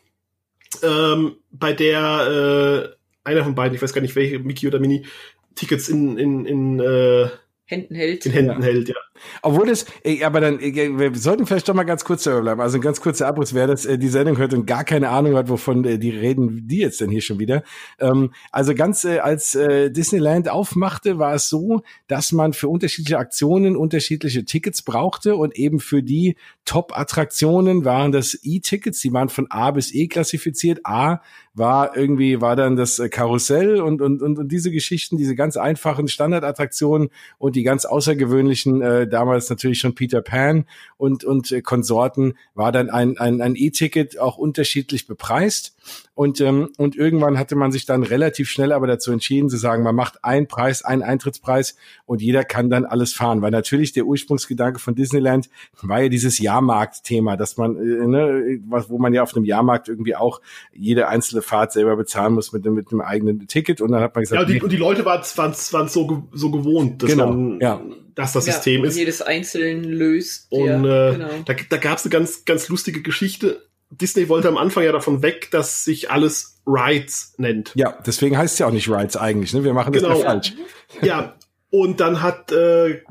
ähm, 0.82 1.36
bei 1.50 1.72
der 1.74 2.88
äh, 2.90 3.01
einer 3.24 3.44
von 3.44 3.54
beiden, 3.54 3.74
ich 3.74 3.82
weiß 3.82 3.92
gar 3.92 4.00
nicht 4.02 4.16
welche, 4.16 4.38
Mickey 4.38 4.66
oder 4.66 4.80
Minnie, 4.80 5.06
Tickets 5.54 5.88
in, 5.88 6.18
in, 6.18 6.46
in, 6.46 6.80
äh, 6.80 7.28
Händen 7.72 7.94
hält. 7.94 8.26
in 8.26 8.32
Händen 8.32 8.62
hält, 8.62 8.88
ja. 8.88 8.94
Obwohl 9.40 9.66
das, 9.66 9.86
äh, 10.04 10.24
aber 10.24 10.40
dann, 10.40 10.58
äh, 10.60 10.98
wir 10.98 11.14
sollten 11.14 11.46
vielleicht 11.46 11.68
doch 11.68 11.74
mal 11.74 11.84
ganz 11.84 12.04
kurz 12.04 12.24
dabei 12.24 12.40
bleiben. 12.40 12.60
Also 12.60 12.78
ein 12.78 12.80
ganz 12.80 13.00
kurzer 13.00 13.28
Abriss, 13.28 13.54
wer 13.54 13.66
das 13.66 13.86
äh, 13.86 13.98
die 13.98 14.08
Sendung 14.08 14.36
hört 14.36 14.52
und 14.52 14.66
gar 14.66 14.84
keine 14.84 15.08
Ahnung 15.08 15.36
hat, 15.36 15.48
wovon 15.48 15.84
äh, 15.84 15.98
die 15.98 16.10
reden, 16.10 16.66
die 16.66 16.78
jetzt 16.78 17.00
denn 17.00 17.10
hier 17.10 17.22
schon 17.22 17.38
wieder. 17.38 17.62
Ähm, 17.98 18.32
also 18.50 18.74
ganz 18.74 19.04
äh, 19.04 19.20
als 19.20 19.54
äh, 19.54 19.90
Disneyland 19.90 20.48
aufmachte, 20.48 21.18
war 21.18 21.34
es 21.34 21.48
so, 21.48 21.82
dass 22.08 22.32
man 22.32 22.52
für 22.52 22.68
unterschiedliche 22.68 23.18
Aktionen 23.18 23.76
unterschiedliche 23.76 24.44
Tickets 24.44 24.82
brauchte 24.82 25.36
und 25.36 25.56
eben 25.56 25.80
für 25.80 26.02
die 26.02 26.36
Top-Attraktionen 26.64 27.84
waren 27.84 28.12
das 28.12 28.38
E-Tickets, 28.42 29.00
die 29.00 29.12
waren 29.12 29.28
von 29.28 29.46
A 29.50 29.70
bis 29.70 29.94
E 29.94 30.08
klassifiziert. 30.08 30.80
A 30.84 31.20
war 31.54 31.96
irgendwie, 31.96 32.40
war 32.40 32.56
dann 32.56 32.76
das 32.76 32.98
äh, 32.98 33.08
Karussell 33.08 33.80
und, 33.80 34.00
und, 34.00 34.22
und, 34.22 34.38
und 34.38 34.48
diese 34.50 34.70
Geschichten, 34.70 35.18
diese 35.18 35.34
ganz 35.34 35.56
einfachen 35.56 36.08
Standardattraktionen 36.08 37.10
und 37.38 37.56
die 37.56 37.62
ganz 37.62 37.84
außergewöhnlichen, 37.84 38.80
äh, 38.80 39.06
damals 39.06 39.50
natürlich 39.50 39.78
schon 39.78 39.94
Peter 39.94 40.22
Pan 40.22 40.64
und, 40.96 41.24
und 41.24 41.52
äh, 41.52 41.60
Konsorten, 41.60 42.34
war 42.54 42.72
dann 42.72 42.88
ein, 42.88 43.18
ein, 43.18 43.42
ein 43.42 43.54
E-Ticket 43.54 44.18
auch 44.18 44.38
unterschiedlich 44.38 45.06
bepreist. 45.06 45.76
Und, 46.14 46.40
ähm, 46.42 46.68
und 46.76 46.94
irgendwann 46.94 47.38
hatte 47.38 47.56
man 47.56 47.72
sich 47.72 47.86
dann 47.86 48.02
relativ 48.02 48.50
schnell 48.50 48.72
aber 48.72 48.86
dazu 48.86 49.12
entschieden 49.12 49.48
zu 49.48 49.56
sagen, 49.56 49.82
man 49.82 49.94
macht 49.94 50.22
einen 50.24 50.46
Preis, 50.46 50.84
einen 50.84 51.02
Eintrittspreis 51.02 51.74
und 52.04 52.20
jeder 52.20 52.44
kann 52.44 52.68
dann 52.68 52.84
alles 52.84 53.14
fahren. 53.14 53.40
Weil 53.40 53.50
natürlich 53.50 53.92
der 53.92 54.04
Ursprungsgedanke 54.04 54.78
von 54.78 54.94
Disneyland 54.94 55.48
war 55.80 56.02
ja 56.02 56.08
dieses 56.10 56.38
Jahrmarkt-Thema, 56.38 57.36
dass 57.36 57.56
man, 57.56 57.76
äh, 57.76 58.06
ne, 58.06 58.60
wo 58.88 58.98
man 58.98 59.14
ja 59.14 59.22
auf 59.22 59.34
einem 59.34 59.46
Jahrmarkt 59.46 59.88
irgendwie 59.88 60.14
auch 60.14 60.40
jede 60.72 61.08
einzelne 61.08 61.40
Fahrt 61.42 61.72
selber 61.72 61.96
bezahlen 61.96 62.34
muss 62.34 62.52
mit, 62.52 62.64
mit 62.66 62.92
einem 62.92 63.00
eigenen 63.00 63.46
Ticket. 63.46 63.80
Und 63.80 63.92
dann 63.92 64.02
hat 64.02 64.14
man 64.14 64.22
gesagt, 64.22 64.36
Ja, 64.36 64.42
und 64.42 64.48
die, 64.48 64.54
nee, 64.58 64.62
und 64.62 64.72
die 64.72 64.76
Leute 64.76 65.04
waren 65.06 65.22
waren 65.22 65.88
so, 65.88 66.06
ge- 66.06 66.18
so 66.32 66.50
gewohnt, 66.50 67.02
dass 67.02 67.10
Genau, 67.10 67.32
man, 67.32 67.58
ja. 67.60 67.80
dass 68.14 68.32
das 68.34 68.46
Ja, 68.46 68.52
System 68.52 68.82
und 68.82 68.88
ist. 68.88 68.96
jedes 68.98 69.22
einzeln 69.22 69.84
löst. 69.84 70.46
Und 70.52 70.66
ja, 70.84 71.08
äh, 71.08 71.12
genau. 71.12 71.28
da, 71.46 71.54
da 71.70 71.76
gab 71.78 71.98
es 71.98 72.04
eine 72.04 72.10
ganz, 72.10 72.44
ganz 72.44 72.68
lustige 72.68 73.00
Geschichte. 73.02 73.62
Disney 74.00 74.28
wollte 74.28 74.48
am 74.48 74.56
Anfang 74.56 74.84
ja 74.84 74.92
davon 74.92 75.22
weg, 75.22 75.50
dass 75.50 75.84
sich 75.84 76.10
alles 76.10 76.60
Rides 76.66 77.34
nennt. 77.36 77.72
ja, 77.74 77.98
deswegen 78.06 78.38
heißt 78.38 78.54
es 78.54 78.58
ja 78.58 78.66
auch 78.66 78.72
nicht 78.72 78.88
Rides 78.88 79.16
eigentlich. 79.16 79.52
Ne? 79.52 79.64
Wir 79.64 79.74
machen 79.74 79.92
das 79.92 80.02
Genau. 80.02 80.18
ja 80.18 80.24
falsch. 80.24 80.54
Ja, 81.02 81.36
und 81.70 82.00
dann 82.00 82.22
hat 82.22 82.52
äh, 82.52 83.02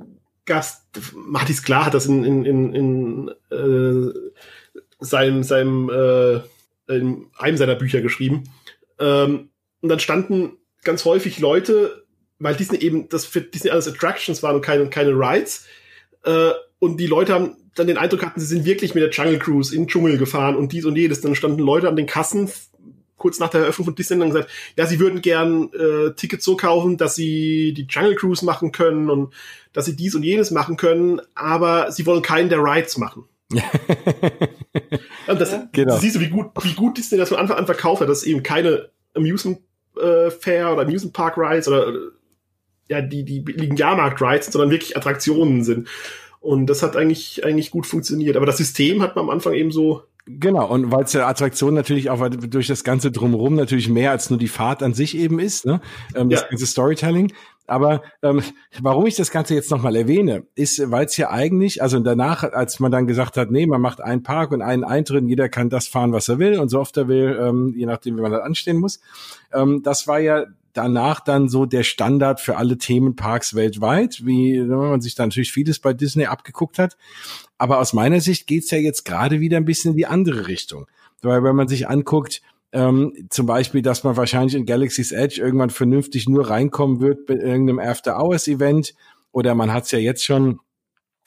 Gast, 0.46 0.84
Martis 1.16 1.64
klar 1.64 1.86
hat 1.86 1.94
das 1.94 2.06
in, 2.06 2.24
in, 2.24 2.46
in, 2.46 2.74
in 2.74 3.32
äh, 3.52 4.14
seinem, 5.00 5.44
seinem 5.44 5.90
äh, 5.90 6.42
in 6.96 7.28
einem 7.38 7.58
seiner 7.58 7.76
Bücher 7.76 8.02
geschrieben. 8.02 8.44
Ähm, 9.00 9.50
und 9.82 9.90
dann 9.90 10.00
standen 10.00 10.58
ganz 10.84 11.06
häufig 11.06 11.40
Leute, 11.40 12.06
weil 12.40 12.56
Disney 12.56 12.80
eben, 12.80 13.10
das 13.10 13.26
für 13.26 13.42
Disney 13.42 13.72
alles 13.72 13.88
Attractions 13.88 14.44
waren 14.44 14.56
und 14.56 14.62
keine, 14.62 14.88
keine 14.90 15.12
Rides. 15.12 15.66
Äh, 16.24 16.52
und 16.80 16.98
die 16.98 17.08
Leute 17.08 17.34
haben 17.34 17.56
dann 17.76 17.88
den 17.88 17.98
Eindruck 17.98 18.26
hatten, 18.26 18.40
sie 18.40 18.46
sind 18.46 18.66
wirklich 18.66 18.96
mit 18.96 19.04
der 19.04 19.12
Jungle 19.12 19.40
Cruise 19.40 19.74
in 19.74 19.84
den 19.84 19.88
Dschungel 19.88 20.18
gefahren 20.18 20.56
und 20.56 20.72
dies 20.74 20.86
und 20.86 20.96
jedes. 20.96 21.22
Dann 21.22 21.36
standen 21.36 21.60
Leute 21.60 21.88
an 21.88 21.96
den 21.96 22.06
Kassen 22.06 22.50
kurz 23.18 23.40
nach 23.40 23.50
der 23.50 23.62
Eröffnung 23.62 23.86
von 23.86 23.96
Disneyland 23.96 24.32
und 24.32 24.36
gesagt, 24.36 24.52
ja, 24.78 24.88
sie 24.88 25.00
würden 25.00 25.22
gern 25.22 25.70
äh, 25.74 26.12
Tickets 26.16 26.44
so 26.44 26.58
kaufen, 26.58 26.98
dass 26.98 27.14
sie 27.16 27.72
die 27.72 27.86
Jungle 27.88 28.16
Cruise 28.16 28.44
machen 28.44 28.72
können 28.72 29.12
und 29.12 29.32
dass 29.74 29.86
sie 29.86 29.96
dies 29.96 30.16
und 30.16 30.24
jenes 30.24 30.50
machen 30.50 30.76
können, 30.76 31.22
aber 31.36 31.92
sie 31.92 32.06
wollen 32.08 32.24
keinen 32.24 32.50
der 32.50 32.60
Rides 32.60 32.98
machen. 32.98 33.26
Und 35.28 35.42
das, 35.42 35.56
Genau. 35.74 35.98
siehst 35.98 36.16
du, 36.16 36.20
wie 36.22 36.30
gut, 36.30 36.48
wie 36.64 36.74
gut 36.74 36.98
Disney 36.98 37.18
das 37.18 37.30
von 37.30 37.38
Anfang 37.38 37.58
an 37.58 37.66
verkauft 37.66 38.02
hat, 38.02 38.10
dass 38.10 38.24
eben 38.24 38.44
keine 38.44 38.90
Amusement 39.14 39.60
äh, 40.02 40.32
Fair 40.32 40.72
oder 40.72 40.84
Amusement 40.84 41.14
Park 41.14 41.38
Rides 41.38 41.68
oder 41.68 41.90
äh, 41.90 41.94
ja, 42.90 43.02
die, 43.02 43.24
die 43.24 43.42
billigen 43.42 43.76
Jahrmarkt 43.76 44.22
Rides, 44.22 44.48
sondern 44.48 44.72
wirklich 44.72 44.98
Attraktionen 44.98 45.64
sind. 45.64 45.90
Und 46.42 46.66
das 46.68 46.84
hat 46.84 46.98
eigentlich, 46.98 47.46
eigentlich 47.46 47.72
gut 47.72 47.86
funktioniert. 47.86 48.36
Aber 48.36 48.46
das 48.46 48.58
System 48.58 49.02
hat 49.02 49.16
man 49.16 49.26
am 49.26 49.30
Anfang 49.30 49.54
eben 49.54 49.72
so, 49.72 50.04
Genau, 50.28 50.68
und 50.70 50.92
weil 50.92 51.04
es 51.04 51.14
ja 51.14 51.28
Attraktion 51.28 51.74
natürlich 51.74 52.12
auch 52.12 52.30
durch 52.30 52.68
das 52.68 52.84
ganze 52.84 53.12
Drumherum 53.12 53.56
natürlich 53.56 53.90
mehr 53.90 54.12
als 54.12 54.30
nur 54.30 54.38
die 54.38 54.48
Fahrt 54.48 54.84
an 54.84 54.94
sich 54.94 55.18
eben 55.18 55.40
ist, 55.40 55.66
ne? 55.66 55.82
ähm, 56.14 56.30
das 56.30 56.42
Ja. 56.42 56.48
ganze 56.48 56.68
Storytelling. 56.68 57.34
Aber 57.66 58.04
ähm, 58.22 58.44
warum 58.82 59.08
ich 59.08 59.16
das 59.16 59.32
Ganze 59.32 59.56
jetzt 59.56 59.72
nochmal 59.72 59.96
erwähne, 59.96 60.44
ist, 60.56 60.92
weil 60.92 61.06
es 61.06 61.18
ja 61.18 61.32
eigentlich, 61.32 61.82
also 61.82 62.00
danach, 62.00 62.44
als 62.44 62.80
man 62.80 62.92
dann 62.92 63.08
gesagt 63.08 63.36
hat, 63.36 63.50
nee, 63.50 63.66
man 63.66 63.82
macht 63.82 64.00
einen 64.02 64.22
Park 64.22 64.52
und 64.52 64.62
einen 64.62 64.84
Eintritt, 64.84 65.24
jeder 65.28 65.50
kann 65.50 65.70
das 65.70 65.88
fahren, 65.88 66.12
was 66.14 66.30
er 66.30 66.38
will 66.38 66.60
und 66.60 66.70
so 66.70 66.80
oft 66.80 66.96
er 66.98 67.08
will, 67.08 67.40
ähm, 67.42 67.74
je 67.76 67.86
nachdem, 67.88 68.18
wie 68.18 68.22
man 68.22 68.32
da 68.32 68.40
anstehen 68.40 68.78
muss. 68.78 69.00
Ähm, 69.54 69.82
das 69.84 70.06
war 70.08 70.20
ja 70.20 70.46
danach 70.74 71.20
dann 71.20 71.50
so 71.50 71.66
der 71.66 71.84
Standard 71.84 72.40
für 72.40 72.58
alle 72.58 72.78
Themenparks 72.78 73.56
weltweit, 73.56 74.26
wie 74.26 74.60
wenn 74.60 74.78
man 74.78 75.02
sich 75.02 75.16
da 75.16 75.26
natürlich 75.26 75.52
vieles 75.52 75.80
bei 75.80 75.94
Disney 75.94 76.26
abgeguckt 76.26 76.80
hat. 76.80 76.98
Aber 77.58 77.80
aus 77.80 77.94
meiner 77.94 78.22
Sicht 78.22 78.48
geht's 78.48 78.72
ja 78.72 78.78
jetzt 78.78 79.04
gerade 79.04 79.40
wieder 79.40 79.58
ein 79.58 79.66
bisschen 79.66 79.92
in 79.92 79.98
die 79.98 80.08
andere 80.08 80.48
Richtung. 80.48 80.88
Weil 81.22 81.44
wenn 81.44 81.56
man 81.56 81.68
sich 81.68 81.88
anguckt, 81.88 82.42
ähm, 82.74 83.28
zum 83.30 83.46
Beispiel, 83.46 83.82
dass 83.82 84.04
man 84.04 84.16
wahrscheinlich 84.18 84.56
in 84.56 84.66
Galaxy's 84.66 85.12
Edge 85.12 85.42
irgendwann 85.42 85.70
vernünftig 85.70 86.28
nur 86.30 86.50
reinkommen 86.50 87.02
wird 87.02 87.26
bei 87.26 87.36
irgendeinem 87.36 87.80
After-Hours-Event 87.80 88.96
oder 89.32 89.56
man 89.56 89.74
hat's 89.74 89.92
ja 89.92 90.00
jetzt 90.00 90.24
schon 90.24 90.60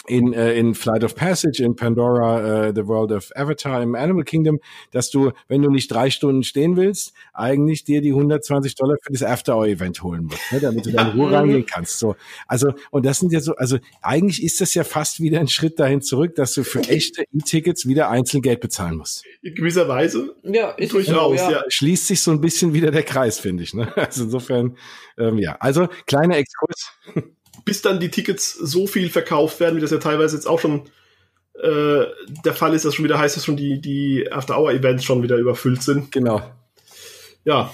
in, 0.06 0.32
äh, 0.32 0.54
in 0.54 0.74
Flight 0.74 1.04
of 1.04 1.14
Passage, 1.14 1.62
in 1.62 1.76
Pandora, 1.76 2.66
äh, 2.68 2.72
The 2.74 2.86
World 2.86 3.12
of 3.12 3.30
Avatar, 3.34 3.82
im 3.82 3.94
Animal 3.94 4.24
Kingdom, 4.24 4.60
dass 4.90 5.10
du, 5.10 5.32
wenn 5.48 5.62
du 5.62 5.70
nicht 5.70 5.90
drei 5.90 6.10
Stunden 6.10 6.42
stehen 6.42 6.76
willst, 6.76 7.12
eigentlich 7.32 7.84
dir 7.84 8.00
die 8.00 8.10
120 8.10 8.74
Dollar 8.74 8.96
für 9.02 9.12
das 9.12 9.22
After-Hour-Event 9.22 10.02
holen 10.02 10.24
musst, 10.24 10.52
ne, 10.52 10.60
damit 10.60 10.86
du 10.86 10.92
dann 10.92 11.12
in 11.12 11.20
Ruhe 11.20 11.32
reingehen 11.36 11.66
kannst. 11.66 11.98
So, 11.98 12.16
also, 12.46 12.72
und 12.90 13.06
das 13.06 13.18
sind 13.18 13.32
ja 13.32 13.40
so, 13.40 13.54
also 13.56 13.78
eigentlich 14.02 14.42
ist 14.42 14.60
das 14.60 14.74
ja 14.74 14.84
fast 14.84 15.20
wieder 15.20 15.40
ein 15.40 15.48
Schritt 15.48 15.78
dahin 15.78 16.02
zurück, 16.02 16.34
dass 16.34 16.54
du 16.54 16.64
für 16.64 16.80
echte 16.80 17.24
E-Tickets 17.32 17.86
wieder 17.86 18.10
einzeln 18.10 18.42
Geld 18.42 18.60
bezahlen 18.60 18.96
musst. 18.96 19.24
in 19.42 19.54
gewisser 19.54 19.88
Weise, 19.88 20.34
Ja, 20.42 20.70
ist 20.72 20.92
durchaus, 20.92 21.40
so, 21.40 21.50
ja. 21.50 21.62
Schließt 21.68 22.06
sich 22.06 22.20
so 22.20 22.30
ein 22.30 22.40
bisschen 22.40 22.72
wieder 22.72 22.90
der 22.90 23.02
Kreis, 23.02 23.38
finde 23.38 23.62
ich. 23.62 23.74
Ne? 23.74 23.92
Also 24.04 24.24
insofern, 24.24 24.76
ähm, 25.18 25.38
ja. 25.38 25.56
Also 25.60 25.88
kleiner 26.06 26.36
Exkurs. 26.36 26.92
Bis 27.64 27.82
dann 27.82 28.00
die 28.00 28.10
Tickets 28.10 28.52
so 28.52 28.86
viel 28.86 29.08
verkauft 29.10 29.60
werden, 29.60 29.76
wie 29.76 29.80
das 29.80 29.90
ja 29.90 29.98
teilweise 29.98 30.36
jetzt 30.36 30.46
auch 30.46 30.60
schon 30.60 30.84
äh, 31.62 32.04
der 32.44 32.54
Fall 32.54 32.74
ist, 32.74 32.84
dass 32.84 32.94
schon 32.94 33.04
wieder 33.04 33.18
heißt, 33.18 33.36
dass 33.36 33.44
schon 33.44 33.56
die, 33.56 33.80
die 33.80 34.30
After-Hour-Events 34.30 35.04
schon 35.04 35.22
wieder 35.22 35.36
überfüllt 35.36 35.82
sind. 35.82 36.10
Genau. 36.12 36.42
Ja, 37.44 37.70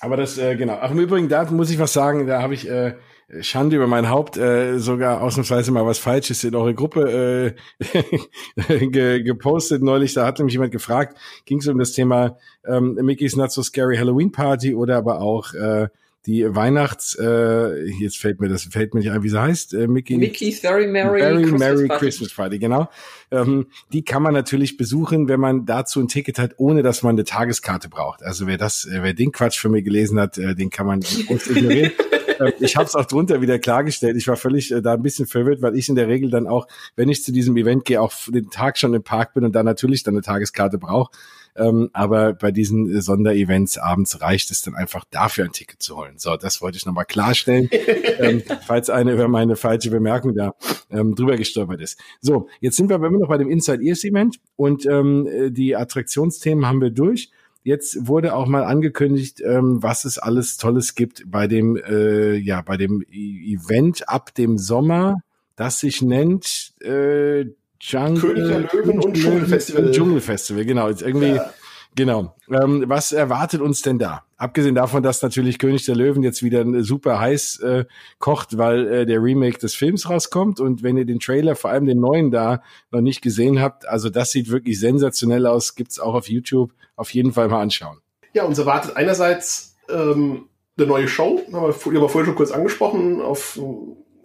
Aber 0.00 0.16
das, 0.16 0.38
äh, 0.38 0.56
genau. 0.56 0.78
Ach, 0.80 0.90
im 0.90 0.98
Übrigen, 0.98 1.28
da 1.28 1.44
muss 1.50 1.70
ich 1.70 1.78
was 1.78 1.92
sagen, 1.92 2.26
da 2.26 2.40
habe 2.40 2.54
ich 2.54 2.68
äh, 2.68 2.94
Schande 3.40 3.76
über 3.76 3.86
mein 3.86 4.08
Haupt, 4.08 4.36
äh, 4.36 4.78
sogar 4.78 5.22
ausnahmsweise 5.22 5.70
mal 5.70 5.86
was 5.86 5.98
Falsches 5.98 6.42
in 6.42 6.54
eure 6.54 6.74
Gruppe 6.74 7.54
äh, 7.78 8.86
ge 8.86 9.22
gepostet 9.22 9.82
neulich. 9.82 10.14
Da 10.14 10.26
hat 10.26 10.38
nämlich 10.38 10.54
jemand 10.54 10.72
gefragt, 10.72 11.16
ging 11.44 11.58
es 11.58 11.68
um 11.68 11.78
das 11.78 11.92
Thema 11.92 12.38
ähm, 12.64 12.94
Mickey's 12.94 13.36
Not 13.36 13.52
So 13.52 13.62
Scary 13.62 13.96
Halloween 13.96 14.32
Party 14.32 14.74
oder 14.74 14.96
aber 14.96 15.20
auch 15.20 15.54
äh, 15.54 15.88
die 16.26 16.54
Weihnachts, 16.54 17.16
äh, 17.18 17.86
jetzt 17.98 18.18
fällt 18.18 18.40
mir 18.40 18.48
das, 18.48 18.64
fällt 18.64 18.92
mir 18.92 19.00
nicht 19.00 19.10
ein, 19.10 19.22
wie 19.22 19.30
sie 19.30 19.40
heißt, 19.40 19.72
äh, 19.74 19.86
Mickey. 19.86 20.18
Mickey's 20.18 20.60
Very 20.60 20.86
Merry, 20.86 21.20
Very 21.20 21.42
Christmas 21.42 21.60
Merry 21.60 21.88
Party. 21.88 22.04
Christmas 22.04 22.34
Party, 22.34 22.58
genau. 22.58 22.90
Ähm, 23.30 23.66
die 23.92 24.04
kann 24.04 24.22
man 24.22 24.34
natürlich 24.34 24.76
besuchen, 24.76 25.28
wenn 25.28 25.40
man 25.40 25.64
dazu 25.64 26.00
ein 26.00 26.08
Ticket 26.08 26.38
hat, 26.38 26.54
ohne 26.58 26.82
dass 26.82 27.02
man 27.02 27.14
eine 27.14 27.24
Tageskarte 27.24 27.88
braucht. 27.88 28.22
Also 28.22 28.46
wer 28.46 28.58
das, 28.58 28.84
äh, 28.84 29.02
wer 29.02 29.14
den 29.14 29.32
Quatsch 29.32 29.58
für 29.58 29.70
mich 29.70 29.84
gelesen 29.84 30.20
hat, 30.20 30.36
äh, 30.36 30.54
den 30.54 30.68
kann 30.68 30.86
man 30.86 31.00
ignorieren. 31.28 31.92
Ähm, 32.40 32.52
ich 32.60 32.76
habe 32.76 32.86
es 32.86 32.94
auch 32.94 33.06
drunter 33.06 33.40
wieder 33.40 33.58
klargestellt. 33.58 34.16
Ich 34.16 34.26
war 34.28 34.36
völlig 34.36 34.72
äh, 34.72 34.82
da 34.82 34.94
ein 34.94 35.02
bisschen 35.02 35.26
verwirrt, 35.26 35.62
weil 35.62 35.76
ich 35.76 35.88
in 35.88 35.94
der 35.94 36.08
Regel 36.08 36.30
dann 36.30 36.46
auch, 36.46 36.66
wenn 36.96 37.08
ich 37.08 37.22
zu 37.22 37.32
diesem 37.32 37.56
Event 37.56 37.84
gehe, 37.84 38.00
auch 38.00 38.12
den 38.28 38.50
Tag 38.50 38.78
schon 38.78 38.94
im 38.94 39.02
Park 39.02 39.34
bin 39.34 39.44
und 39.44 39.54
da 39.54 39.62
natürlich 39.62 40.02
dann 40.02 40.14
eine 40.14 40.22
Tageskarte 40.22 40.78
brauche. 40.78 41.10
Ähm, 41.56 41.90
aber 41.92 42.32
bei 42.34 42.50
diesen 42.50 43.00
Sonderevents 43.00 43.78
abends 43.78 44.20
reicht 44.20 44.50
es 44.50 44.62
dann 44.62 44.74
einfach 44.74 45.04
dafür 45.10 45.44
ein 45.44 45.52
Ticket 45.52 45.82
zu 45.82 45.96
holen. 45.96 46.14
So, 46.16 46.36
das 46.36 46.62
wollte 46.62 46.76
ich 46.78 46.86
nochmal 46.86 47.04
klarstellen, 47.04 47.68
ähm, 48.18 48.42
falls 48.66 48.90
eine 48.90 49.12
über 49.12 49.28
meine 49.28 49.56
falsche 49.56 49.90
Bemerkung 49.90 50.34
da 50.34 50.54
ähm, 50.90 51.14
drüber 51.14 51.36
gestolpert 51.36 51.80
ist. 51.80 51.98
So, 52.20 52.48
jetzt 52.60 52.76
sind 52.76 52.88
wir 52.88 52.96
aber 52.96 53.08
immer 53.08 53.18
noch 53.18 53.28
bei 53.28 53.38
dem 53.38 53.50
Inside 53.50 53.82
Ears 53.82 54.04
Event 54.04 54.38
und 54.56 54.86
ähm, 54.86 55.26
äh, 55.26 55.50
die 55.50 55.76
Attraktionsthemen 55.76 56.66
haben 56.66 56.80
wir 56.80 56.90
durch. 56.90 57.30
Jetzt 57.62 58.06
wurde 58.06 58.34
auch 58.34 58.46
mal 58.46 58.64
angekündigt, 58.64 59.42
ähm, 59.44 59.82
was 59.82 60.06
es 60.06 60.18
alles 60.18 60.56
Tolles 60.56 60.94
gibt 60.94 61.24
bei 61.30 61.46
dem, 61.46 61.76
äh, 61.76 62.36
ja, 62.36 62.62
bei 62.62 62.78
dem 62.78 63.02
E- 63.10 63.54
Event 63.54 64.08
ab 64.08 64.34
dem 64.34 64.56
Sommer, 64.56 65.22
das 65.56 65.80
sich 65.80 66.00
nennt 66.00 66.72
äh, 66.80 67.44
Jungle, 67.80 68.20
König 68.20 68.48
der 68.48 68.60
Löwen 68.60 69.00
und 69.00 69.14
Dschungelfestival. 69.16 69.90
Dschungelfestival, 69.90 70.64
genau. 70.64 70.88
Jetzt 70.88 71.02
irgendwie, 71.02 71.30
Ja. 71.36 71.50
genau. 71.96 72.34
Ähm, 72.50 72.84
was 72.86 73.12
erwartet 73.12 73.60
uns 73.60 73.82
denn 73.82 73.98
da? 73.98 74.24
Abgesehen 74.36 74.74
davon, 74.74 75.02
dass 75.02 75.22
natürlich 75.22 75.58
König 75.58 75.84
der 75.86 75.96
Löwen 75.96 76.22
jetzt 76.22 76.42
wieder 76.42 76.64
super 76.82 77.18
heiß 77.20 77.60
äh, 77.60 77.84
kocht, 78.18 78.58
weil 78.58 78.86
äh, 78.86 79.06
der 79.06 79.22
Remake 79.22 79.58
des 79.58 79.74
Films 79.74 80.08
rauskommt. 80.08 80.60
Und 80.60 80.82
wenn 80.82 80.96
ihr 80.96 81.04
den 81.06 81.20
Trailer, 81.20 81.56
vor 81.56 81.70
allem 81.70 81.86
den 81.86 82.00
neuen 82.00 82.30
da, 82.30 82.62
noch 82.90 83.00
nicht 83.00 83.22
gesehen 83.22 83.60
habt, 83.60 83.86
also 83.88 84.08
das 84.10 84.30
sieht 84.30 84.50
wirklich 84.50 84.78
sensationell 84.78 85.46
aus, 85.46 85.74
gibt's 85.74 85.98
auch 85.98 86.14
auf 86.14 86.28
YouTube. 86.28 86.72
Auf 86.96 87.12
jeden 87.14 87.32
Fall 87.32 87.48
mal 87.48 87.62
anschauen. 87.62 87.98
Ja, 88.34 88.44
uns 88.44 88.58
erwartet 88.58 88.96
einerseits 88.96 89.76
ähm, 89.88 90.48
eine 90.76 90.86
neue 90.86 91.08
Show, 91.08 91.40
haben 91.52 91.52
wir, 91.52 91.74
haben 91.74 91.92
wir 91.94 92.08
vorhin 92.08 92.26
schon 92.26 92.36
kurz 92.36 92.50
angesprochen, 92.52 93.20
auf 93.20 93.58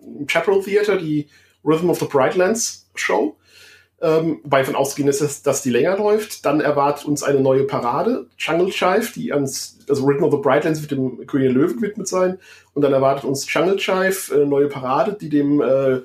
dem 0.02 0.28
Chaparral 0.28 0.62
Theater, 0.62 0.98
die 0.98 1.28
Rhythm 1.64 1.90
of 1.90 2.00
the 2.00 2.06
Brightlands 2.06 2.90
Show. 2.96 3.38
Ähm, 4.02 4.40
wobei 4.44 4.64
von 4.66 4.76
ausgehen 4.76 5.08
ist, 5.08 5.22
dass, 5.22 5.42
dass 5.42 5.62
die 5.62 5.70
länger 5.70 5.98
läuft. 5.98 6.46
Dann 6.46 6.60
erwartet 6.60 7.06
uns 7.06 7.24
eine 7.24 7.40
neue 7.40 7.64
Parade, 7.64 8.28
Jungle 8.38 8.70
Jive, 8.70 9.12
die 9.16 9.32
ans, 9.32 9.80
also 9.88 10.06
Rhythm 10.06 10.24
of 10.24 10.34
the 10.34 10.40
Brightlands 10.42 10.82
wird 10.82 10.92
dem 10.92 11.26
König 11.28 11.48
der 11.48 11.54
Löwen 11.54 11.78
gewidmet 11.78 12.08
sein. 12.08 12.38
Und 12.74 12.82
dann 12.82 12.94
erwartet 12.94 13.24
uns 13.26 13.52
Jungle 13.52 13.78
Jive, 13.80 14.34
eine 14.34 14.46
neue 14.46 14.68
Parade, 14.68 15.18
die 15.20 15.30
dem 15.30 15.62
äh, 15.62 16.02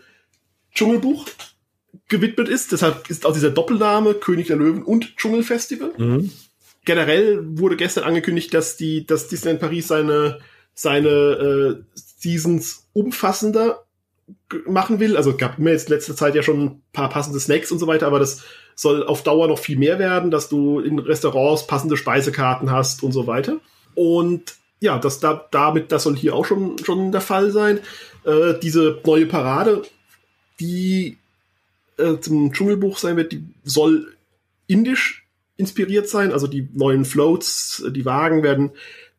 Dschungelbuch 0.72 1.26
gewidmet 2.09 2.49
ist. 2.49 2.72
Deshalb 2.72 3.11
ist 3.11 3.26
auch 3.26 3.32
dieser 3.32 3.51
Doppelname 3.51 4.14
König 4.14 4.47
der 4.47 4.57
Löwen 4.57 4.84
und 4.84 5.16
Dschungelfestival 5.16 5.93
generell 6.84 7.41
wurde 7.59 7.76
gestern 7.76 8.05
angekündigt, 8.05 8.53
dass 8.55 8.76
die, 8.76 9.07
dass 9.07 9.28
Disneyland 9.28 9.61
Paris 9.61 9.88
seine, 9.88 10.41
seine 10.74 11.09
äh, 11.09 11.84
Seasons 11.95 12.88
umfassender 12.93 13.84
machen 14.66 15.01
will. 15.01 15.16
Also 15.16 15.37
gab 15.37 15.59
mir 15.59 15.72
jetzt 15.72 15.89
letzte 15.89 16.14
Zeit 16.14 16.35
ja 16.35 16.43
schon 16.43 16.64
ein 16.64 16.83
paar 16.93 17.09
passende 17.09 17.41
Snacks 17.41 17.70
und 17.72 17.78
so 17.78 17.87
weiter, 17.87 18.07
aber 18.07 18.18
das 18.18 18.43
soll 18.74 19.05
auf 19.05 19.22
Dauer 19.22 19.49
noch 19.49 19.59
viel 19.59 19.78
mehr 19.78 19.99
werden, 19.99 20.31
dass 20.31 20.49
du 20.49 20.81
in 20.81 20.99
Restaurants 20.99 21.66
passende 21.66 21.97
Speisekarten 21.97 22.70
hast 22.70 23.03
und 23.03 23.12
so 23.12 23.26
weiter. 23.26 23.61
Und 23.95 24.55
ja, 24.81 24.99
das 24.99 25.20
da, 25.20 25.47
damit, 25.51 25.93
das 25.93 26.05
soll 26.05 26.16
hier 26.16 26.35
auch 26.35 26.47
schon, 26.47 26.78
schon 26.78 27.12
der 27.12 27.20
Fall 27.20 27.51
sein. 27.51 27.81
Äh, 28.24 28.55
diese 28.62 29.01
neue 29.05 29.26
Parade, 29.26 29.83
die 30.59 31.18
äh, 31.99 32.18
zum 32.20 32.53
Dschungelbuch 32.53 32.99
sein 32.99 33.16
wird, 33.16 33.33
die 33.33 33.45
soll 33.64 34.14
indisch 34.66 35.26
inspiriert 35.57 36.09
sein. 36.09 36.33
Also 36.33 36.47
die 36.47 36.68
neuen 36.72 37.05
Floats, 37.05 37.85
die 37.91 38.05
Wagen 38.05 38.43
werden 38.43 38.70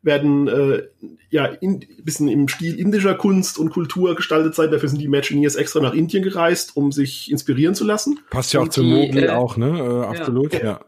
werden 0.02 0.48
äh, 0.48 0.82
ja 1.30 1.46
in, 1.46 1.80
bisschen 2.02 2.28
im 2.28 2.48
Stil 2.48 2.78
indischer 2.78 3.14
Kunst 3.14 3.58
und 3.58 3.70
Kultur 3.70 4.14
gestaltet 4.14 4.54
sein. 4.54 4.70
Dafür 4.70 4.88
sind 4.88 4.98
die 5.00 5.04
Imagineers 5.06 5.54
extra 5.54 5.80
nach 5.80 5.94
Indien 5.94 6.22
gereist, 6.22 6.76
um 6.76 6.92
sich 6.92 7.30
inspirieren 7.30 7.74
zu 7.74 7.84
lassen. 7.84 8.20
Passt 8.30 8.52
ja 8.52 8.60
auch 8.60 8.64
Und 8.64 8.72
zu 8.72 8.82
Mowgli 8.82 9.24
äh, 9.24 9.30
auch, 9.30 9.56
ne? 9.56 9.78
Äh, 9.78 10.18
absolut, 10.18 10.52
ja. 10.54 10.80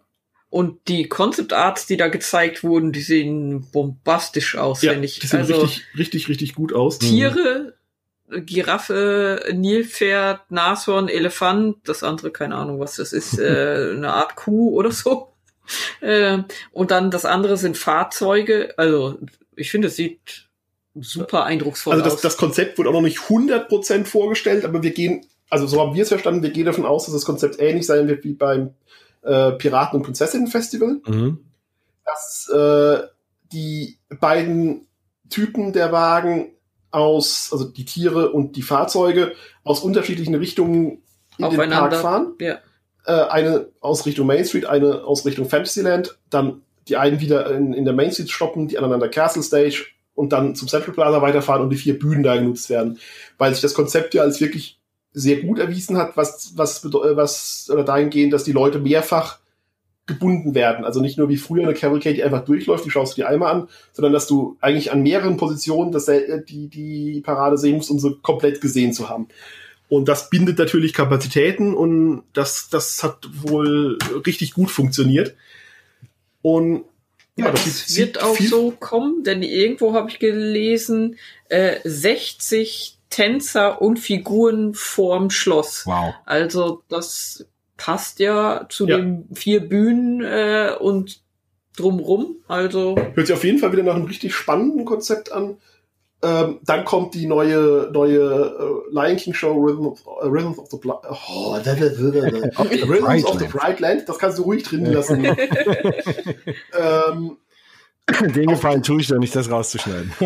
Und 0.50 0.86
die 0.86 1.08
Concept 1.08 1.52
Arts, 1.52 1.86
die 1.86 1.96
da 1.96 2.06
gezeigt 2.06 2.62
wurden, 2.62 2.92
die 2.92 3.00
sehen 3.00 3.66
bombastisch 3.72 4.56
aus, 4.56 4.82
Ja, 4.82 4.92
finde 4.92 5.06
ich. 5.06 5.18
die 5.18 5.26
sehen 5.26 5.40
also 5.40 5.62
richtig, 5.62 5.84
richtig, 5.98 6.28
richtig 6.28 6.54
gut 6.54 6.72
aus. 6.72 7.00
Tiere, 7.00 7.74
Giraffe, 8.30 9.44
Nilpferd, 9.52 10.50
Nashorn, 10.50 11.08
Elefant, 11.08 11.78
das 11.84 12.02
andere, 12.04 12.30
keine 12.30 12.54
Ahnung, 12.54 12.78
was 12.78 12.96
das 12.96 13.12
ist, 13.12 13.38
äh, 13.38 13.94
eine 13.96 14.12
Art 14.12 14.36
Kuh 14.36 14.70
oder 14.76 14.92
so. 14.92 15.33
Äh, 16.00 16.38
und 16.72 16.90
dann 16.90 17.10
das 17.10 17.24
andere 17.24 17.56
sind 17.56 17.76
Fahrzeuge. 17.78 18.74
Also 18.76 19.18
ich 19.56 19.70
finde, 19.70 19.88
es 19.88 19.96
sieht 19.96 20.48
super 20.94 21.44
eindrucksvoll 21.44 21.94
Also 21.94 22.04
das, 22.04 22.14
aus. 22.14 22.20
das 22.20 22.36
Konzept 22.36 22.78
wurde 22.78 22.90
auch 22.90 22.94
noch 22.94 23.02
nicht 23.02 23.18
100% 23.18 24.04
vorgestellt, 24.04 24.64
aber 24.64 24.82
wir 24.82 24.92
gehen, 24.92 25.26
also 25.50 25.66
so 25.66 25.80
haben 25.80 25.94
wir 25.94 26.02
es 26.02 26.08
verstanden, 26.08 26.42
wir 26.42 26.50
gehen 26.50 26.66
davon 26.66 26.84
aus, 26.86 27.06
dass 27.06 27.14
das 27.14 27.24
Konzept 27.24 27.60
ähnlich 27.60 27.86
sein 27.86 28.06
wird 28.08 28.24
wie 28.24 28.34
beim 28.34 28.74
äh, 29.22 29.52
Piraten- 29.52 29.96
und 29.96 30.02
Prinzessinnen-Festival. 30.02 31.00
Mhm. 31.06 31.38
dass 32.04 32.48
äh, 32.52 33.06
die 33.52 33.98
beiden 34.20 34.86
Typen 35.30 35.72
der 35.72 35.90
Wagen 35.90 36.52
aus, 36.90 37.48
also 37.50 37.64
die 37.64 37.84
Tiere 37.84 38.30
und 38.30 38.56
die 38.56 38.62
Fahrzeuge 38.62 39.32
aus 39.64 39.80
unterschiedlichen 39.80 40.34
Richtungen 40.34 40.84
in 40.84 41.00
den 41.38 41.44
Aufeinander. 41.46 41.88
Park 41.88 42.02
fahren. 42.02 42.34
ja. 42.40 42.58
Äh, 43.06 43.12
eine 43.12 43.68
aus 43.80 44.06
Richtung 44.06 44.26
Main 44.26 44.44
Street, 44.44 44.66
eine 44.66 45.04
aus 45.04 45.26
Richtung 45.26 45.48
Fantasyland, 45.48 46.18
dann 46.30 46.62
die 46.88 46.96
einen 46.96 47.20
wieder 47.20 47.50
in, 47.50 47.72
in 47.72 47.84
der 47.84 47.94
Main 47.94 48.12
Street 48.12 48.30
stoppen, 48.30 48.68
die 48.68 48.78
anderen 48.78 48.94
an 48.94 49.00
der 49.00 49.10
Castle 49.10 49.42
Stage 49.42 49.86
und 50.14 50.32
dann 50.32 50.54
zum 50.54 50.68
Central 50.68 50.94
Plaza 50.94 51.22
weiterfahren 51.22 51.62
und 51.62 51.70
die 51.70 51.76
vier 51.76 51.98
Bühnen 51.98 52.22
da 52.22 52.36
genutzt 52.36 52.70
werden. 52.70 52.98
Weil 53.38 53.52
sich 53.52 53.62
das 53.62 53.74
Konzept 53.74 54.14
ja 54.14 54.22
als 54.22 54.40
wirklich 54.40 54.78
sehr 55.12 55.40
gut 55.42 55.58
erwiesen 55.58 55.96
hat, 55.96 56.16
was, 56.16 56.52
was, 56.56 56.84
was 56.92 57.70
oder 57.72 57.84
dahingehend, 57.84 58.32
dass 58.32 58.44
die 58.44 58.52
Leute 58.52 58.78
mehrfach 58.80 59.38
gebunden 60.06 60.54
werden. 60.54 60.84
Also 60.84 61.00
nicht 61.00 61.16
nur 61.16 61.28
wie 61.28 61.36
früher 61.36 61.62
eine 61.62 61.74
Cavalcade, 61.74 62.14
die 62.14 62.24
einfach 62.24 62.44
durchläuft, 62.44 62.84
die 62.84 62.90
schaust 62.90 63.16
du 63.16 63.22
dir 63.22 63.28
einmal 63.28 63.54
an, 63.54 63.68
sondern 63.92 64.12
dass 64.12 64.26
du 64.26 64.58
eigentlich 64.60 64.92
an 64.92 65.02
mehreren 65.02 65.36
Positionen 65.36 65.92
das, 65.92 66.08
äh, 66.08 66.42
die, 66.44 66.68
die 66.68 67.22
Parade 67.22 67.56
sehen 67.56 67.76
musst, 67.76 67.90
um 67.90 67.98
sie 67.98 68.14
komplett 68.22 68.60
gesehen 68.60 68.92
zu 68.92 69.08
haben. 69.08 69.28
Und 69.88 70.08
das 70.08 70.30
bindet 70.30 70.58
natürlich 70.58 70.92
Kapazitäten 70.94 71.74
und 71.74 72.22
das, 72.32 72.68
das 72.70 73.02
hat 73.02 73.28
wohl 73.32 73.98
richtig 74.26 74.54
gut 74.54 74.70
funktioniert. 74.70 75.34
Und 76.42 76.84
ja, 77.36 77.50
das 77.50 77.86
sieht- 77.86 77.98
wird 78.14 78.22
auch 78.22 78.38
so 78.38 78.70
kommen, 78.72 79.24
denn 79.24 79.42
irgendwo 79.42 79.92
habe 79.92 80.08
ich 80.10 80.18
gelesen, 80.18 81.16
äh, 81.48 81.76
60 81.84 82.98
Tänzer 83.10 83.80
und 83.80 83.98
Figuren 83.98 84.74
vorm 84.74 85.30
Schloss. 85.30 85.82
Wow. 85.86 86.14
Also 86.24 86.82
das 86.88 87.46
passt 87.76 88.18
ja 88.20 88.66
zu 88.68 88.88
Ja. 88.88 88.96
den 88.96 89.28
vier 89.34 89.60
Bühnen 89.60 90.22
äh, 90.22 90.72
und 90.80 91.20
drumrum. 91.76 92.36
Also 92.48 92.96
Hört 93.14 93.26
sich 93.26 93.34
auf 93.36 93.44
jeden 93.44 93.58
Fall 93.58 93.72
wieder 93.72 93.82
nach 93.82 93.94
einem 93.94 94.06
richtig 94.06 94.34
spannenden 94.34 94.84
Konzept 94.84 95.30
an. 95.32 95.56
Ähm, 96.24 96.60
dann 96.62 96.84
kommt 96.84 97.14
die 97.14 97.26
neue, 97.26 97.90
neue 97.92 98.18
äh, 98.18 98.94
Lion 98.94 99.16
King 99.16 99.34
Show 99.34 99.52
Rhythm 99.52 99.86
of, 99.86 100.00
äh, 100.06 100.26
Rhythms 100.26 100.58
of 100.58 100.70
the 100.70 100.78
Bla 100.78 101.00
oh, 101.10 101.58
da, 101.62 101.74
da, 101.74 101.88
da, 101.88 102.10
da, 102.10 102.30
da. 102.30 102.62
Rhythms 102.62 103.24
of 103.26 103.38
the 103.38 103.46
Bright 103.46 103.80
Land. 103.80 104.08
Das 104.08 104.18
kannst 104.18 104.38
du 104.38 104.42
ruhig 104.44 104.62
drin 104.62 104.86
lassen. 104.86 105.24
ähm, 106.78 107.36
Den 108.34 108.48
Gefallen 108.48 108.82
tue 108.82 109.02
ich 109.02 109.08
doch 109.08 109.18
nicht, 109.18 109.36
das 109.36 109.50
rauszuschneiden. 109.50 110.12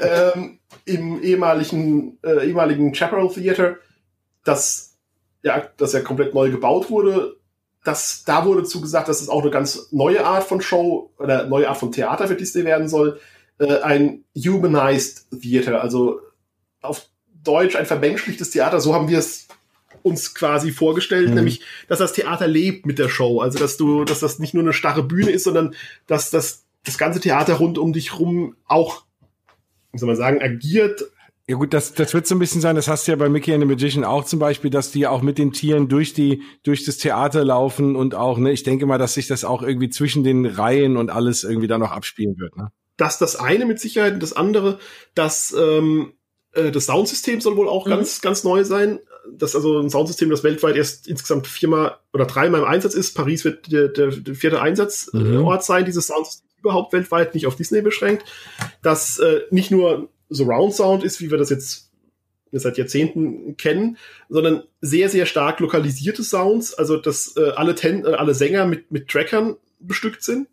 ähm, 0.00 0.58
im 0.86 1.22
ehemaligen, 1.22 2.18
äh, 2.24 2.46
ehemaligen 2.46 2.94
Chaparral 2.94 3.28
Theater, 3.28 3.76
das 4.44 4.94
ja, 5.44 5.62
das 5.76 5.92
ja 5.92 6.00
komplett 6.00 6.34
neu 6.34 6.50
gebaut 6.50 6.90
wurde. 6.90 7.36
Das, 7.84 8.24
da 8.24 8.44
wurde 8.46 8.64
zugesagt, 8.64 9.08
dass 9.08 9.20
es 9.20 9.28
auch 9.28 9.42
eine 9.42 9.50
ganz 9.50 9.92
neue 9.92 10.24
Art 10.24 10.44
von 10.44 10.60
Show 10.60 11.12
oder 11.18 11.46
neue 11.46 11.68
Art 11.68 11.76
von 11.76 11.92
Theater 11.92 12.26
für 12.26 12.34
Disney 12.34 12.64
werden 12.64 12.88
soll. 12.88 13.20
Äh, 13.58 13.80
ein 13.80 14.24
Humanized 14.36 15.26
Theater, 15.40 15.80
also 15.82 16.20
auf 16.80 17.06
Deutsch 17.42 17.76
ein 17.76 17.86
vermenschlichtes 17.86 18.50
Theater. 18.50 18.80
So 18.80 18.94
haben 18.94 19.08
wir 19.08 19.18
es 19.18 19.46
uns 20.02 20.34
quasi 20.34 20.70
vorgestellt, 20.70 21.30
Mhm. 21.30 21.34
nämlich, 21.36 21.60
dass 21.88 21.98
das 21.98 22.12
Theater 22.12 22.46
lebt 22.46 22.84
mit 22.84 22.98
der 22.98 23.08
Show. 23.08 23.40
Also, 23.40 23.58
dass 23.58 23.76
du, 23.76 24.04
dass 24.04 24.20
das 24.20 24.38
nicht 24.38 24.54
nur 24.54 24.62
eine 24.62 24.72
starre 24.72 25.02
Bühne 25.02 25.30
ist, 25.30 25.44
sondern 25.44 25.74
dass 26.06 26.30
das, 26.30 26.64
das 26.84 26.98
ganze 26.98 27.20
Theater 27.20 27.54
rund 27.54 27.78
um 27.78 27.92
dich 27.92 28.18
rum 28.18 28.56
auch, 28.66 29.04
wie 29.92 29.98
soll 29.98 30.08
man 30.08 30.16
sagen, 30.16 30.42
agiert. 30.42 31.04
Ja 31.46 31.56
gut, 31.56 31.72
das, 31.74 31.92
das 31.92 32.12
wird 32.14 32.26
so 32.26 32.34
ein 32.34 32.38
bisschen 32.38 32.60
sein, 32.60 32.74
das 32.74 32.88
hast 32.88 33.06
du 33.06 33.12
ja 33.12 33.16
bei 33.16 33.28
Mickey 33.28 33.52
and 33.52 33.62
the 33.62 33.66
Magician 33.68 34.04
auch 34.04 34.24
zum 34.24 34.38
Beispiel, 34.38 34.70
dass 34.70 34.90
die 34.90 35.06
auch 35.06 35.20
mit 35.22 35.36
den 35.38 35.52
Tieren 35.52 35.88
durch 35.88 36.14
die, 36.14 36.42
durch 36.62 36.84
das 36.84 36.96
Theater 36.96 37.44
laufen 37.44 37.96
und 37.96 38.14
auch, 38.14 38.38
ne, 38.38 38.50
ich 38.50 38.62
denke 38.62 38.86
mal, 38.86 38.98
dass 38.98 39.14
sich 39.14 39.26
das 39.26 39.44
auch 39.44 39.62
irgendwie 39.62 39.90
zwischen 39.90 40.24
den 40.24 40.46
Reihen 40.46 40.96
und 40.96 41.10
alles 41.10 41.44
irgendwie 41.44 41.66
da 41.66 41.78
noch 41.78 41.92
abspielen 41.92 42.38
wird, 42.38 42.56
ne? 42.56 42.72
Das 42.96 43.18
das 43.18 43.36
eine 43.36 43.66
mit 43.66 43.80
Sicherheit 43.80 44.14
und 44.14 44.22
das 44.22 44.32
andere, 44.34 44.78
das, 45.14 45.54
ähm, 45.58 46.12
äh, 46.52 46.70
das 46.70 46.86
Soundsystem 46.86 47.40
soll 47.40 47.56
wohl 47.56 47.68
auch 47.68 47.86
Mhm. 47.86 47.90
ganz, 47.90 48.20
ganz 48.20 48.44
neu 48.44 48.64
sein. 48.64 49.00
Das 49.32 49.50
ist 49.50 49.56
also 49.56 49.78
ein 49.80 49.90
Soundsystem, 49.90 50.28
das 50.30 50.44
weltweit 50.44 50.76
erst 50.76 51.08
insgesamt 51.08 51.46
viermal 51.46 51.96
oder 52.12 52.26
dreimal 52.26 52.60
im 52.60 52.66
Einsatz 52.66 52.94
ist. 52.94 53.14
Paris 53.14 53.44
wird 53.44 53.72
der, 53.72 53.88
der, 53.88 54.08
der 54.08 54.34
vierte 54.34 54.60
Einsatzort 54.60 55.14
Mhm. 55.24 55.60
sein, 55.62 55.84
dieses 55.84 56.06
Soundsystem 56.08 56.44
überhaupt 56.60 56.92
weltweit, 56.92 57.34
nicht 57.34 57.46
auf 57.46 57.56
Disney 57.56 57.82
beschränkt. 57.82 58.24
Das 58.82 59.18
äh, 59.18 59.42
nicht 59.50 59.70
nur 59.70 60.08
Surround 60.30 60.74
Sound 60.74 61.04
ist, 61.04 61.20
wie 61.20 61.30
wir 61.30 61.38
das 61.38 61.50
jetzt 61.50 61.90
seit 62.52 62.78
Jahrzehnten 62.78 63.56
kennen, 63.56 63.96
sondern 64.28 64.62
sehr, 64.80 65.08
sehr 65.08 65.26
stark 65.26 65.58
lokalisierte 65.60 66.22
Sounds, 66.22 66.72
also 66.74 66.96
dass 66.96 67.36
äh, 67.36 67.50
alle, 67.56 67.74
Ten, 67.74 68.04
äh, 68.04 68.10
alle 68.10 68.32
Sänger 68.34 68.64
mit, 68.66 68.92
mit 68.92 69.08
Trackern 69.08 69.56
bestückt 69.80 70.22
sind 70.22 70.46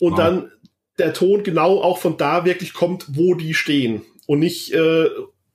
und 0.00 0.12
Wow. 0.12 0.18
dann 0.18 0.52
der 0.98 1.12
Ton 1.14 1.42
genau 1.42 1.80
auch 1.80 1.98
von 1.98 2.16
da 2.16 2.44
wirklich 2.44 2.74
kommt, 2.74 3.06
wo 3.16 3.34
die 3.34 3.54
stehen 3.54 4.02
und 4.26 4.40
nicht, 4.40 4.72
äh, 4.74 5.08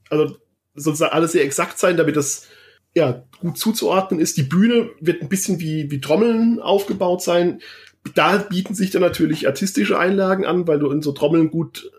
also 0.09 0.37
soll 0.75 1.07
alles 1.09 1.31
sehr 1.31 1.43
exakt 1.43 1.79
sein, 1.79 1.97
damit 1.97 2.15
das 2.15 2.47
ja 2.95 3.23
gut 3.39 3.57
zuzuordnen 3.57 4.19
ist. 4.19 4.37
Die 4.37 4.43
Bühne 4.43 4.89
wird 4.99 5.21
ein 5.21 5.29
bisschen 5.29 5.59
wie, 5.59 5.91
wie 5.91 6.01
Trommeln 6.01 6.59
aufgebaut 6.59 7.21
sein. 7.21 7.61
Da 8.15 8.37
bieten 8.37 8.73
sich 8.73 8.91
dann 8.91 9.01
natürlich 9.01 9.47
artistische 9.47 9.99
Einlagen 9.99 10.45
an, 10.45 10.67
weil 10.67 10.79
du 10.79 10.89
in 10.91 11.01
so 11.01 11.11
Trommeln 11.11 11.51
gut 11.51 11.91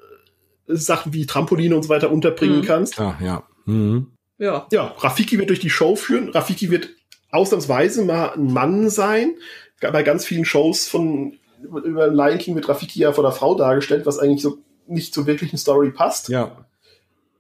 äh, 0.69 0.75
Sachen 0.77 1.13
wie 1.13 1.27
Trampoline 1.27 1.77
und 1.77 1.83
so 1.83 1.89
weiter 1.89 2.11
unterbringen 2.11 2.61
Mhm. 2.61 2.65
kannst. 2.65 2.99
Ja, 2.99 3.19
ja. 3.23 3.43
Mhm. 3.67 4.09
ja, 4.39 4.67
Ja, 4.73 4.95
Rafiki 4.99 5.39
wird 5.39 5.51
durch 5.51 5.61
die 5.61 5.71
Show 5.71 5.97
führen. 5.97 6.31
Rafiki 6.31 6.71
wird 6.71 6.89
ausnahmsweise 7.31 8.05
mal 8.05 8.31
ein 8.31 8.53
Mann 8.53 8.89
sein. 8.91 9.35
Bei 9.81 10.03
ganz 10.03 10.25
vielen 10.25 10.45
Shows 10.45 10.89
von 10.89 11.39
über 11.63 12.09
Lion 12.09 12.39
King 12.39 12.55
wird 12.55 12.69
Rafiki 12.69 13.01
ja 13.01 13.13
vor 13.13 13.25
der 13.25 13.33
Frau 13.33 13.55
dargestellt, 13.55 14.07
was 14.07 14.19
eigentlich 14.19 14.43
so 14.43 14.59
nicht 14.87 15.13
zur 15.15 15.27
wirklichen 15.27 15.59
Story 15.59 15.91
passt. 15.91 16.29
Ja. 16.29 16.65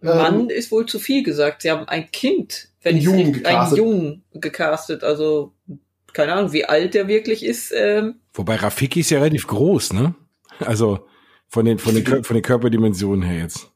Mann 0.01 0.49
ist 0.51 0.71
wohl 0.71 0.87
zu 0.87 0.99
viel 0.99 1.23
gesagt. 1.23 1.63
Sie 1.63 1.71
haben 1.71 1.89
ein 1.89 2.11
Kind, 2.11 2.69
wenn 2.83 2.91
Einen 2.91 2.99
ich 2.99 3.05
Jungen 3.05 3.19
richtig- 3.19 3.47
einen 3.47 3.55
gecastet. 3.57 3.79
Jungen 3.79 4.25
gecastet. 4.35 5.05
Also 5.05 5.53
keine 6.13 6.33
Ahnung, 6.35 6.53
wie 6.53 6.65
alt 6.65 6.95
der 6.95 7.09
wirklich 7.09 7.45
ist. 7.45 7.73
Ähm, 7.75 8.17
Wobei 8.33 8.57
Rafiki 8.57 9.01
ist 9.01 9.11
ja 9.11 9.19
relativ 9.19 9.47
groß, 9.47 9.93
ne? 9.95 10.15
Also 10.61 11.01
von 11.49 11.65
den, 11.65 11.79
von 11.79 11.95
den, 11.95 12.25
von 12.25 12.35
den 12.35 12.43
Körperdimensionen 12.43 13.23
her 13.23 13.43
jetzt. 13.43 13.71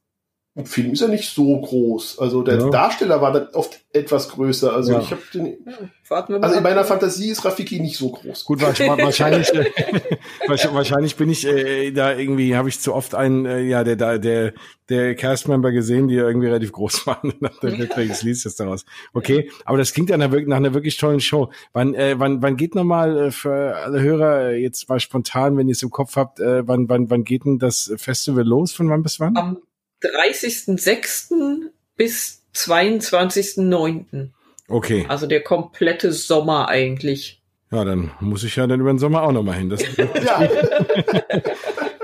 Im 0.55 0.67
Film 0.67 0.93
ist 0.93 1.01
er 1.01 1.09
nicht 1.09 1.31
so 1.35 1.59
groß. 1.63 2.19
Also 2.19 2.43
der 2.43 2.59
Ja. 2.59 2.69
Darsteller 2.69 3.23
war 3.23 3.33
dann 3.33 3.49
oft 3.55 3.81
etwas 3.95 4.29
größer. 4.29 4.71
Also 4.75 4.93
Ja. 4.93 5.01
ich 5.01 5.11
habe 5.11 5.23
den. 5.33 5.47
ja, 5.47 5.73
warten 6.11 6.35
wir 6.35 6.41
mal. 6.41 6.45
Also 6.47 6.59
in 6.59 6.63
meiner 6.63 6.85
Fantasie 6.85 7.31
ist 7.31 7.43
Rafiki 7.47 7.81
nicht 7.81 7.97
so 7.97 8.11
groß. 8.11 8.45
Gut, 8.45 8.61
wahrsch- 8.61 8.87
wahrscheinlich, 8.87 9.49
äh, 9.55 9.71
wahrsch- 10.49 10.73
wahrscheinlich 10.75 11.17
bin 11.17 11.31
ich 11.31 11.47
äh, 11.47 11.91
da 11.93 12.15
irgendwie, 12.15 12.55
habe 12.55 12.69
ich 12.69 12.79
zu 12.81 12.93
oft 12.95 13.15
einen, 13.15 13.47
äh, 13.47 13.63
ja, 13.63 13.83
der, 13.83 13.97
der, 13.97 14.19
der, 14.19 14.53
der 14.91 15.15
Castmember 15.15 15.73
gesehen, 15.73 16.09
die 16.09 16.17
irgendwie 16.17 16.49
relativ 16.49 16.73
groß 16.73 17.07
waren. 17.07 17.33
Nach 17.41 17.59
der 17.61 17.71
deswegen 17.71 18.13
schließe 18.15 18.41
ich 18.41 18.45
das 18.45 18.57
daraus. 18.57 18.85
Okay, 19.15 19.51
aber 19.65 19.79
das 19.79 19.95
klingt 19.95 20.11
ja 20.11 20.19
nach, 20.19 20.31
nach 20.31 20.57
einer 20.59 20.75
wirklich 20.75 20.99
tollen 20.99 21.21
Show. 21.21 21.49
Wann, 21.73 21.95
äh, 21.95 22.17
wann, 22.19 22.43
wann 22.43 22.59
geht 22.59 22.75
nochmal 22.75 23.17
äh, 23.17 23.31
für 23.31 23.75
alle 23.77 24.03
Hörer 24.03 24.51
äh, 24.51 24.57
jetzt 24.63 24.87
mal 24.91 25.01
spontan, 25.01 25.57
wenn 25.57 25.69
ihr 25.69 25.73
es 25.73 25.83
im 25.83 25.89
Kopf 25.91 26.17
habt, 26.17 26.41
äh, 26.41 26.69
wann, 26.69 26.91
wann, 26.91 27.09
wann 27.09 27.25
geht 27.25 27.47
denn 27.47 27.59
das 27.59 27.91
Festival 27.97 28.45
los? 28.45 28.73
Von 28.73 28.91
wann 28.91 29.03
bis 29.03 29.19
wann? 29.19 29.35
Am 29.39 29.57
30.06. 30.03 31.71
bis 31.97 32.43
22.09. 32.55 34.29
Okay. 34.69 35.05
Also 35.09 35.27
der 35.27 35.43
komplette 35.43 36.13
Sommer 36.13 36.69
eigentlich. 36.69 37.42
Ja, 37.73 37.85
dann 37.85 38.11
muss 38.21 38.45
ich 38.45 38.55
ja 38.57 38.67
dann 38.67 38.81
über 38.81 38.93
den 38.93 38.99
Sommer 38.99 39.23
auch 39.23 39.33
nochmal 39.33 39.57
hin. 39.57 39.71
Das, 39.71 39.83
Ja, 39.97 40.49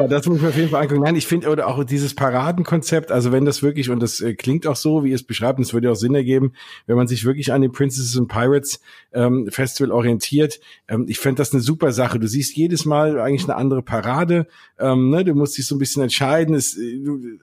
Ja, 0.00 0.06
das 0.06 0.26
muss 0.26 0.36
ich 0.36 0.42
mir 0.44 0.48
auf 0.50 0.56
jeden 0.56 0.68
Fall 0.70 0.82
angucken. 0.82 1.02
Nein, 1.02 1.16
ich 1.16 1.26
finde 1.26 1.48
oder 1.48 1.66
auch 1.66 1.82
dieses 1.82 2.14
Paradenkonzept, 2.14 3.10
also 3.10 3.32
wenn 3.32 3.44
das 3.44 3.64
wirklich, 3.64 3.90
und 3.90 4.00
das 4.00 4.20
äh, 4.20 4.34
klingt 4.34 4.64
auch 4.68 4.76
so, 4.76 5.02
wie 5.02 5.08
ihr 5.08 5.16
es 5.16 5.24
beschreibt, 5.24 5.58
und 5.58 5.64
es 5.64 5.74
würde 5.74 5.90
auch 5.90 5.96
Sinn 5.96 6.14
ergeben, 6.14 6.52
wenn 6.86 6.96
man 6.96 7.08
sich 7.08 7.24
wirklich 7.24 7.52
an 7.52 7.62
den 7.62 7.72
Princesses 7.72 8.16
and 8.16 8.28
Pirates 8.28 8.80
ähm, 9.12 9.48
Festival 9.50 9.90
orientiert. 9.90 10.60
Ähm, 10.86 11.06
ich 11.08 11.18
fände 11.18 11.38
das 11.40 11.52
eine 11.52 11.60
super 11.62 11.90
Sache. 11.90 12.20
Du 12.20 12.28
siehst 12.28 12.56
jedes 12.56 12.84
Mal 12.84 13.18
eigentlich 13.20 13.44
eine 13.48 13.56
andere 13.56 13.82
Parade. 13.82 14.46
Ähm, 14.78 15.10
ne? 15.10 15.24
Du 15.24 15.34
musst 15.34 15.58
dich 15.58 15.66
so 15.66 15.74
ein 15.74 15.78
bisschen 15.80 16.04
entscheiden. 16.04 16.54
Es, 16.54 16.78
äh, 16.78 17.00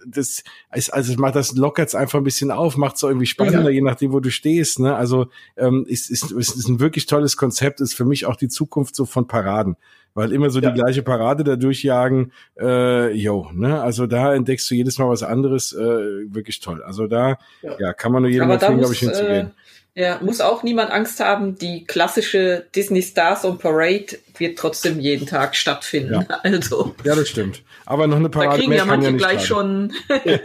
das 0.07 0.43
ist, 0.73 0.93
also 0.93 1.11
es 1.11 1.17
macht 1.17 1.35
das 1.35 1.55
lockert 1.57 1.89
es 1.89 1.95
einfach 1.95 2.19
ein 2.19 2.23
bisschen 2.23 2.51
auf, 2.51 2.77
macht 2.77 2.95
es 2.95 3.03
irgendwie 3.03 3.25
spannender, 3.25 3.63
Ja. 3.63 3.75
je 3.75 3.81
nachdem, 3.81 4.13
wo 4.13 4.21
du 4.21 4.31
stehst. 4.31 4.79
Ne? 4.79 4.95
Also 4.95 5.27
ähm, 5.57 5.85
es 5.89 6.09
ist, 6.09 6.31
es 6.31 6.55
ist 6.55 6.69
ein 6.69 6.79
wirklich 6.79 7.05
tolles 7.05 7.35
Konzept, 7.35 7.81
ist 7.81 7.95
für 7.95 8.05
mich 8.05 8.14
auch 8.23 8.37
die 8.37 8.47
Zukunft 8.47 8.95
so 8.95 9.05
von 9.05 9.27
Paraden 9.27 9.75
weil 10.17 10.31
immer 10.31 10.49
so 10.49 10.61
Ja. 10.61 10.69
die 10.71 10.79
gleiche 10.79 11.03
Parade 11.03 11.43
da 11.43 11.57
durchjagen, 11.57 12.31
äh, 12.57 13.13
ne, 13.53 13.81
also 13.81 14.07
da 14.07 14.33
entdeckst 14.33 14.71
du 14.71 14.75
jedes 14.75 14.97
Mal 14.97 15.09
was 15.09 15.23
anderes, 15.23 15.73
äh, 15.73 15.77
wirklich 16.33 16.61
toll. 16.61 16.81
Also 16.83 17.05
da, 17.07 17.37
ja, 17.61 17.75
Ja. 17.79 17.93
kann 17.93 18.13
man 18.13 18.21
nur 18.23 18.31
jedem 18.31 18.49
empfehlen, 18.49 18.77
glaube 18.77 18.93
ich, 18.93 18.99
hinzugehen. 19.01 19.47
äh, 19.47 19.51
ja, 19.97 20.19
muss 20.21 20.41
auch 20.41 20.61
niemand 20.61 20.91
Angst 20.91 21.21
haben. 21.21 21.57
Die 21.57 21.85
klassische 21.85 22.65
Disney 22.75 23.01
Stars 23.01 23.45
on 23.45 23.57
Parade 23.57 24.17
wird 24.37 24.59
trotzdem 24.59 24.99
jeden 24.99 25.25
Tag 25.25 25.55
stattfinden. 25.55 26.25
Also 26.43 26.93
ja, 27.03 27.15
das 27.15 27.29
stimmt. 27.29 27.63
Aber 27.85 28.05
noch 28.07 28.17
eine 28.17 28.29
da 28.29 28.39
Parade 28.39 28.57
kriegen 28.57 28.69
mehr 28.69 28.79
ja 28.79 28.85
manche 28.85 29.11
ja 29.11 29.15
gleich 29.15 29.45
schaden. 29.45 29.93
schon. 30.07 30.29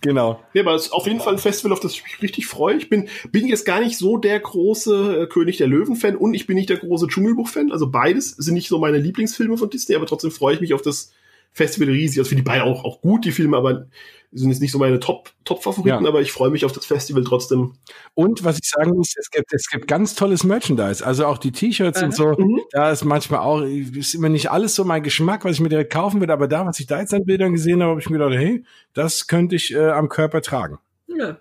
Genau. 0.00 0.42
Ja, 0.52 0.62
aber 0.62 0.74
es 0.74 0.86
ist 0.86 0.92
auf 0.92 1.06
jeden 1.06 1.20
Fall 1.20 1.32
ein 1.32 1.38
Festival, 1.38 1.72
auf 1.72 1.80
das 1.80 1.94
ich 1.94 2.04
mich 2.04 2.20
richtig 2.20 2.46
freue. 2.46 2.76
Ich 2.76 2.90
bin, 2.90 3.08
bin 3.32 3.46
jetzt 3.46 3.64
gar 3.64 3.80
nicht 3.80 3.96
so 3.96 4.18
der 4.18 4.38
große 4.38 5.22
äh, 5.22 5.26
König 5.26 5.56
der 5.56 5.66
Löwen-Fan 5.66 6.14
und 6.14 6.34
ich 6.34 6.46
bin 6.46 6.56
nicht 6.56 6.68
der 6.68 6.76
große 6.76 7.06
Dschungelbuch-Fan. 7.08 7.72
Also 7.72 7.90
beides 7.90 8.32
sind 8.32 8.52
nicht 8.52 8.68
so 8.68 8.78
meine 8.78 8.98
Lieblingsfilme 8.98 9.56
von 9.56 9.70
Disney, 9.70 9.94
aber 9.94 10.04
trotzdem 10.04 10.30
freue 10.30 10.56
ich 10.56 10.60
mich 10.60 10.74
auf 10.74 10.82
das 10.82 11.10
Festival 11.54 11.88
riesig. 11.88 12.18
Also 12.18 12.28
finde 12.28 12.42
die 12.42 12.48
beide 12.48 12.64
auch, 12.64 12.84
auch 12.84 13.00
gut, 13.00 13.24
die 13.24 13.32
Filme, 13.32 13.56
aber 13.56 13.86
sind 14.32 14.50
jetzt 14.50 14.60
nicht 14.60 14.72
so 14.72 14.78
meine 14.78 14.98
Top, 14.98 15.30
Top-Favoriten, 15.44 16.02
Ja. 16.02 16.08
aber 16.08 16.20
ich 16.20 16.32
freue 16.32 16.50
mich 16.50 16.64
auf 16.64 16.72
das 16.72 16.84
Festival 16.84 17.22
trotzdem. 17.22 17.74
Und 18.14 18.42
was 18.42 18.58
ich 18.58 18.68
sagen 18.68 18.90
muss, 18.96 19.14
es 19.16 19.30
gibt, 19.30 19.52
es 19.52 19.70
gibt 19.70 19.86
ganz 19.86 20.16
tolles 20.16 20.42
Merchandise. 20.42 21.06
Also 21.06 21.26
auch 21.26 21.38
die 21.38 21.52
T-Shirts 21.52 22.02
und 22.02 22.12
so. 22.12 22.32
Mhm. 22.32 22.60
Da 22.72 22.90
ist 22.90 23.04
manchmal 23.04 23.40
auch, 23.40 23.60
ist 23.62 24.14
immer 24.14 24.28
nicht 24.28 24.50
alles 24.50 24.74
so 24.74 24.84
mein 24.84 25.04
Geschmack, 25.04 25.44
was 25.44 25.52
ich 25.52 25.60
mir 25.60 25.68
direkt 25.68 25.92
kaufen 25.92 26.18
würde. 26.18 26.32
Aber 26.32 26.48
da, 26.48 26.66
was 26.66 26.80
ich 26.80 26.88
da 26.88 26.98
jetzt 26.98 27.14
an 27.14 27.24
Bildern 27.24 27.52
gesehen 27.52 27.80
habe, 27.80 27.92
habe 27.92 28.00
ich 28.00 28.10
mir 28.10 28.18
gedacht, 28.18 28.36
hey, 28.36 28.64
das 28.92 29.28
könnte 29.28 29.54
ich 29.54 29.72
äh, 29.72 29.90
am 29.90 30.08
Körper 30.08 30.42
tragen. 30.42 30.80
Ja. 31.06 31.36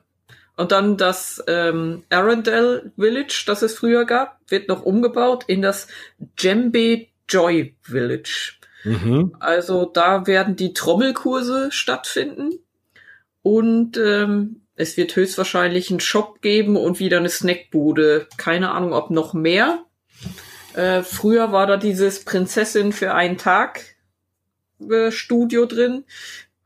Und 0.56 0.72
dann 0.72 0.98
das 0.98 1.44
ähm, 1.48 2.04
Arendelle 2.12 2.92
Village, 2.96 3.44
das 3.48 3.64
es 3.64 3.74
früher 3.74 4.06
gab, 4.06 4.40
wird 4.50 4.68
noch 4.68 4.84
umgebaut 4.84 5.46
in 5.48 5.64
das 5.64 5.88
Djembe 6.40 7.08
Joy 7.28 7.76
Village. 7.82 8.54
Mhm. 8.84 9.36
Also 9.40 9.86
da 9.86 10.28
werden 10.28 10.56
die 10.56 10.74
Trommelkurse 10.74 11.72
stattfinden 11.72 12.52
und 13.42 13.98
ähm, 13.98 14.62
es 14.76 14.98
wird 14.98 15.16
höchstwahrscheinlich 15.16 15.90
einen 15.92 16.00
Shop 16.00 16.42
geben 16.42 16.76
und 16.78 17.00
wieder 17.00 17.18
eine 17.18 17.30
Snackbude. 17.30 18.28
Keine 18.38 18.72
Ahnung, 18.72 18.94
ob 18.94 19.12
noch 19.12 19.34
mehr. 19.34 19.84
Äh, 20.74 21.04
früher 21.04 21.52
war 21.52 21.68
da 21.68 21.78
dieses 21.78 22.26
Prinzessin 22.26 22.92
für 22.92 23.14
einen 23.14 23.38
Tag 23.38 23.96
äh, 24.90 25.12
Studio 25.12 25.66
drin, 25.66 26.04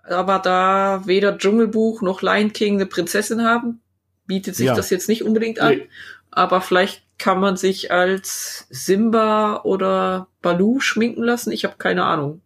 aber 0.03 0.39
da 0.39 1.01
weder 1.05 1.37
Dschungelbuch 1.37 2.01
noch 2.01 2.21
Lion 2.21 2.53
King 2.53 2.75
eine 2.75 2.85
Prinzessin 2.85 3.43
haben, 3.43 3.81
bietet 4.25 4.55
sich 4.55 4.67
Ja. 4.67 4.75
das 4.75 4.89
jetzt 4.89 5.09
nicht 5.09 5.23
unbedingt 5.23 5.59
an. 5.59 5.75
Nee. 5.77 5.89
Aber 6.31 6.61
vielleicht 6.61 7.03
kann 7.17 7.39
man 7.39 7.57
sich 7.57 7.91
als 7.91 8.67
Simba 8.69 9.61
oder 9.63 10.27
Baloo 10.41 10.79
schminken 10.79 11.23
lassen. 11.23 11.51
Ich 11.51 11.65
habe 11.65 11.77
keine 11.77 12.05
Ahnung. 12.05 12.41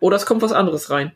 Oder 0.00 0.16
es 0.16 0.26
kommt 0.26 0.42
was 0.42 0.52
anderes 0.52 0.90
rein. 0.90 1.12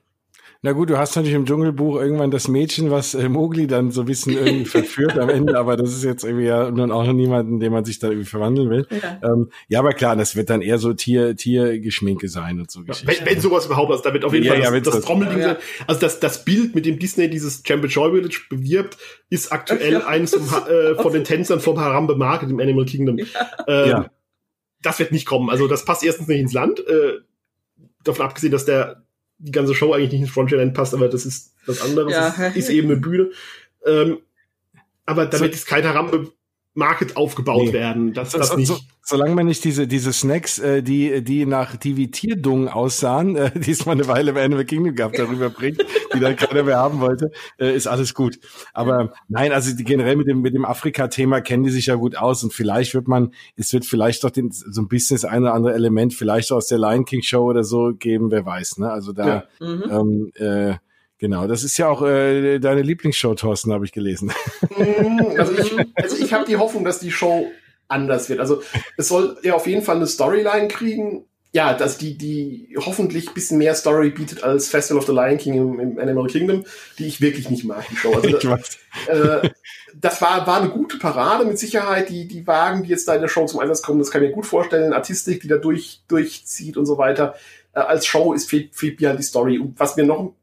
Na 0.63 0.73
gut, 0.73 0.91
du 0.91 0.99
hast 0.99 1.15
natürlich 1.15 1.37
im 1.37 1.45
Dschungelbuch 1.47 1.97
irgendwann 2.01 2.31
das 2.31 2.49
Mädchen, 2.49 2.91
was 2.91 3.15
äh, 3.15 3.29
Mowgli 3.29 3.67
dann 3.67 3.91
so 3.91 4.01
ein 4.01 4.07
bisschen 4.07 4.33
irgendwie 4.33 4.65
verführt 4.65 5.19
am 5.19 5.29
Ende, 5.29 5.57
aber 5.59 5.77
das 5.77 5.93
ist 5.95 6.03
jetzt 6.03 6.25
irgendwie 6.25 6.47
ja 6.47 6.71
nun 6.71 6.91
auch 6.91 7.05
noch 7.05 7.13
niemanden, 7.13 7.61
den 7.61 7.73
man 7.73 7.85
sich 7.85 7.99
da 7.99 8.09
irgendwie 8.09 8.27
verwandeln 8.29 8.71
will. 8.71 8.87
Ja. 8.91 9.21
Ähm, 9.23 9.51
ja, 9.69 9.79
aber 9.81 9.93
klar, 9.93 10.17
das 10.17 10.35
wird 10.35 10.51
dann 10.51 10.63
eher 10.63 10.79
so 10.79 10.93
Tier, 10.95 11.37
Tiergeschminke 11.37 12.29
sein 12.29 12.59
und 12.59 12.71
so 12.71 12.83
Geschichten. 12.83 13.07
Wenn, 13.25 13.35
wenn 13.35 13.41
sowas 13.41 13.67
überhaupt, 13.67 13.91
also 13.93 14.03
da 14.03 14.13
wird 14.13 14.25
auf 14.25 14.33
jeden 14.33 14.47
Ja, 14.47 14.53
Fall 14.55 14.63
ja, 14.63 14.71
das, 14.71 14.83
das 14.83 14.95
das- 14.97 15.05
Trommelding 15.05 15.39
Ja. 15.39 15.45
sein. 15.49 15.57
Also 15.87 16.01
das, 16.01 16.21
das 16.21 16.45
Bild, 16.45 16.75
mit 16.75 16.87
dem 16.87 16.99
Disney 16.99 17.29
dieses 17.31 17.63
Champion 17.65 17.91
Joy 17.91 18.11
Village 18.13 18.41
bewirbt, 18.51 18.97
ist 19.31 19.53
aktuell 19.53 19.93
Ja. 19.93 20.07
eines 20.07 20.35
vom, 20.35 20.51
Ha- 20.51 20.69
äh, 20.69 20.95
von 20.97 21.13
den 21.13 21.25
Tänzern 21.25 21.61
vom 21.61 21.79
Harambe 21.79 22.17
Market 22.17 22.51
im 22.51 22.59
Animal 22.61 22.87
Kingdom. 22.87 23.19
Ähm, 23.19 23.27
Ja. 23.89 24.11
Das 24.83 24.99
wird 24.99 25.13
nicht 25.13 25.27
kommen. 25.27 25.51
Also 25.51 25.69
das 25.69 25.85
passt 25.85 26.05
erstens 26.05 26.29
nicht 26.29 26.41
ins 26.41 26.53
Land. 26.53 26.81
Äh, 26.81 27.15
davon 28.05 28.25
abgesehen, 28.27 28.53
dass 28.53 28.65
der 28.65 29.03
die 29.39 29.53
ganze 29.53 29.75
Show 29.75 29.93
eigentlich 29.93 30.13
nicht 30.13 30.21
ins 30.23 30.31
Frontierland 30.31 30.75
passt, 30.75 30.95
aber 30.95 31.09
das 31.09 31.27
ist 31.27 31.55
was 31.67 31.81
anderes. 31.83 32.13
Ja. 32.13 32.35
Das 32.39 32.57
ist 32.57 32.71
eben 32.71 32.89
eine 32.91 33.01
Bühne. 33.01 33.31
Ähm, 33.85 34.19
aber 35.05 35.27
da 35.27 35.39
So- 35.39 35.45
wird 35.45 35.55
jetzt 35.55 35.67
kein 35.67 35.85
Harambe 35.85 36.33
Market 36.77 37.17
aufgebaut 37.17 37.67
Nee. 37.67 37.73
werden. 37.73 38.13
Das, 38.13 38.31
das 38.31 38.49
so, 38.51 38.57
nicht. 38.57 38.69
so, 38.69 38.79
solange 39.03 39.35
man 39.35 39.47
nicht 39.47 39.65
diese, 39.65 39.87
diese 39.87 40.13
Snacks, 40.13 40.59
äh, 40.59 40.83
die, 40.83 41.23
die 41.25 41.47
nach, 41.47 41.77
Tierdungen 41.77 42.69
aussahen, 42.69 43.35
äh, 43.37 43.51
die 43.59 43.71
es 43.71 43.87
mal 43.87 43.93
eine 43.93 44.07
Weile 44.09 44.35
bei 44.35 44.45
Animal 44.45 44.65
Kingdom 44.65 44.95
gab, 44.95 45.15
darüber 45.15 45.49
bringt, 45.49 45.85
die 46.15 46.21
dann 46.21 46.37
keiner 46.37 46.65
mehr 46.65 46.77
haben 46.77 47.01
wollte, 47.01 47.31
äh, 47.59 47.75
ist 47.75 47.87
alles 47.87 48.13
gut. 48.15 48.39
Aber 48.75 49.13
nein, 49.29 49.53
also 49.53 49.75
die, 49.75 49.85
generell 49.85 50.17
mit 50.17 50.27
dem, 50.29 50.43
mit 50.43 50.55
dem 50.55 50.65
Afrika-Thema 50.65 51.41
kennen 51.41 51.65
die 51.65 51.71
sich 51.71 51.87
ja 51.87 51.95
gut 51.95 52.17
aus 52.17 52.45
und 52.45 52.53
vielleicht 52.53 52.95
wird 52.95 53.09
man, 53.09 53.33
es 53.57 53.73
wird 53.73 53.87
vielleicht 53.87 54.23
doch 54.25 54.31
den, 54.31 54.51
so 54.51 54.83
ein 54.83 54.89
bisschen 54.89 55.17
das 55.17 55.25
eine 55.25 55.47
oder 55.47 55.55
andere 55.55 55.75
Element 55.75 56.13
vielleicht 56.13 56.53
aus 56.53 56.67
der 56.67 56.79
Lion 56.79 57.05
King 57.07 57.23
Show 57.23 57.45
oder 57.45 57.65
so 57.65 57.93
geben, 57.99 58.31
wer 58.31 58.45
weiß, 58.45 58.79
ne? 58.79 58.91
Also 58.91 59.13
da, 59.13 59.27
Ja. 59.27 59.67
Mhm. 59.67 59.85
ähm, 59.91 60.33
äh, 60.35 60.75
genau, 61.19 61.47
das 61.47 61.65
ist 61.65 61.77
ja 61.79 61.89
auch 61.89 62.03
äh, 62.03 62.59
deine 62.59 62.83
Lieblingsshow, 62.83 63.35
Thorsten, 63.35 63.73
habe 63.73 63.85
ich 63.85 63.93
gelesen. 63.93 64.33
Mm, 64.77 65.37
Also 65.39 65.53
ich, 65.59 65.75
also 65.95 66.17
ich 66.17 66.33
habe 66.33 66.45
die 66.47 66.57
Hoffnung, 66.57 66.85
dass 66.85 66.99
die 66.99 67.11
Show 67.11 67.51
anders 67.89 68.29
wird. 68.29 68.41
Also 68.41 68.63
es 68.97 69.09
soll 69.09 69.39
ja 69.43 69.55
auf 69.55 69.67
jeden 69.67 69.83
Fall 69.83 69.97
eine 69.97 70.07
Storyline 70.07 70.69
kriegen. 70.69 71.25
Ja, 71.53 71.73
dass 71.73 71.97
die, 71.97 72.19
die 72.19 72.77
hoffentlich 72.77 73.29
ein 73.29 73.35
bisschen 73.35 73.57
mehr 73.57 73.75
Story 73.75 74.11
bietet 74.11 74.43
als 74.43 74.69
Festival 74.69 74.99
of 74.99 75.07
the 75.07 75.13
Lion 75.13 75.39
King 75.39 75.55
im, 75.55 75.81
im 75.81 75.99
Animal 75.99 76.27
Kingdom, 76.27 76.67
die 76.99 77.07
ich 77.07 77.23
wirklich 77.23 77.49
nicht 77.49 77.65
mag, 77.65 77.83
die 77.89 77.97
Show. 77.97 78.13
Also 78.13 78.29
Ich 78.39 78.47
weiß. 78.47 78.79
äh, 79.07 79.49
das 79.95 80.21
war, 80.21 80.47
war 80.47 80.61
eine 80.61 80.69
gute 80.71 80.99
Parade 80.99 81.47
mit 81.47 81.59
Sicherheit. 81.59 82.11
Die, 82.11 82.29
die 82.29 82.47
Wagen, 82.47 82.83
die 82.83 82.91
jetzt 82.91 83.09
da 83.09 83.15
in 83.15 83.23
der 83.23 83.29
Show 83.29 83.47
zum 83.47 83.61
Einsatz 83.61 83.81
kommen, 83.81 84.01
das 84.01 84.11
kann 84.11 84.23
ich 84.23 84.29
mir 84.29 84.35
gut 84.35 84.45
vorstellen. 84.45 84.93
Artistik, 84.93 85.41
die 85.41 85.49
da 85.49 85.57
durch, 85.57 86.03
durchzieht 86.09 86.77
und 86.77 86.85
so 86.85 86.99
weiter. 86.99 87.37
Äh, 87.73 87.81
als 87.81 88.05
Show 88.05 88.35
ist 88.35 88.51
fehlt, 88.51 88.75
fehlt 88.75 89.01
mir 89.01 89.11
halt 89.11 89.19
die 89.19 89.25
Story. 89.25 89.59
Und 89.59 89.81
was 89.81 89.97
mir 89.97 90.05
noch, 90.05 90.35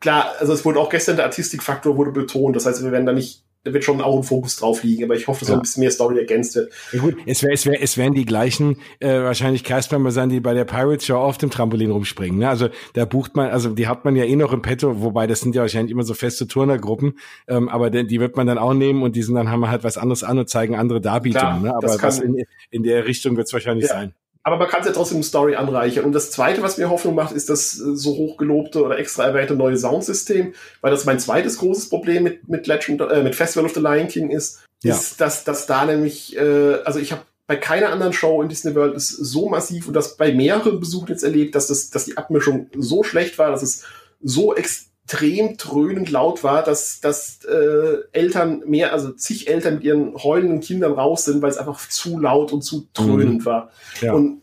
klar, 0.00 0.32
also 0.38 0.52
es 0.52 0.64
wurde 0.64 0.78
auch 0.80 0.90
gestern 0.90 1.16
der 1.16 1.24
Artistikfaktor 1.26 1.96
wurde 1.96 2.12
betont. 2.12 2.56
Das 2.56 2.66
heißt, 2.66 2.82
wir 2.84 2.92
werden 2.92 3.06
da 3.06 3.12
nicht, 3.12 3.42
da 3.64 3.72
wird 3.72 3.82
schon 3.82 4.00
auch 4.00 4.16
ein 4.16 4.22
Fokus 4.22 4.54
drauf 4.56 4.84
liegen. 4.84 5.04
Aber 5.04 5.14
ich 5.16 5.26
hoffe, 5.26 5.40
dass 5.40 5.48
Ja. 5.48 5.54
ein 5.56 5.62
bisschen 5.62 5.80
mehr 5.80 5.90
Story 5.90 6.18
ergänzt 6.18 6.54
wird. 6.54 6.72
Ja 6.92 7.00
gut, 7.00 7.16
es, 7.26 7.42
wär, 7.42 7.52
es, 7.52 7.66
wär, 7.66 7.82
es 7.82 7.96
wären 7.96 8.14
die 8.14 8.24
gleichen 8.24 8.76
äh, 9.00 9.20
wahrscheinlich 9.22 9.64
Castmember 9.64 10.12
sein, 10.12 10.28
die 10.28 10.38
bei 10.38 10.54
der 10.54 10.64
Pirates 10.64 11.04
Show 11.06 11.16
auf 11.16 11.36
dem 11.38 11.50
Trampolin 11.50 11.90
rumspringen. 11.90 12.38
Ne? 12.38 12.48
Also 12.48 12.68
da 12.94 13.04
bucht 13.06 13.34
man, 13.34 13.50
also 13.50 13.70
die 13.70 13.88
hat 13.88 14.04
man 14.04 14.14
ja 14.14 14.24
eh 14.24 14.36
noch 14.36 14.52
im 14.52 14.62
Petto, 14.62 15.02
wobei 15.02 15.26
das 15.26 15.40
sind 15.40 15.54
ja 15.56 15.62
wahrscheinlich 15.62 15.90
immer 15.90 16.04
so 16.04 16.14
feste 16.14 16.46
Turnergruppen, 16.46 17.18
ähm, 17.48 17.68
aber 17.68 17.90
die, 17.90 18.06
die 18.06 18.20
wird 18.20 18.36
man 18.36 18.46
dann 18.46 18.58
auch 18.58 18.72
nehmen 18.74 19.02
und 19.02 19.16
die 19.16 19.22
sind 19.22 19.34
dann 19.34 19.50
haben 19.50 19.60
wir 19.60 19.70
halt 19.70 19.82
was 19.82 19.98
anderes 19.98 20.22
an 20.22 20.38
und 20.38 20.48
zeigen 20.48 20.76
andere 20.76 21.00
Darbietungen. 21.00 21.62
Klar, 21.62 21.72
Ne? 21.72 21.74
Aber 21.74 22.02
was 22.02 22.20
in, 22.20 22.36
in 22.70 22.82
der 22.84 23.06
Richtung 23.06 23.36
wird 23.36 23.48
es 23.48 23.52
wahrscheinlich 23.52 23.86
Ja. 23.88 23.94
sein. 23.94 24.14
Aber 24.46 24.58
man 24.58 24.68
kann 24.68 24.82
es 24.82 24.86
ja 24.86 24.92
trotzdem 24.92 25.24
Story 25.24 25.56
anreichern. 25.56 26.04
Und 26.04 26.12
das 26.12 26.30
Zweite, 26.30 26.62
was 26.62 26.78
mir 26.78 26.88
Hoffnung 26.88 27.16
macht, 27.16 27.34
ist 27.34 27.50
das 27.50 27.80
äh, 27.80 27.96
so 27.96 28.12
hochgelobte 28.16 28.80
oder 28.80 28.96
extra 28.96 29.24
erwähnte 29.24 29.56
neue 29.56 29.76
Soundsystem, 29.76 30.54
weil 30.82 30.92
das 30.92 31.04
mein 31.04 31.18
zweites 31.18 31.58
großes 31.58 31.88
Problem 31.88 32.22
mit, 32.22 32.48
mit 32.48 32.68
Legend, 32.68 33.00
äh, 33.00 33.24
mit 33.24 33.34
Festival 33.34 33.64
of 33.66 33.74
the 33.74 33.80
Lion 33.80 34.06
King 34.06 34.30
ist, 34.30 34.60
Ja. 34.84 34.94
ist, 34.94 35.20
dass, 35.20 35.42
dass 35.42 35.66
da 35.66 35.84
nämlich, 35.84 36.36
äh, 36.36 36.74
also 36.84 37.00
ich 37.00 37.10
habe 37.10 37.22
bei 37.48 37.56
keiner 37.56 37.90
anderen 37.90 38.12
Show 38.12 38.40
in 38.40 38.48
Disney 38.48 38.76
World 38.76 38.94
ist 38.94 39.08
so 39.08 39.48
massiv 39.48 39.88
und 39.88 39.94
das 39.94 40.16
bei 40.16 40.32
mehreren 40.32 40.78
Besuchen 40.78 41.08
jetzt 41.08 41.24
erlebt, 41.24 41.56
dass 41.56 41.66
das, 41.66 41.90
dass 41.90 42.04
die 42.04 42.16
Abmischung 42.16 42.68
so 42.76 43.02
schlecht 43.02 43.38
war, 43.38 43.50
dass 43.50 43.64
es 43.64 43.82
so 44.22 44.54
extrem 44.54 44.86
dröhnend 45.06 46.10
laut 46.10 46.42
war, 46.42 46.62
dass, 46.62 47.00
dass 47.00 47.44
äh, 47.44 47.98
Eltern 48.12 48.62
mehr, 48.66 48.92
also 48.92 49.12
zig 49.12 49.48
Eltern 49.48 49.74
mit 49.74 49.84
ihren 49.84 50.14
heulenden 50.16 50.60
Kindern 50.60 50.92
raus 50.92 51.24
sind, 51.24 51.42
weil 51.42 51.50
es 51.50 51.58
einfach 51.58 51.88
zu 51.88 52.18
laut 52.18 52.52
und 52.52 52.62
zu 52.62 52.88
dröhnend 52.92 53.44
war. 53.44 53.70
Ja. 54.00 54.12
Und 54.12 54.42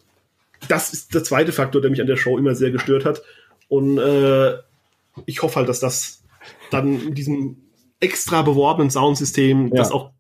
das 0.68 0.94
ist 0.94 1.14
der 1.14 1.24
zweite 1.24 1.52
Faktor, 1.52 1.82
der 1.82 1.92
mich 1.92 2.02
an 2.02 2.08
der 2.08 2.18
Show 2.18 2.38
immer 2.38 2.56
sehr 2.56 2.72
gestört 2.72 3.06
hat. 3.06 3.22
Und 3.68 3.98
äh, 3.98 4.58
ich 5.26 5.42
hoffe 5.42 5.58
halt, 5.58 5.70
dass 5.70 5.80
das 5.80 6.24
dann 6.72 7.02
in 7.08 7.14
diesem 7.14 7.58
extra 8.00 8.42
beworbenen 8.42 8.90
Soundsystem 8.90 9.68
Ja. 9.68 9.76
das 9.76 9.92
auch 9.92 10.12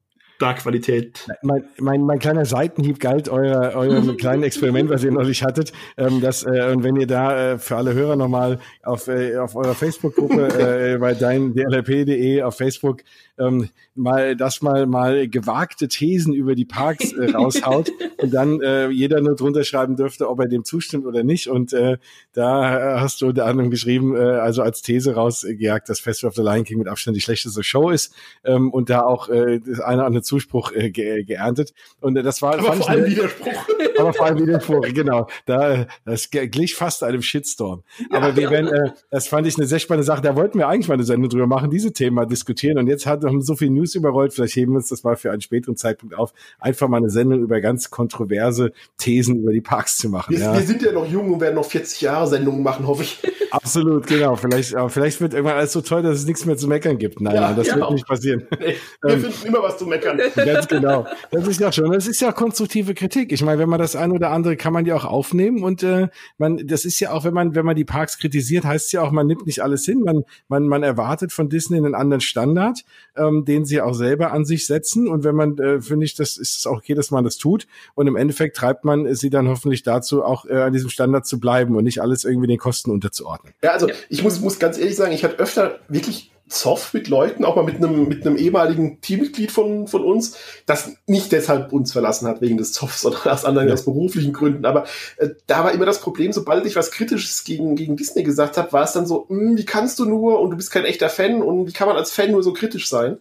Startqualität. 0.44 1.26
Mein, 1.41 1.64
mein, 1.80 2.02
mein 2.02 2.20
kleiner 2.20 2.44
Seitenhieb 2.44 2.99
galt 2.99 3.30
euer, 3.30 3.76
eurem 3.76 4.18
kleinen 4.18 4.44
Experiment, 4.44 4.90
was 4.90 5.02
ihr 5.02 5.11
neulich 5.11 5.41
hattet. 5.41 5.72
Ähm, 5.95 6.20
das, 6.20 6.44
äh, 6.44 6.70
und 6.74 6.84
wenn 6.84 6.98
ihr 6.98 7.07
da 7.07 7.53
äh, 7.53 7.57
für 7.57 7.78
alle 7.78 7.94
Hörer 7.94 8.18
nochmal 8.18 8.60
auf, 8.84 9.07
äh, 9.07 9.38
auf 9.38 9.56
eurer 9.56 9.74
Facebook-Gruppe 9.74 10.94
äh, 10.95 10.98
bei 10.98 11.14
dein 11.14 11.53
dlp.de 11.53 12.41
auf 12.41 12.57
Facebook 12.57 13.03
ähm, 13.40 13.70
mal 13.95 14.36
das 14.36 14.61
mal 14.61 14.86
mal 14.86 15.28
gewagte 15.28 15.88
Thesen 15.88 16.34
über 16.34 16.56
die 16.56 16.65
Parks 16.65 17.14
äh, 17.14 17.32
raushaut 17.32 17.91
und 18.18 18.34
dann 18.34 18.61
äh, 18.61 18.90
jeder 18.90 19.22
nur 19.22 19.36
drunter 19.36 19.64
schreiben 19.64 19.95
dürfte, 19.95 20.30
ob 20.30 20.40
er 20.40 20.48
dem 20.48 20.65
zustimmt 20.65 21.06
oder 21.06 21.24
nicht. 21.24 21.48
Und 21.48 21.74
äh, 21.74 21.98
da 22.34 22.99
hast 22.99 23.22
du 23.22 23.28
unter 23.28 23.45
anderem 23.45 23.72
geschrieben, 23.72 24.15
äh, 24.15 24.20
also 24.20 24.61
als 24.61 24.82
These 24.82 25.15
rausgejagt, 25.15 25.88
dass 25.88 26.02
Festival 26.02 26.30
of 26.30 26.36
the 26.36 26.41
Lion 26.41 26.65
King 26.65 26.80
mit 26.80 26.88
Abstand 26.88 27.15
die 27.15 27.22
schlechteste 27.22 27.64
Show 27.64 27.90
ist 27.90 28.14
ähm, 28.44 28.72
und 28.72 28.90
da 28.90 29.03
auch 29.03 29.30
äh, 29.30 29.60
das 29.60 29.80
eine 29.80 29.98
oder 29.98 30.06
andere 30.07 30.24
Zuspruch 30.34 30.72
äh, 30.72 30.90
ge 30.90 31.24
geerntet. 31.24 31.74
Und 32.00 32.18
äh, 32.18 32.24
das 32.24 32.42
war 32.42 32.54
aber 32.54 32.74
vor 32.74 32.90
allem 32.90 33.06
Widerspruch. 33.06 33.68
aber 34.00 34.14
vor 34.14 34.26
allem 34.26 34.40
Widerspruch, 34.40 34.82
genau. 34.94 35.28
Da 35.46 35.86
das 36.06 36.32
glich 36.32 36.76
fast 36.76 37.04
einem 37.04 37.22
Shitstorm. 37.22 37.84
Ja, 38.12 38.18
aber 38.18 38.36
wir 38.36 38.44
ja. 38.44 38.52
werden, 38.52 38.68
äh, 38.68 38.92
das 39.12 39.28
fand 39.28 39.46
ich 39.46 39.58
eine 39.58 39.68
sehr 39.68 39.80
spannende 39.80 40.06
Sache. 40.06 40.22
Da 40.22 40.36
wollten 40.36 40.58
wir 40.58 40.68
eigentlich 40.68 40.88
mal 40.88 40.96
eine 40.96 41.04
Sendung 41.04 41.30
drüber 41.30 41.46
machen, 41.46 41.70
diese 41.70 41.94
Themen 41.94 42.16
mal 42.16 42.26
diskutieren. 42.26 42.80
Und 42.80 42.88
jetzt 42.88 43.06
hat 43.06 43.24
haben 43.24 43.42
so 43.42 43.56
viel 43.56 43.70
News 43.70 43.94
überrollt. 43.96 44.34
Vielleicht 44.34 44.56
heben 44.56 44.74
wir 44.74 44.78
uns 44.78 44.90
das 44.90 45.04
mal 45.04 45.16
für 45.16 45.32
einen 45.32 45.42
späteren 45.42 45.76
Zeitpunkt 45.76 46.16
auf, 46.16 46.34
einfach 46.60 46.88
mal 46.88 46.98
eine 46.98 47.10
Sendung 47.10 47.42
über 47.42 47.62
ganz 47.62 47.90
kontroverse 47.92 48.72
Thesen 48.98 49.42
über 49.42 49.52
die 49.52 49.62
Parks 49.62 49.98
zu 49.98 50.10
machen. 50.10 50.34
Wir, 50.34 50.40
ja. 50.40 50.54
wir 50.54 50.62
sind 50.62 50.82
ja 50.82 50.92
noch 50.92 51.10
jung 51.10 51.32
und 51.34 51.42
werden 51.42 51.56
noch 51.56 51.66
40 51.66 52.02
Jahre 52.02 52.28
Sendungen 52.28 52.64
machen, 52.64 52.88
hoffe 52.88 53.04
ich. 53.04 53.22
Absolut, 53.52 54.08
genau. 54.08 54.36
Vielleicht, 54.36 54.76
aber 54.76 54.90
vielleicht 54.90 55.22
wird 55.22 55.34
irgendwann 55.34 55.58
alles 55.58 55.74
so 55.74 55.82
toll, 55.82 56.02
dass 56.02 56.18
es 56.18 56.26
nichts 56.26 56.46
mehr 56.46 56.58
zu 56.58 56.68
meckern 56.68 56.98
gibt. 56.98 57.22
Nein, 57.22 57.36
ja, 57.36 57.42
nein, 57.42 57.56
das 57.56 57.68
ja 57.68 57.76
wird 57.76 57.92
nicht 57.92 58.08
passieren. 58.08 58.48
Nee, 58.60 58.76
wir 59.04 59.14
ähm, 59.14 59.22
finden 59.22 59.48
immer 59.48 59.62
was 59.62 59.78
zu 59.78 59.86
meckern. 59.86 60.18
Ganz 60.36 60.68
genau. 60.68 61.06
Das 61.32 61.48
ist 61.48 61.60
ja 61.60 61.72
schon. 61.72 61.91
Das 61.91 62.08
ist 62.08 62.22
ja 62.22 62.32
konstruktive 62.32 62.94
Kritik. 62.94 63.32
Ich 63.32 63.44
meine, 63.44 63.60
wenn 63.60 63.70
man 63.70 63.80
das 63.80 63.95
ein 63.95 64.12
oder 64.12 64.32
andere 64.32 64.58
kann 64.58 64.74
man 64.74 64.86
ja 64.86 64.95
auch 64.95 65.06
aufnehmen 65.06 65.64
und 65.64 65.84
äh, 65.84 66.08
man, 66.38 66.66
das 66.68 66.86
ist 66.86 67.00
ja 67.00 67.12
auch, 67.12 67.24
wenn 67.24 67.34
man, 67.34 67.56
wenn 67.56 67.66
man 67.66 67.76
die 67.76 67.86
Parks 67.86 68.18
kritisiert, 68.18 68.66
heißt 68.66 68.88
es 68.88 68.91
ja 68.91 69.02
auch, 69.02 69.12
man 69.12 69.28
nimmt 69.28 69.45
nicht 69.45 69.62
alles 69.62 69.86
hin. 69.86 70.02
Man, 70.02 70.24
man, 70.48 70.68
man 70.68 70.84
erwartet 70.84 71.32
von 71.32 71.50
Disney 71.50 71.78
einen 71.78 71.95
anderen 71.95 72.22
Standard, 72.22 72.84
ähm, 73.16 73.45
den 73.45 73.66
sie 73.66 73.82
auch 73.82 73.94
selber 73.94 74.32
an 74.32 74.45
sich 74.45 74.68
setzen. 74.68 75.08
Und 75.08 75.24
wenn 75.24 75.36
man, 75.36 75.58
äh, 75.58 75.82
finde 75.82 76.06
ich, 76.06 76.16
das 76.16 76.38
ist 76.38 76.68
auch 76.68 76.78
okay, 76.78 76.94
dass 76.94 77.12
man 77.12 77.24
das 77.24 77.38
tut. 77.38 77.68
Und 77.95 78.08
im 78.08 78.16
Endeffekt 78.16 78.58
treibt 78.58 78.86
man 78.86 79.14
sie 79.16 79.30
dann 79.30 79.48
hoffentlich 79.48 79.84
dazu, 79.84 80.24
auch 80.24 80.45
äh, 80.45 80.62
an 80.62 80.74
diesem 80.74 80.90
Standard 80.90 81.26
zu 81.26 81.40
bleiben 81.40 81.76
und 81.76 81.84
nicht 81.84 82.02
alles 82.02 82.26
irgendwie 82.26 82.48
den 82.48 82.58
Kosten 82.58 82.91
unterzuordnen. 82.91 83.54
Ja, 83.64 83.72
also 83.72 83.88
ich 84.10 84.24
muss, 84.24 84.40
muss 84.40 84.60
ganz 84.60 84.78
ehrlich 84.78 84.95
sagen, 84.95 85.14
ich 85.14 85.24
hatte 85.24 85.40
öfter 85.40 85.80
wirklich 85.88 86.33
Zoff 86.48 86.94
mit 86.94 87.07
Leuten, 87.07 87.45
auch 87.45 87.56
mal 87.56 87.64
mit 87.64 87.78
einem, 87.78 88.07
mit 88.07 88.26
einem 88.26 88.36
ehemaligen 88.36 89.02
Teammitglied 89.02 89.52
von, 89.52 89.88
von 89.88 90.03
uns, 90.03 90.38
das 90.65 90.95
nicht 91.07 91.32
deshalb 91.32 91.72
uns 91.72 91.91
verlassen 91.91 92.28
hat 92.28 92.41
wegen 92.41 92.57
des 92.57 92.74
Zoffs, 92.74 93.02
sondern 93.02 93.28
aus 93.28 93.45
anderen, 93.45 93.68
ja. 93.68 93.74
aus 93.74 93.86
beruflichen 93.86 94.34
Gründen. 94.34 94.65
Aber 94.65 94.86
äh, 95.18 95.30
da 95.48 95.64
war 95.64 95.72
immer 95.72 95.86
das 95.86 96.02
Problem, 96.02 96.34
sobald 96.34 96.65
ich 96.65 96.76
was 96.76 96.91
Kritisches 96.91 97.44
gegen, 97.44 97.76
gegen 97.76 97.95
Disney 97.95 98.24
gesagt 98.24 98.57
habe, 98.57 98.72
war 98.74 98.84
es 98.84 98.94
dann 98.94 99.07
so, 99.07 99.28
hm, 99.30 99.57
wie 99.57 99.65
kannst 99.65 99.99
du 99.99 100.06
nur 100.06 100.40
und 100.40 100.52
du 100.52 100.57
bist 100.57 100.72
kein 100.72 100.86
echter 100.86 101.10
Fan 101.10 101.41
und 101.41 101.68
wie 101.68 101.74
kann 101.74 101.88
man 101.88 101.98
als 101.98 102.11
Fan 102.11 102.32
nur 102.32 102.44
so 102.44 102.53
kritisch 102.53 102.90
sein? 102.90 103.18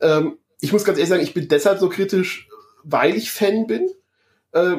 Ähm, 0.00 0.38
ich 0.60 0.72
muss 0.72 0.84
ganz 0.84 0.98
ehrlich 0.98 1.08
sagen, 1.08 1.22
ich 1.22 1.34
bin 1.34 1.48
deshalb 1.48 1.78
so 1.78 1.88
kritisch, 1.88 2.48
weil 2.84 3.16
ich 3.16 3.30
Fan 3.30 3.66
bin. 3.66 3.90
Äh, 4.52 4.76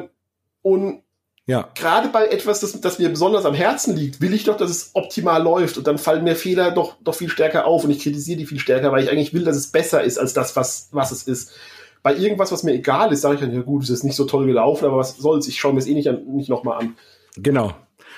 und 0.62 1.01
ja. 1.46 1.68
gerade 1.74 2.08
bei 2.08 2.28
etwas, 2.28 2.60
das, 2.60 2.80
das 2.80 2.98
mir 2.98 3.08
besonders 3.08 3.44
am 3.44 3.54
Herzen 3.54 3.96
liegt, 3.96 4.20
will 4.20 4.34
ich 4.34 4.44
doch, 4.44 4.56
dass 4.56 4.70
es 4.70 4.90
optimal 4.94 5.42
läuft. 5.42 5.78
Und 5.78 5.86
dann 5.86 5.98
fallen 5.98 6.24
mir 6.24 6.36
Fehler 6.36 6.70
doch, 6.70 6.96
doch 7.02 7.14
viel 7.14 7.28
stärker 7.28 7.66
auf 7.66 7.84
und 7.84 7.90
ich 7.90 8.00
kritisiere 8.00 8.38
die 8.38 8.46
viel 8.46 8.58
stärker, 8.58 8.92
weil 8.92 9.04
ich 9.04 9.10
eigentlich 9.10 9.34
will, 9.34 9.44
dass 9.44 9.56
es 9.56 9.68
besser 9.68 10.02
ist 10.02 10.18
als 10.18 10.34
das, 10.34 10.56
was, 10.56 10.88
was 10.92 11.12
es 11.12 11.24
ist. 11.24 11.52
Bei 12.02 12.14
irgendwas, 12.14 12.50
was 12.50 12.64
mir 12.64 12.72
egal 12.72 13.12
ist, 13.12 13.20
sage 13.20 13.36
ich 13.36 13.40
dann, 13.40 13.54
ja 13.54 13.60
gut, 13.60 13.84
es 13.84 13.90
ist 13.90 14.02
nicht 14.02 14.16
so 14.16 14.24
toll 14.24 14.46
gelaufen, 14.46 14.84
aber 14.84 14.96
was 14.96 15.16
soll's, 15.16 15.46
ich 15.46 15.58
schaue 15.58 15.72
mir 15.72 15.78
es 15.78 15.86
eh 15.86 15.94
nicht, 15.94 16.10
nicht 16.26 16.48
nochmal 16.48 16.80
an. 16.80 16.96
Genau. 17.36 17.72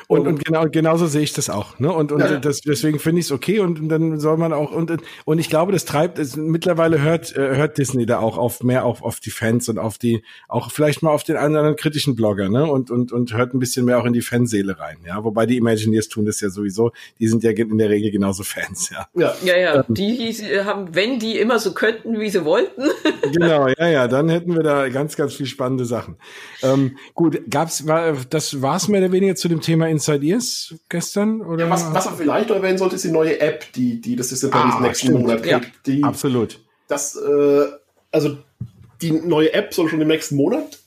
Und, 0.06 0.26
und 0.26 0.44
genau, 0.44 0.64
genauso 0.70 1.06
sehe 1.06 1.22
ich 1.22 1.32
das 1.32 1.50
auch. 1.50 1.78
Ne? 1.78 1.92
Und, 1.92 2.12
und 2.12 2.20
ja. 2.20 2.38
das, 2.38 2.60
deswegen 2.60 2.98
finde 2.98 3.20
ich 3.20 3.26
es 3.26 3.32
okay 3.32 3.60
und 3.60 3.88
dann 3.88 4.18
soll 4.18 4.36
man 4.36 4.52
auch 4.52 4.72
und 4.72 4.92
und 5.24 5.38
ich 5.38 5.48
glaube, 5.48 5.72
das 5.72 5.84
treibt 5.84 6.18
es 6.18 6.36
mittlerweile 6.36 7.00
hört 7.00 7.34
äh, 7.36 7.56
hört 7.56 7.78
Disney 7.78 8.06
da 8.06 8.18
auch 8.18 8.38
auf 8.38 8.62
mehr 8.62 8.84
auf 8.84 9.02
auf 9.02 9.20
die 9.20 9.30
Fans 9.30 9.68
und 9.68 9.78
auf 9.78 9.98
die 9.98 10.22
auch 10.48 10.70
vielleicht 10.70 11.02
mal 11.02 11.10
auf 11.10 11.24
den 11.24 11.36
anderen 11.36 11.76
kritischen 11.76 12.14
Blogger, 12.14 12.48
ne? 12.48 12.70
Und 12.70 12.90
und 12.90 13.12
und 13.12 13.34
hört 13.34 13.54
ein 13.54 13.58
bisschen 13.58 13.84
mehr 13.84 13.98
auch 13.98 14.04
in 14.04 14.12
die 14.12 14.22
Fanseele 14.22 14.78
rein, 14.78 14.98
ja. 15.06 15.22
Wobei 15.24 15.46
die 15.46 15.56
Imagineers 15.56 16.08
tun 16.08 16.26
das 16.26 16.40
ja 16.40 16.50
sowieso. 16.50 16.92
Die 17.18 17.28
sind 17.28 17.42
ja 17.42 17.50
in 17.50 17.78
der 17.78 17.90
Regel 17.90 18.10
genauso 18.10 18.42
Fans, 18.42 18.90
ja. 18.90 19.06
Ja, 19.14 19.34
ja, 19.44 19.56
ja. 19.56 19.74
Ähm, 19.76 19.94
die 19.94 20.32
haben, 20.64 20.94
wenn 20.94 21.18
die 21.18 21.38
immer 21.38 21.58
so 21.58 21.72
könnten, 21.72 22.20
wie 22.20 22.30
sie 22.30 22.44
wollten. 22.44 22.82
genau, 23.32 23.68
ja, 23.68 23.88
ja. 23.88 24.08
Dann 24.08 24.28
hätten 24.28 24.54
wir 24.54 24.62
da 24.62 24.88
ganz, 24.88 25.16
ganz 25.16 25.34
viel 25.34 25.46
spannende 25.46 25.84
Sachen. 25.84 26.16
Ähm, 26.62 26.96
gut, 27.14 27.42
gab's 27.50 27.86
war 27.86 28.14
das 28.30 28.62
war's 28.62 28.88
mehr 28.88 29.00
oder 29.00 29.12
weniger 29.12 29.34
zu 29.34 29.48
dem 29.48 29.60
Thema 29.60 29.83
Inside 29.88 30.24
Ears 30.24 30.74
gestern? 30.88 31.40
Oder? 31.40 31.64
Ja, 31.64 31.70
was, 31.70 31.92
was 31.92 32.04
man 32.06 32.16
vielleicht 32.16 32.48
noch 32.48 32.56
erwähnen 32.56 32.78
sollte, 32.78 32.96
ist 32.96 33.04
die 33.04 33.10
neue 33.10 33.40
App, 33.40 33.72
die, 33.72 34.00
die 34.00 34.16
das 34.16 34.28
Disney 34.28 34.50
Paris 34.50 34.74
ah, 34.76 34.80
nächsten 34.80 35.06
stimmt. 35.08 35.20
Monat 35.20 35.42
kriegt. 35.42 35.64
Ja, 35.64 35.70
die, 35.86 36.04
absolut. 36.04 36.60
Das, 36.88 37.16
äh, 37.16 37.66
also 38.10 38.38
die 39.00 39.12
neue 39.12 39.52
App 39.52 39.74
soll 39.74 39.88
schon 39.88 40.00
im 40.00 40.08
nächsten 40.08 40.36
Monat 40.36 40.78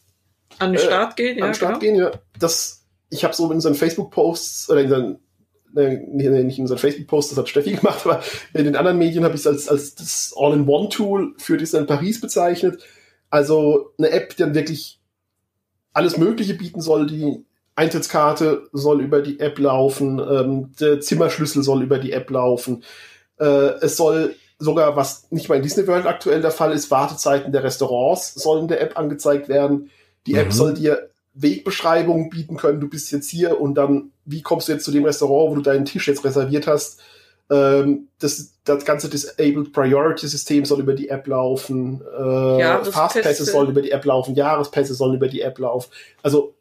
an 0.60 0.74
den 0.74 0.80
Start 0.80 1.20
äh, 1.20 1.24
gehen. 1.24 1.38
Ja, 1.38 1.46
an 1.46 1.52
den 1.52 1.56
Start 1.56 1.80
gehen, 1.80 1.96
ja. 1.96 2.12
Das, 2.40 2.86
ich 3.10 3.24
habe 3.24 3.34
so 3.34 3.46
in 3.46 3.54
unseren 3.54 3.76
Facebook-Posts 3.76 4.70
oder 4.70 4.82
in 4.82 4.86
unseren 4.88 5.20
nee, 5.74 6.44
nicht 6.44 6.58
in 6.58 6.64
unseren 6.64 6.80
Facebook-Post, 6.80 7.32
das 7.32 7.38
hat 7.38 7.50
Steffi 7.50 7.72
gemacht, 7.76 8.06
aber 8.06 8.22
in 8.54 8.66
den 8.66 8.76
anderen 8.76 8.98
Medien 8.98 9.24
habe 9.24 9.36
ich 9.36 9.42
es 9.42 9.48
als, 9.48 9.70
als 9.70 9.96
das 9.96 10.34
All-in-One-Tool 10.38 11.36
für 11.38 11.58
Disney 11.58 11.84
Paris 11.86 12.22
bezeichnet. 12.22 12.82
Also 13.30 13.94
eine 13.98 14.12
App, 14.12 14.30
die 14.36 14.44
dann 14.44 14.56
wirklich 14.56 15.00
alles 15.94 16.18
Mögliche 16.18 16.54
bieten 16.54 16.82
soll, 16.82 17.08
die 17.08 17.44
Eintrittskarte 17.78 18.68
soll 18.74 19.02
über 19.02 19.22
die 19.22 19.40
App 19.40 19.60
laufen, 19.60 20.20
ähm, 20.20 20.74
der 20.80 21.00
Zimmerschlüssel 21.00 21.62
soll 21.62 21.84
über 21.84 22.00
die 22.00 22.12
App 22.12 22.30
laufen. 22.32 22.84
Äh, 23.40 23.76
es 23.82 23.98
soll 23.98 24.36
sogar, 24.58 24.96
was 24.96 25.28
nicht 25.30 25.48
mal 25.48 25.56
in 25.56 25.62
Disney 25.62 25.86
World 25.86 26.08
aktuell 26.08 26.42
der 26.42 26.52
Fall 26.52 26.72
ist, 26.74 26.90
Wartezeiten 26.90 27.52
der 27.52 27.64
Restaurants 27.64 28.34
sollen 28.34 28.64
in 28.64 28.68
der 28.68 28.82
App 28.82 28.98
angezeigt 28.98 29.48
werden. 29.48 29.92
Die 30.26 30.34
mhm. 30.34 30.40
App 30.40 30.54
soll 30.54 30.74
dir 30.74 31.10
Wegbeschreibungen 31.36 32.32
bieten 32.32 32.58
können. 32.58 32.82
Du 32.82 32.90
bist 32.90 33.12
jetzt 33.12 33.30
hier 33.30 33.62
und 33.62 33.76
dann, 33.76 34.12
wie 34.26 34.42
kommst 34.42 34.68
du 34.68 34.72
jetzt 34.72 34.84
zu 34.84 34.92
dem 34.92 35.06
Restaurant, 35.06 35.52
wo 35.52 35.56
du 35.56 35.62
deinen 35.62 35.86
Tisch 35.86 36.08
jetzt 36.08 36.26
reserviert 36.26 36.66
hast? 36.66 37.00
Ähm, 37.52 38.08
das, 38.18 38.54
das 38.64 38.86
ganze 38.86 39.08
Disabled 39.08 39.72
Priority 39.72 40.28
System 40.28 40.66
soll 40.66 40.80
über 40.80 40.96
die 40.96 41.10
App 41.10 41.28
laufen. 41.28 42.02
Äh, 42.02 42.84
Fastpässe 42.86 43.46
sollen 43.46 43.70
über 43.70 43.84
die 43.84 43.92
App 43.92 44.04
laufen. 44.04 44.34
Jahrespässe 44.34 44.96
sollen 44.96 45.14
über 45.14 45.28
die 45.28 45.42
App 45.42 45.60
laufen. 45.60 45.92
Also 46.24 46.56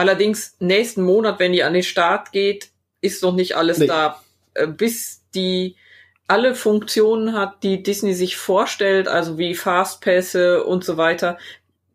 Allerdings 0.00 0.56
nächsten 0.60 1.02
Monat, 1.02 1.38
wenn 1.40 1.52
die 1.52 1.62
an 1.62 1.74
den 1.74 1.82
Start 1.82 2.32
geht, 2.32 2.70
ist 3.02 3.22
noch 3.22 3.34
nicht 3.34 3.54
alles 3.54 3.76
nee. 3.76 3.86
da. 3.86 4.22
Äh, 4.54 4.66
bis 4.66 5.26
die 5.34 5.76
alle 6.26 6.54
Funktionen 6.54 7.34
hat, 7.34 7.62
die 7.62 7.82
Disney 7.82 8.14
sich 8.14 8.38
vorstellt, 8.38 9.08
also 9.08 9.36
wie 9.36 9.54
Fastpässe 9.54 10.64
und 10.64 10.84
so 10.84 10.96
weiter, 10.96 11.36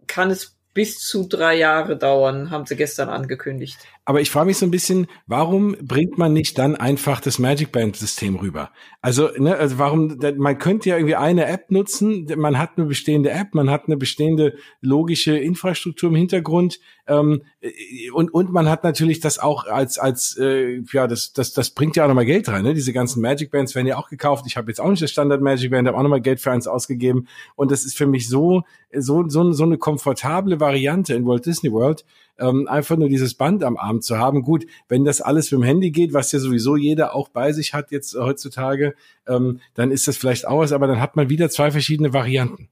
kann 0.06 0.30
es 0.30 0.56
bis 0.76 0.99
zu 0.99 1.27
drei 1.27 1.56
Jahre 1.56 1.98
dauern, 1.98 2.52
haben 2.52 2.68
sie 2.68 2.76
gestern 2.76 3.10
angekündigt. 3.10 3.80
Aber 4.06 4.22
ich 4.22 4.30
frage 4.30 4.48
mich 4.48 4.57
so 4.57 4.68
ein 4.68 4.72
bisschen, 4.72 5.07
warum 5.26 5.76
bringt 5.82 6.18
man 6.19 6.32
nicht 6.32 6.60
dann 6.60 6.76
einfach 6.76 7.19
das 7.19 7.40
Magic 7.40 7.72
Band 7.72 7.95
System 7.95 8.36
rüber? 8.36 8.69
Also, 9.02 9.30
ne, 9.38 9.56
also 9.56 9.80
warum, 9.80 10.19
man 10.38 10.60
könnte 10.60 10.90
ja 10.90 10.98
irgendwie 10.98 11.15
eine 11.15 11.48
App 11.48 11.72
nutzen, 11.72 12.27
man 12.38 12.60
hat 12.60 12.77
eine 12.77 12.86
bestehende 12.86 13.32
App, 13.32 13.56
man 13.56 13.69
hat 13.69 13.88
eine 13.88 13.98
bestehende 13.98 14.57
logische 14.80 15.36
Infrastruktur 15.36 16.10
im 16.10 16.15
Hintergrund, 16.15 16.80
ähm, 17.07 17.44
und, 18.14 18.34
und 18.34 18.52
man 18.52 18.68
hat 18.68 18.84
natürlich 18.84 19.19
das 19.19 19.38
auch 19.38 19.65
als, 19.65 19.99
als 19.99 20.38
äh, 20.40 20.82
ja, 20.91 21.07
das, 21.07 21.34
das, 21.34 21.53
das 21.53 21.69
bringt 21.69 21.95
ja 21.95 22.03
auch 22.03 22.07
nochmal 22.07 22.26
Geld 22.26 22.49
rein. 22.49 22.64
Ne? 22.64 22.73
Diese 22.73 22.94
ganzen 22.94 23.22
Magic 23.22 23.52
Bands 23.52 23.76
werden 23.76 23.88
ja 23.88 23.98
auch 23.98 24.10
gekauft. 24.10 24.45
Ich 24.48 24.57
habe 24.57 24.69
jetzt 24.69 24.82
auch 24.82 24.90
nicht 24.90 25.03
das 25.03 25.11
Standard 25.11 25.41
Magic 25.41 25.69
Band, 25.69 25.88
habe 25.88 25.98
auch 25.98 26.03
nochmal 26.03 26.22
Geld 26.22 26.40
für 26.40 26.52
eins 26.52 26.68
ausgegeben. 26.68 27.27
Und 27.56 27.72
das 27.72 27.86
ist 27.86 27.95
für 27.95 28.07
mich 28.07 28.27
so, 28.27 28.64
so, 28.91 29.27
so, 29.27 29.52
so 29.52 29.64
eine 29.64 29.77
komfortable 29.77 30.60
Variante 30.60 31.14
in 31.14 31.26
Walt 31.27 31.45
Disney 31.45 31.72
World, 31.72 32.06
ähm, 32.40 32.68
einfach 32.68 32.98
nur 32.98 33.10
dieses 33.10 33.34
Band 33.34 33.64
am 33.64 33.78
Arm 33.78 34.02
zu 34.02 34.18
haben. 34.18 34.41
Gut, 34.41 34.66
wenn 34.88 35.06
das 35.06 35.22
alles 35.22 35.52
mit 35.52 35.62
dem 35.62 35.64
Handy 35.64 35.91
geht, 35.91 36.14
was 36.14 36.32
ja 36.32 36.40
sowieso 36.40 36.76
jeder 36.76 37.16
auch 37.16 37.30
bei 37.30 37.52
sich 37.52 37.74
hat 37.74 37.91
jetzt 37.91 38.16
heutzutage, 38.16 38.95
ähm, 39.28 39.60
dann 39.74 39.91
ist 39.91 40.07
das 40.07 40.18
vielleicht 40.18 40.48
auch 40.48 40.60
was, 40.60 40.72
aber 40.72 40.88
dann 40.88 40.99
hat 40.99 41.16
man 41.16 41.30
wieder 41.30 41.49
zwei 41.49 41.72
verschiedene 41.72 42.14
Varianten. 42.14 42.70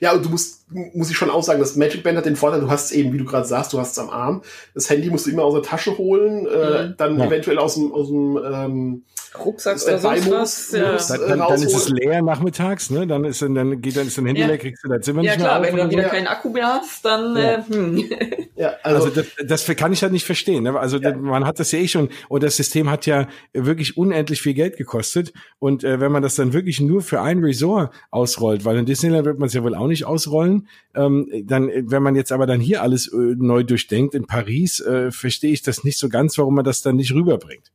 Ja, 0.00 0.12
und 0.12 0.24
du 0.24 0.28
musst, 0.28 0.66
muss 0.70 1.10
ich 1.10 1.16
schon 1.16 1.30
auch 1.30 1.42
sagen, 1.42 1.60
das 1.60 1.76
Magic 1.76 2.02
Band 2.02 2.18
hat 2.18 2.26
den 2.26 2.36
Vorteil, 2.36 2.60
du 2.60 2.70
hast 2.70 2.86
es 2.86 2.92
eben, 2.92 3.12
wie 3.12 3.18
du 3.18 3.24
gerade 3.24 3.46
sagst, 3.46 3.72
du 3.72 3.78
hast 3.78 3.92
es 3.92 3.98
am 3.98 4.10
Arm. 4.10 4.42
Das 4.74 4.90
Handy 4.90 5.10
musst 5.10 5.26
du 5.26 5.30
immer 5.30 5.44
aus 5.44 5.54
der 5.54 5.62
Tasche 5.62 5.96
holen, 5.96 6.46
äh, 6.46 6.88
mhm. 6.88 6.94
dann 6.96 7.18
ja. 7.18 7.26
eventuell 7.26 7.58
aus 7.58 7.74
dem, 7.74 7.92
aus 7.92 8.08
dem 8.08 8.38
ähm, 8.44 9.04
Rucksack 9.38 9.80
oder 9.82 9.98
sonst 9.98 10.30
was. 10.30 10.72
Ja. 10.72 10.96
Dann, 10.96 11.28
dann, 11.28 11.38
dann 11.38 11.62
ist 11.62 11.74
es 11.74 11.88
leer 11.88 12.20
nachmittags, 12.22 12.90
ne? 12.90 13.06
Dann 13.06 13.24
ist 13.24 13.42
dann, 13.42 13.54
dann 13.54 13.80
geht 13.80 13.96
dann 13.96 14.06
ist 14.08 14.18
dein 14.18 14.26
Handy 14.26 14.40
Ja. 14.40 14.46
leer, 14.48 14.58
kriegst 14.58 14.82
du 14.84 14.88
dein 14.88 15.02
Zimmer 15.02 15.22
ja 15.22 15.32
nicht 15.32 15.38
mehr 15.40 15.46
klar, 15.48 15.60
auf 15.60 15.66
wenn 15.66 15.72
du 15.72 15.76
dann 15.78 15.86
und 15.86 15.92
so. 15.92 15.98
wieder 15.98 16.06
Ja. 16.08 16.12
keinen 16.14 16.26
Akku 16.26 16.48
mehr 16.50 16.66
hast, 16.66 17.04
dann 17.04 17.36
Ja. 17.36 17.42
äh, 17.54 17.62
hm. 17.68 18.04
Ja, 18.56 18.74
also, 18.82 19.06
Also 19.06 19.22
das, 19.22 19.64
das 19.66 19.76
kann 19.76 19.92
ich 19.92 20.02
halt 20.02 20.12
nicht 20.12 20.26
verstehen. 20.26 20.64
Ne? 20.64 20.78
Also 20.78 20.98
das, 20.98 21.14
man 21.16 21.46
hat 21.46 21.58
das 21.60 21.72
ja 21.72 21.78
eh 21.78 21.88
schon 21.88 22.10
und 22.28 22.42
das 22.42 22.56
System 22.56 22.90
hat 22.90 23.06
ja 23.06 23.26
wirklich 23.54 23.96
unendlich 23.96 24.42
viel 24.42 24.52
Geld 24.54 24.76
gekostet 24.76 25.32
und 25.58 25.82
äh, 25.82 25.98
wenn 26.00 26.12
man 26.12 26.22
das 26.22 26.34
dann 26.34 26.52
wirklich 26.52 26.80
nur 26.80 27.00
für 27.00 27.22
ein 27.22 27.38
Resort 27.42 27.94
ausrollt, 28.10 28.64
weil 28.66 28.76
in 28.76 28.84
Disneyland 28.84 29.24
wird 29.24 29.38
man 29.38 29.46
es 29.46 29.54
ja 29.54 29.62
wohl 29.62 29.74
auch 29.74 29.86
nicht 29.86 30.04
ausrollen, 30.04 30.68
ähm, 30.94 31.26
dann 31.46 31.70
wenn 31.74 32.02
man 32.02 32.16
jetzt 32.16 32.32
aber 32.32 32.46
dann 32.46 32.60
hier 32.60 32.82
alles 32.82 33.06
äh, 33.10 33.16
neu 33.16 33.62
durchdenkt 33.62 34.14
in 34.14 34.26
Paris, 34.26 34.80
äh, 34.80 35.10
verstehe 35.10 35.52
ich 35.52 35.62
das 35.62 35.82
nicht 35.84 35.98
so 35.98 36.08
ganz, 36.10 36.36
warum 36.36 36.54
man 36.56 36.64
das 36.64 36.82
dann 36.82 36.96
nicht 36.96 37.14
rüberbringt. 37.14 37.72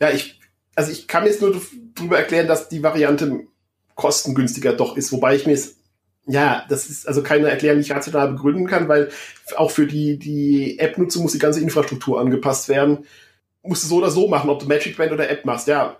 ja, 0.00 0.10
ich, 0.10 0.38
also 0.76 0.92
ich 0.92 1.08
kann 1.08 1.24
mir 1.24 1.30
jetzt 1.30 1.42
nur 1.42 1.60
darüber 1.94 2.18
erklären, 2.18 2.46
dass 2.46 2.68
die 2.68 2.82
Variante 2.82 3.46
kostengünstiger 3.96 4.74
doch 4.74 4.96
ist, 4.96 5.10
wobei 5.10 5.34
ich 5.34 5.46
mir 5.46 5.54
es 5.54 5.76
ja, 6.28 6.64
das 6.68 6.90
ist 6.90 7.06
also 7.06 7.22
keine 7.22 7.48
Erklärung, 7.48 7.78
die 7.78 7.86
ich 7.86 7.92
rational 7.92 8.32
begründen 8.32 8.66
kann, 8.66 8.88
weil 8.88 9.10
auch 9.56 9.70
für 9.70 9.86
die, 9.86 10.18
die 10.18 10.78
App-Nutzung 10.80 11.22
muss 11.22 11.32
die 11.32 11.38
ganze 11.38 11.60
Infrastruktur 11.60 12.20
angepasst 12.20 12.68
werden. 12.68 13.06
Musst 13.62 13.84
du 13.84 13.88
so 13.88 13.96
oder 13.98 14.10
so 14.10 14.26
machen, 14.26 14.50
ob 14.50 14.58
du 14.58 14.66
Magic 14.66 14.96
Band 14.96 15.12
oder 15.12 15.30
App 15.30 15.44
machst, 15.44 15.68
ja. 15.68 15.96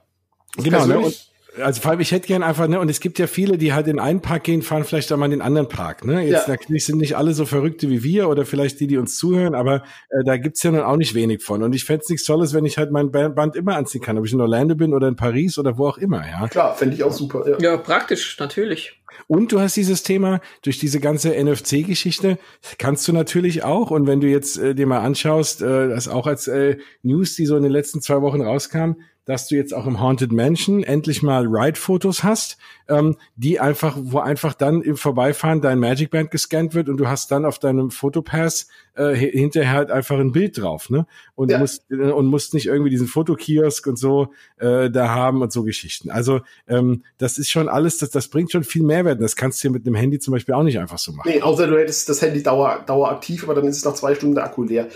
Genau, 0.56 0.84
ne? 0.84 1.12
Also 1.60 1.80
vor 1.80 1.90
allem, 1.90 2.00
ich 2.00 2.12
hätte 2.12 2.26
gern 2.26 2.42
einfach, 2.42 2.68
ne, 2.68 2.78
und 2.80 2.88
es 2.90 3.00
gibt 3.00 3.18
ja 3.18 3.26
viele, 3.26 3.58
die 3.58 3.72
halt 3.72 3.86
in 3.88 3.98
einen 3.98 4.20
Park 4.20 4.44
gehen, 4.44 4.62
fahren 4.62 4.84
vielleicht 4.84 5.12
auch 5.12 5.16
mal 5.16 5.24
in 5.26 5.30
den 5.32 5.42
anderen 5.42 5.68
Park. 5.68 6.04
Ne? 6.04 6.22
Jetzt 6.22 6.46
Ja. 6.46 6.52
natürlich 6.54 6.84
sind 6.86 6.98
nicht 6.98 7.16
alle 7.16 7.32
so 7.34 7.46
Verrückte 7.46 7.88
wie 7.90 8.02
wir 8.02 8.28
oder 8.28 8.44
vielleicht 8.46 8.80
die, 8.80 8.86
die 8.86 8.96
uns 8.98 9.16
zuhören, 9.16 9.54
aber 9.54 9.82
äh, 10.10 10.24
da 10.24 10.36
gibt's 10.36 10.62
ja 10.62 10.70
nun 10.70 10.80
auch 10.80 10.96
nicht 10.96 11.14
wenig 11.14 11.42
von. 11.42 11.62
Und 11.62 11.74
ich 11.74 11.84
fänd's 11.84 12.06
es 12.06 12.10
nichts 12.10 12.26
Tolles, 12.26 12.52
wenn 12.54 12.64
ich 12.64 12.78
halt 12.78 12.90
mein 12.92 13.10
Ba- 13.10 13.28
Band 13.28 13.56
immer 13.56 13.76
anziehen 13.76 14.00
kann, 14.02 14.18
ob 14.18 14.26
ich 14.26 14.32
in 14.32 14.40
Orlando 14.40 14.74
bin 14.74 14.92
oder 14.94 15.08
in 15.08 15.16
Paris 15.16 15.58
oder 15.58 15.78
wo 15.78 15.86
auch 15.88 15.98
immer, 15.98 16.24
ja. 16.26 16.46
Klar, 16.48 16.74
fände 16.76 16.94
ich 16.94 17.02
auch 17.04 17.12
super. 17.12 17.44
Ja. 17.48 17.58
ja, 17.58 17.76
praktisch, 17.76 18.38
natürlich. 18.38 19.00
Und 19.28 19.50
du 19.52 19.60
hast 19.60 19.76
dieses 19.76 20.02
Thema 20.02 20.40
durch 20.62 20.78
diese 20.78 21.00
ganze 21.00 21.30
NFC-Geschichte 21.70 22.38
kannst 22.78 23.06
du 23.08 23.12
natürlich 23.12 23.64
auch. 23.64 23.90
Und 23.90 24.06
wenn 24.06 24.20
du 24.20 24.26
jetzt 24.28 24.58
äh, 24.58 24.74
dir 24.74 24.86
mal 24.86 25.00
anschaust, 25.00 25.62
äh, 25.62 25.88
das 25.88 26.08
auch 26.08 26.26
als 26.26 26.48
äh, 26.48 26.76
News, 27.02 27.34
die 27.34 27.46
so 27.46 27.56
in 27.56 27.62
den 27.62 27.72
letzten 27.72 28.00
zwei 28.00 28.20
Wochen 28.22 28.42
rauskam, 28.42 28.92
dass 29.26 29.48
du 29.48 29.56
jetzt 29.56 29.74
auch 29.74 29.86
im 29.86 30.00
Haunted 30.00 30.32
Mansion 30.32 30.82
endlich 30.82 31.22
mal 31.22 31.46
Ride-Fotos 31.46 32.24
hast, 32.24 32.56
ähm, 32.88 33.16
die 33.36 33.60
einfach, 33.60 33.98
wo 34.00 34.20
einfach 34.20 34.54
dann 34.54 34.80
im 34.80 34.96
Vorbeifahren 34.96 35.60
dein 35.60 35.78
Magic 35.78 36.10
Band 36.10 36.30
gescannt 36.30 36.74
wird 36.74 36.88
und 36.88 36.96
du 36.96 37.08
hast 37.08 37.30
dann 37.30 37.44
auf 37.44 37.58
deinem 37.58 37.90
Fotopass 37.90 38.68
äh, 38.94 39.14
hi- 39.14 39.30
hinterher 39.32 39.72
halt 39.72 39.90
einfach 39.90 40.18
ein 40.18 40.32
Bild 40.32 40.56
drauf, 40.58 40.88
ne? 40.88 41.06
Und 41.34 41.50
Ja. 41.50 41.58
musst 41.58 41.84
äh, 41.90 41.96
und 41.96 42.26
musst 42.26 42.54
nicht 42.54 42.66
irgendwie 42.66 42.88
diesen 42.90 43.08
Fotokiosk 43.08 43.86
und 43.86 43.98
so 43.98 44.32
äh, 44.58 44.88
da 44.90 45.08
haben 45.10 45.42
und 45.42 45.52
so 45.52 45.64
Geschichten. 45.64 46.10
Also 46.10 46.40
ähm, 46.66 47.02
das 47.18 47.36
ist 47.36 47.50
schon 47.50 47.68
alles, 47.68 47.98
das, 47.98 48.10
das 48.10 48.28
bringt 48.28 48.52
schon 48.52 48.64
viel 48.64 48.82
Mehrwert. 48.84 49.20
Das 49.20 49.36
kannst 49.36 49.62
du 49.62 49.68
dir 49.68 49.72
mit 49.72 49.86
einem 49.86 49.96
Handy 49.96 50.18
zum 50.18 50.32
Beispiel 50.32 50.54
auch 50.54 50.62
nicht 50.62 50.78
einfach 50.78 50.98
so 50.98 51.12
machen. 51.12 51.28
Nee, 51.30 51.42
außer 51.42 51.66
du 51.66 51.76
hättest 51.76 52.08
das 52.08 52.22
Handy 52.22 52.42
dauer, 52.42 52.84
daueraktiv, 52.86 53.42
aber 53.44 53.54
dann 53.56 53.66
ist 53.66 53.78
es 53.78 53.84
nach 53.84 53.94
zwei 53.94 54.14
Stunden 54.14 54.36
der 54.36 54.44
Akku 54.44 54.62
leer. 54.62 54.88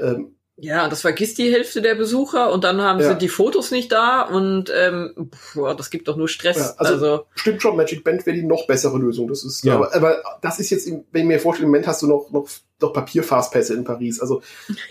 Ähm, 0.00 0.34
Ja, 0.60 0.88
das 0.88 1.02
vergisst 1.02 1.38
die 1.38 1.52
Hälfte 1.52 1.80
der 1.82 1.94
Besucher 1.94 2.50
und 2.52 2.64
dann 2.64 2.80
haben 2.82 2.98
Ja. 2.98 3.10
sie 3.10 3.18
die 3.18 3.28
Fotos 3.28 3.70
nicht 3.70 3.92
da 3.92 4.22
und 4.22 4.72
ähm, 4.76 5.30
boah, 5.54 5.76
das 5.76 5.88
gibt 5.88 6.08
doch 6.08 6.16
nur 6.16 6.28
Stress. 6.28 6.56
Ja, 6.56 6.74
also- 6.78 6.94
also, 6.94 7.26
stimmt 7.36 7.62
schon, 7.62 7.76
Magic 7.76 8.02
Band 8.02 8.26
wäre 8.26 8.34
die 8.36 8.42
noch 8.42 8.66
bessere 8.66 8.98
Lösung. 8.98 9.28
Das 9.28 9.44
ist, 9.44 9.64
Ja. 9.64 9.76
aber, 9.76 9.94
aber 9.94 10.20
das 10.42 10.58
ist 10.58 10.70
jetzt, 10.70 10.88
wenn 10.88 11.22
ich 11.22 11.24
mir 11.28 11.38
vorstelle, 11.38 11.66
im 11.66 11.70
Moment 11.70 11.86
hast 11.86 12.02
du 12.02 12.08
noch, 12.08 12.30
noch, 12.32 12.48
noch 12.80 12.92
Papier-Fastpässe 12.92 13.74
in 13.74 13.84
Paris. 13.84 14.20
Also, 14.20 14.42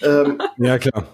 ähm, 0.04 0.42
Ja, 0.58 0.78
klar. 0.78 1.06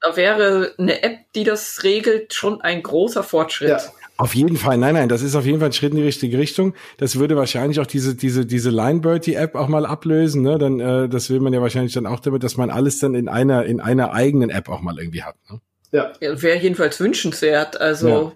da 0.00 0.16
wäre 0.16 0.74
eine 0.78 1.02
App, 1.02 1.18
die 1.34 1.42
das 1.42 1.82
regelt, 1.82 2.34
schon 2.34 2.60
ein 2.60 2.84
großer 2.84 3.24
Fortschritt. 3.24 3.68
ja, 3.70 3.80
Auf 4.18 4.34
jeden 4.34 4.56
Fall, 4.56 4.76
nein, 4.78 4.94
nein, 4.94 5.08
das 5.08 5.22
ist 5.22 5.36
auf 5.36 5.46
jeden 5.46 5.60
Fall 5.60 5.68
ein 5.68 5.72
Schritt 5.72 5.92
in 5.92 5.98
die 5.98 6.02
richtige 6.02 6.38
Richtung. 6.38 6.74
Das 6.96 7.18
würde 7.20 7.36
wahrscheinlich 7.36 7.78
auch 7.78 7.86
diese 7.86 8.16
diese 8.16 8.44
diese 8.46 8.70
Linebirdie-App 8.70 9.54
auch 9.54 9.68
mal 9.68 9.86
ablösen. 9.86 10.42
Ne? 10.42 10.58
Dann 10.58 10.80
äh, 10.80 11.08
das 11.08 11.30
will 11.30 11.38
man 11.38 11.52
ja 11.52 11.62
wahrscheinlich 11.62 11.92
dann 11.94 12.04
auch 12.06 12.18
damit, 12.18 12.42
dass 12.42 12.56
man 12.56 12.68
alles 12.70 12.98
dann 12.98 13.14
in 13.14 13.28
einer 13.28 13.64
in 13.64 13.80
einer 13.80 14.12
eigenen 14.12 14.50
App 14.50 14.68
auch 14.68 14.80
mal 14.80 14.98
irgendwie 14.98 15.22
hat. 15.22 15.36
Ne? 15.48 15.60
ja. 15.92 16.12
Ja, 16.20 16.42
Wäre 16.42 16.58
jedenfalls 16.58 16.98
wünschenswert. 16.98 17.80
Also 17.80 18.08
Ja. 18.08 18.32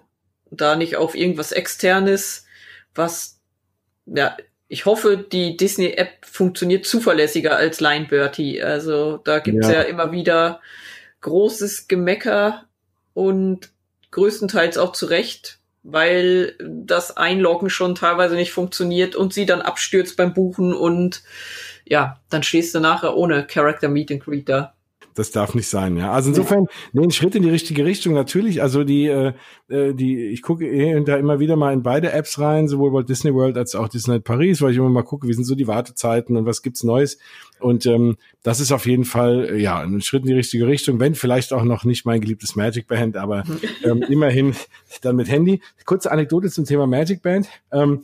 da 0.51 0.75
nicht 0.77 0.95
auf 0.95 1.15
irgendwas 1.15 1.51
externes, 1.51 2.45
was 2.95 3.41
ja, 4.05 4.37
ich 4.69 4.85
hoffe, 4.85 5.17
die 5.17 5.55
Disney-App 5.57 6.25
funktioniert 6.25 6.85
zuverlässiger 6.85 7.57
als 7.57 7.79
Lineberty. 7.81 8.61
Also 8.61 9.17
da 9.17 9.39
gibt's 9.39 9.67
Ja. 9.67 9.73
ja. 9.73 9.81
immer 9.81 10.11
wieder 10.13 10.61
großes 11.21 11.87
Gemecker 11.89 12.63
und 13.13 13.69
größtenteils 14.11 14.77
auch 14.77 14.93
zu 14.93 15.07
Recht, 15.07 15.59
weil 15.83 16.55
das 16.59 17.17
Einloggen 17.17 17.69
schon 17.69 17.95
teilweise 17.95 18.35
nicht 18.35 18.53
funktioniert 18.53 19.15
und 19.15 19.33
sie 19.33 19.45
dann 19.45 19.61
abstürzt 19.61 20.17
beim 20.17 20.33
Buchen 20.33 20.73
und 20.73 21.23
ja, 21.85 22.19
dann 22.29 22.43
stehst 22.43 22.73
du 22.73 22.79
nachher 22.79 23.15
ohne 23.15 23.45
Character 23.45 23.89
Meet 23.89 24.11
and 24.11 24.23
Greet 24.23 24.49
da. 24.49 24.72
Das 25.15 25.31
darf 25.31 25.53
nicht 25.55 25.67
sein, 25.67 25.97
ja. 25.97 26.11
Also 26.11 26.29
insofern, 26.29 26.65
ein 26.95 27.11
Schritt 27.11 27.35
in 27.35 27.43
die 27.43 27.49
richtige 27.49 27.85
Richtung 27.85 28.13
natürlich. 28.13 28.61
Also 28.61 28.83
die, 28.83 29.07
äh, 29.07 29.33
äh, 29.69 29.93
die, 29.93 30.27
ich 30.27 30.41
gucke 30.41 30.65
hier 30.65 30.97
und 30.97 31.07
da 31.07 31.17
immer 31.17 31.39
wieder 31.39 31.55
mal 31.55 31.73
in 31.73 31.83
beide 31.83 32.11
Apps 32.11 32.39
rein, 32.39 32.67
sowohl 32.67 32.93
Walt 32.93 33.09
Disney 33.09 33.33
World 33.33 33.57
als 33.57 33.75
auch 33.75 33.87
Disneyland 33.87 34.23
Paris, 34.23 34.61
weil 34.61 34.71
ich 34.71 34.77
immer 34.77 34.89
mal 34.89 35.03
gucke, 35.03 35.27
wie 35.27 35.33
sind 35.33 35.45
so 35.45 35.55
die 35.55 35.67
Wartezeiten 35.67 36.37
und 36.37 36.45
was 36.45 36.61
gibt's 36.61 36.83
Neues. 36.83 37.17
Und 37.59 37.85
ähm, 37.85 38.17
das 38.43 38.59
ist 38.59 38.71
auf 38.71 38.85
jeden 38.85 39.05
Fall 39.05 39.49
äh, 39.51 39.61
ja 39.61 39.79
ein 39.79 40.01
Schritt 40.01 40.23
in 40.23 40.27
die 40.27 40.33
richtige 40.33 40.67
Richtung, 40.67 40.99
wenn 40.99 41.15
vielleicht 41.15 41.53
auch 41.53 41.63
noch 41.63 41.85
nicht 41.85 42.05
mein 42.05 42.21
geliebtes 42.21 42.55
Magic 42.55 42.87
Band, 42.87 43.15
aber 43.15 43.43
ähm, 43.83 44.03
immerhin 44.03 44.53
dann 45.01 45.15
mit 45.15 45.29
Handy. 45.29 45.61
Kurze 45.85 46.11
Anekdote 46.11 46.49
zum 46.49 46.65
Thema 46.65 46.87
Magic 46.87 47.21
Band. 47.21 47.47
Ähm, 47.71 48.03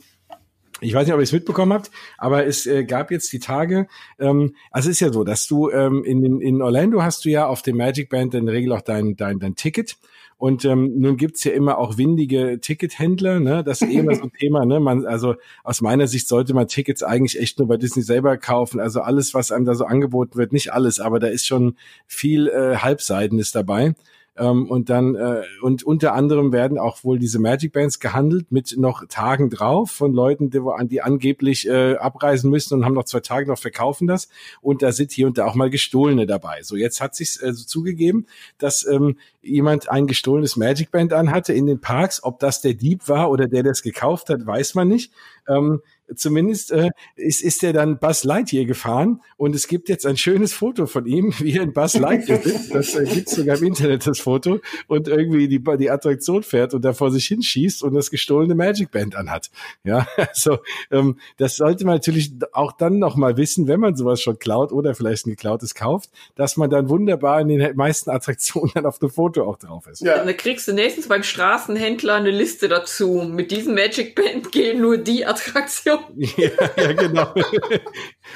ich 0.80 0.94
weiß 0.94 1.06
nicht, 1.06 1.14
ob 1.14 1.20
ihr 1.20 1.24
es 1.24 1.32
mitbekommen 1.32 1.72
habt, 1.72 1.90
aber 2.18 2.46
es 2.46 2.66
äh, 2.66 2.84
gab 2.84 3.10
jetzt 3.10 3.32
die 3.32 3.38
Tage, 3.38 3.86
ähm, 4.18 4.54
also 4.70 4.88
es 4.88 4.96
ist 4.96 5.00
ja 5.00 5.12
so, 5.12 5.24
dass 5.24 5.46
du 5.46 5.70
ähm, 5.70 6.04
in, 6.04 6.40
in, 6.40 6.62
Orlando 6.62 7.02
hast 7.02 7.24
du 7.24 7.30
ja 7.30 7.46
auf 7.46 7.62
dem 7.62 7.76
Magic 7.76 8.08
Band 8.08 8.34
in 8.34 8.46
der 8.46 8.54
Regel 8.54 8.72
auch 8.72 8.80
dein, 8.80 9.16
dein, 9.16 9.38
dein 9.38 9.54
Ticket. 9.54 9.96
Und 10.40 10.64
ähm, 10.64 10.98
nun 10.98 11.18
gibt's 11.18 11.44
ja 11.44 11.52
immer 11.52 11.76
auch 11.76 11.98
windige 11.98 12.60
Tickethändler, 12.62 13.40
ne? 13.40 13.62
Das 13.62 13.82
ist 13.82 13.90
eh 13.90 13.98
immer 13.98 14.14
so 14.14 14.22
ein 14.22 14.32
Thema, 14.38 14.64
ne? 14.64 14.80
Man, 14.80 15.04
also 15.04 15.34
aus 15.64 15.82
meiner 15.82 16.06
Sicht 16.06 16.28
sollte 16.28 16.54
man 16.54 16.66
Tickets 16.66 17.02
eigentlich 17.02 17.38
echt 17.38 17.58
nur 17.58 17.68
bei 17.68 17.76
Disney 17.76 18.02
selber 18.02 18.38
kaufen. 18.38 18.80
Also 18.80 19.02
alles, 19.02 19.34
was 19.34 19.52
einem 19.52 19.66
da 19.66 19.74
so 19.74 19.84
angeboten 19.84 20.38
wird, 20.38 20.54
nicht 20.54 20.72
alles, 20.72 20.98
aber 20.98 21.18
da 21.18 21.26
ist 21.26 21.46
schon 21.46 21.76
viel 22.06 22.48
äh, 22.48 22.76
Halbseitenes 22.76 23.52
dabei. 23.52 23.94
Ähm, 24.40 24.66
und 24.70 24.88
dann, 24.88 25.14
äh, 25.14 25.42
und 25.60 25.82
unter 25.82 26.14
anderem 26.14 26.52
werden 26.52 26.78
auch 26.78 27.04
wohl 27.04 27.18
diese 27.18 27.38
Magic 27.38 27.72
Bands 27.72 28.00
gehandelt 28.00 28.50
mit 28.50 28.74
noch 28.78 29.06
Tagen 29.06 29.50
drauf 29.50 29.90
von 29.90 30.14
Leuten, 30.14 30.50
die, 30.50 30.60
die 30.84 31.02
angeblich 31.02 31.68
äh, 31.68 31.96
abreisen 31.96 32.50
müssen 32.50 32.74
und 32.74 32.84
haben 32.84 32.94
noch 32.94 33.04
zwei 33.04 33.20
Tage 33.20 33.50
noch 33.50 33.58
verkaufen 33.58 34.06
das. 34.06 34.28
Und 34.62 34.82
da 34.82 34.92
sind 34.92 35.12
hier 35.12 35.26
und 35.26 35.36
da 35.36 35.46
auch 35.46 35.54
mal 35.54 35.68
gestohlene 35.68 36.26
dabei. 36.26 36.62
So, 36.62 36.76
jetzt 36.76 37.00
hat 37.02 37.14
sich 37.14 37.42
äh, 37.42 37.52
so 37.52 37.64
zugegeben, 37.64 38.26
dass 38.58 38.86
ähm, 38.86 39.18
jemand 39.42 39.90
ein 39.90 40.06
gestohlenes 40.06 40.56
Magic 40.56 40.90
Band 40.90 41.12
anhatte 41.12 41.52
in 41.52 41.66
den 41.66 41.80
Parks. 41.80 42.24
Ob 42.24 42.38
das 42.38 42.62
der 42.62 42.74
Dieb 42.74 43.08
war 43.08 43.30
oder 43.30 43.46
der, 43.46 43.64
es 43.66 43.82
gekauft 43.82 44.30
hat, 44.30 44.46
weiß 44.46 44.74
man 44.74 44.88
nicht. 44.88 45.12
Ähm, 45.50 45.80
zumindest 46.16 46.72
äh, 46.72 46.90
ist, 47.16 47.42
ist 47.42 47.62
er 47.62 47.72
dann 47.72 47.98
Buzz 47.98 48.24
Lightyear 48.24 48.64
gefahren 48.64 49.20
und 49.36 49.54
es 49.54 49.68
gibt 49.68 49.88
jetzt 49.88 50.06
ein 50.06 50.16
schönes 50.16 50.52
Foto 50.52 50.86
von 50.86 51.06
ihm, 51.06 51.32
wie 51.38 51.56
er 51.56 51.62
in 51.62 51.72
Buzz 51.72 51.94
Lightyear 51.94 52.40
sitzt. 52.42 52.74
Das 52.74 52.94
äh, 52.94 53.04
gibt 53.04 53.28
sogar 53.28 53.58
im 53.58 53.64
Internet, 53.64 54.06
das 54.06 54.20
Foto, 54.20 54.60
und 54.86 55.08
irgendwie 55.08 55.48
die, 55.48 55.62
die 55.78 55.90
Attraktion 55.90 56.42
fährt 56.42 56.74
und 56.74 56.84
da 56.84 56.92
vor 56.92 57.10
sich 57.10 57.26
hinschießt 57.26 57.82
und 57.82 57.94
das 57.94 58.10
gestohlene 58.10 58.54
Magic 58.54 58.90
Band 58.90 59.14
anhat. 59.16 59.50
Ja, 59.84 60.06
also 60.16 60.58
ähm, 60.90 61.18
das 61.36 61.56
sollte 61.56 61.84
man 61.84 61.94
natürlich 61.94 62.32
auch 62.52 62.72
dann 62.72 62.98
noch 62.98 63.16
mal 63.16 63.36
wissen, 63.36 63.68
wenn 63.68 63.80
man 63.80 63.96
sowas 63.96 64.20
schon 64.20 64.38
klaut 64.38 64.72
oder 64.72 64.94
vielleicht 64.94 65.26
ein 65.26 65.30
geklautes 65.30 65.74
kauft, 65.74 66.10
dass 66.34 66.56
man 66.56 66.70
dann 66.70 66.88
wunderbar 66.88 67.40
in 67.40 67.48
den 67.48 67.76
meisten 67.76 68.10
Attraktionen 68.10 68.70
dann 68.74 68.86
auf 68.86 68.98
dem 68.98 69.10
Foto 69.10 69.44
auch 69.44 69.56
drauf 69.56 69.86
ist. 69.86 70.00
ja. 70.00 70.24
Dann 70.24 70.36
kriegst 70.36 70.68
du 70.68 70.72
nächstens 70.72 71.08
beim 71.08 71.22
Straßenhändler 71.22 72.14
eine 72.14 72.30
Liste 72.30 72.68
dazu. 72.68 73.22
Mit 73.22 73.50
diesem 73.50 73.74
Magic 73.74 74.14
Band 74.14 74.52
gehen 74.52 74.80
nur 74.80 74.98
die 74.98 75.26
Attraktionen. 75.26 75.39
Ja, 76.36 76.48
ja, 76.76 76.92
genau. 76.92 77.34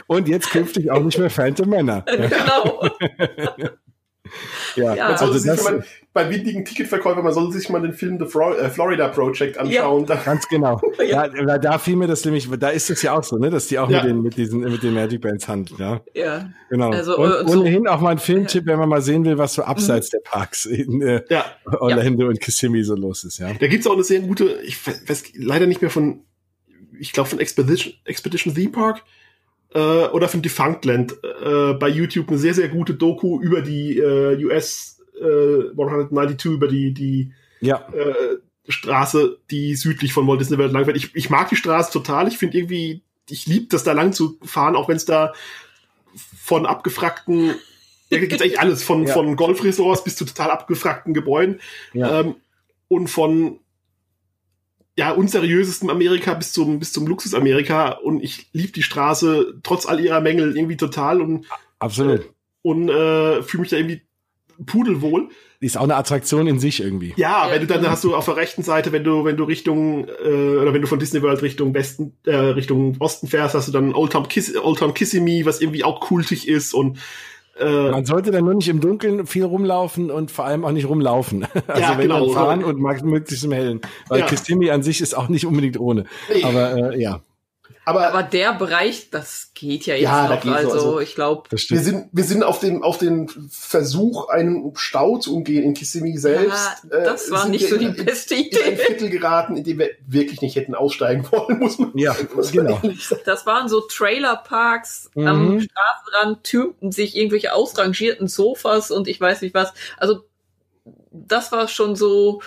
Und 0.06 0.28
jetzt 0.28 0.50
künftig 0.50 0.90
auch 0.90 1.02
nicht 1.02 1.18
mehr 1.18 1.30
Phantom 1.30 1.68
Männer. 1.68 2.04
genau. 2.06 2.88
Ja, 4.74 4.94
Ja. 4.94 5.04
Man 5.04 5.12
also 5.16 5.32
sich 5.34 5.44
das, 5.50 5.62
mal, 5.62 5.84
bei 6.14 6.30
windigen 6.30 6.64
Ticketverkäufern, 6.64 7.22
man 7.22 7.34
sollte 7.34 7.52
sich 7.58 7.68
mal 7.68 7.82
den 7.82 7.92
Film 7.92 8.18
The 8.18 8.24
Fro 8.26 8.54
äh, 8.54 8.70
Florida 8.70 9.08
Project 9.08 9.58
anschauen. 9.58 10.06
Da, 10.06 10.16
ganz 10.16 10.48
genau. 10.48 10.80
Ja, 11.06 11.28
da, 11.28 11.58
da 11.58 11.78
fiel 11.78 11.94
mir 11.96 12.06
das 12.06 12.24
nämlich, 12.24 12.48
da 12.58 12.70
ist 12.70 12.88
es 12.90 13.02
ja 13.02 13.12
auch 13.16 13.22
so, 13.22 13.36
ne, 13.36 13.50
dass 13.50 13.68
die 13.68 13.78
auch 13.78 13.88
Ja. 13.90 13.98
mit 14.02 14.10
den, 14.10 14.22
mit 14.22 14.36
diesen, 14.38 14.60
mit 14.60 14.82
den 14.82 14.94
Magic 14.94 15.20
Bands 15.20 15.46
handeln, 15.46 15.78
ja. 15.78 16.00
Ja. 16.14 16.50
Genau. 16.70 16.90
Also, 16.90 17.18
und 17.18 17.30
äh, 17.30 17.46
so- 17.52 17.60
ohnehin 17.60 17.86
auch 17.86 18.00
mal 18.00 18.10
ein 18.12 18.18
Filmtipp, 18.18 18.64
wenn 18.66 18.78
man 18.78 18.88
mal 18.88 19.02
sehen 19.02 19.24
will, 19.26 19.36
was 19.38 19.54
so 19.54 19.62
abseits 19.62 20.08
der 20.08 20.20
Parks 20.24 20.64
in 20.64 21.02
äh, 21.02 21.22
ja. 21.28 21.44
Orlando 21.78 22.26
und 22.26 22.40
Kissimmee 22.40 22.82
so 22.82 22.96
los 22.96 23.24
ist, 23.24 23.38
ja. 23.38 23.52
Da 23.52 23.66
gibt's 23.66 23.86
auch 23.86 23.92
eine 23.94 24.04
sehr 24.04 24.20
gute, 24.20 24.58
ich 24.64 24.84
we- 24.86 24.98
weiß 25.06 25.24
leider 25.36 25.66
nicht 25.66 25.82
mehr 25.82 25.90
von, 25.90 26.24
ich 26.98 27.12
glaube 27.12 27.28
von 27.30 27.40
Expedition, 27.40 27.94
Expedition 28.04 28.54
Theme 28.54 28.72
Park 28.72 29.02
äh, 29.74 29.78
oder 29.78 30.28
von 30.28 30.42
Defunctland 30.42 31.14
äh, 31.22 31.72
bei 31.74 31.88
YouTube 31.88 32.28
eine 32.28 32.38
sehr, 32.38 32.54
sehr 32.54 32.68
gute 32.68 32.94
Doku 32.94 33.40
über 33.40 33.60
die 33.62 33.98
äh, 33.98 34.42
US 34.44 35.00
äh, 35.20 35.70
192, 35.70 36.50
über 36.52 36.68
die, 36.68 36.92
die 36.92 37.32
Ja. 37.60 37.86
äh, 37.92 38.38
Straße, 38.68 39.38
die 39.50 39.74
südlich 39.74 40.12
von 40.12 40.26
Walt 40.26 40.40
Disney 40.40 40.56
World 40.58 40.72
lang 40.72 40.86
wird. 40.86 40.96
Ich, 40.96 41.14
ich 41.14 41.28
mag 41.28 41.48
die 41.50 41.56
Straße 41.56 41.92
total. 41.92 42.28
Ich 42.28 42.38
finde 42.38 42.56
irgendwie, 42.58 43.02
ich 43.28 43.46
liebe 43.46 43.66
das 43.68 43.84
da 43.84 43.92
lang 43.92 44.12
zu 44.12 44.38
fahren, 44.42 44.74
auch 44.76 44.88
wenn 44.88 44.96
es 44.96 45.04
da 45.04 45.32
von 46.38 46.64
abgefragten, 46.66 47.54
da 48.10 48.18
gibt's 48.18 48.40
eigentlich 48.40 48.60
alles, 48.60 48.82
von, 48.82 49.06
Ja. 49.06 49.12
von 49.12 49.36
Golfresorts 49.36 50.04
bis 50.04 50.16
zu 50.16 50.24
total 50.24 50.50
abgefragten 50.50 51.12
Gebäuden 51.14 51.60
Ja. 51.92 52.20
ähm, 52.20 52.36
und 52.88 53.08
von 53.08 53.58
ja, 54.96 55.10
unseriösestem 55.12 55.90
Amerika 55.90 56.34
bis 56.34 56.52
zum, 56.52 56.78
bis 56.78 56.92
zum 56.92 57.06
Luxus-Amerika 57.06 57.90
und 57.90 58.22
ich 58.22 58.48
liebe 58.52 58.72
die 58.72 58.82
Straße 58.82 59.54
trotz 59.62 59.86
all 59.86 60.00
ihrer 60.00 60.20
Mängel 60.20 60.56
irgendwie 60.56 60.76
total 60.76 61.20
und, 61.20 61.46
Absolut. 61.78 62.30
und 62.62 62.88
äh, 62.88 63.42
fühle 63.42 63.62
mich 63.62 63.70
da 63.70 63.76
irgendwie 63.76 64.02
pudelwohl. 64.66 65.28
Die 65.60 65.66
ist 65.66 65.76
auch 65.76 65.82
eine 65.84 65.96
Attraktion 65.96 66.46
in 66.46 66.58
sich 66.58 66.80
irgendwie. 66.80 67.14
Ja, 67.16 67.46
Ja. 67.46 67.52
wenn 67.52 67.60
du 67.60 67.66
dann 67.66 67.88
hast 67.88 68.04
du 68.04 68.14
auf 68.14 68.26
der 68.26 68.36
rechten 68.36 68.62
Seite, 68.62 68.92
wenn 68.92 69.02
du 69.02 69.24
wenn 69.24 69.36
du 69.36 69.44
Richtung 69.44 70.06
äh, 70.08 70.56
oder 70.58 70.72
wenn 70.74 70.82
du 70.82 70.86
von 70.86 70.98
Disney 70.98 71.22
World 71.22 71.42
Richtung 71.42 71.74
Westen 71.74 72.12
äh, 72.24 72.34
Richtung 72.36 72.96
Osten 73.00 73.26
fährst, 73.26 73.54
hast 73.54 73.68
du 73.68 73.72
dann 73.72 73.94
Old 73.94 74.12
Town 74.12 74.28
Kiss 74.28 74.54
Old 74.56 74.78
Town 74.78 74.94
Kissimmee, 74.94 75.44
was 75.44 75.60
irgendwie 75.60 75.82
auch 75.82 76.00
kultig 76.00 76.46
ist 76.46 76.74
und 76.74 76.98
äh, 77.58 77.90
Man 77.90 78.04
sollte 78.04 78.30
dann 78.30 78.44
nur 78.44 78.54
nicht 78.54 78.68
im 78.68 78.80
Dunkeln 78.80 79.26
viel 79.26 79.44
rumlaufen 79.44 80.10
und 80.10 80.30
vor 80.30 80.44
allem 80.44 80.64
auch 80.64 80.72
nicht 80.72 80.88
rumlaufen. 80.88 81.46
Also 81.66 81.80
Ja, 81.82 81.92
wenn 81.98 82.02
genau. 82.08 82.26
dann 82.26 82.34
fahren 82.34 82.64
und 82.64 82.78
mag- 82.80 83.02
möglichst 83.04 83.44
im 83.44 83.52
Hellen. 83.52 83.80
Weil 84.08 84.20
Ja. 84.20 84.26
Kissimmee 84.26 84.70
an 84.70 84.82
sich 84.82 85.00
ist 85.00 85.14
auch 85.16 85.28
nicht 85.28 85.46
unbedingt 85.46 85.78
ohne. 85.78 86.04
Aber 86.42 86.92
äh, 86.94 87.00
ja, 87.00 87.20
aber, 87.84 88.08
Aber 88.08 88.22
der 88.22 88.54
Bereich, 88.54 89.10
das 89.10 89.50
geht 89.54 89.86
ja 89.86 89.94
jetzt 89.94 90.02
Ja, 90.04 90.28
noch. 90.28 90.44
Also, 90.46 90.70
Also, 90.72 91.00
ich 91.00 91.14
glaube, 91.14 91.48
wir 91.50 91.80
sind 91.80 92.08
wir 92.12 92.24
sind 92.24 92.42
auf 92.42 92.58
dem 92.60 92.82
auf 92.82 92.98
den 92.98 93.28
Versuch 93.50 94.28
einen 94.28 94.72
Stau 94.74 95.18
zu 95.18 95.34
umgehen 95.36 95.62
in 95.64 95.74
Kissimmee 95.74 96.16
selbst. 96.16 96.84
ja, 96.90 97.00
das 97.00 97.28
äh, 97.28 97.30
war 97.32 97.48
nicht 97.48 97.68
so 97.68 97.76
die 97.76 97.84
in, 97.86 98.04
beste 98.04 98.34
in 98.34 98.40
ein 98.42 98.46
Idee. 98.74 98.76
Viertel 98.76 99.10
geraten, 99.10 99.56
in 99.56 99.64
dem 99.64 99.78
wir 99.78 99.90
wirklich 100.06 100.40
nicht 100.40 100.56
hätten 100.56 100.74
aussteigen 100.74 101.26
wollen, 101.30 101.58
muss 101.58 101.78
man, 101.78 101.92
Ja, 101.96 102.16
muss 102.34 102.54
man 102.54 102.66
genau. 102.66 102.80
sagen. 102.82 102.98
Das 103.24 103.46
waren 103.46 103.68
so 103.68 103.80
Trailerparks 103.80 105.10
Mhm. 105.14 105.26
am 105.26 105.60
Straßenrand, 105.60 106.44
türmten 106.44 106.92
sich 106.92 107.16
irgendwelche 107.16 107.52
ausrangierten 107.54 108.28
Sofas 108.28 108.90
und 108.90 109.08
ich 109.08 109.20
weiß 109.20 109.42
nicht 109.42 109.54
was. 109.54 109.72
Also 109.96 110.24
das 111.12 111.52
war 111.52 111.68
schon 111.68 111.96
so. 111.96 112.40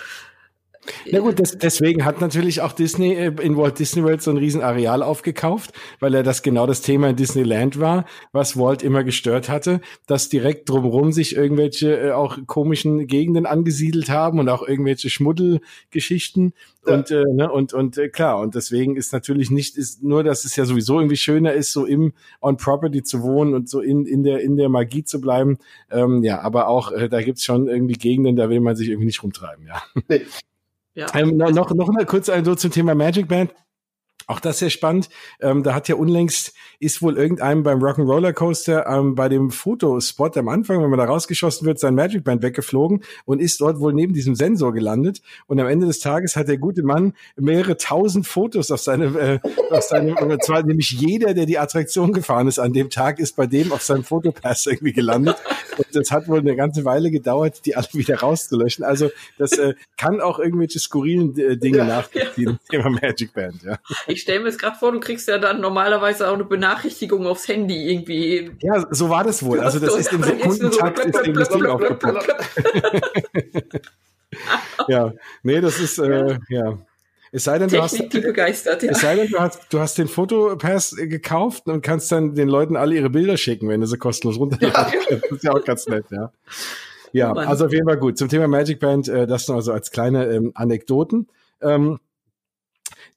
Na 1.10 1.20
gut, 1.20 1.40
das, 1.40 1.58
deswegen 1.58 2.04
hat 2.04 2.20
natürlich 2.20 2.60
auch 2.60 2.72
Disney 2.72 3.14
äh, 3.14 3.32
in 3.42 3.56
Walt 3.56 3.78
Disney 3.78 4.02
World 4.02 4.22
so 4.22 4.30
ein 4.30 4.36
riesen 4.36 4.62
Areal 4.62 5.02
aufgekauft, 5.02 5.72
weil 6.00 6.14
er 6.14 6.22
das 6.22 6.42
genau 6.42 6.66
das 6.66 6.80
Thema 6.82 7.08
in 7.08 7.16
Disneyland 7.16 7.80
war, 7.80 8.04
was 8.32 8.56
Walt 8.56 8.82
immer 8.82 9.04
gestört 9.04 9.48
hatte, 9.48 9.80
dass 10.06 10.28
direkt 10.28 10.68
drumherum 10.68 11.12
sich 11.12 11.36
irgendwelche 11.36 11.96
äh, 11.96 12.10
auch 12.12 12.38
komischen 12.46 13.06
Gegenden 13.06 13.46
angesiedelt 13.46 14.10
haben 14.10 14.38
und 14.38 14.48
auch 14.48 14.66
irgendwelche 14.66 15.10
Schmuddelgeschichten 15.10 16.52
Ja. 16.86 16.94
und 16.94 17.10
äh, 17.10 17.24
ne, 17.32 17.50
und 17.50 17.72
und 17.74 17.98
äh, 17.98 18.08
klar 18.08 18.38
und 18.40 18.54
deswegen 18.54 18.96
ist 18.96 19.12
natürlich 19.12 19.50
nicht 19.50 19.76
ist 19.76 20.02
nur, 20.02 20.24
dass 20.24 20.44
es 20.44 20.56
ja 20.56 20.64
sowieso 20.64 20.98
irgendwie 20.98 21.16
schöner 21.16 21.52
ist, 21.52 21.72
so 21.72 21.84
im 21.84 22.12
on 22.40 22.56
Property 22.56 23.02
zu 23.02 23.22
wohnen 23.22 23.54
und 23.54 23.68
so 23.68 23.80
in 23.80 24.06
in 24.06 24.22
der 24.22 24.40
in 24.40 24.56
der 24.56 24.68
Magie 24.68 25.04
zu 25.04 25.20
bleiben. 25.20 25.58
Ähm, 25.90 26.22
ja, 26.22 26.40
aber 26.40 26.68
auch 26.68 26.92
äh, 26.92 27.08
da 27.08 27.20
gibt's 27.22 27.44
schon 27.44 27.68
irgendwie 27.68 27.94
Gegenden, 27.94 28.36
da 28.36 28.48
will 28.48 28.60
man 28.60 28.76
sich 28.76 28.88
irgendwie 28.88 29.06
nicht 29.06 29.22
rumtreiben, 29.22 29.66
ja. 29.66 29.82
Ja. 30.98 31.06
Ähm, 31.14 31.36
no- 31.36 31.48
noch, 31.50 31.72
noch 31.72 31.88
eine 31.88 32.04
kurze 32.06 32.32
Anekdote 32.32 32.56
zum 32.58 32.70
Thema 32.72 32.92
Magic 32.96 33.28
Band. 33.28 33.54
Auch 34.28 34.40
das 34.40 34.58
sehr 34.58 34.68
spannend. 34.68 35.08
Ähm, 35.40 35.62
da 35.62 35.74
hat 35.74 35.88
ja 35.88 35.94
unlängst, 35.96 36.52
ist 36.80 37.00
wohl 37.00 37.16
irgendeinem 37.16 37.62
beim 37.62 37.80
Rock'n'Roller 37.82 38.34
Coaster 38.34 38.86
ähm, 38.86 39.14
bei 39.14 39.30
dem 39.30 39.50
Fotospot 39.50 40.36
am 40.36 40.48
Anfang, 40.48 40.82
wenn 40.82 40.90
man 40.90 40.98
da 40.98 41.06
rausgeschossen 41.06 41.66
wird, 41.66 41.78
sein 41.78 41.94
Magic 41.94 42.24
Band 42.24 42.42
weggeflogen 42.42 43.02
und 43.24 43.40
ist 43.40 43.60
dort 43.62 43.80
wohl 43.80 43.94
neben 43.94 44.12
diesem 44.12 44.34
Sensor 44.34 44.74
gelandet. 44.74 45.22
Und 45.46 45.58
am 45.60 45.66
Ende 45.66 45.86
des 45.86 46.00
Tages 46.00 46.36
hat 46.36 46.48
der 46.48 46.58
gute 46.58 46.82
Mann 46.82 47.14
mehrere 47.36 47.78
tausend 47.78 48.26
Fotos 48.26 48.70
auf 48.70 48.80
seine, 48.80 49.06
äh, 49.18 49.38
auf 49.70 49.82
seinem, 49.82 50.14
und 50.20 50.44
zwar 50.44 50.62
nämlich 50.62 50.90
jeder, 50.90 51.32
der 51.32 51.46
die 51.46 51.58
Attraktion 51.58 52.12
gefahren 52.12 52.48
ist 52.48 52.58
an 52.58 52.74
dem 52.74 52.90
Tag, 52.90 53.18
ist 53.18 53.34
bei 53.34 53.46
dem 53.46 53.72
auf 53.72 53.82
seinem 53.82 54.04
Fotopass 54.04 54.66
irgendwie 54.66 54.92
gelandet. 54.92 55.36
Und 55.78 55.86
das 55.94 56.10
hat 56.10 56.28
wohl 56.28 56.40
eine 56.40 56.54
ganze 56.54 56.84
Weile 56.84 57.10
gedauert, 57.10 57.64
die 57.64 57.76
alle 57.76 57.88
wieder 57.92 58.18
rauszulöschen. 58.20 58.84
Also 58.84 59.10
das 59.38 59.52
äh, 59.52 59.72
kann 59.96 60.20
auch 60.20 60.38
irgendwelche 60.38 60.78
skurrilen 60.78 61.34
äh, 61.38 61.56
Dinge 61.56 61.78
Ja. 61.78 61.84
nachvollziehen. 61.86 62.58
Thema 62.68 62.90
Magic 62.90 63.32
Band, 63.32 63.62
ja. 63.62 63.78
Ich 64.06 64.17
stelle 64.22 64.40
mir 64.40 64.46
jetzt 64.46 64.60
gerade 64.60 64.76
vor, 64.76 64.92
du 64.92 65.00
kriegst 65.00 65.28
ja 65.28 65.38
dann 65.38 65.60
normalerweise 65.60 66.28
auch 66.28 66.34
eine 66.34 66.44
Benachrichtigung 66.44 67.26
aufs 67.26 67.48
Handy 67.48 67.90
irgendwie. 67.90 68.52
Ja, 68.60 68.86
so 68.90 69.08
war 69.08 69.24
das 69.24 69.42
wohl. 69.42 69.60
Also 69.60 69.78
das 69.78 69.96
ist 69.96 70.12
im 70.12 70.22
Sekundentakt 70.24 71.00
ist 71.00 71.26
dem 71.26 71.34
das 71.34 71.48
Ding 71.48 71.66
aufgepoppt. 71.66 72.28
Ja, 74.88 75.12
nee, 75.42 75.60
das 75.60 75.80
ist 75.80 75.98
äh, 75.98 76.38
ja. 76.50 76.78
Es 77.32 77.44
sei 77.44 77.58
denn, 77.58 77.68
du 77.68 77.82
hast 77.82 77.92
Technik, 77.92 78.10
die 78.10 78.20
begeistert, 78.20 78.82
ja. 78.82 78.90
es 78.90 79.00
sei 79.00 79.16
denn, 79.16 79.28
du 79.28 79.38
hast, 79.38 79.72
du 79.72 79.80
hast 79.80 79.98
den 79.98 80.08
Fotopass 80.08 80.96
äh, 80.96 81.08
gekauft 81.08 81.66
und 81.66 81.82
kannst 81.82 82.12
dann 82.12 82.34
den 82.34 82.48
Leuten 82.48 82.76
alle 82.76 82.94
ihre 82.94 83.10
Bilder 83.10 83.36
schicken, 83.36 83.68
wenn 83.68 83.80
du 83.80 83.86
sie 83.86 83.98
kostenlos 83.98 84.38
runterladen 84.38 84.92
kannst. 84.92 85.24
Das 85.24 85.30
ist 85.32 85.44
ja 85.44 85.52
auch 85.52 85.64
ganz 85.64 85.86
nett, 85.88 86.04
ja. 86.10 86.30
Ja, 87.12 87.32
Oh 87.32 87.38
also 87.38 87.66
auf 87.66 87.72
jeden 87.72 87.86
Fall 87.86 87.98
gut. 87.98 88.18
Zum 88.18 88.28
Thema 88.28 88.48
Magic 88.48 88.80
Band, 88.80 89.08
äh, 89.08 89.26
das 89.26 89.48
nur 89.48 89.56
also 89.56 89.72
als 89.72 89.90
kleine 89.90 90.26
ähm, 90.26 90.52
Anekdoten. 90.54 91.28
Ähm, 91.60 91.98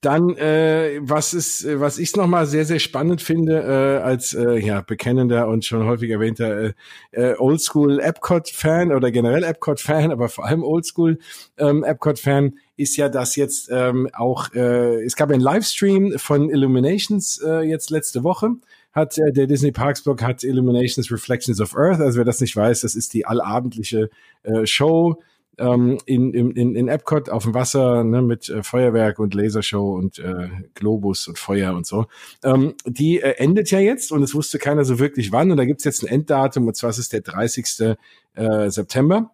dann, 0.02 0.36
äh, 0.36 1.00
was 1.02 1.36
ist, 1.36 1.66
was 1.80 2.00
ich 2.00 2.16
nochmal 2.16 2.48
sehr, 2.48 2.66
sehr 2.66 2.80
spannend 2.80 3.22
finde, 3.22 3.62
äh, 3.62 4.04
als 4.04 4.34
äh, 4.34 4.58
ja, 4.58 4.82
bekennender 4.82 5.48
und 5.48 5.64
schon 5.64 5.86
häufig 5.86 6.10
erwähnter 6.10 6.58
äh, 6.58 6.74
äh, 7.12 7.36
Oldschool 7.38 8.00
Epcot-Fan 8.00 8.92
oder 8.92 9.12
generell 9.12 9.44
Epcot-Fan, 9.44 10.12
aber 10.12 10.28
vor 10.28 10.46
allem 10.46 10.64
Oldschool 10.64 11.20
ähm, 11.58 11.84
Epcot-Fan, 11.84 12.56
ist 12.78 12.98
ja, 12.98 13.10
dass 13.10 13.36
jetzt 13.36 13.70
ähm, 13.72 14.10
auch, 14.14 14.52
äh, 14.56 15.04
es 15.04 15.16
gab 15.16 15.30
einen 15.30 15.42
Livestream 15.42 16.18
von 16.18 16.50
Illuminations 16.50 17.40
äh, 17.46 17.62
jetzt 17.62 17.92
letzte 17.92 18.24
Woche 18.24 18.56
hat 18.92 19.18
äh, 19.18 19.32
der 19.32 19.48
Disney 19.48 19.72
Parks 19.72 20.04
Blog 20.04 20.22
hat 20.22 20.44
Illuminations 20.44 21.12
Reflections 21.12 21.62
of 21.62 21.78
Earth. 21.78 22.02
Also 22.02 22.18
wer 22.18 22.26
das 22.26 22.42
nicht 22.42 22.56
weiß, 22.56 22.82
das 22.82 22.96
ist 22.96 23.14
die 23.14 23.26
allabendliche 23.26 24.10
äh, 24.44 24.66
Show 24.66 25.22
ähm, 25.62 26.00
in, 26.06 26.34
in, 26.34 26.76
in 26.76 26.88
Epcot 26.88 27.30
auf 27.30 27.44
dem 27.44 27.54
Wasser 27.54 28.04
ne, 28.04 28.22
mit 28.22 28.50
äh, 28.50 28.64
Feuerwerk 28.64 29.20
und 29.20 29.34
Lasershow 29.34 29.96
und 29.96 30.20
äh, 30.20 30.50
Globus 30.74 31.28
und 31.28 31.38
Feuer 31.40 31.74
und 31.76 31.86
so. 31.86 32.08
Ähm, 32.44 32.74
die 32.86 33.22
äh, 33.22 33.36
endet 33.38 33.72
ja 33.72 33.80
jetzt 33.80 34.12
und 34.12 34.24
es 34.24 34.34
wusste 34.36 34.60
keiner 34.60 34.84
so 34.84 35.00
wirklich 35.00 35.32
wann. 35.32 35.52
Und 35.52 35.58
da 35.58 35.66
gibt's 35.66 35.84
jetzt 35.84 36.04
ein 36.04 36.08
Enddatum 36.08 36.68
und 36.68 36.76
zwar 36.76 36.90
ist 36.90 36.98
es 36.98 37.10
der 37.10 37.22
30. 37.22 37.96
Äh, 38.34 38.70
September. 38.70 39.32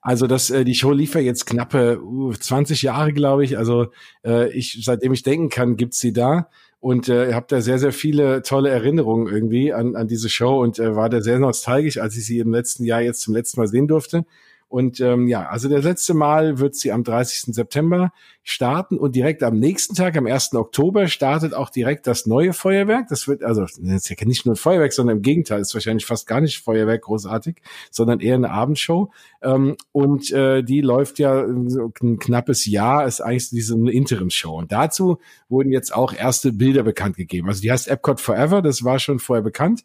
Also 0.00 0.26
das, 0.26 0.50
äh, 0.50 0.64
die 0.64 0.74
Show 0.74 0.92
lief 0.92 1.14
ja 1.14 1.20
jetzt 1.20 1.46
knappe 1.46 2.00
uh, 2.02 2.32
20 2.32 2.82
Jahre, 2.82 3.12
glaube 3.12 3.44
ich. 3.44 3.56
Also 3.56 3.86
äh, 4.24 4.52
ich, 4.52 4.80
seitdem 4.84 5.12
ich 5.12 5.22
denken 5.22 5.48
kann, 5.48 5.76
gibt's 5.76 6.00
sie 6.00 6.12
da 6.12 6.48
und 6.80 7.08
äh, 7.08 7.32
habe 7.32 7.46
da 7.48 7.62
sehr, 7.62 7.78
sehr 7.78 7.92
viele 7.92 8.42
tolle 8.42 8.68
Erinnerungen 8.68 9.32
irgendwie 9.32 9.72
an, 9.72 9.96
an 9.96 10.06
diese 10.06 10.28
Show 10.28 10.62
und 10.62 10.78
äh, 10.78 10.94
war 10.94 11.08
da 11.08 11.22
sehr 11.22 11.38
nostalgisch, 11.38 11.96
als 11.96 12.16
ich 12.18 12.26
sie 12.26 12.38
im 12.38 12.52
letzten 12.52 12.84
Jahr 12.84 13.00
jetzt 13.00 13.22
zum 13.22 13.34
letzten 13.34 13.60
Mal 13.60 13.68
sehen 13.68 13.88
durfte. 13.88 14.26
Und 14.74 14.98
ähm, 14.98 15.28
ja, 15.28 15.46
also 15.46 15.68
das 15.68 15.84
letzte 15.84 16.14
Mal 16.14 16.58
wird 16.58 16.74
sie 16.74 16.90
am 16.90 17.04
30. 17.04 17.54
September 17.54 18.12
starten 18.42 18.98
und 18.98 19.14
direkt 19.14 19.44
am 19.44 19.56
nächsten 19.60 19.94
Tag, 19.94 20.16
am 20.16 20.26
1. 20.26 20.52
Oktober, 20.54 21.06
startet 21.06 21.54
auch 21.54 21.70
direkt 21.70 22.08
das 22.08 22.26
neue 22.26 22.52
Feuerwerk. 22.52 23.06
Das 23.06 23.28
wird, 23.28 23.44
also 23.44 23.60
das 23.60 23.78
ist 23.78 24.10
ja 24.10 24.16
nicht 24.26 24.46
nur 24.46 24.54
ein 24.54 24.56
Feuerwerk, 24.56 24.92
sondern 24.92 25.18
im 25.18 25.22
Gegenteil, 25.22 25.60
ist 25.60 25.74
wahrscheinlich 25.74 26.04
fast 26.04 26.26
gar 26.26 26.40
nicht 26.40 26.58
Feuerwerk 26.58 27.02
großartig, 27.02 27.62
sondern 27.92 28.18
eher 28.18 28.34
eine 28.34 28.50
Abendshow. 28.50 29.12
Ähm, 29.42 29.76
und 29.92 30.32
äh, 30.32 30.64
die 30.64 30.80
läuft 30.80 31.20
ja 31.20 31.44
ein 31.44 32.18
knappes 32.18 32.66
Jahr, 32.66 33.06
ist 33.06 33.20
eigentlich 33.20 33.50
diese 33.50 33.76
Interim-Show. 33.78 34.58
Und 34.58 34.72
dazu 34.72 35.20
wurden 35.48 35.70
jetzt 35.70 35.94
auch 35.94 36.12
erste 36.12 36.52
Bilder 36.52 36.82
bekannt 36.82 37.16
gegeben. 37.16 37.46
Also 37.46 37.62
die 37.62 37.70
heißt 37.70 37.86
Epcot 37.86 38.20
Forever, 38.20 38.60
das 38.60 38.82
war 38.82 38.98
schon 38.98 39.20
vorher 39.20 39.44
bekannt. 39.44 39.84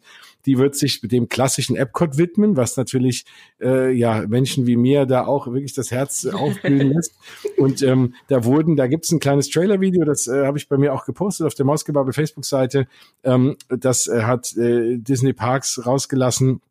Die 0.50 0.58
wird 0.58 0.76
sich 0.76 1.04
mit 1.04 1.12
dem 1.12 1.30
klassischen 1.30 1.76
Epcot 1.76 2.18
widmen, 2.18 2.58
was 2.58 2.76
natürlich 2.76 3.24
äh, 3.62 3.92
ja 3.92 4.26
Menschen 4.28 4.66
wie 4.66 4.78
mir 4.78 5.06
da 5.06 5.28
auch 5.28 5.46
wirklich 5.46 5.74
das 5.74 5.92
Herz 5.92 6.26
aufblühen 6.34 6.90
lässt. 6.90 7.14
Und 7.56 7.84
ähm, 7.84 8.16
da 8.30 8.44
wurden, 8.46 8.76
da 8.76 8.88
gibt's 8.88 9.12
ein 9.12 9.20
kleines 9.20 9.52
Trailer-Video, 9.52 10.06
das 10.06 10.26
äh, 10.26 10.48
habe 10.48 10.58
ich 10.58 10.68
bei 10.68 10.80
mir 10.80 10.92
auch 10.92 11.06
gepostet 11.06 11.46
auf 11.46 11.54
der 11.54 11.68
Mausgebabbel 11.68 12.14
Facebook-Seite. 12.14 12.88
Ähm, 13.24 13.58
das 13.68 14.08
äh, 14.08 14.24
hat 14.24 14.58
äh, 14.58 14.98
Disney 14.98 15.34
Parks 15.34 15.86
rausgelassen. 15.86 16.62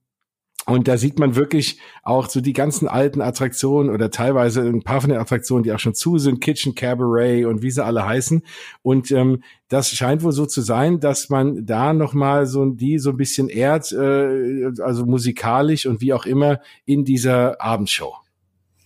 Und 0.69 0.86
da 0.86 0.99
sieht 0.99 1.19
man 1.19 1.35
wirklich 1.35 1.78
auch 2.03 2.28
so 2.28 2.43
die 2.43 2.53
ganzen 2.53 2.89
alten 2.89 3.23
Attraktionen 3.23 3.90
oder 3.90 4.11
teilweise 4.11 4.61
ein 4.61 4.82
paar 4.82 5.01
von 5.01 5.09
den 5.09 5.19
Attraktionen, 5.19 5.62
die 5.62 5.73
auch 5.73 5.78
schon 5.78 5.95
zu 5.95 6.19
sind, 6.19 6.43
Kitchen 6.43 6.74
Cabaret 6.74 7.47
und 7.47 7.62
wie 7.62 7.70
sie 7.70 7.82
alle 7.82 8.05
heißen. 8.05 8.43
Und 8.82 9.11
ähm, 9.11 9.43
das 9.69 9.89
scheint 9.90 10.23
wohl 10.23 10.32
so 10.32 10.45
zu 10.45 10.61
sein, 10.61 11.01
dass 11.01 11.31
man 11.31 11.65
da 11.65 11.95
nochmal 11.95 12.45
so 12.45 12.66
die 12.66 12.99
so 12.99 13.11
ein 13.11 13.16
bisschen 13.16 13.49
ehrt, 13.49 13.93
äh, 13.93 14.70
also 14.82 15.07
musikalisch 15.07 15.86
und 15.86 16.03
wie 16.03 16.12
auch 16.12 16.27
immer 16.27 16.61
in 16.85 17.07
dieser 17.07 17.62
Abendshow. 17.62 18.16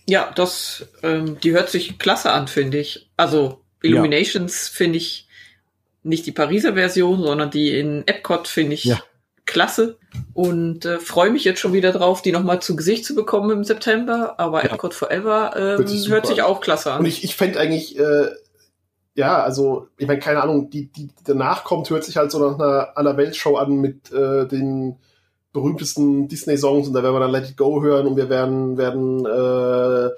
Ja, 0.07 0.31
das, 0.33 0.87
ähm, 1.03 1.37
die 1.41 1.51
hört 1.51 1.69
sich 1.69 1.99
klasse 1.99 2.31
an, 2.31 2.47
finde 2.47 2.79
ich. 2.79 3.09
Also 3.17 3.59
Illuminations 3.81 4.69
finde 4.69 4.99
ich 4.99 5.27
nicht 6.01 6.25
die 6.25 6.31
Pariser 6.31 6.75
Version, 6.75 7.21
sondern 7.21 7.51
die 7.51 7.77
in 7.77 8.07
Epcot 8.07 8.47
finde 8.47 8.75
ich 8.75 8.85
Ja. 8.85 9.03
Klasse 9.45 9.97
und 10.33 10.85
äh, 10.85 10.99
freue 10.99 11.31
mich 11.31 11.43
jetzt 11.43 11.59
schon 11.59 11.73
wieder 11.73 11.91
drauf, 11.91 12.21
die 12.21 12.31
nochmal 12.31 12.61
zu 12.61 12.75
Gesicht 12.75 13.05
zu 13.05 13.15
bekommen 13.15 13.51
im 13.51 13.63
September. 13.63 14.35
Aber 14.37 14.63
ja. 14.63 14.71
Epcot 14.71 14.93
Forever 14.93 15.53
ähm, 15.55 15.61
hört, 15.61 15.89
sich 15.89 16.09
hört, 16.09 16.27
sich 16.27 16.41
auch 16.41 16.61
klasse 16.61 16.93
an. 16.93 16.99
Und 16.99 17.05
ich, 17.05 17.23
ich 17.23 17.35
fände 17.35 17.59
eigentlich, 17.59 17.99
äh, 17.99 18.29
ja, 19.15 19.43
also, 19.43 19.87
ich 19.97 20.07
meine, 20.07 20.19
keine 20.19 20.41
Ahnung, 20.41 20.69
die, 20.69 20.87
die 20.91 21.09
danach 21.25 21.63
kommt, 21.63 21.89
hört 21.89 22.03
sich 22.03 22.17
halt 22.17 22.31
so 22.31 22.39
nach 22.39 22.57
einer 22.57 22.97
Allerweltshow 22.97 23.57
an 23.57 23.75
mit 23.75 24.11
äh, 24.11 24.47
den 24.47 24.97
berühmtesten 25.51 26.27
Disney-Songs 26.27 26.87
und 26.87 26.93
da 26.93 27.03
werden 27.03 27.15
wir 27.15 27.19
dann 27.19 27.31
Let 27.31 27.49
It 27.49 27.57
Go 27.57 27.81
hören 27.83 28.07
und 28.07 28.17
wir 28.17 28.29
werden, 28.29 28.77
werden 28.77 29.25
äh, 29.25 30.09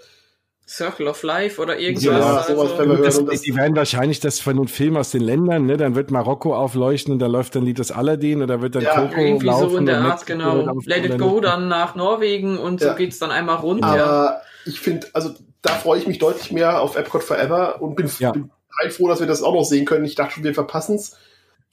Circle 0.67 1.07
of 1.07 1.21
Life 1.21 1.61
oder 1.61 1.77
irgendwas. 1.77 2.03
Ja, 2.05 2.43
sowas 2.43 2.71
also. 2.71 2.89
wir 2.89 2.97
hören. 2.97 3.25
Das, 3.27 3.41
die 3.41 3.55
werden 3.55 3.75
wahrscheinlich 3.75 4.19
das 4.19 4.39
von 4.39 4.57
den 4.57 4.67
Filmen 4.67 4.97
aus 4.97 5.11
den 5.11 5.21
Ländern, 5.21 5.67
ne? 5.67 5.77
Dann 5.77 5.93
wird 5.93 6.09
Marokko 6.09 6.55
aufleuchten 6.55 7.13
und 7.13 7.19
da 7.19 7.27
läuft 7.27 7.55
dann 7.55 7.63
Lied 7.63 7.77
des 7.77 7.91
Aladdin 7.91 8.41
oder 8.41 8.61
wird 8.61 8.75
dann 8.75 8.81
ja, 8.83 8.95
Coco 8.95 9.21
irgendwie 9.21 9.45
laufen. 9.45 9.69
so 9.69 9.77
in 9.77 9.85
der 9.85 10.01
Art, 10.01 10.25
genau. 10.25 10.79
Let 10.85 11.05
It 11.05 11.19
Go 11.19 11.39
dann 11.39 11.67
nach 11.67 11.95
Norwegen 11.95 12.57
und 12.57 12.81
ja. 12.81 12.89
so 12.89 12.95
geht's 12.95 13.19
dann 13.19 13.29
einmal 13.29 13.57
runter. 13.57 13.87
Aber 13.87 14.41
ich 14.65 14.79
finde, 14.79 15.07
also 15.13 15.35
da 15.61 15.73
freue 15.73 15.99
ich 15.99 16.07
mich 16.07 16.17
deutlich 16.17 16.51
mehr 16.51 16.81
auf 16.81 16.95
Epcot 16.95 17.23
Forever 17.23 17.81
und 17.81 17.95
bin, 17.95 18.09
ja. 18.17 18.31
bin 18.31 18.49
froh, 18.89 19.07
dass 19.07 19.19
wir 19.19 19.27
das 19.27 19.43
auch 19.43 19.53
noch 19.53 19.65
sehen 19.65 19.85
können. 19.85 20.05
Ich 20.05 20.15
dachte 20.15 20.33
schon, 20.33 20.43
wir 20.43 20.53
verpassen's. 20.55 21.15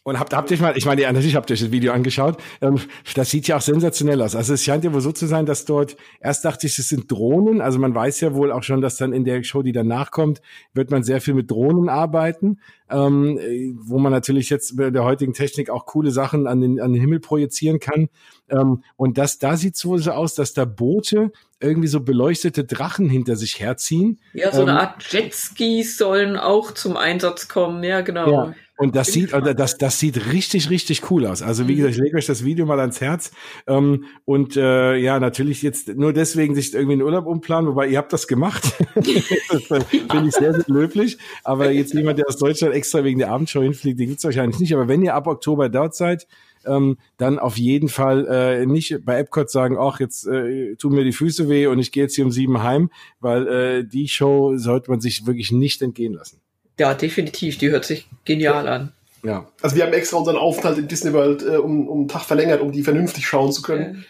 Und 0.05 0.19
habt, 0.19 0.35
habt 0.35 0.51
ihr 0.51 0.61
mal, 0.61 0.77
ich 0.77 0.85
meine, 0.85 1.03
natürlich 1.03 1.37
habt 1.37 1.49
ihr 1.49 1.55
euch 1.55 1.61
das 1.61 1.71
Video 1.71 1.93
angeschaut. 1.93 2.37
Ähm, 2.61 2.81
das 3.15 3.31
sieht 3.31 3.47
ja 3.47 3.59
auch 3.59 3.61
sensationell 3.61 4.21
aus. 4.21 4.35
Also 4.35 4.55
es 4.55 4.65
scheint 4.65 4.83
ja 4.83 4.93
wohl 4.93 5.01
so 5.01 5.13
zu 5.13 5.27
sein, 5.27 5.47
dass 5.47 5.65
dort, 5.65 5.97
erst 6.21 6.45
dachte 6.45 6.67
ich, 6.67 6.77
es 6.77 6.89
sind 6.89 7.11
Drohnen. 7.11 7.61
Also 7.61 7.79
man 7.79 7.95
weiß 7.95 8.21
ja 8.21 8.35
wohl 8.35 8.51
auch 8.51 8.65
schon, 8.65 8.81
dass 8.81 8.97
dann 8.97 9.13
in 9.13 9.25
der 9.25 9.45
Show, 9.45 9.63
die 9.63 9.71
danach 9.71 10.11
kommt, 10.11 10.43
wird 10.75 10.91
man 10.91 11.05
sehr 11.05 11.21
viel 11.21 11.35
mit 11.35 11.51
Drohnen 11.53 11.89
arbeiten, 11.89 12.59
ähm, 12.91 13.39
wo 13.81 13.99
man 13.99 14.11
natürlich 14.11 14.51
jetzt 14.51 14.77
bei 14.77 14.91
der 14.91 15.05
heutigen 15.05 15.35
Technik 15.35 15.71
auch 15.71 15.87
coole 15.87 16.11
Sachen 16.11 16.49
an 16.49 16.61
den, 16.61 16.81
an 16.81 16.93
den 16.93 17.01
Himmel 17.01 17.21
projizieren 17.21 17.79
kann. 17.79 18.09
Ähm, 18.51 18.83
und 18.97 19.19
das, 19.19 19.39
da 19.39 19.57
sieht 19.57 19.77
so 19.77 19.95
aus, 19.95 20.35
dass 20.35 20.53
da 20.53 20.65
Boote 20.65 21.31
irgendwie 21.61 21.89
so 21.89 22.01
beleuchtete 22.01 22.65
Drachen 22.65 23.09
hinter 23.09 23.37
sich 23.37 23.61
herziehen. 23.61 24.19
Ja, 24.33 24.51
so 24.51 24.63
eine 24.63 24.73
ähm, 24.73 24.79
Art 24.79 25.13
Jetskis 25.13 25.97
sollen 25.97 26.37
auch 26.37 26.73
zum 26.73 26.97
Einsatz 26.97 27.47
kommen. 27.47 27.85
Ja, 27.85 28.01
genau. 28.01 28.31
Ja. 28.31 28.55
Und 28.83 28.97
das 28.97 29.13
sieht, 29.13 29.33
oder 29.33 29.55
das, 29.55 29.79
das 29.79 30.01
sieht 30.01 30.33
richtig, 30.33 30.69
richtig 30.69 31.09
cool 31.09 31.25
aus. 31.27 31.41
Also 31.41 31.69
wie 31.69 31.77
gesagt, 31.77 31.95
ich 31.95 32.01
lege 32.01 32.17
euch 32.17 32.27
das 32.27 32.45
Video 32.45 32.67
mal 32.67 32.81
ans 32.81 33.01
Herz. 33.01 33.31
Ähm, 33.69 34.07
und 34.25 34.57
äh, 34.57 34.97
ja, 34.97 35.21
natürlich 35.21 35.63
jetzt 35.63 35.95
nur 35.95 36.13
deswegen 36.13 36.57
sich 36.57 36.75
irgendwie 36.75 36.95
einen 36.95 37.03
Urlaub 37.03 37.27
umplanen, 37.27 37.71
wobei 37.71 37.87
ihr 37.87 37.99
habt 37.99 38.13
das 38.13 38.27
gemacht. 38.27 38.65
das 38.97 39.63
finde 39.63 40.27
ich 40.27 40.35
sehr, 40.35 40.53
sehr 40.53 40.65
löblich. 40.67 41.19
Aber 41.45 41.71
jetzt 41.71 41.95
jemand, 41.95 42.19
der 42.19 42.27
aus 42.27 42.39
Deutschland 42.39 42.75
extra 42.75 43.05
wegen 43.05 43.21
der 43.21 43.31
Abendshow 43.31 43.63
hinfliegt, 43.63 44.01
die 44.01 44.07
gibt's 44.07 44.25
wahrscheinlich 44.25 44.59
nicht. 44.59 44.75
Aber 44.75 44.89
wenn 44.89 45.03
ihr 45.03 45.15
ab 45.15 45.29
Oktober 45.29 45.69
dort 45.69 45.95
seid, 45.95 46.27
ähm, 46.67 46.97
dann 47.19 47.39
auf 47.39 47.59
jeden 47.59 47.89
Fall 47.89 48.27
äh, 48.27 48.67
nicht 48.67 49.05
bei 49.05 49.17
Epcot 49.17 49.49
sagen, 49.49 49.77
ach, 49.79 50.01
jetzt 50.01 50.27
äh, 50.27 50.75
tun 50.75 50.95
mir 50.95 51.05
die 51.05 51.13
Füße 51.13 51.49
weh 51.49 51.69
und 51.69 51.79
ich 51.79 51.93
gehe 51.93 52.03
jetzt 52.03 52.17
hier 52.17 52.25
um 52.25 52.33
sieben 52.33 52.65
heim, 52.65 52.91
weil 53.21 53.47
äh, 53.47 53.85
die 53.85 54.09
Show 54.09 54.57
sollte 54.57 54.91
man 54.91 55.01
sich 55.01 55.25
wirklich 55.25 55.53
nicht 55.53 55.83
entgehen 55.83 56.15
lassen. 56.15 56.41
Ja, 56.79 56.95
definitiv. 56.95 57.59
Die 57.59 57.71
hört 57.71 57.85
sich 57.85 58.09
genial 58.25 58.69
an. 58.69 58.93
Ja. 59.23 59.47
Also 59.61 59.77
wir 59.77 59.85
haben 59.85 59.93
extra 59.93 60.17
unseren 60.17 60.37
Aufenthalt 60.37 60.79
in 60.79 60.89
Disney 60.89 61.13
World 61.13 61.43
äh, 61.43 61.57
um, 61.57 61.89
um 61.89 62.01
einen 62.01 62.09
Tag 62.09 62.23
verlängert, 62.23 62.61
um 62.61 62.73
die 62.73 62.83
vernünftig 62.83 63.27
schauen 63.27 63.53
zu 63.53 63.63
können. 63.63 64.05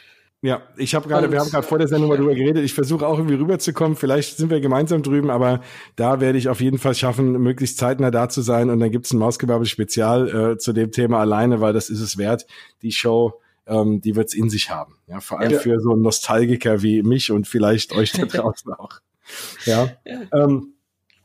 Ja, 0.44 0.62
ich 0.76 0.96
habe 0.96 1.08
gerade, 1.08 1.30
wir 1.30 1.38
haben 1.38 1.50
gerade 1.50 1.66
vor 1.66 1.78
der 1.78 1.86
Sendung 1.86 2.08
mal 2.08 2.16
drüber 2.16 2.34
geredet. 2.34 2.64
Ich 2.64 2.74
versuche 2.74 3.06
auch 3.06 3.16
irgendwie 3.16 3.36
rüberzukommen. 3.36 3.96
Vielleicht 3.96 4.38
sind 4.38 4.50
wir 4.50 4.60
gemeinsam 4.60 5.04
drüben, 5.04 5.30
aber 5.30 5.60
da 5.94 6.20
werde 6.20 6.36
ich 6.36 6.48
auf 6.48 6.60
jeden 6.60 6.78
Fall 6.78 6.96
schaffen, 6.96 7.30
möglichst 7.40 7.78
zeitnah 7.78 8.10
da 8.10 8.28
zu 8.28 8.42
sein. 8.42 8.68
Und 8.68 8.80
dann 8.80 8.90
gibt's 8.90 9.12
ein 9.12 9.18
Mausgebabbel-Spezial 9.18 10.52
äh, 10.54 10.58
zu 10.58 10.72
dem 10.72 10.90
Thema 10.90 11.20
alleine, 11.20 11.60
weil 11.60 11.72
das 11.72 11.90
ist 11.90 12.00
es 12.00 12.18
wert. 12.18 12.46
Die 12.82 12.90
Show, 12.90 13.40
ähm, 13.68 14.00
die 14.00 14.16
wird's 14.16 14.34
in 14.34 14.50
sich 14.50 14.68
haben. 14.70 14.96
Ja, 15.06 15.20
vor 15.20 15.38
allem 15.38 15.52
ja. 15.52 15.58
für 15.60 15.78
so 15.78 15.92
einen 15.92 16.02
Nostalgiker 16.02 16.82
wie 16.82 17.04
mich 17.04 17.30
und 17.30 17.46
vielleicht 17.46 17.94
euch 17.94 18.10
da 18.10 18.24
draußen 18.26 18.72
auch. 18.72 18.98
Ja. 19.64 19.90
ja. 20.04 20.22
Ähm, 20.34 20.74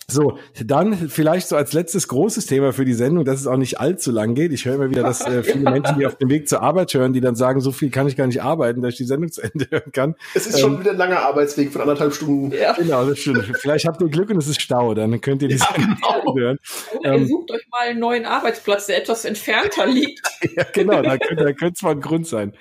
so, 0.10 0.38
dann 0.64 1.10
vielleicht 1.10 1.50
so 1.50 1.58
als 1.58 1.74
letztes 1.74 2.08
großes 2.08 2.46
Thema 2.46 2.72
für 2.72 2.86
die 2.86 2.94
Sendung, 2.94 3.26
dass 3.26 3.42
es 3.42 3.48
auch 3.48 3.58
nicht 3.58 3.82
allzu 3.82 4.14
lang 4.14 4.36
geht. 4.36 4.54
Ich 4.54 4.64
höre 4.64 4.76
immer 4.76 4.90
wieder, 4.90 5.04
dass 5.04 5.20
äh, 5.20 5.44
viele 5.44 5.70
Menschen, 5.70 6.00
die 6.00 6.06
auf 6.06 6.16
dem 6.16 6.30
Weg 6.30 6.48
zur 6.48 6.62
Arbeit 6.62 6.94
hören, 6.94 7.12
die 7.12 7.20
dann 7.20 7.36
sagen, 7.36 7.60
so 7.60 7.74
viel 7.74 7.90
kann 7.90 8.08
ich 8.08 8.16
gar 8.16 8.26
nicht 8.26 8.42
arbeiten, 8.42 8.82
dass 8.82 8.94
ich 8.94 8.98
die 9.00 9.04
Sendung 9.04 9.30
zu 9.34 9.42
Ende 9.42 9.68
hören 9.70 9.92
kann. 9.92 10.16
Es 10.34 10.48
ist 10.48 10.56
ähm, 10.56 10.62
schon 10.62 10.80
wieder 10.80 10.92
ein 10.92 10.98
langer 10.98 11.20
Arbeitsweg 11.24 11.74
von 11.74 11.82
anderthalb 11.82 12.14
Stunden. 12.14 12.54
Ja. 12.56 12.72
Genau, 12.72 13.06
das 13.06 13.20
stimmt. 13.20 13.52
Vielleicht 13.60 13.86
habt 13.86 14.02
ihr 14.02 14.08
Glück 14.08 14.30
und 14.30 14.38
es 14.38 14.48
ist 14.48 14.62
Stau, 14.62 14.94
dann 14.94 15.20
könnt 15.20 15.42
ihr 15.42 15.50
die 15.50 15.56
ja, 15.56 15.68
Sendung 15.76 15.98
genau. 15.98 16.36
hören. 16.38 16.60
Oder 17.00 17.14
ähm, 17.14 17.22
ihr 17.24 17.28
sucht 17.28 17.52
euch 17.52 17.68
mal 17.70 17.90
einen 17.90 18.00
neuen 18.00 18.26
Arbeitsplatz, 18.26 18.86
der 18.86 19.00
etwas 19.00 19.26
entfernter 19.26 19.88
liegt. 19.88 20.22
ja, 20.56 20.64
genau, 20.72 21.02
da 21.02 21.18
könnte 21.18 21.44
da 21.44 21.52
könnte 21.52 21.74
es 21.76 21.82
mal 21.82 21.92
ein 21.92 22.00
Grund 22.00 22.26
sein. 22.26 22.54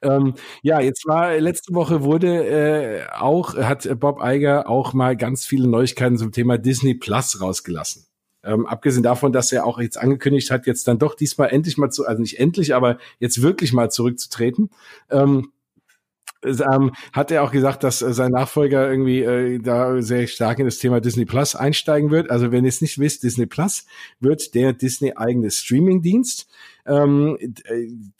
Ähm, 0.00 0.36
ja, 0.62 0.80
jetzt 0.80 1.06
war 1.06 1.36
letzte 1.38 1.74
Woche 1.74 2.02
wurde 2.02 2.46
äh, 2.46 3.02
auch, 3.12 3.56
hat 3.58 3.86
Bob 4.00 4.22
Eiger 4.22 4.70
auch 4.70 4.94
mal 4.94 5.18
ganz 5.18 5.44
viele 5.44 5.68
Neuigkeiten 5.68 6.16
zum 6.16 6.32
Thema 6.32 6.56
Disney 6.56 6.93
Plus 6.94 7.40
rausgelassen. 7.40 8.06
Ähm, 8.44 8.66
abgesehen 8.66 9.02
davon, 9.02 9.32
dass 9.32 9.52
er 9.52 9.64
auch 9.64 9.78
jetzt 9.80 9.96
angekündigt 9.96 10.50
hat, 10.50 10.66
jetzt 10.66 10.86
dann 10.86 10.98
doch 10.98 11.14
diesmal 11.14 11.48
endlich 11.48 11.78
mal 11.78 11.90
zu, 11.90 12.06
also 12.06 12.20
nicht 12.20 12.38
endlich, 12.38 12.74
aber 12.74 12.98
jetzt 13.18 13.40
wirklich 13.40 13.72
mal 13.72 13.90
zurückzutreten. 13.90 14.70
Ähm, 15.10 15.50
ähm, 16.44 16.92
hat 17.12 17.30
er 17.30 17.42
auch 17.42 17.50
gesagt, 17.50 17.84
dass 17.84 18.02
äh, 18.02 18.12
sein 18.12 18.30
Nachfolger 18.30 18.88
irgendwie 18.88 19.22
äh, 19.22 19.58
da 19.58 20.00
sehr 20.02 20.26
stark 20.26 20.58
in 20.58 20.66
das 20.66 20.78
Thema 20.78 21.00
Disney 21.00 21.24
Plus 21.24 21.54
einsteigen 21.54 22.10
wird. 22.10 22.30
Also 22.30 22.52
wenn 22.52 22.64
ihr 22.64 22.68
es 22.68 22.80
nicht 22.80 22.98
wisst, 22.98 23.22
Disney 23.22 23.46
Plus 23.46 23.86
wird 24.20 24.54
der 24.54 24.72
Disney 24.72 25.12
eigene 25.16 25.50
Streaming-Dienst. 25.50 26.48
Ähm, 26.86 27.38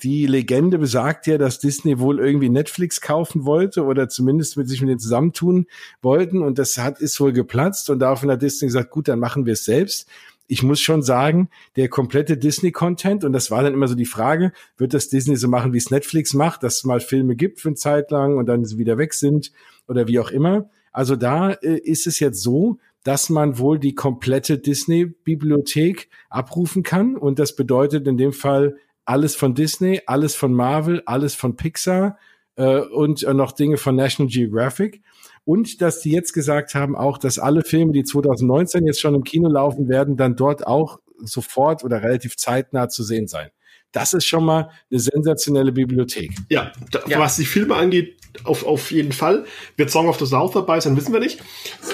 die 0.02 0.26
Legende 0.26 0.78
besagt 0.78 1.26
ja, 1.26 1.36
dass 1.36 1.59
Disney 1.59 1.98
wohl 1.98 2.18
irgendwie 2.18 2.48
Netflix 2.48 3.02
kaufen 3.02 3.44
wollte 3.44 3.84
oder 3.84 4.09
zumindest 4.09 4.56
mit 4.56 4.70
sich 4.70 4.80
mit 4.80 4.88
denen 4.88 4.98
zusammentun 4.98 5.66
wollten 6.01 6.42
und 6.42 6.59
das 6.59 6.78
hat 6.78 6.98
ist 6.98 7.20
wohl 7.20 7.34
geplatzt 7.34 7.90
und 7.90 7.98
daraufhin 7.98 8.30
hat 8.30 8.40
Disney 8.40 8.68
gesagt, 8.68 8.90
gut, 8.90 9.09
dann 9.09 9.18
machen 9.18 9.44
wir 9.44 9.52
es 9.52 9.66
selbst 9.66 10.09
ich 10.46 10.62
muss 10.62 10.80
schon 10.80 11.02
sagen, 11.02 11.48
der 11.76 11.88
komplette 11.88 12.36
Disney-Content, 12.36 13.24
und 13.24 13.32
das 13.32 13.50
war 13.50 13.62
dann 13.62 13.74
immer 13.74 13.88
so 13.88 13.94
die 13.94 14.04
Frage, 14.04 14.52
wird 14.76 14.94
das 14.94 15.08
Disney 15.08 15.36
so 15.36 15.48
machen, 15.48 15.72
wie 15.72 15.78
es 15.78 15.90
Netflix 15.90 16.34
macht, 16.34 16.62
dass 16.62 16.78
es 16.78 16.84
mal 16.84 17.00
Filme 17.00 17.36
gibt 17.36 17.60
für 17.60 17.68
eine 17.68 17.76
Zeit 17.76 18.10
lang 18.10 18.36
und 18.36 18.46
dann 18.46 18.64
sie 18.64 18.78
wieder 18.78 18.98
weg 18.98 19.14
sind 19.14 19.52
oder 19.88 20.06
wie 20.06 20.18
auch 20.18 20.30
immer. 20.30 20.68
Also 20.92 21.16
da 21.16 21.52
äh, 21.52 21.78
ist 21.78 22.06
es 22.06 22.20
jetzt 22.20 22.42
so, 22.42 22.78
dass 23.04 23.28
man 23.28 23.58
wohl 23.58 23.78
die 23.78 23.94
komplette 23.94 24.58
Disney-Bibliothek 24.58 26.08
abrufen 26.30 26.82
kann. 26.82 27.16
Und 27.16 27.38
das 27.38 27.54
bedeutet 27.54 28.06
in 28.06 28.16
dem 28.16 28.32
Fall 28.32 28.76
alles 29.04 29.36
von 29.36 29.54
Disney, 29.54 30.00
alles 30.06 30.34
von 30.34 30.52
Marvel, 30.52 31.02
alles 31.04 31.34
von 31.34 31.56
Pixar 31.56 32.18
äh, 32.56 32.78
und 32.78 33.22
äh, 33.22 33.34
noch 33.34 33.52
Dinge 33.52 33.76
von 33.76 33.96
National 33.96 34.30
Geographic. 34.30 35.02
Und 35.44 35.82
dass 35.82 36.00
die 36.00 36.10
jetzt 36.10 36.32
gesagt 36.32 36.74
haben, 36.74 36.96
auch, 36.96 37.18
dass 37.18 37.38
alle 37.38 37.62
Filme, 37.62 37.92
die 37.92 38.04
2019 38.04 38.86
jetzt 38.86 39.00
schon 39.00 39.14
im 39.14 39.24
Kino 39.24 39.48
laufen 39.48 39.88
werden, 39.88 40.16
dann 40.16 40.36
dort 40.36 40.66
auch 40.66 41.00
sofort 41.18 41.84
oder 41.84 42.02
relativ 42.02 42.36
zeitnah 42.36 42.88
zu 42.88 43.02
sehen 43.02 43.28
sein. 43.28 43.50
Das 43.92 44.12
ist 44.12 44.26
schon 44.26 44.44
mal 44.44 44.70
eine 44.90 45.00
sensationelle 45.00 45.70
Bibliothek. 45.70 46.32
Ja, 46.48 46.72
da, 46.90 47.00
ja. 47.06 47.20
was 47.20 47.36
die 47.36 47.44
Filme 47.44 47.76
angeht, 47.76 48.16
auf, 48.42 48.66
auf 48.66 48.90
jeden 48.90 49.12
Fall. 49.12 49.44
Wird 49.76 49.90
Song 49.90 50.08
of 50.08 50.18
the 50.18 50.26
South 50.26 50.52
dabei 50.52 50.80
sein, 50.80 50.96
wissen 50.96 51.12
wir 51.12 51.20
nicht. 51.20 51.40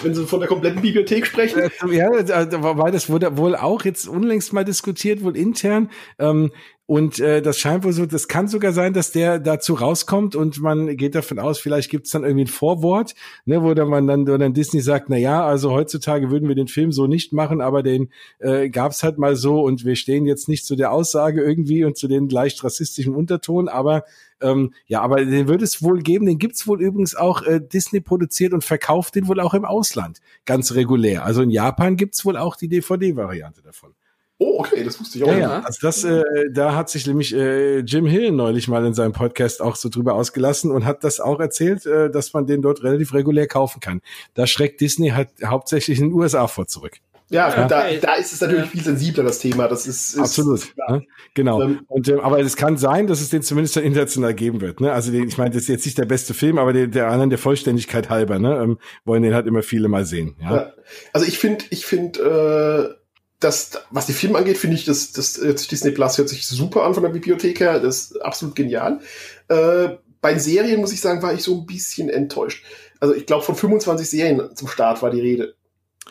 Wenn 0.03 0.15
Sie 0.15 0.27
von 0.27 0.41
der 0.41 0.49
kompletten 0.49 0.81
Bibliothek 0.81 1.27
sprechen. 1.27 1.61
Äh, 1.61 1.71
ja, 1.95 2.09
weil 2.09 2.93
das 2.93 3.11
wurde 3.11 3.37
wohl 3.37 3.55
auch 3.55 3.85
jetzt 3.85 4.09
unlängst 4.09 4.55
mal 4.55 4.65
diskutiert, 4.65 5.23
wohl 5.23 5.37
intern. 5.37 5.91
Ähm, 6.19 6.53
und 6.91 7.21
äh, 7.21 7.41
das 7.41 7.61
scheint 7.61 7.85
wohl 7.85 7.93
so, 7.93 8.05
das 8.05 8.27
kann 8.27 8.49
sogar 8.49 8.73
sein, 8.73 8.93
dass 8.93 9.13
der 9.13 9.39
dazu 9.39 9.75
rauskommt 9.75 10.35
und 10.35 10.61
man 10.61 10.97
geht 10.97 11.15
davon 11.15 11.39
aus, 11.39 11.61
vielleicht 11.61 11.89
gibt's 11.89 12.11
dann 12.11 12.25
irgendwie 12.25 12.47
ein 12.47 12.49
Vorwort, 12.49 13.15
ne, 13.45 13.63
wo 13.63 13.75
dann 13.75 13.87
man 13.87 14.09
dann, 14.09 14.27
wo 14.27 14.37
dann 14.37 14.55
Disney 14.55 14.81
sagt, 14.81 15.09
na 15.09 15.17
ja, 15.17 15.47
also 15.47 15.71
heutzutage 15.71 16.33
würden 16.33 16.49
wir 16.49 16.57
den 16.57 16.67
Film 16.67 16.91
so 16.91 17.07
nicht 17.07 17.33
machen, 17.33 17.61
aber 17.61 17.85
den 17.85 18.11
äh, 18.41 18.71
gab's 18.71 19.05
halt 19.05 19.19
mal 19.19 19.37
so 19.37 19.63
und 19.63 19.85
wir 19.85 19.95
stehen 19.95 20.27
jetzt 20.27 20.49
nicht 20.49 20.67
zu 20.67 20.75
der 20.75 20.91
Aussage 20.91 21.45
irgendwie 21.45 21.85
und 21.85 21.97
zu 21.97 22.09
den 22.09 22.29
leicht 22.29 22.65
rassistischen 22.65 23.15
Unterton, 23.15 23.69
aber 23.69 24.03
ähm, 24.41 24.75
ja, 24.87 25.01
aber 25.01 25.25
den 25.25 25.47
wird 25.47 25.63
es 25.63 25.85
wohl 25.85 26.03
geben. 26.03 26.27
Den 26.27 26.39
gibt's 26.39 26.67
wohl 26.67 26.83
übrigens 26.83 27.15
auch 27.15 27.43
äh, 27.43 27.61
Disney 27.61 28.01
produziert 28.01 28.53
und 28.53 28.65
verkauft 28.65 29.15
den 29.15 29.29
wohl 29.29 29.39
auch 29.39 29.55
im 29.55 29.65
Ausland 29.65 30.19
ganz 30.45 30.75
regulär. 30.75 31.25
Also 31.25 31.43
in 31.43 31.51
Japan 31.51 31.95
gibt's 31.97 32.25
wohl 32.25 32.37
auch 32.37 32.57
die 32.57 32.67
DVD-Variante 32.67 33.63
davon. 33.63 33.95
Oh, 34.43 34.61
okay, 34.61 34.83
das 34.83 34.99
wusste 34.99 35.19
ich 35.19 35.25
auch. 35.25 35.29
Ja, 35.29 35.39
ja. 35.39 35.61
Also 35.61 35.81
das, 35.83 36.03
äh, 36.03 36.25
da 36.51 36.75
hat 36.75 36.89
sich 36.89 37.07
nämlich 37.07 37.35
äh, 37.35 37.81
Jim 37.81 38.07
Hill 38.07 38.33
neulich 38.33 38.69
mal 38.69 38.87
in 38.87 38.95
seinem 38.95 39.13
Podcast 39.13 39.61
auch 39.61 39.77
so 39.77 39.91
drüber 39.91 40.15
ausgelassen 40.15 40.71
und 40.71 40.87
hat 40.87 41.05
das 41.05 41.21
auch 41.21 41.41
erzählt, 41.41 41.85
äh, 41.85 42.11
dass 42.11 42.33
man 42.33 42.47
den 42.47 42.63
dort 42.63 42.83
relativ 42.83 43.13
regulär 43.13 43.47
kaufen 43.47 43.81
kann. 43.81 44.01
Da 44.33 44.47
schreckt 44.47 44.81
Disney 44.81 45.11
halt 45.11 45.29
hauptsächlich 45.45 45.99
in 45.99 46.09
den 46.09 46.15
USA 46.15 46.47
vor 46.47 46.67
zurück. 46.67 47.01
Ja, 47.29 47.51
ja. 47.51 47.69
Da, 47.69 47.93
da 47.93 48.15
ist 48.15 48.33
es 48.33 48.41
natürlich 48.41 48.65
ja. 48.65 48.71
viel 48.71 48.83
sensibler, 48.83 49.25
das 49.25 49.41
Thema. 49.41 49.69
Das 49.69 49.87
ist, 49.87 50.15
ist 50.15 50.19
absolut. 50.19 50.75
Ja. 50.77 51.01
Genau. 51.35 51.61
Ähm, 51.61 51.81
und, 51.87 52.09
äh, 52.09 52.19
aber 52.19 52.41
es 52.41 52.57
kann 52.57 52.79
sein, 52.79 53.07
dass 53.07 53.21
es 53.21 53.29
den 53.29 53.43
zumindest 53.43 53.77
international 53.77 54.33
geben 54.33 54.63
wird. 54.63 54.81
Ne? 54.81 54.91
Also 54.91 55.13
den, 55.13 55.29
ich 55.29 55.37
meine, 55.37 55.51
das 55.51 55.65
ist 55.65 55.69
jetzt 55.69 55.85
nicht 55.85 55.99
der 55.99 56.07
beste 56.07 56.33
Film, 56.33 56.57
aber 56.57 56.73
der, 56.73 56.87
der 56.87 57.09
anderen 57.09 57.29
der 57.29 57.39
Vollständigkeit 57.39 58.09
halber, 58.09 58.39
ne, 58.39 58.57
ähm, 58.57 58.79
wollen 59.05 59.23
den 59.23 59.35
halt 59.35 59.47
immer 59.47 59.63
viele 59.63 59.89
mal 59.89 60.07
sehen. 60.07 60.37
Ja. 60.41 60.73
Also 61.13 61.27
ich 61.27 61.39
finde, 61.39 61.67
ich 61.71 61.85
finde, 61.85 62.97
äh, 62.97 63.00
das, 63.41 63.71
was 63.91 64.07
die 64.07 64.13
Filme 64.13 64.39
angeht, 64.39 64.59
finde 64.59 64.77
ich, 64.77 64.85
das, 64.85 65.13
das 65.13 65.35
Disney 65.35 65.91
Plus 65.91 66.19
hört 66.19 66.29
sich 66.29 66.47
super 66.47 66.85
an 66.85 66.95
von 66.95 67.03
der 67.03 67.11
Bibliothek 67.11 67.61
her. 67.61 67.81
Das 67.81 68.11
ist 68.11 68.23
absolut 68.23 68.55
genial. 68.55 69.01
Äh, 69.49 69.97
bei 70.21 70.39
Serien, 70.39 70.81
muss 70.81 70.93
ich 70.93 71.01
sagen, 71.01 71.23
war 71.23 71.33
ich 71.33 71.43
so 71.43 71.59
ein 71.59 71.67
bisschen 71.67 72.11
enttäuscht. 72.11 72.65
Also 73.01 73.15
ich 73.15 73.25
glaube, 73.25 73.43
von 73.45 73.57
25 73.57 74.09
Serien 74.09 74.55
zum 74.55 74.69
Start 74.69 75.01
war 75.03 75.11
die 75.11 75.21
Rede. 75.23 75.55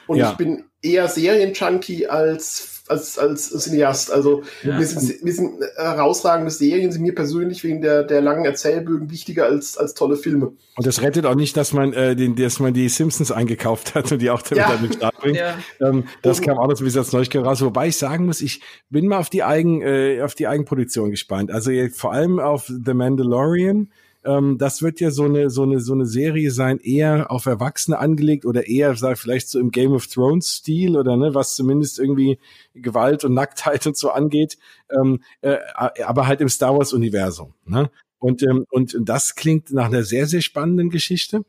Und 0.07 0.17
Ja. 0.17 0.31
ich 0.31 0.37
bin 0.37 0.65
eher 0.81 1.07
Serien-Junkie 1.07 2.07
als 2.07 2.78
als, 2.89 3.17
als 3.19 3.49
Cineast. 3.49 4.11
Also 4.11 4.43
Ja. 4.63 4.77
mir, 4.77 4.85
sind, 4.85 5.23
mir 5.23 5.33
sind 5.33 5.51
herausragende 5.77 6.51
Serien, 6.51 6.91
sind 6.91 7.01
mir 7.03 7.15
persönlich 7.15 7.63
wegen 7.63 7.81
der, 7.81 8.03
der 8.03 8.21
langen 8.21 8.45
Erzählbögen 8.45 9.09
wichtiger 9.11 9.45
als, 9.45 9.77
als 9.77 9.93
tolle 9.93 10.15
Filme. 10.17 10.51
Und 10.75 10.85
das 10.87 11.01
rettet 11.01 11.25
auch 11.25 11.35
nicht, 11.35 11.55
dass 11.57 11.73
man, 11.73 11.93
äh, 11.93 12.15
den, 12.15 12.35
dass 12.35 12.59
man 12.59 12.73
die 12.73 12.89
Simpsons 12.89 13.31
eingekauft 13.31 13.95
hat 13.95 14.11
und 14.11 14.21
die 14.21 14.29
auch 14.29 14.41
damit 14.41 14.57
Ja. 14.57 14.73
an 14.73 14.81
den 14.81 14.93
Start 14.93 15.17
bringt. 15.17 15.37
Ja. 15.37 15.55
Ähm, 15.81 16.05
das 16.21 16.39
Und- 16.39 16.45
kam 16.45 16.57
auch 16.57 16.67
noch 16.67 16.75
so 16.75 16.83
ein 16.83 16.85
bisschen 16.85 16.99
als 17.01 17.13
Neuigkeit 17.13 17.45
raus. 17.45 17.61
Wobei 17.61 17.87
ich 17.89 17.97
sagen 17.97 18.25
muss, 18.25 18.41
ich 18.41 18.61
bin 18.89 19.07
mal 19.07 19.17
auf 19.19 19.29
die 19.29 19.43
Eigen, 19.43 19.81
äh, 19.81 20.21
auf 20.21 20.35
die 20.35 20.47
Eigenproduktion 20.47 21.11
gespannt. 21.11 21.51
Also 21.51 21.71
vor 21.93 22.13
allem 22.13 22.39
auf 22.39 22.65
The 22.67 22.93
Mandalorian. 22.93 23.89
Ähm, 24.25 24.57
das 24.57 24.81
wird 24.81 24.99
ja 24.99 25.11
so 25.11 25.23
eine, 25.23 25.49
so 25.49 25.63
eine, 25.63 25.79
so 25.79 25.93
eine 25.93 26.05
Serie 26.05 26.51
sein, 26.51 26.79
eher 26.79 27.31
auf 27.31 27.45
Erwachsene 27.45 27.97
angelegt 27.97 28.45
oder 28.45 28.67
eher, 28.67 28.91
ich, 28.91 29.19
vielleicht 29.19 29.49
so 29.49 29.59
im 29.59 29.71
Game 29.71 29.93
of 29.93 30.07
Thrones 30.07 30.55
Stil 30.55 30.97
oder 30.97 31.15
ne, 31.15 31.33
was 31.33 31.55
zumindest 31.55 31.99
irgendwie 31.99 32.39
Gewalt 32.73 33.23
und 33.23 33.33
Nacktheit 33.33 33.87
und 33.87 33.97
so 33.97 34.09
angeht. 34.11 34.57
Ähm, 34.91 35.21
äh, 35.41 35.57
aber 36.05 36.27
halt 36.27 36.41
im 36.41 36.49
Star 36.49 36.77
Wars 36.77 36.91
Universum. 36.93 37.53
Ne? 37.65 37.89
Und, 38.19 38.43
ähm, 38.43 38.65
und 38.69 38.95
das 38.99 39.35
klingt 39.35 39.71
nach 39.71 39.85
einer 39.85 40.03
sehr, 40.03 40.27
sehr 40.27 40.41
spannenden 40.41 40.89
Geschichte. 40.89 41.45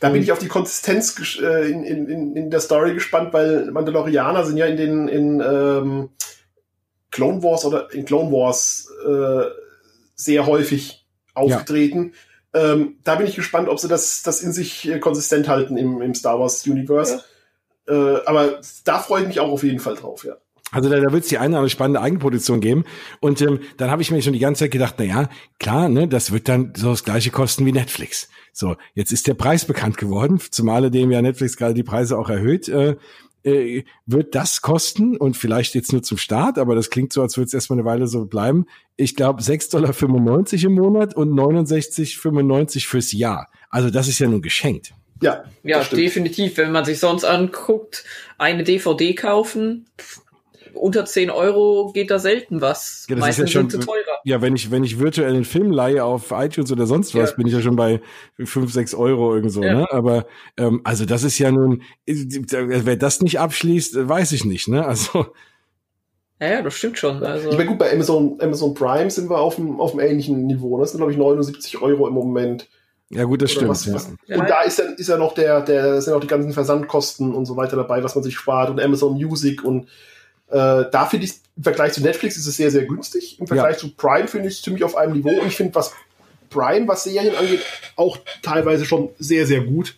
Da 0.00 0.08
bin 0.08 0.22
ich 0.22 0.32
auf 0.32 0.38
die 0.38 0.48
Konsistenz 0.48 1.38
äh, 1.40 1.70
in, 1.70 1.84
in, 1.84 2.08
in, 2.08 2.36
in 2.36 2.50
der 2.50 2.60
Story 2.60 2.94
gespannt, 2.94 3.32
weil 3.32 3.70
Mandalorianer 3.70 4.44
sind 4.44 4.56
ja 4.56 4.66
in 4.66 4.76
den 4.76 5.08
in 5.08 5.40
ähm, 5.40 6.10
Clone 7.10 7.42
Wars 7.42 7.64
oder 7.64 7.92
in 7.92 8.04
Clone 8.04 8.30
Wars 8.30 8.88
äh, 9.06 9.50
sehr 10.14 10.46
häufig 10.46 11.03
aufgetreten. 11.34 12.12
Ähm, 12.54 12.96
da 13.04 13.16
bin 13.16 13.26
ich 13.26 13.34
gespannt, 13.34 13.68
ob 13.68 13.80
sie 13.80 13.88
das, 13.88 14.22
das 14.22 14.40
in 14.40 14.52
sich 14.52 14.88
äh, 14.88 14.98
konsistent 15.00 15.48
halten 15.48 15.76
im, 15.76 16.00
im 16.00 16.14
Star 16.14 16.38
Wars 16.38 16.66
Universe. 16.66 17.24
Äh, 17.88 17.92
aber 18.26 18.60
da 18.84 18.98
freue 19.00 19.22
ich 19.22 19.28
mich 19.28 19.40
auch 19.40 19.50
auf 19.50 19.64
jeden 19.64 19.80
Fall 19.80 19.96
drauf, 19.96 20.24
ja. 20.24 20.36
Also 20.70 20.88
da, 20.88 20.98
da 20.98 21.12
wird 21.12 21.22
es 21.22 21.28
die 21.28 21.38
eine 21.38 21.50
oder 21.50 21.58
andere 21.58 21.70
spannende 21.70 22.00
Eigenproduktion 22.00 22.60
geben. 22.60 22.84
Und 23.20 23.40
ähm, 23.40 23.60
dann 23.76 23.90
habe 23.90 24.02
ich 24.02 24.10
mir 24.10 24.22
schon 24.22 24.32
die 24.32 24.40
ganze 24.40 24.64
Zeit 24.64 24.72
gedacht, 24.72 24.96
na 24.98 25.04
ja, 25.04 25.28
klar, 25.60 25.88
ne, 25.88 26.08
das 26.08 26.32
wird 26.32 26.48
dann 26.48 26.72
so 26.76 26.90
das 26.90 27.04
gleiche 27.04 27.30
kosten 27.30 27.64
wie 27.64 27.72
Netflix. 27.72 28.28
So, 28.52 28.76
jetzt 28.94 29.12
ist 29.12 29.26
der 29.26 29.34
Preis 29.34 29.66
bekannt 29.66 29.98
geworden, 29.98 30.40
zumal 30.50 30.90
dem 30.90 31.12
ja 31.12 31.22
Netflix 31.22 31.56
gerade 31.56 31.74
die 31.74 31.84
Preise 31.84 32.18
auch 32.18 32.28
erhöht. 32.28 32.68
Äh, 32.68 32.96
äh, 33.44 33.84
wird 34.06 34.34
das 34.34 34.62
kosten 34.62 35.16
und 35.16 35.36
vielleicht 35.36 35.74
jetzt 35.74 35.92
nur 35.92 36.02
zum 36.02 36.18
Start, 36.18 36.58
aber 36.58 36.74
das 36.74 36.90
klingt 36.90 37.12
so, 37.12 37.22
als 37.22 37.36
würde 37.36 37.46
es 37.46 37.54
erstmal 37.54 37.78
eine 37.78 37.86
Weile 37.86 38.06
so 38.06 38.24
bleiben. 38.24 38.66
Ich 38.96 39.16
glaube 39.16 39.42
6,95 39.42 39.70
Dollar 39.70 40.64
im 40.64 40.72
Monat 40.74 41.14
und 41.14 41.32
69,95 41.32 42.86
fürs 42.86 43.12
Jahr. 43.12 43.48
Also 43.70 43.90
das 43.90 44.08
ist 44.08 44.18
ja 44.18 44.28
nun 44.28 44.42
geschenkt. 44.42 44.92
Ja, 45.22 45.44
Ja, 45.62 45.82
definitiv. 45.84 46.56
Wenn 46.56 46.72
man 46.72 46.84
sich 46.84 46.98
sonst 46.98 47.24
anguckt, 47.24 48.04
eine 48.36 48.64
DVD 48.64 49.14
kaufen, 49.14 49.86
pff, 49.98 50.20
unter 50.74 51.04
10 51.04 51.30
Euro 51.30 51.90
geht 51.92 52.10
da 52.10 52.18
selten 52.18 52.60
was. 52.60 53.06
Ja, 53.08 53.16
das 53.16 53.22
ist 53.22 53.26
Meistens 53.26 53.52
ja 53.54 53.60
schon- 53.60 53.70
sind 53.70 53.80
sie 53.82 53.86
teurer. 53.86 54.18
Ja, 54.24 54.40
wenn 54.42 54.54
ich, 54.56 54.70
wenn 54.70 54.84
ich 54.84 54.98
virtuell 54.98 55.34
einen 55.34 55.44
Film 55.44 55.70
leihe 55.70 56.04
auf 56.04 56.30
iTunes 56.30 56.70
oder 56.72 56.86
sonst 56.86 57.14
was, 57.14 57.30
Ja. 57.30 57.36
bin 57.36 57.46
ich 57.46 57.52
ja 57.52 57.60
schon 57.60 57.76
bei 57.76 58.00
fünf, 58.44 58.72
sechs 58.72 58.94
Euro 58.94 59.34
irgendwo, 59.34 59.62
Ja. 59.62 59.74
ne? 59.74 59.86
Aber 59.90 60.26
ähm, 60.56 60.80
also 60.84 61.04
das 61.06 61.24
ist 61.24 61.38
ja 61.38 61.50
nun, 61.52 61.82
äh, 62.06 62.14
wer 62.16 62.96
das 62.96 63.20
nicht 63.20 63.38
abschließt, 63.40 63.96
äh, 63.96 64.08
weiß 64.08 64.32
ich 64.32 64.44
nicht, 64.44 64.68
ne? 64.68 64.86
Also 64.86 65.26
Ja, 66.40 66.48
ja, 66.50 66.62
das 66.62 66.74
stimmt 66.74 66.98
schon. 66.98 67.22
Also, 67.22 67.50
Ich 67.50 67.56
meine, 67.56 67.70
gut, 67.70 67.78
bei 67.78 67.92
Amazon, 67.92 68.36
Amazon 68.40 68.74
Prime 68.74 69.10
sind 69.10 69.30
wir 69.30 69.38
auf 69.38 69.56
einem, 69.58 69.80
auf 69.80 69.92
einem 69.92 70.00
ähnlichen 70.08 70.46
Niveau. 70.46 70.78
Das 70.80 70.90
sind, 70.90 70.98
glaube 70.98 71.12
ich, 71.12 71.18
79 71.18 71.80
Euro 71.80 72.08
im 72.08 72.14
Moment. 72.14 72.68
ja 73.10 73.22
gut, 73.24 73.40
das 73.42 73.52
stimmt. 73.52 73.68
was, 73.70 73.84
ja. 73.86 73.94
was, 73.94 74.10
Ja. 74.26 74.40
Und 74.40 74.50
da 74.50 74.62
ist 74.62 74.78
dann, 74.78 74.94
ist 74.94 75.08
ja 75.08 75.16
noch 75.16 75.34
der, 75.34 75.60
der, 75.60 76.02
sind 76.02 76.12
auch 76.12 76.20
die 76.20 76.26
ganzen 76.26 76.52
Versandkosten 76.52 77.32
und 77.34 77.46
so 77.46 77.56
weiter 77.56 77.76
dabei, 77.76 78.02
was 78.02 78.14
man 78.16 78.24
sich 78.24 78.34
spart 78.36 78.68
und 78.70 78.80
Amazon 78.80 79.12
Music 79.14 79.62
und 79.62 79.86
äh, 80.48 80.84
da 80.90 81.06
finde 81.06 81.26
ich, 81.26 81.34
im 81.56 81.62
Vergleich 81.62 81.92
zu 81.92 82.02
Netflix 82.02 82.36
ist 82.36 82.46
es 82.46 82.56
sehr, 82.56 82.70
sehr 82.70 82.84
günstig. 82.84 83.38
Im 83.40 83.46
Vergleich 83.46 83.78
zu 83.78 83.90
Prime 83.94 84.26
finde 84.28 84.48
ich 84.48 84.54
es 84.56 84.62
ziemlich 84.62 84.82
auf 84.84 84.96
einem 84.96 85.12
Niveau 85.14 85.30
und 85.40 85.46
ich 85.46 85.56
finde, 85.56 85.74
was 85.74 85.92
Prime, 86.50 86.86
was 86.88 87.04
Serien 87.04 87.34
angeht, 87.36 87.60
auch 87.96 88.18
teilweise 88.42 88.84
schon 88.84 89.10
sehr, 89.18 89.46
sehr 89.46 89.60
gut. 89.62 89.96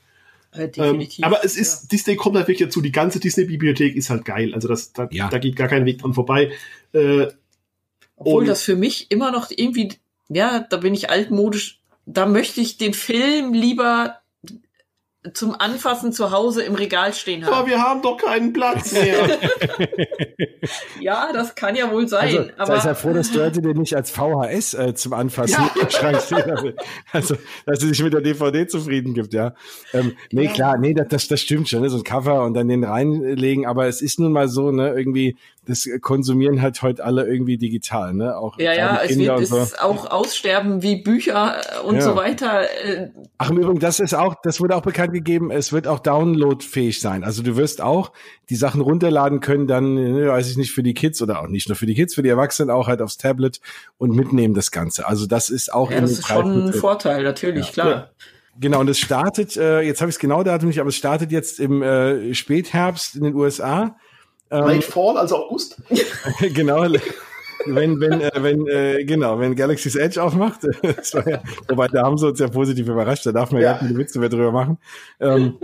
äh, 0.53 0.63
Ähm, 0.65 0.71
definitiv. 0.73 1.25
aber 1.25 1.45
es 1.45 1.57
ist, 1.57 1.93
Disney 1.93 2.17
kommt 2.17 2.37
halt 2.37 2.49
wirklich 2.49 2.67
dazu, 2.69 2.81
die 2.81 2.93
ganze 2.93 3.21
Disney-Bibliothek 3.21 3.95
ist 3.95 4.09
halt 4.11 4.25
geil. 4.25 4.55
Also 4.55 4.69
das, 4.69 4.93
da, 4.93 5.07
Ja. 5.11 5.29
da 5.29 5.37
geht 5.39 5.55
gar 5.57 5.69
kein 5.69 5.85
Weg 5.85 5.99
dran 5.99 6.15
vorbei. 6.15 6.53
Äh, 6.95 7.27
Obwohl 8.17 8.43
und- 8.43 8.47
das 8.49 8.63
für 8.63 8.77
mich 8.77 9.11
immer 9.11 9.31
noch 9.33 9.51
irgendwie, 9.55 9.93
ja, 10.31 10.61
da 10.61 10.79
bin 10.79 10.95
ich 10.95 11.11
altmodisch, 11.11 11.81
da 12.07 12.25
möchte 12.27 12.61
ich 12.63 12.79
den 12.79 12.95
Film 12.95 13.53
lieber 13.53 14.21
zum 15.35 15.55
Anfassen 15.59 16.13
zu 16.13 16.31
Hause 16.31 16.63
im 16.63 16.75
Regal 16.75 17.13
stehen 17.13 17.45
aber 17.45 17.57
haben. 17.57 17.69
wir 17.71 17.83
haben 17.83 18.03
doch 18.03 18.17
keinen 18.17 18.53
Platz 18.53 18.93
mehr. 18.93 19.15
Ja, 21.01 21.31
das 21.33 21.55
kann 21.55 21.77
ja 21.77 21.91
wohl 21.93 22.09
sein. 22.09 22.51
Also, 22.57 22.73
aber 22.73 22.81
sei 22.81 22.89
ja 22.89 22.95
froh, 22.95 23.13
dass 23.13 23.31
du 23.31 23.41
heute 23.43 23.63
den 23.63 23.77
nicht 23.77 23.95
als 23.95 24.11
VHS 24.11 24.75
äh, 24.75 24.95
zum 24.95 25.13
Anfassen 25.13 25.53
Ja. 25.63 25.71
im 25.81 25.91
Schrank 25.91 26.21
stehen 26.21 26.45
hast. 26.53 26.65
Also, 27.13 27.37
dass 27.67 27.79
du 27.79 27.87
dich 27.87 28.03
mit 28.03 28.13
der 28.13 28.21
DVD 28.21 28.67
zufrieden 28.67 29.15
gibt, 29.15 29.33
ja. 29.33 29.55
Ähm, 29.93 30.17
nee, 30.33 30.47
Ja. 30.47 30.53
klar, 30.53 30.79
nee, 30.79 30.93
das, 30.95 31.09
das, 31.09 31.29
das 31.29 31.41
stimmt 31.41 31.69
schon, 31.69 31.83
ne? 31.83 31.89
so 31.91 31.99
ein 31.99 32.05
Cover 32.05 32.45
und 32.45 32.55
dann 32.55 32.69
den 32.69 32.85
reinlegen, 32.85 33.65
aber 33.67 33.87
es 33.87 34.03
ist 34.03 34.19
nun 34.19 34.33
mal 34.33 34.49
so, 34.49 34.73
ne, 34.73 34.93
irgendwie, 34.97 35.37
das 35.67 35.89
konsumieren 36.01 36.63
halt 36.63 36.81
heute 36.83 37.05
alle 37.05 37.27
irgendwie 37.27 37.59
digital, 37.59 38.15
ne, 38.15 38.37
auch 38.37 38.59
ja, 38.59 38.73
ja, 38.73 38.87
gerade 38.87 39.03
es 39.03 39.09
Kinder 39.09 39.27
wird 39.27 39.39
und 39.39 39.47
so. 39.47 39.57
es 39.59 39.79
auch 39.79 40.11
aussterben 40.11 40.83
wie 40.83 41.03
Bücher 41.03 41.57
äh, 41.57 41.81
und 41.87 41.97
Ja. 41.97 42.01
so 42.03 42.17
weiter. 42.17 42.63
Äh, 42.85 43.11
Ach, 43.39 43.51
im 43.51 43.59
Übrigen, 43.59 43.81
das 43.81 44.01
ist 44.01 44.15
auch, 44.15 44.37
das 44.43 44.61
wurde 44.61 44.77
auch 44.77 44.83
bekannt 44.83 45.13
gegeben, 45.13 45.51
es 45.51 45.73
wird 45.73 45.87
auch 45.87 45.99
downloadfähig 45.99 47.01
sein. 47.01 47.25
Also 47.25 47.43
du 47.43 47.57
wirst 47.57 47.81
auch 47.81 48.13
die 48.49 48.57
Sachen 48.57 48.81
runterladen 48.81 49.41
können, 49.41 49.67
dann, 49.67 49.95
ne, 49.95 50.29
weiß 50.29 50.51
ich 50.51 50.57
nicht, 50.57 50.73
für 50.73 50.83
die 50.83 50.95
Kids 50.95 51.21
oder 51.21 51.41
auch 51.41 51.49
nicht 51.49 51.69
nur 51.69 51.77
für 51.77 51.87
die 51.87 51.95
Kids, 51.95 52.15
für 52.15 52.23
die 52.23 52.29
Erwachsenen 52.29 52.71
auch 52.71 52.87
halt 52.87 53.03
aufs 53.03 53.17
Tablet 53.19 53.61
und 53.99 54.15
mitnehmen 54.15 54.55
das 54.55 54.71
Ganze. 54.71 55.07
Also 55.07 55.27
das 55.27 55.51
ist 55.51 55.73
auch 55.73 55.91
ja, 55.91 56.01
das 56.01 56.13
ist 56.13 56.27
schon 56.27 56.69
ein 56.69 56.73
Vorteil, 56.73 57.23
natürlich, 57.23 57.73
klar. 57.73 57.91
Ja. 57.91 58.11
Genau, 58.59 58.81
und 58.81 58.89
es 58.89 58.99
startet, 58.99 59.57
äh, 59.57 59.83
jetzt 59.83 60.01
habe 60.01 60.09
ich 60.09 60.17
es 60.17 60.19
genau 60.19 60.43
Datum 60.43 60.69
nicht, 60.69 60.81
aber 60.81 60.89
es 60.89 60.97
startet 60.97 61.31
jetzt 61.31 61.61
im 61.61 61.83
äh, 61.83 62.33
Spätherbst 62.35 63.15
in 63.17 63.25
den 63.25 63.35
USA. 63.35 63.97
Late 64.51 64.83
Fall, 64.83 65.17
also 65.19 65.37
August. 65.37 65.77
genau. 66.55 66.87
Wenn, 67.69 68.01
wenn, 68.01 68.21
äh, 68.21 68.31
wenn, 68.37 68.67
äh, 68.69 69.05
genau, 69.05 69.41
wenn 69.41 69.57
Galaxy's 69.57 69.97
Edge 69.97 70.23
aufmacht, 70.23 70.61
das 70.83 71.15
war 71.15 71.29
ja, 71.29 71.43
wobei 71.69 71.89
da 71.89 72.05
haben 72.05 72.17
sie 72.17 72.29
uns 72.29 72.39
ja 72.39 72.49
positiv 72.49 72.87
überrascht, 72.87 73.27
da 73.27 73.33
darf 73.33 73.51
man 73.51 73.61
ja, 73.61 73.69
Ja. 73.69 73.73
gar 73.73 73.81
keine 73.81 73.99
Witze 73.99 74.21
mehr 74.21 74.29
drüber 74.29 74.53
machen. 74.53 74.79
Ähm, 75.19 75.59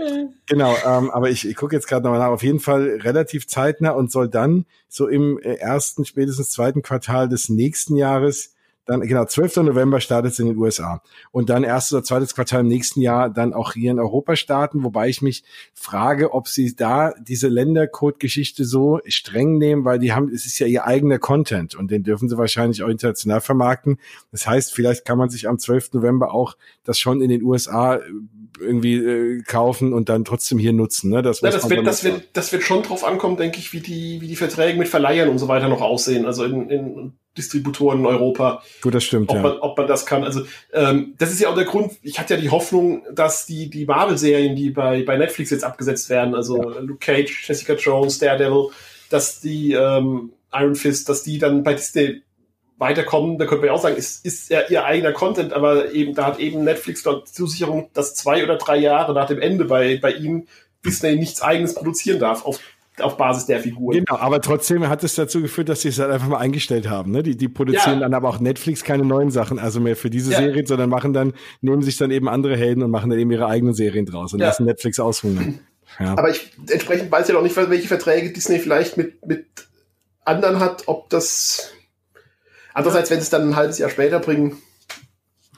genau, 0.46 0.74
ähm, 0.84 1.10
aber 1.10 1.30
ich, 1.30 1.46
ich 1.46 1.54
gucke 1.54 1.76
jetzt 1.76 1.86
gerade 1.86 2.02
nochmal 2.04 2.18
nach, 2.18 2.28
auf 2.28 2.42
jeden 2.42 2.60
Fall 2.60 2.98
relativ 3.02 3.46
zeitnah 3.46 3.90
und 3.90 4.10
soll 4.10 4.28
dann 4.28 4.66
so 4.88 5.06
im 5.06 5.38
äh, 5.38 5.54
ersten, 5.54 6.04
spätestens 6.04 6.50
zweiten 6.50 6.82
Quartal 6.82 7.28
des 7.28 7.48
nächsten 7.48 7.94
Jahres 7.96 8.54
dann, 8.84 9.00
genau, 9.02 9.24
12. 9.24 9.58
November 9.58 10.00
startet 10.00 10.32
es 10.32 10.38
in 10.40 10.46
den 10.46 10.56
USA. 10.56 11.02
Und 11.30 11.50
dann 11.50 11.62
erstes 11.62 11.92
oder 11.92 12.04
zweites 12.04 12.34
Quartal 12.34 12.60
im 12.60 12.68
nächsten 12.68 13.00
Jahr 13.00 13.30
dann 13.30 13.54
auch 13.54 13.74
hier 13.74 13.92
in 13.92 14.00
Europa 14.00 14.34
starten, 14.34 14.82
wobei 14.82 15.08
ich 15.08 15.22
mich 15.22 15.44
frage, 15.72 16.34
ob 16.34 16.48
sie 16.48 16.74
da 16.74 17.12
diese 17.20 17.48
Ländercode-Geschichte 17.48 18.64
so 18.64 19.00
streng 19.06 19.58
nehmen, 19.58 19.84
weil 19.84 20.00
die 20.00 20.12
haben, 20.12 20.28
es 20.28 20.46
ist 20.46 20.58
ja 20.58 20.66
ihr 20.66 20.84
eigener 20.84 21.20
Content 21.20 21.76
und 21.76 21.92
den 21.92 22.02
dürfen 22.02 22.28
sie 22.28 22.36
wahrscheinlich 22.36 22.82
auch 22.82 22.88
international 22.88 23.40
vermarkten. 23.40 23.98
Das 24.32 24.48
heißt, 24.48 24.74
vielleicht 24.74 25.04
kann 25.04 25.18
man 25.18 25.30
sich 25.30 25.48
am 25.48 25.60
12. 25.60 25.92
November 25.92 26.34
auch 26.34 26.56
das 26.82 26.98
schon 26.98 27.22
in 27.22 27.28
den 27.28 27.44
USA 27.44 28.00
irgendwie 28.60 28.96
äh, 28.96 29.42
kaufen 29.42 29.92
und 29.92 30.08
dann 30.08 30.24
trotzdem 30.24 30.58
hier 30.58 30.72
nutzen. 30.72 31.10
Ne? 31.10 31.22
Das, 31.22 31.40
Ja, 31.40 31.50
das, 31.50 31.70
wird, 31.70 31.86
das, 31.86 32.04
wird, 32.04 32.28
das 32.32 32.52
wird 32.52 32.62
schon 32.62 32.82
drauf 32.82 33.04
ankommen, 33.04 33.36
denke 33.36 33.58
ich, 33.58 33.72
wie 33.72 33.80
die, 33.80 34.20
wie 34.20 34.28
die 34.28 34.36
Verträge 34.36 34.78
mit 34.78 34.88
Verleihern 34.88 35.28
und 35.28 35.38
so 35.38 35.48
weiter 35.48 35.68
noch 35.68 35.80
aussehen, 35.80 36.26
also 36.26 36.44
in, 36.44 36.68
in 36.68 37.12
Distributoren 37.36 38.00
in 38.00 38.06
Europa, 38.06 38.62
Gut, 38.82 38.94
das 38.94 39.04
stimmt, 39.04 39.30
ob, 39.30 39.36
ja. 39.36 39.42
man, 39.42 39.58
ob 39.58 39.78
man 39.78 39.86
das 39.86 40.04
kann. 40.04 40.22
Also 40.24 40.42
ähm, 40.72 41.14
das 41.18 41.30
ist 41.30 41.40
ja 41.40 41.48
auch 41.48 41.54
der 41.54 41.64
Grund, 41.64 41.92
ich 42.02 42.18
hatte 42.18 42.34
ja 42.34 42.40
die 42.40 42.50
Hoffnung, 42.50 43.02
dass 43.12 43.46
die, 43.46 43.70
die 43.70 43.86
Marvel-Serien, 43.86 44.54
die 44.54 44.70
bei, 44.70 45.02
bei 45.02 45.16
Netflix 45.16 45.50
jetzt 45.50 45.64
abgesetzt 45.64 46.10
werden, 46.10 46.34
also 46.34 46.60
Luke 46.80 46.98
Cage, 46.98 47.48
Jessica 47.48 47.74
Jones, 47.74 48.18
Daredevil, 48.18 48.68
dass 49.08 49.40
die 49.40 49.72
ähm, 49.72 50.32
Iron 50.52 50.74
Fist, 50.74 51.08
dass 51.08 51.22
die 51.22 51.38
dann 51.38 51.62
bei 51.62 51.74
Disney 51.74 52.22
weiterkommen, 52.82 53.38
da 53.38 53.46
könnte 53.46 53.60
man 53.60 53.68
ja 53.68 53.72
auch 53.72 53.82
sagen, 53.82 53.96
ist, 53.96 54.24
ist 54.26 54.50
ja 54.50 54.62
ihr 54.68 54.84
eigener 54.84 55.12
Content, 55.12 55.52
aber 55.52 55.92
eben, 55.92 56.14
da 56.14 56.26
hat 56.26 56.40
eben 56.40 56.64
Netflix 56.64 57.02
dort 57.02 57.28
Zusicherung, 57.28 57.90
dass 57.94 58.14
zwei 58.14 58.42
oder 58.42 58.56
drei 58.56 58.76
Jahre 58.76 59.14
nach 59.14 59.26
dem 59.26 59.40
Ende 59.40 59.64
bei, 59.64 59.98
bei 60.02 60.12
ihnen 60.12 60.48
Disney 60.84 61.16
nichts 61.16 61.40
eigenes 61.40 61.74
produzieren 61.74 62.18
darf 62.18 62.44
auf, 62.44 62.58
auf 63.02 63.16
Basis 63.16 63.46
der 63.46 63.60
Figuren. 63.60 63.96
Genau, 64.04 64.18
aber 64.18 64.40
trotzdem 64.40 64.88
hat 64.88 65.02
es 65.04 65.14
dazu 65.14 65.40
geführt, 65.42 65.68
dass 65.68 65.82
sie 65.82 65.88
es 65.88 65.98
halt 65.98 66.10
einfach 66.10 66.28
mal 66.28 66.38
eingestellt 66.38 66.88
haben. 66.88 67.10
Ne? 67.12 67.22
Die, 67.22 67.36
die 67.36 67.48
produzieren 67.48 67.94
Ja. 67.94 68.00
dann 68.00 68.14
aber 68.14 68.28
auch 68.28 68.40
Netflix 68.40 68.84
keine 68.84 69.04
neuen 69.04 69.30
Sachen, 69.30 69.58
also 69.58 69.80
mehr 69.80 69.96
für 69.96 70.10
diese 70.10 70.32
Ja. 70.32 70.38
Serien, 70.38 70.66
sondern 70.66 70.90
machen 70.90 71.12
dann, 71.12 71.32
nehmen 71.60 71.82
sich 71.82 71.96
dann 71.96 72.10
eben 72.10 72.28
andere 72.28 72.56
Helden 72.56 72.82
und 72.82 72.90
machen 72.90 73.10
dann 73.10 73.18
eben 73.18 73.30
ihre 73.30 73.46
eigenen 73.46 73.74
Serien 73.74 74.06
draus 74.06 74.32
und 74.32 74.40
Ja. 74.40 74.46
lassen 74.46 74.64
Netflix 74.64 74.98
aushungern. 75.00 75.60
Ja. 76.00 76.12
Aber 76.16 76.30
ich 76.30 76.52
entsprechend 76.70 77.10
weiß 77.12 77.28
ja 77.28 77.34
noch 77.34 77.42
nicht, 77.42 77.56
welche 77.56 77.88
Verträge 77.88 78.32
Disney 78.32 78.58
vielleicht 78.58 78.96
mit, 78.96 79.26
mit 79.26 79.46
anderen 80.24 80.60
hat, 80.60 80.84
ob 80.86 81.10
das. 81.10 81.70
Andererseits, 82.74 83.10
wenn 83.10 83.18
sie 83.18 83.24
es 83.24 83.30
dann 83.30 83.48
ein 83.50 83.56
halbes 83.56 83.78
Jahr 83.78 83.90
später 83.90 84.18
bringen, 84.18 84.56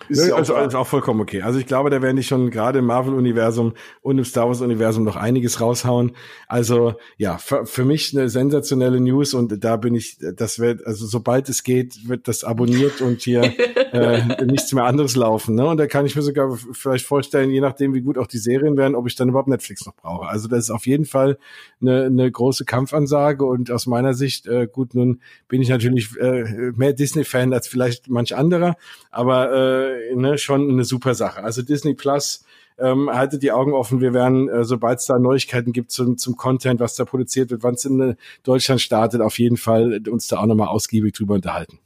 ist, 0.08 0.28
ja, 0.28 0.34
also, 0.34 0.56
ist 0.56 0.74
auch 0.74 0.86
vollkommen 0.86 1.20
okay. 1.20 1.42
Also 1.42 1.58
ich 1.58 1.66
glaube, 1.66 1.90
da 1.90 2.02
werden 2.02 2.16
die 2.16 2.22
schon 2.22 2.50
gerade 2.50 2.80
im 2.80 2.86
Marvel-Universum 2.86 3.74
und 4.02 4.18
im 4.18 4.24
Star 4.24 4.48
Wars-Universum 4.48 5.04
noch 5.04 5.16
einiges 5.16 5.60
raushauen. 5.60 6.12
Also 6.48 6.94
ja, 7.16 7.38
für, 7.38 7.66
für, 7.66 7.84
mich 7.84 8.16
eine 8.16 8.28
sensationelle 8.28 9.00
News 9.00 9.34
und 9.34 9.62
da 9.62 9.76
bin 9.76 9.94
ich, 9.94 10.18
das 10.18 10.58
wird, 10.58 10.86
also 10.86 11.06
sobald 11.06 11.48
es 11.48 11.62
geht, 11.62 12.08
wird 12.08 12.28
das 12.28 12.44
abonniert 12.44 13.00
und 13.00 13.22
hier 13.22 13.42
äh, 13.92 14.44
nichts 14.44 14.72
mehr 14.72 14.84
anderes 14.84 15.16
laufen. 15.16 15.54
Ne? 15.54 15.66
Und 15.66 15.78
da 15.78 15.86
kann 15.86 16.06
ich 16.06 16.16
mir 16.16 16.22
sogar 16.22 16.56
vielleicht 16.72 17.06
vorstellen, 17.06 17.50
je 17.50 17.60
nachdem, 17.60 17.94
wie 17.94 18.02
gut 18.02 18.18
auch 18.18 18.26
die 18.26 18.38
Serien 18.38 18.76
werden, 18.76 18.94
ob 18.94 19.06
ich 19.06 19.14
dann 19.14 19.28
überhaupt 19.28 19.48
Netflix 19.48 19.86
noch 19.86 19.94
brauche. 19.94 20.26
Also 20.26 20.48
das 20.48 20.64
ist 20.64 20.70
auf 20.70 20.86
jeden 20.86 21.04
Fall 21.04 21.38
eine, 21.80 22.04
eine 22.04 22.30
große 22.30 22.64
Kampfansage 22.64 23.44
und 23.44 23.70
aus 23.70 23.86
meiner 23.86 24.14
Sicht, 24.14 24.46
äh, 24.46 24.66
gut, 24.70 24.94
nun 24.94 25.20
bin 25.48 25.62
ich 25.62 25.68
natürlich 25.68 26.16
äh, 26.18 26.72
mehr 26.74 26.92
Disney-Fan 26.92 27.52
als 27.52 27.68
vielleicht 27.68 28.08
manch 28.08 28.34
anderer, 28.36 28.76
aber 29.10 29.52
äh, 29.52 29.93
ne, 30.14 30.38
schon 30.38 30.70
eine 30.70 30.84
super 30.84 31.14
Sache. 31.14 31.42
Also 31.42 31.62
Disney 31.62 31.94
Plus, 31.94 32.44
ähm, 32.78 33.10
haltet 33.10 33.42
die 33.42 33.52
Augen 33.52 33.72
offen. 33.72 34.00
Wir 34.00 34.14
werden, 34.14 34.48
äh, 34.48 34.64
sobald 34.64 34.98
es 34.98 35.06
da 35.06 35.18
Neuigkeiten 35.18 35.72
gibt 35.72 35.90
zum, 35.90 36.18
zum 36.18 36.36
Content, 36.36 36.80
was 36.80 36.96
da 36.96 37.04
produziert 37.04 37.50
wird, 37.50 37.62
wann 37.62 37.74
es 37.74 37.84
in 37.84 38.00
äh, 38.00 38.14
Deutschland 38.42 38.80
startet, 38.80 39.20
auf 39.20 39.38
jeden 39.38 39.56
Fall 39.56 40.00
uns 40.08 40.26
da 40.26 40.38
auch 40.38 40.46
nochmal 40.46 40.68
ausgiebig 40.68 41.14
drüber 41.14 41.34
unterhalten. 41.34 41.78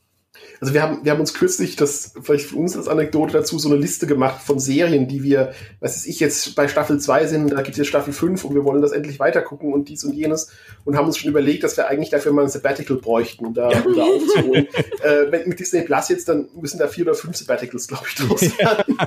Also 0.60 0.74
wir 0.74 0.82
haben, 0.82 1.04
wir 1.04 1.12
haben 1.12 1.20
uns 1.20 1.34
kürzlich, 1.34 1.76
das 1.76 2.14
vielleicht 2.20 2.46
für 2.46 2.56
uns 2.56 2.76
als 2.76 2.88
Anekdote 2.88 3.32
dazu, 3.32 3.58
so 3.58 3.68
eine 3.68 3.78
Liste 3.78 4.06
gemacht 4.06 4.42
von 4.42 4.58
Serien, 4.58 5.06
die 5.06 5.22
wir, 5.22 5.52
was 5.80 5.94
weiß 5.94 6.06
ich, 6.06 6.18
jetzt 6.18 6.56
bei 6.56 6.66
Staffel 6.66 6.98
2 6.98 7.26
sind, 7.26 7.52
da 7.52 7.56
gibt 7.56 7.70
es 7.70 7.76
jetzt 7.76 7.86
Staffel 7.88 8.12
5 8.12 8.44
und 8.44 8.54
wir 8.54 8.64
wollen 8.64 8.82
das 8.82 8.92
endlich 8.92 9.20
weitergucken 9.20 9.72
und 9.72 9.88
dies 9.88 10.04
und 10.04 10.14
jenes 10.14 10.50
und 10.84 10.96
haben 10.96 11.06
uns 11.06 11.16
schon 11.16 11.30
überlegt, 11.30 11.62
dass 11.62 11.76
wir 11.76 11.86
eigentlich 11.86 12.10
dafür 12.10 12.32
mal 12.32 12.42
ein 12.42 12.48
Sabbatical 12.48 12.96
bräuchten, 12.96 13.46
um 13.46 13.54
da, 13.54 13.68
um 13.68 13.94
da 13.94 14.02
aufzuholen. 14.02 14.66
äh, 15.04 15.46
mit 15.46 15.60
Disney 15.60 15.82
Plus 15.82 16.08
jetzt, 16.08 16.28
dann 16.28 16.48
müssen 16.60 16.78
da 16.78 16.88
vier 16.88 17.04
oder 17.04 17.14
fünf 17.14 17.36
Sabbaticals, 17.36 17.86
glaube 17.86 18.04
ich, 18.08 18.14
draus 18.16 18.42
werden. 18.58 18.98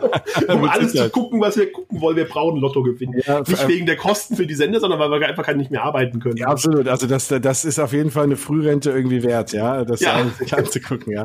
um 0.48 0.70
alles 0.70 0.94
zu 0.94 1.10
gucken, 1.10 1.41
was 1.41 1.58
wir 1.58 1.72
gucken 1.72 1.99
wollen. 1.99 2.16
Wir 2.16 2.26
brauchen 2.26 2.60
Lotto 2.60 2.82
gewinnen. 2.84 3.22
Ja, 3.26 3.41
nicht 3.41 3.68
wegen 3.68 3.86
der 3.86 3.98
Kosten 3.98 4.36
für 4.36 4.48
die 4.48 4.56
Sender, 4.56 4.80
sondern 4.80 4.99
weil 4.99 5.20
wir 5.20 5.28
einfach 5.28 5.53
nicht 5.53 5.72
mehr 5.72 5.84
arbeiten 5.84 6.20
können. 6.20 6.38
Ja, 6.38 6.48
absolut. 6.48 6.88
Also 6.88 7.08
das, 7.08 7.28
das 7.28 7.66
ist 7.66 7.80
auf 7.80 7.94
jeden 7.94 8.12
Fall 8.12 8.24
eine 8.24 8.38
Frührente 8.38 8.91
irgendwie 8.91 9.24
wert, 9.24 9.52
ja, 9.52 9.84
das 9.84 9.99
ja. 9.99 10.26
anzugucken, 10.52 11.12
ja. 11.12 11.20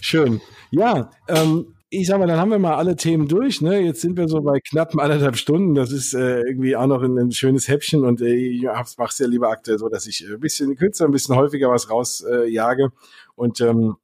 Schön. 0.00 0.40
Ja, 0.70 1.10
ähm, 1.28 1.74
ich 1.94 2.06
sag 2.06 2.18
mal, 2.18 2.26
dann 2.26 2.38
haben 2.38 2.50
wir 2.50 2.58
mal 2.58 2.76
alle 2.76 2.96
Themen 2.96 3.28
durch. 3.28 3.60
Ne? 3.60 3.80
Jetzt 3.80 4.00
sind 4.00 4.16
wir 4.16 4.26
so 4.26 4.40
bei 4.40 4.60
knapp 4.60 4.96
anderthalb 4.96 5.36
Stunden. 5.36 5.74
Das 5.74 5.92
ist 5.92 6.14
äh, 6.14 6.40
irgendwie 6.40 6.74
auch 6.74 6.86
noch 6.86 7.02
ein, 7.02 7.18
ein 7.18 7.32
schönes 7.32 7.68
Häppchen 7.68 8.04
und 8.04 8.22
äh, 8.22 8.34
ich 8.34 8.62
mache 8.62 9.10
es 9.10 9.18
ja 9.18 9.26
lieber 9.26 9.50
aktuell 9.50 9.78
so, 9.78 9.90
dass 9.90 10.06
ich 10.06 10.26
ein 10.26 10.40
bisschen 10.40 10.74
kürzer, 10.76 11.04
ein 11.04 11.10
bisschen 11.10 11.36
häufiger 11.36 11.70
was 11.70 11.90
rausjage. 11.90 12.84
Äh, 12.84 12.88
und 13.34 13.60
ähm, 13.60 13.96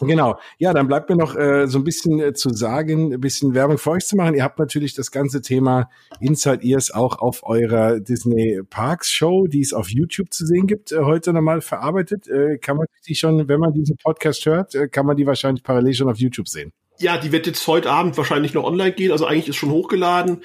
Genau. 0.00 0.38
Ja, 0.58 0.72
dann 0.72 0.86
bleibt 0.86 1.08
mir 1.08 1.16
noch 1.16 1.36
äh, 1.36 1.66
so 1.66 1.78
ein 1.78 1.84
bisschen 1.84 2.20
äh, 2.20 2.32
zu 2.32 2.50
sagen, 2.50 3.12
ein 3.12 3.20
bisschen 3.20 3.54
Werbung 3.54 3.78
für 3.78 3.92
euch 3.92 4.06
zu 4.06 4.16
machen. 4.16 4.34
Ihr 4.34 4.42
habt 4.42 4.58
natürlich 4.58 4.94
das 4.94 5.10
ganze 5.10 5.40
Thema 5.40 5.88
Inside 6.20 6.64
Ears 6.64 6.90
auch 6.90 7.18
auf 7.18 7.44
eurer 7.44 8.00
Disney 8.00 8.60
Parks 8.68 9.10
Show, 9.10 9.46
die 9.46 9.60
es 9.60 9.72
auf 9.72 9.88
YouTube 9.88 10.32
zu 10.32 10.46
sehen 10.46 10.66
gibt, 10.66 10.92
äh, 10.92 10.98
heute 11.00 11.32
nochmal 11.32 11.60
verarbeitet. 11.60 12.26
Äh, 12.28 12.58
kann 12.58 12.76
man 12.76 12.86
die 13.06 13.14
schon, 13.14 13.48
wenn 13.48 13.60
man 13.60 13.72
diesen 13.72 13.96
Podcast 13.96 14.44
hört, 14.46 14.74
äh, 14.74 14.88
kann 14.88 15.06
man 15.06 15.16
die 15.16 15.26
wahrscheinlich 15.26 15.62
parallel 15.62 15.94
schon 15.94 16.08
auf 16.08 16.18
YouTube 16.18 16.48
sehen? 16.48 16.72
Ja, 16.98 17.18
die 17.18 17.32
wird 17.32 17.46
jetzt 17.46 17.66
heute 17.66 17.90
Abend 17.90 18.16
wahrscheinlich 18.16 18.54
noch 18.54 18.64
online 18.64 18.92
gehen. 18.92 19.12
Also 19.12 19.26
eigentlich 19.26 19.48
ist 19.48 19.56
schon 19.56 19.70
hochgeladen. 19.70 20.42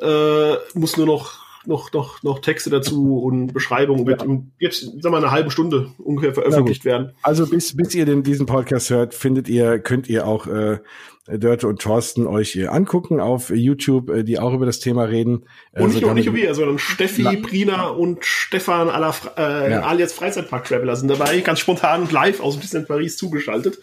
Äh, 0.00 0.54
muss 0.74 0.96
nur 0.96 1.06
noch 1.06 1.42
noch, 1.66 1.92
noch, 1.92 2.22
noch 2.22 2.40
Texte 2.40 2.70
dazu 2.70 3.18
und 3.18 3.52
Beschreibungen. 3.52 4.06
Wird 4.06 4.22
ja. 4.22 4.38
jetzt, 4.58 4.88
sag 5.00 5.12
mal, 5.12 5.18
eine 5.18 5.30
halbe 5.30 5.50
Stunde 5.50 5.92
ungefähr 5.98 6.34
veröffentlicht 6.34 6.84
werden. 6.84 7.12
Also 7.22 7.46
bis, 7.46 7.76
bis 7.76 7.94
ihr 7.94 8.04
den, 8.04 8.22
diesen 8.22 8.46
Podcast 8.46 8.90
hört, 8.90 9.14
findet 9.14 9.48
ihr, 9.48 9.78
könnt 9.78 10.08
ihr 10.08 10.26
auch 10.26 10.46
äh, 10.46 10.78
Dörte 11.28 11.68
und 11.68 11.80
Thorsten 11.80 12.26
euch 12.26 12.50
hier 12.50 12.72
angucken 12.72 13.20
auf 13.20 13.50
YouTube, 13.50 14.10
äh, 14.10 14.24
die 14.24 14.38
auch 14.38 14.52
über 14.54 14.66
das 14.66 14.80
Thema 14.80 15.04
reden. 15.04 15.44
Äh, 15.72 15.82
und 15.82 15.94
nicht 15.94 16.02
nur, 16.02 16.14
nicht 16.14 16.26
nur 16.26 16.34
wir, 16.34 16.54
sondern 16.54 16.78
Steffi, 16.78 17.22
La 17.22 17.34
Prina 17.40 17.88
und 17.88 18.24
Stefan 18.24 18.88
äh, 18.88 19.70
ja. 19.70 19.82
alias 19.82 20.12
Freizeitpark-Traveler 20.14 20.96
sind 20.96 21.08
dabei, 21.08 21.40
ganz 21.40 21.60
spontan 21.60 22.08
live 22.10 22.40
aus 22.40 22.58
Disneyland 22.58 22.88
Paris 22.88 23.16
zugeschaltet. 23.16 23.78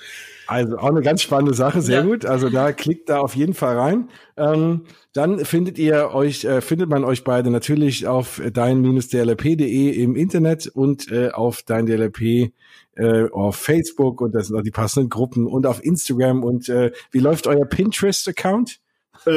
Also 0.50 0.80
auch 0.80 0.90
eine 0.90 1.04
ganz 1.04 1.22
spannende 1.22 1.54
Sache, 1.54 1.80
sehr 1.80 2.00
ja. 2.00 2.06
gut. 2.06 2.26
Also 2.26 2.50
da 2.50 2.72
klickt 2.72 3.08
da 3.10 3.20
auf 3.20 3.36
jeden 3.36 3.54
Fall 3.54 3.78
rein. 3.78 4.10
Ähm, 4.36 4.86
dann 5.14 5.46
findet 5.46 5.78
ihr 5.78 6.10
euch, 6.12 6.44
äh, 6.44 6.62
findet 6.62 6.90
man 6.90 7.04
euch 7.04 7.24
beide 7.24 7.52
natürlich 7.52 8.08
auf 8.08 8.42
dein-dlp.de 8.52 9.92
im 9.92 10.16
Internet 10.16 10.66
und 10.66 11.12
äh, 11.12 11.30
auf 11.30 11.62
dein 11.62 11.86
DLP 11.86 12.52
äh, 12.96 13.30
auf 13.30 13.58
Facebook 13.58 14.22
und 14.22 14.34
das 14.34 14.48
sind 14.48 14.58
auch 14.58 14.64
die 14.64 14.72
passenden 14.72 15.10
Gruppen 15.10 15.46
und 15.46 15.68
auf 15.68 15.84
Instagram. 15.84 16.44
Und 16.44 16.68
äh, 16.68 16.94
wie 17.12 17.20
läuft 17.20 17.46
euer 17.46 17.68
Pinterest-Account? 17.68 18.80
Äh, 19.28 19.32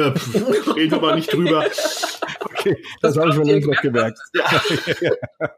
reden 0.75 0.91
wir 0.93 0.99
mal 0.99 1.15
nicht 1.15 1.31
drüber. 1.31 1.63
Okay, 2.65 2.77
das, 3.01 3.13
das 3.13 3.21
habe 3.21 3.31
ich 3.31 3.37
mir 3.37 3.45
längst 3.45 3.67
noch 3.67 3.81
gemerkt. 3.81 4.19
Ja. 4.35 5.51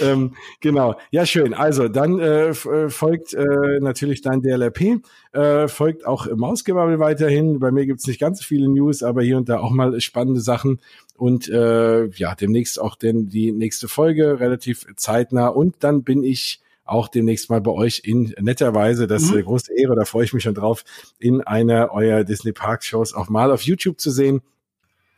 ähm, 0.00 0.34
genau. 0.60 0.98
Ja, 1.10 1.24
schön. 1.24 1.54
Also 1.54 1.88
dann 1.88 2.18
äh, 2.18 2.48
äh, 2.48 2.90
folgt 2.90 3.32
äh, 3.32 3.80
natürlich 3.80 4.20
dein 4.20 4.42
DLRP, 4.42 5.00
äh, 5.32 5.68
folgt 5.68 6.06
auch 6.06 6.26
Mausgebabbel 6.34 6.98
weiterhin. 6.98 7.58
Bei 7.58 7.70
mir 7.70 7.86
gibt's 7.86 8.06
nicht 8.06 8.20
ganz 8.20 8.40
so 8.40 8.44
viele 8.44 8.68
News, 8.68 9.02
aber 9.02 9.22
hier 9.22 9.38
und 9.38 9.48
da 9.48 9.60
auch 9.60 9.70
mal 9.70 9.98
spannende 10.00 10.40
Sachen. 10.40 10.80
Und 11.16 11.48
äh, 11.48 12.08
ja, 12.08 12.34
demnächst 12.34 12.78
auch 12.78 12.94
denn 12.94 13.28
die 13.28 13.52
nächste 13.52 13.88
Folge 13.88 14.38
relativ 14.38 14.86
zeitnah. 14.96 15.48
Und 15.48 15.76
dann 15.80 16.02
bin 16.02 16.22
ich 16.22 16.60
auch 16.84 17.08
demnächst 17.08 17.50
mal 17.50 17.60
bei 17.60 17.70
euch 17.70 18.02
in 18.04 18.34
netter 18.40 18.74
Weise, 18.74 19.06
das 19.06 19.22
ist 19.22 19.28
mhm. 19.28 19.34
eine 19.34 19.44
große 19.44 19.74
Ehre, 19.74 19.94
da 19.94 20.04
freue 20.04 20.24
ich 20.24 20.32
mich 20.32 20.42
schon 20.42 20.54
drauf, 20.54 20.84
in 21.18 21.42
einer 21.42 21.92
eurer 21.92 22.24
Disney 22.24 22.52
Park 22.52 22.82
Shows 22.82 23.14
auch 23.14 23.28
mal 23.28 23.50
auf 23.50 23.62
YouTube 23.62 24.00
zu 24.00 24.10
sehen. 24.10 24.40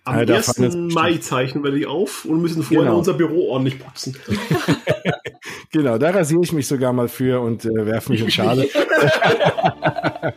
Am 0.05 0.27
ja, 0.27 0.37
1. 0.37 0.59
Mai 0.95 1.19
zeichnen 1.19 1.63
wir 1.63 1.73
die 1.73 1.87
auf 1.87 2.25
und 2.25 2.41
müssen 2.41 2.63
vorher 2.63 2.87
genau. 2.87 2.99
unser 2.99 3.15
Büro 3.15 3.51
ordentlich 3.51 3.79
putzen. 3.79 4.17
genau, 5.73 5.99
da 5.99 6.11
rasiere 6.11 6.41
ich 6.43 6.53
mich 6.53 6.67
sogar 6.67 6.93
mal 6.93 7.09
für 7.09 7.41
und 7.41 7.67
äh, 7.67 7.87
werfe 7.87 8.13
mich 8.13 8.23
in 8.23 8.31
Schale. 8.31 8.67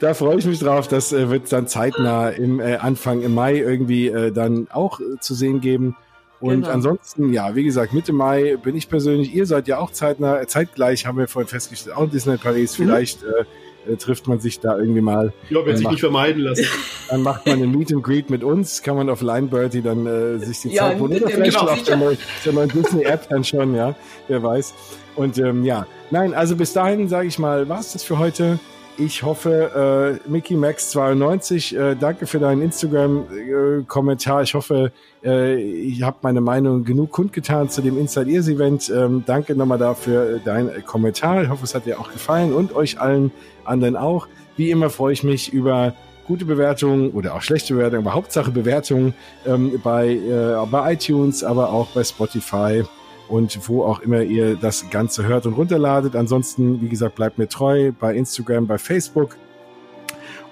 da 0.00 0.14
freue 0.14 0.38
ich 0.38 0.46
mich 0.46 0.60
drauf. 0.60 0.86
Das 0.86 1.12
äh, 1.12 1.28
wird 1.30 1.52
dann 1.52 1.66
zeitnah 1.66 2.28
im 2.28 2.60
äh, 2.60 2.76
Anfang 2.76 3.22
im 3.22 3.34
Mai 3.34 3.56
irgendwie 3.56 4.06
äh, 4.06 4.30
dann 4.30 4.68
auch 4.70 5.00
äh, 5.00 5.18
zu 5.20 5.34
sehen 5.34 5.60
geben. 5.60 5.96
Und 6.38 6.62
genau. 6.62 6.70
ansonsten, 6.70 7.32
ja, 7.32 7.54
wie 7.54 7.64
gesagt, 7.64 7.92
Mitte 7.92 8.12
Mai 8.12 8.56
bin 8.56 8.76
ich 8.76 8.88
persönlich, 8.88 9.32
ihr 9.32 9.46
seid 9.46 9.68
ja 9.68 9.78
auch 9.78 9.92
zeitnah, 9.92 10.40
äh, 10.40 10.46
zeitgleich 10.46 11.06
haben 11.06 11.18
wir 11.18 11.28
vorhin 11.28 11.48
festgestellt, 11.48 11.96
auch 11.96 12.04
in 12.04 12.10
Disney 12.10 12.36
Paris, 12.36 12.78
mhm. 12.78 12.84
vielleicht 12.84 13.22
äh, 13.22 13.44
äh, 13.90 13.96
trifft 13.96 14.28
man 14.28 14.40
sich 14.40 14.60
da 14.60 14.76
irgendwie 14.78 15.00
mal. 15.00 15.32
Ja, 15.50 15.64
wird 15.64 15.76
sich 15.76 15.84
macht, 15.84 15.92
nicht 15.92 16.00
vermeiden 16.00 16.42
lassen. 16.42 16.66
Dann 17.10 17.22
macht 17.22 17.46
man 17.46 17.62
ein 17.62 17.70
Meet 17.70 17.92
and 17.92 18.02
Greet 18.02 18.30
mit 18.30 18.44
uns, 18.44 18.82
kann 18.82 18.96
man 18.96 19.08
auf 19.10 19.22
Line 19.22 19.48
Birdie 19.48 19.82
dann 19.82 20.06
äh, 20.06 20.38
sich 20.38 20.60
die 20.62 20.70
ja, 20.70 20.88
Zeit 20.88 21.00
holen. 21.00 21.12
Oder 21.12 21.28
vielleicht 21.28 21.58
genau, 21.58 21.70
auf 21.70 21.82
der 21.82 21.96
neuen, 21.96 22.18
neuen 22.50 22.68
Disney-App 22.70 23.28
dann 23.28 23.44
schon, 23.44 23.74
ja, 23.74 23.94
wer 24.28 24.42
weiß. 24.42 24.74
Und 25.16 25.38
ähm, 25.38 25.64
ja, 25.64 25.86
nein, 26.10 26.32
also 26.34 26.56
bis 26.56 26.72
dahin 26.72 27.08
sage 27.08 27.28
ich 27.28 27.38
mal, 27.38 27.68
war's 27.68 27.92
das 27.92 28.02
für 28.02 28.18
heute. 28.18 28.58
Ich 28.98 29.22
hoffe, 29.22 30.20
äh, 30.26 30.28
Mickey 30.30 30.54
Max 30.54 30.90
92, 30.90 31.74
äh, 31.74 31.96
danke 31.98 32.26
für 32.26 32.38
deinen 32.38 32.60
Instagram-Kommentar. 32.60 34.40
Äh, 34.40 34.44
ich 34.44 34.52
hoffe, 34.52 34.92
äh, 35.24 35.56
ich 35.56 36.02
habe 36.02 36.18
meine 36.20 36.42
Meinung 36.42 36.84
genug 36.84 37.10
kundgetan 37.10 37.70
zu 37.70 37.80
dem 37.80 37.98
Inside 37.98 38.30
Ears 38.30 38.48
Event. 38.48 38.92
Ähm, 38.94 39.24
danke 39.24 39.54
nochmal 39.54 39.78
dafür 39.78 40.36
äh, 40.36 40.40
dein 40.44 40.84
Kommentar. 40.84 41.42
Ich 41.42 41.48
hoffe, 41.48 41.64
es 41.64 41.74
hat 41.74 41.86
dir 41.86 41.98
auch 41.98 42.12
gefallen 42.12 42.52
und 42.52 42.74
euch 42.74 43.00
allen 43.00 43.32
anderen 43.64 43.96
auch. 43.96 44.28
Wie 44.56 44.70
immer 44.70 44.90
freue 44.90 45.12
ich 45.12 45.22
mich 45.22 45.52
über 45.52 45.94
gute 46.26 46.44
Bewertungen 46.44 47.10
oder 47.10 47.34
auch 47.34 47.42
schlechte 47.42 47.74
Bewertungen, 47.74 48.06
aber 48.06 48.14
Hauptsache 48.14 48.50
Bewertungen 48.50 49.14
ähm, 49.46 49.80
bei, 49.82 50.10
äh, 50.10 50.66
bei 50.70 50.92
iTunes, 50.94 51.42
aber 51.42 51.72
auch 51.72 51.88
bei 51.88 52.04
Spotify 52.04 52.84
und 53.28 53.58
wo 53.68 53.84
auch 53.84 54.00
immer 54.00 54.22
ihr 54.22 54.56
das 54.56 54.90
Ganze 54.90 55.26
hört 55.26 55.46
und 55.46 55.54
runterladet. 55.54 56.14
Ansonsten, 56.16 56.80
wie 56.82 56.88
gesagt, 56.88 57.16
bleibt 57.16 57.38
mir 57.38 57.48
treu 57.48 57.92
bei 57.98 58.14
Instagram, 58.14 58.66
bei 58.66 58.78
Facebook. 58.78 59.36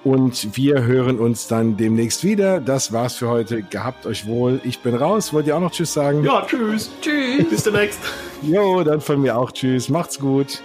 Und 0.03 0.57
wir 0.57 0.83
hören 0.85 1.19
uns 1.19 1.47
dann 1.47 1.77
demnächst 1.77 2.25
wieder. 2.25 2.59
Das 2.59 2.91
war's 2.91 3.17
für 3.17 3.29
heute. 3.29 3.63
Gehabt 3.63 4.07
euch 4.07 4.27
wohl. 4.27 4.59
Ich 4.65 4.79
bin 4.79 4.95
raus. 4.95 5.35
Wollt 5.35 5.47
ihr 5.47 5.55
auch 5.55 5.61
noch 5.61 5.73
Tschüss 5.73 5.93
sagen? 5.93 6.25
Ja, 6.25 6.47
tschüss. 6.47 6.91
Tschüss. 7.03 7.51
Bis 7.51 7.65
demnächst. 7.65 8.01
Jo, 8.41 8.83
dann 8.83 9.03
von 9.03 9.21
mir 9.21 9.37
auch 9.37 9.53
Tschüss. 9.53 9.91
Macht's 9.91 10.19
gut. 10.19 10.63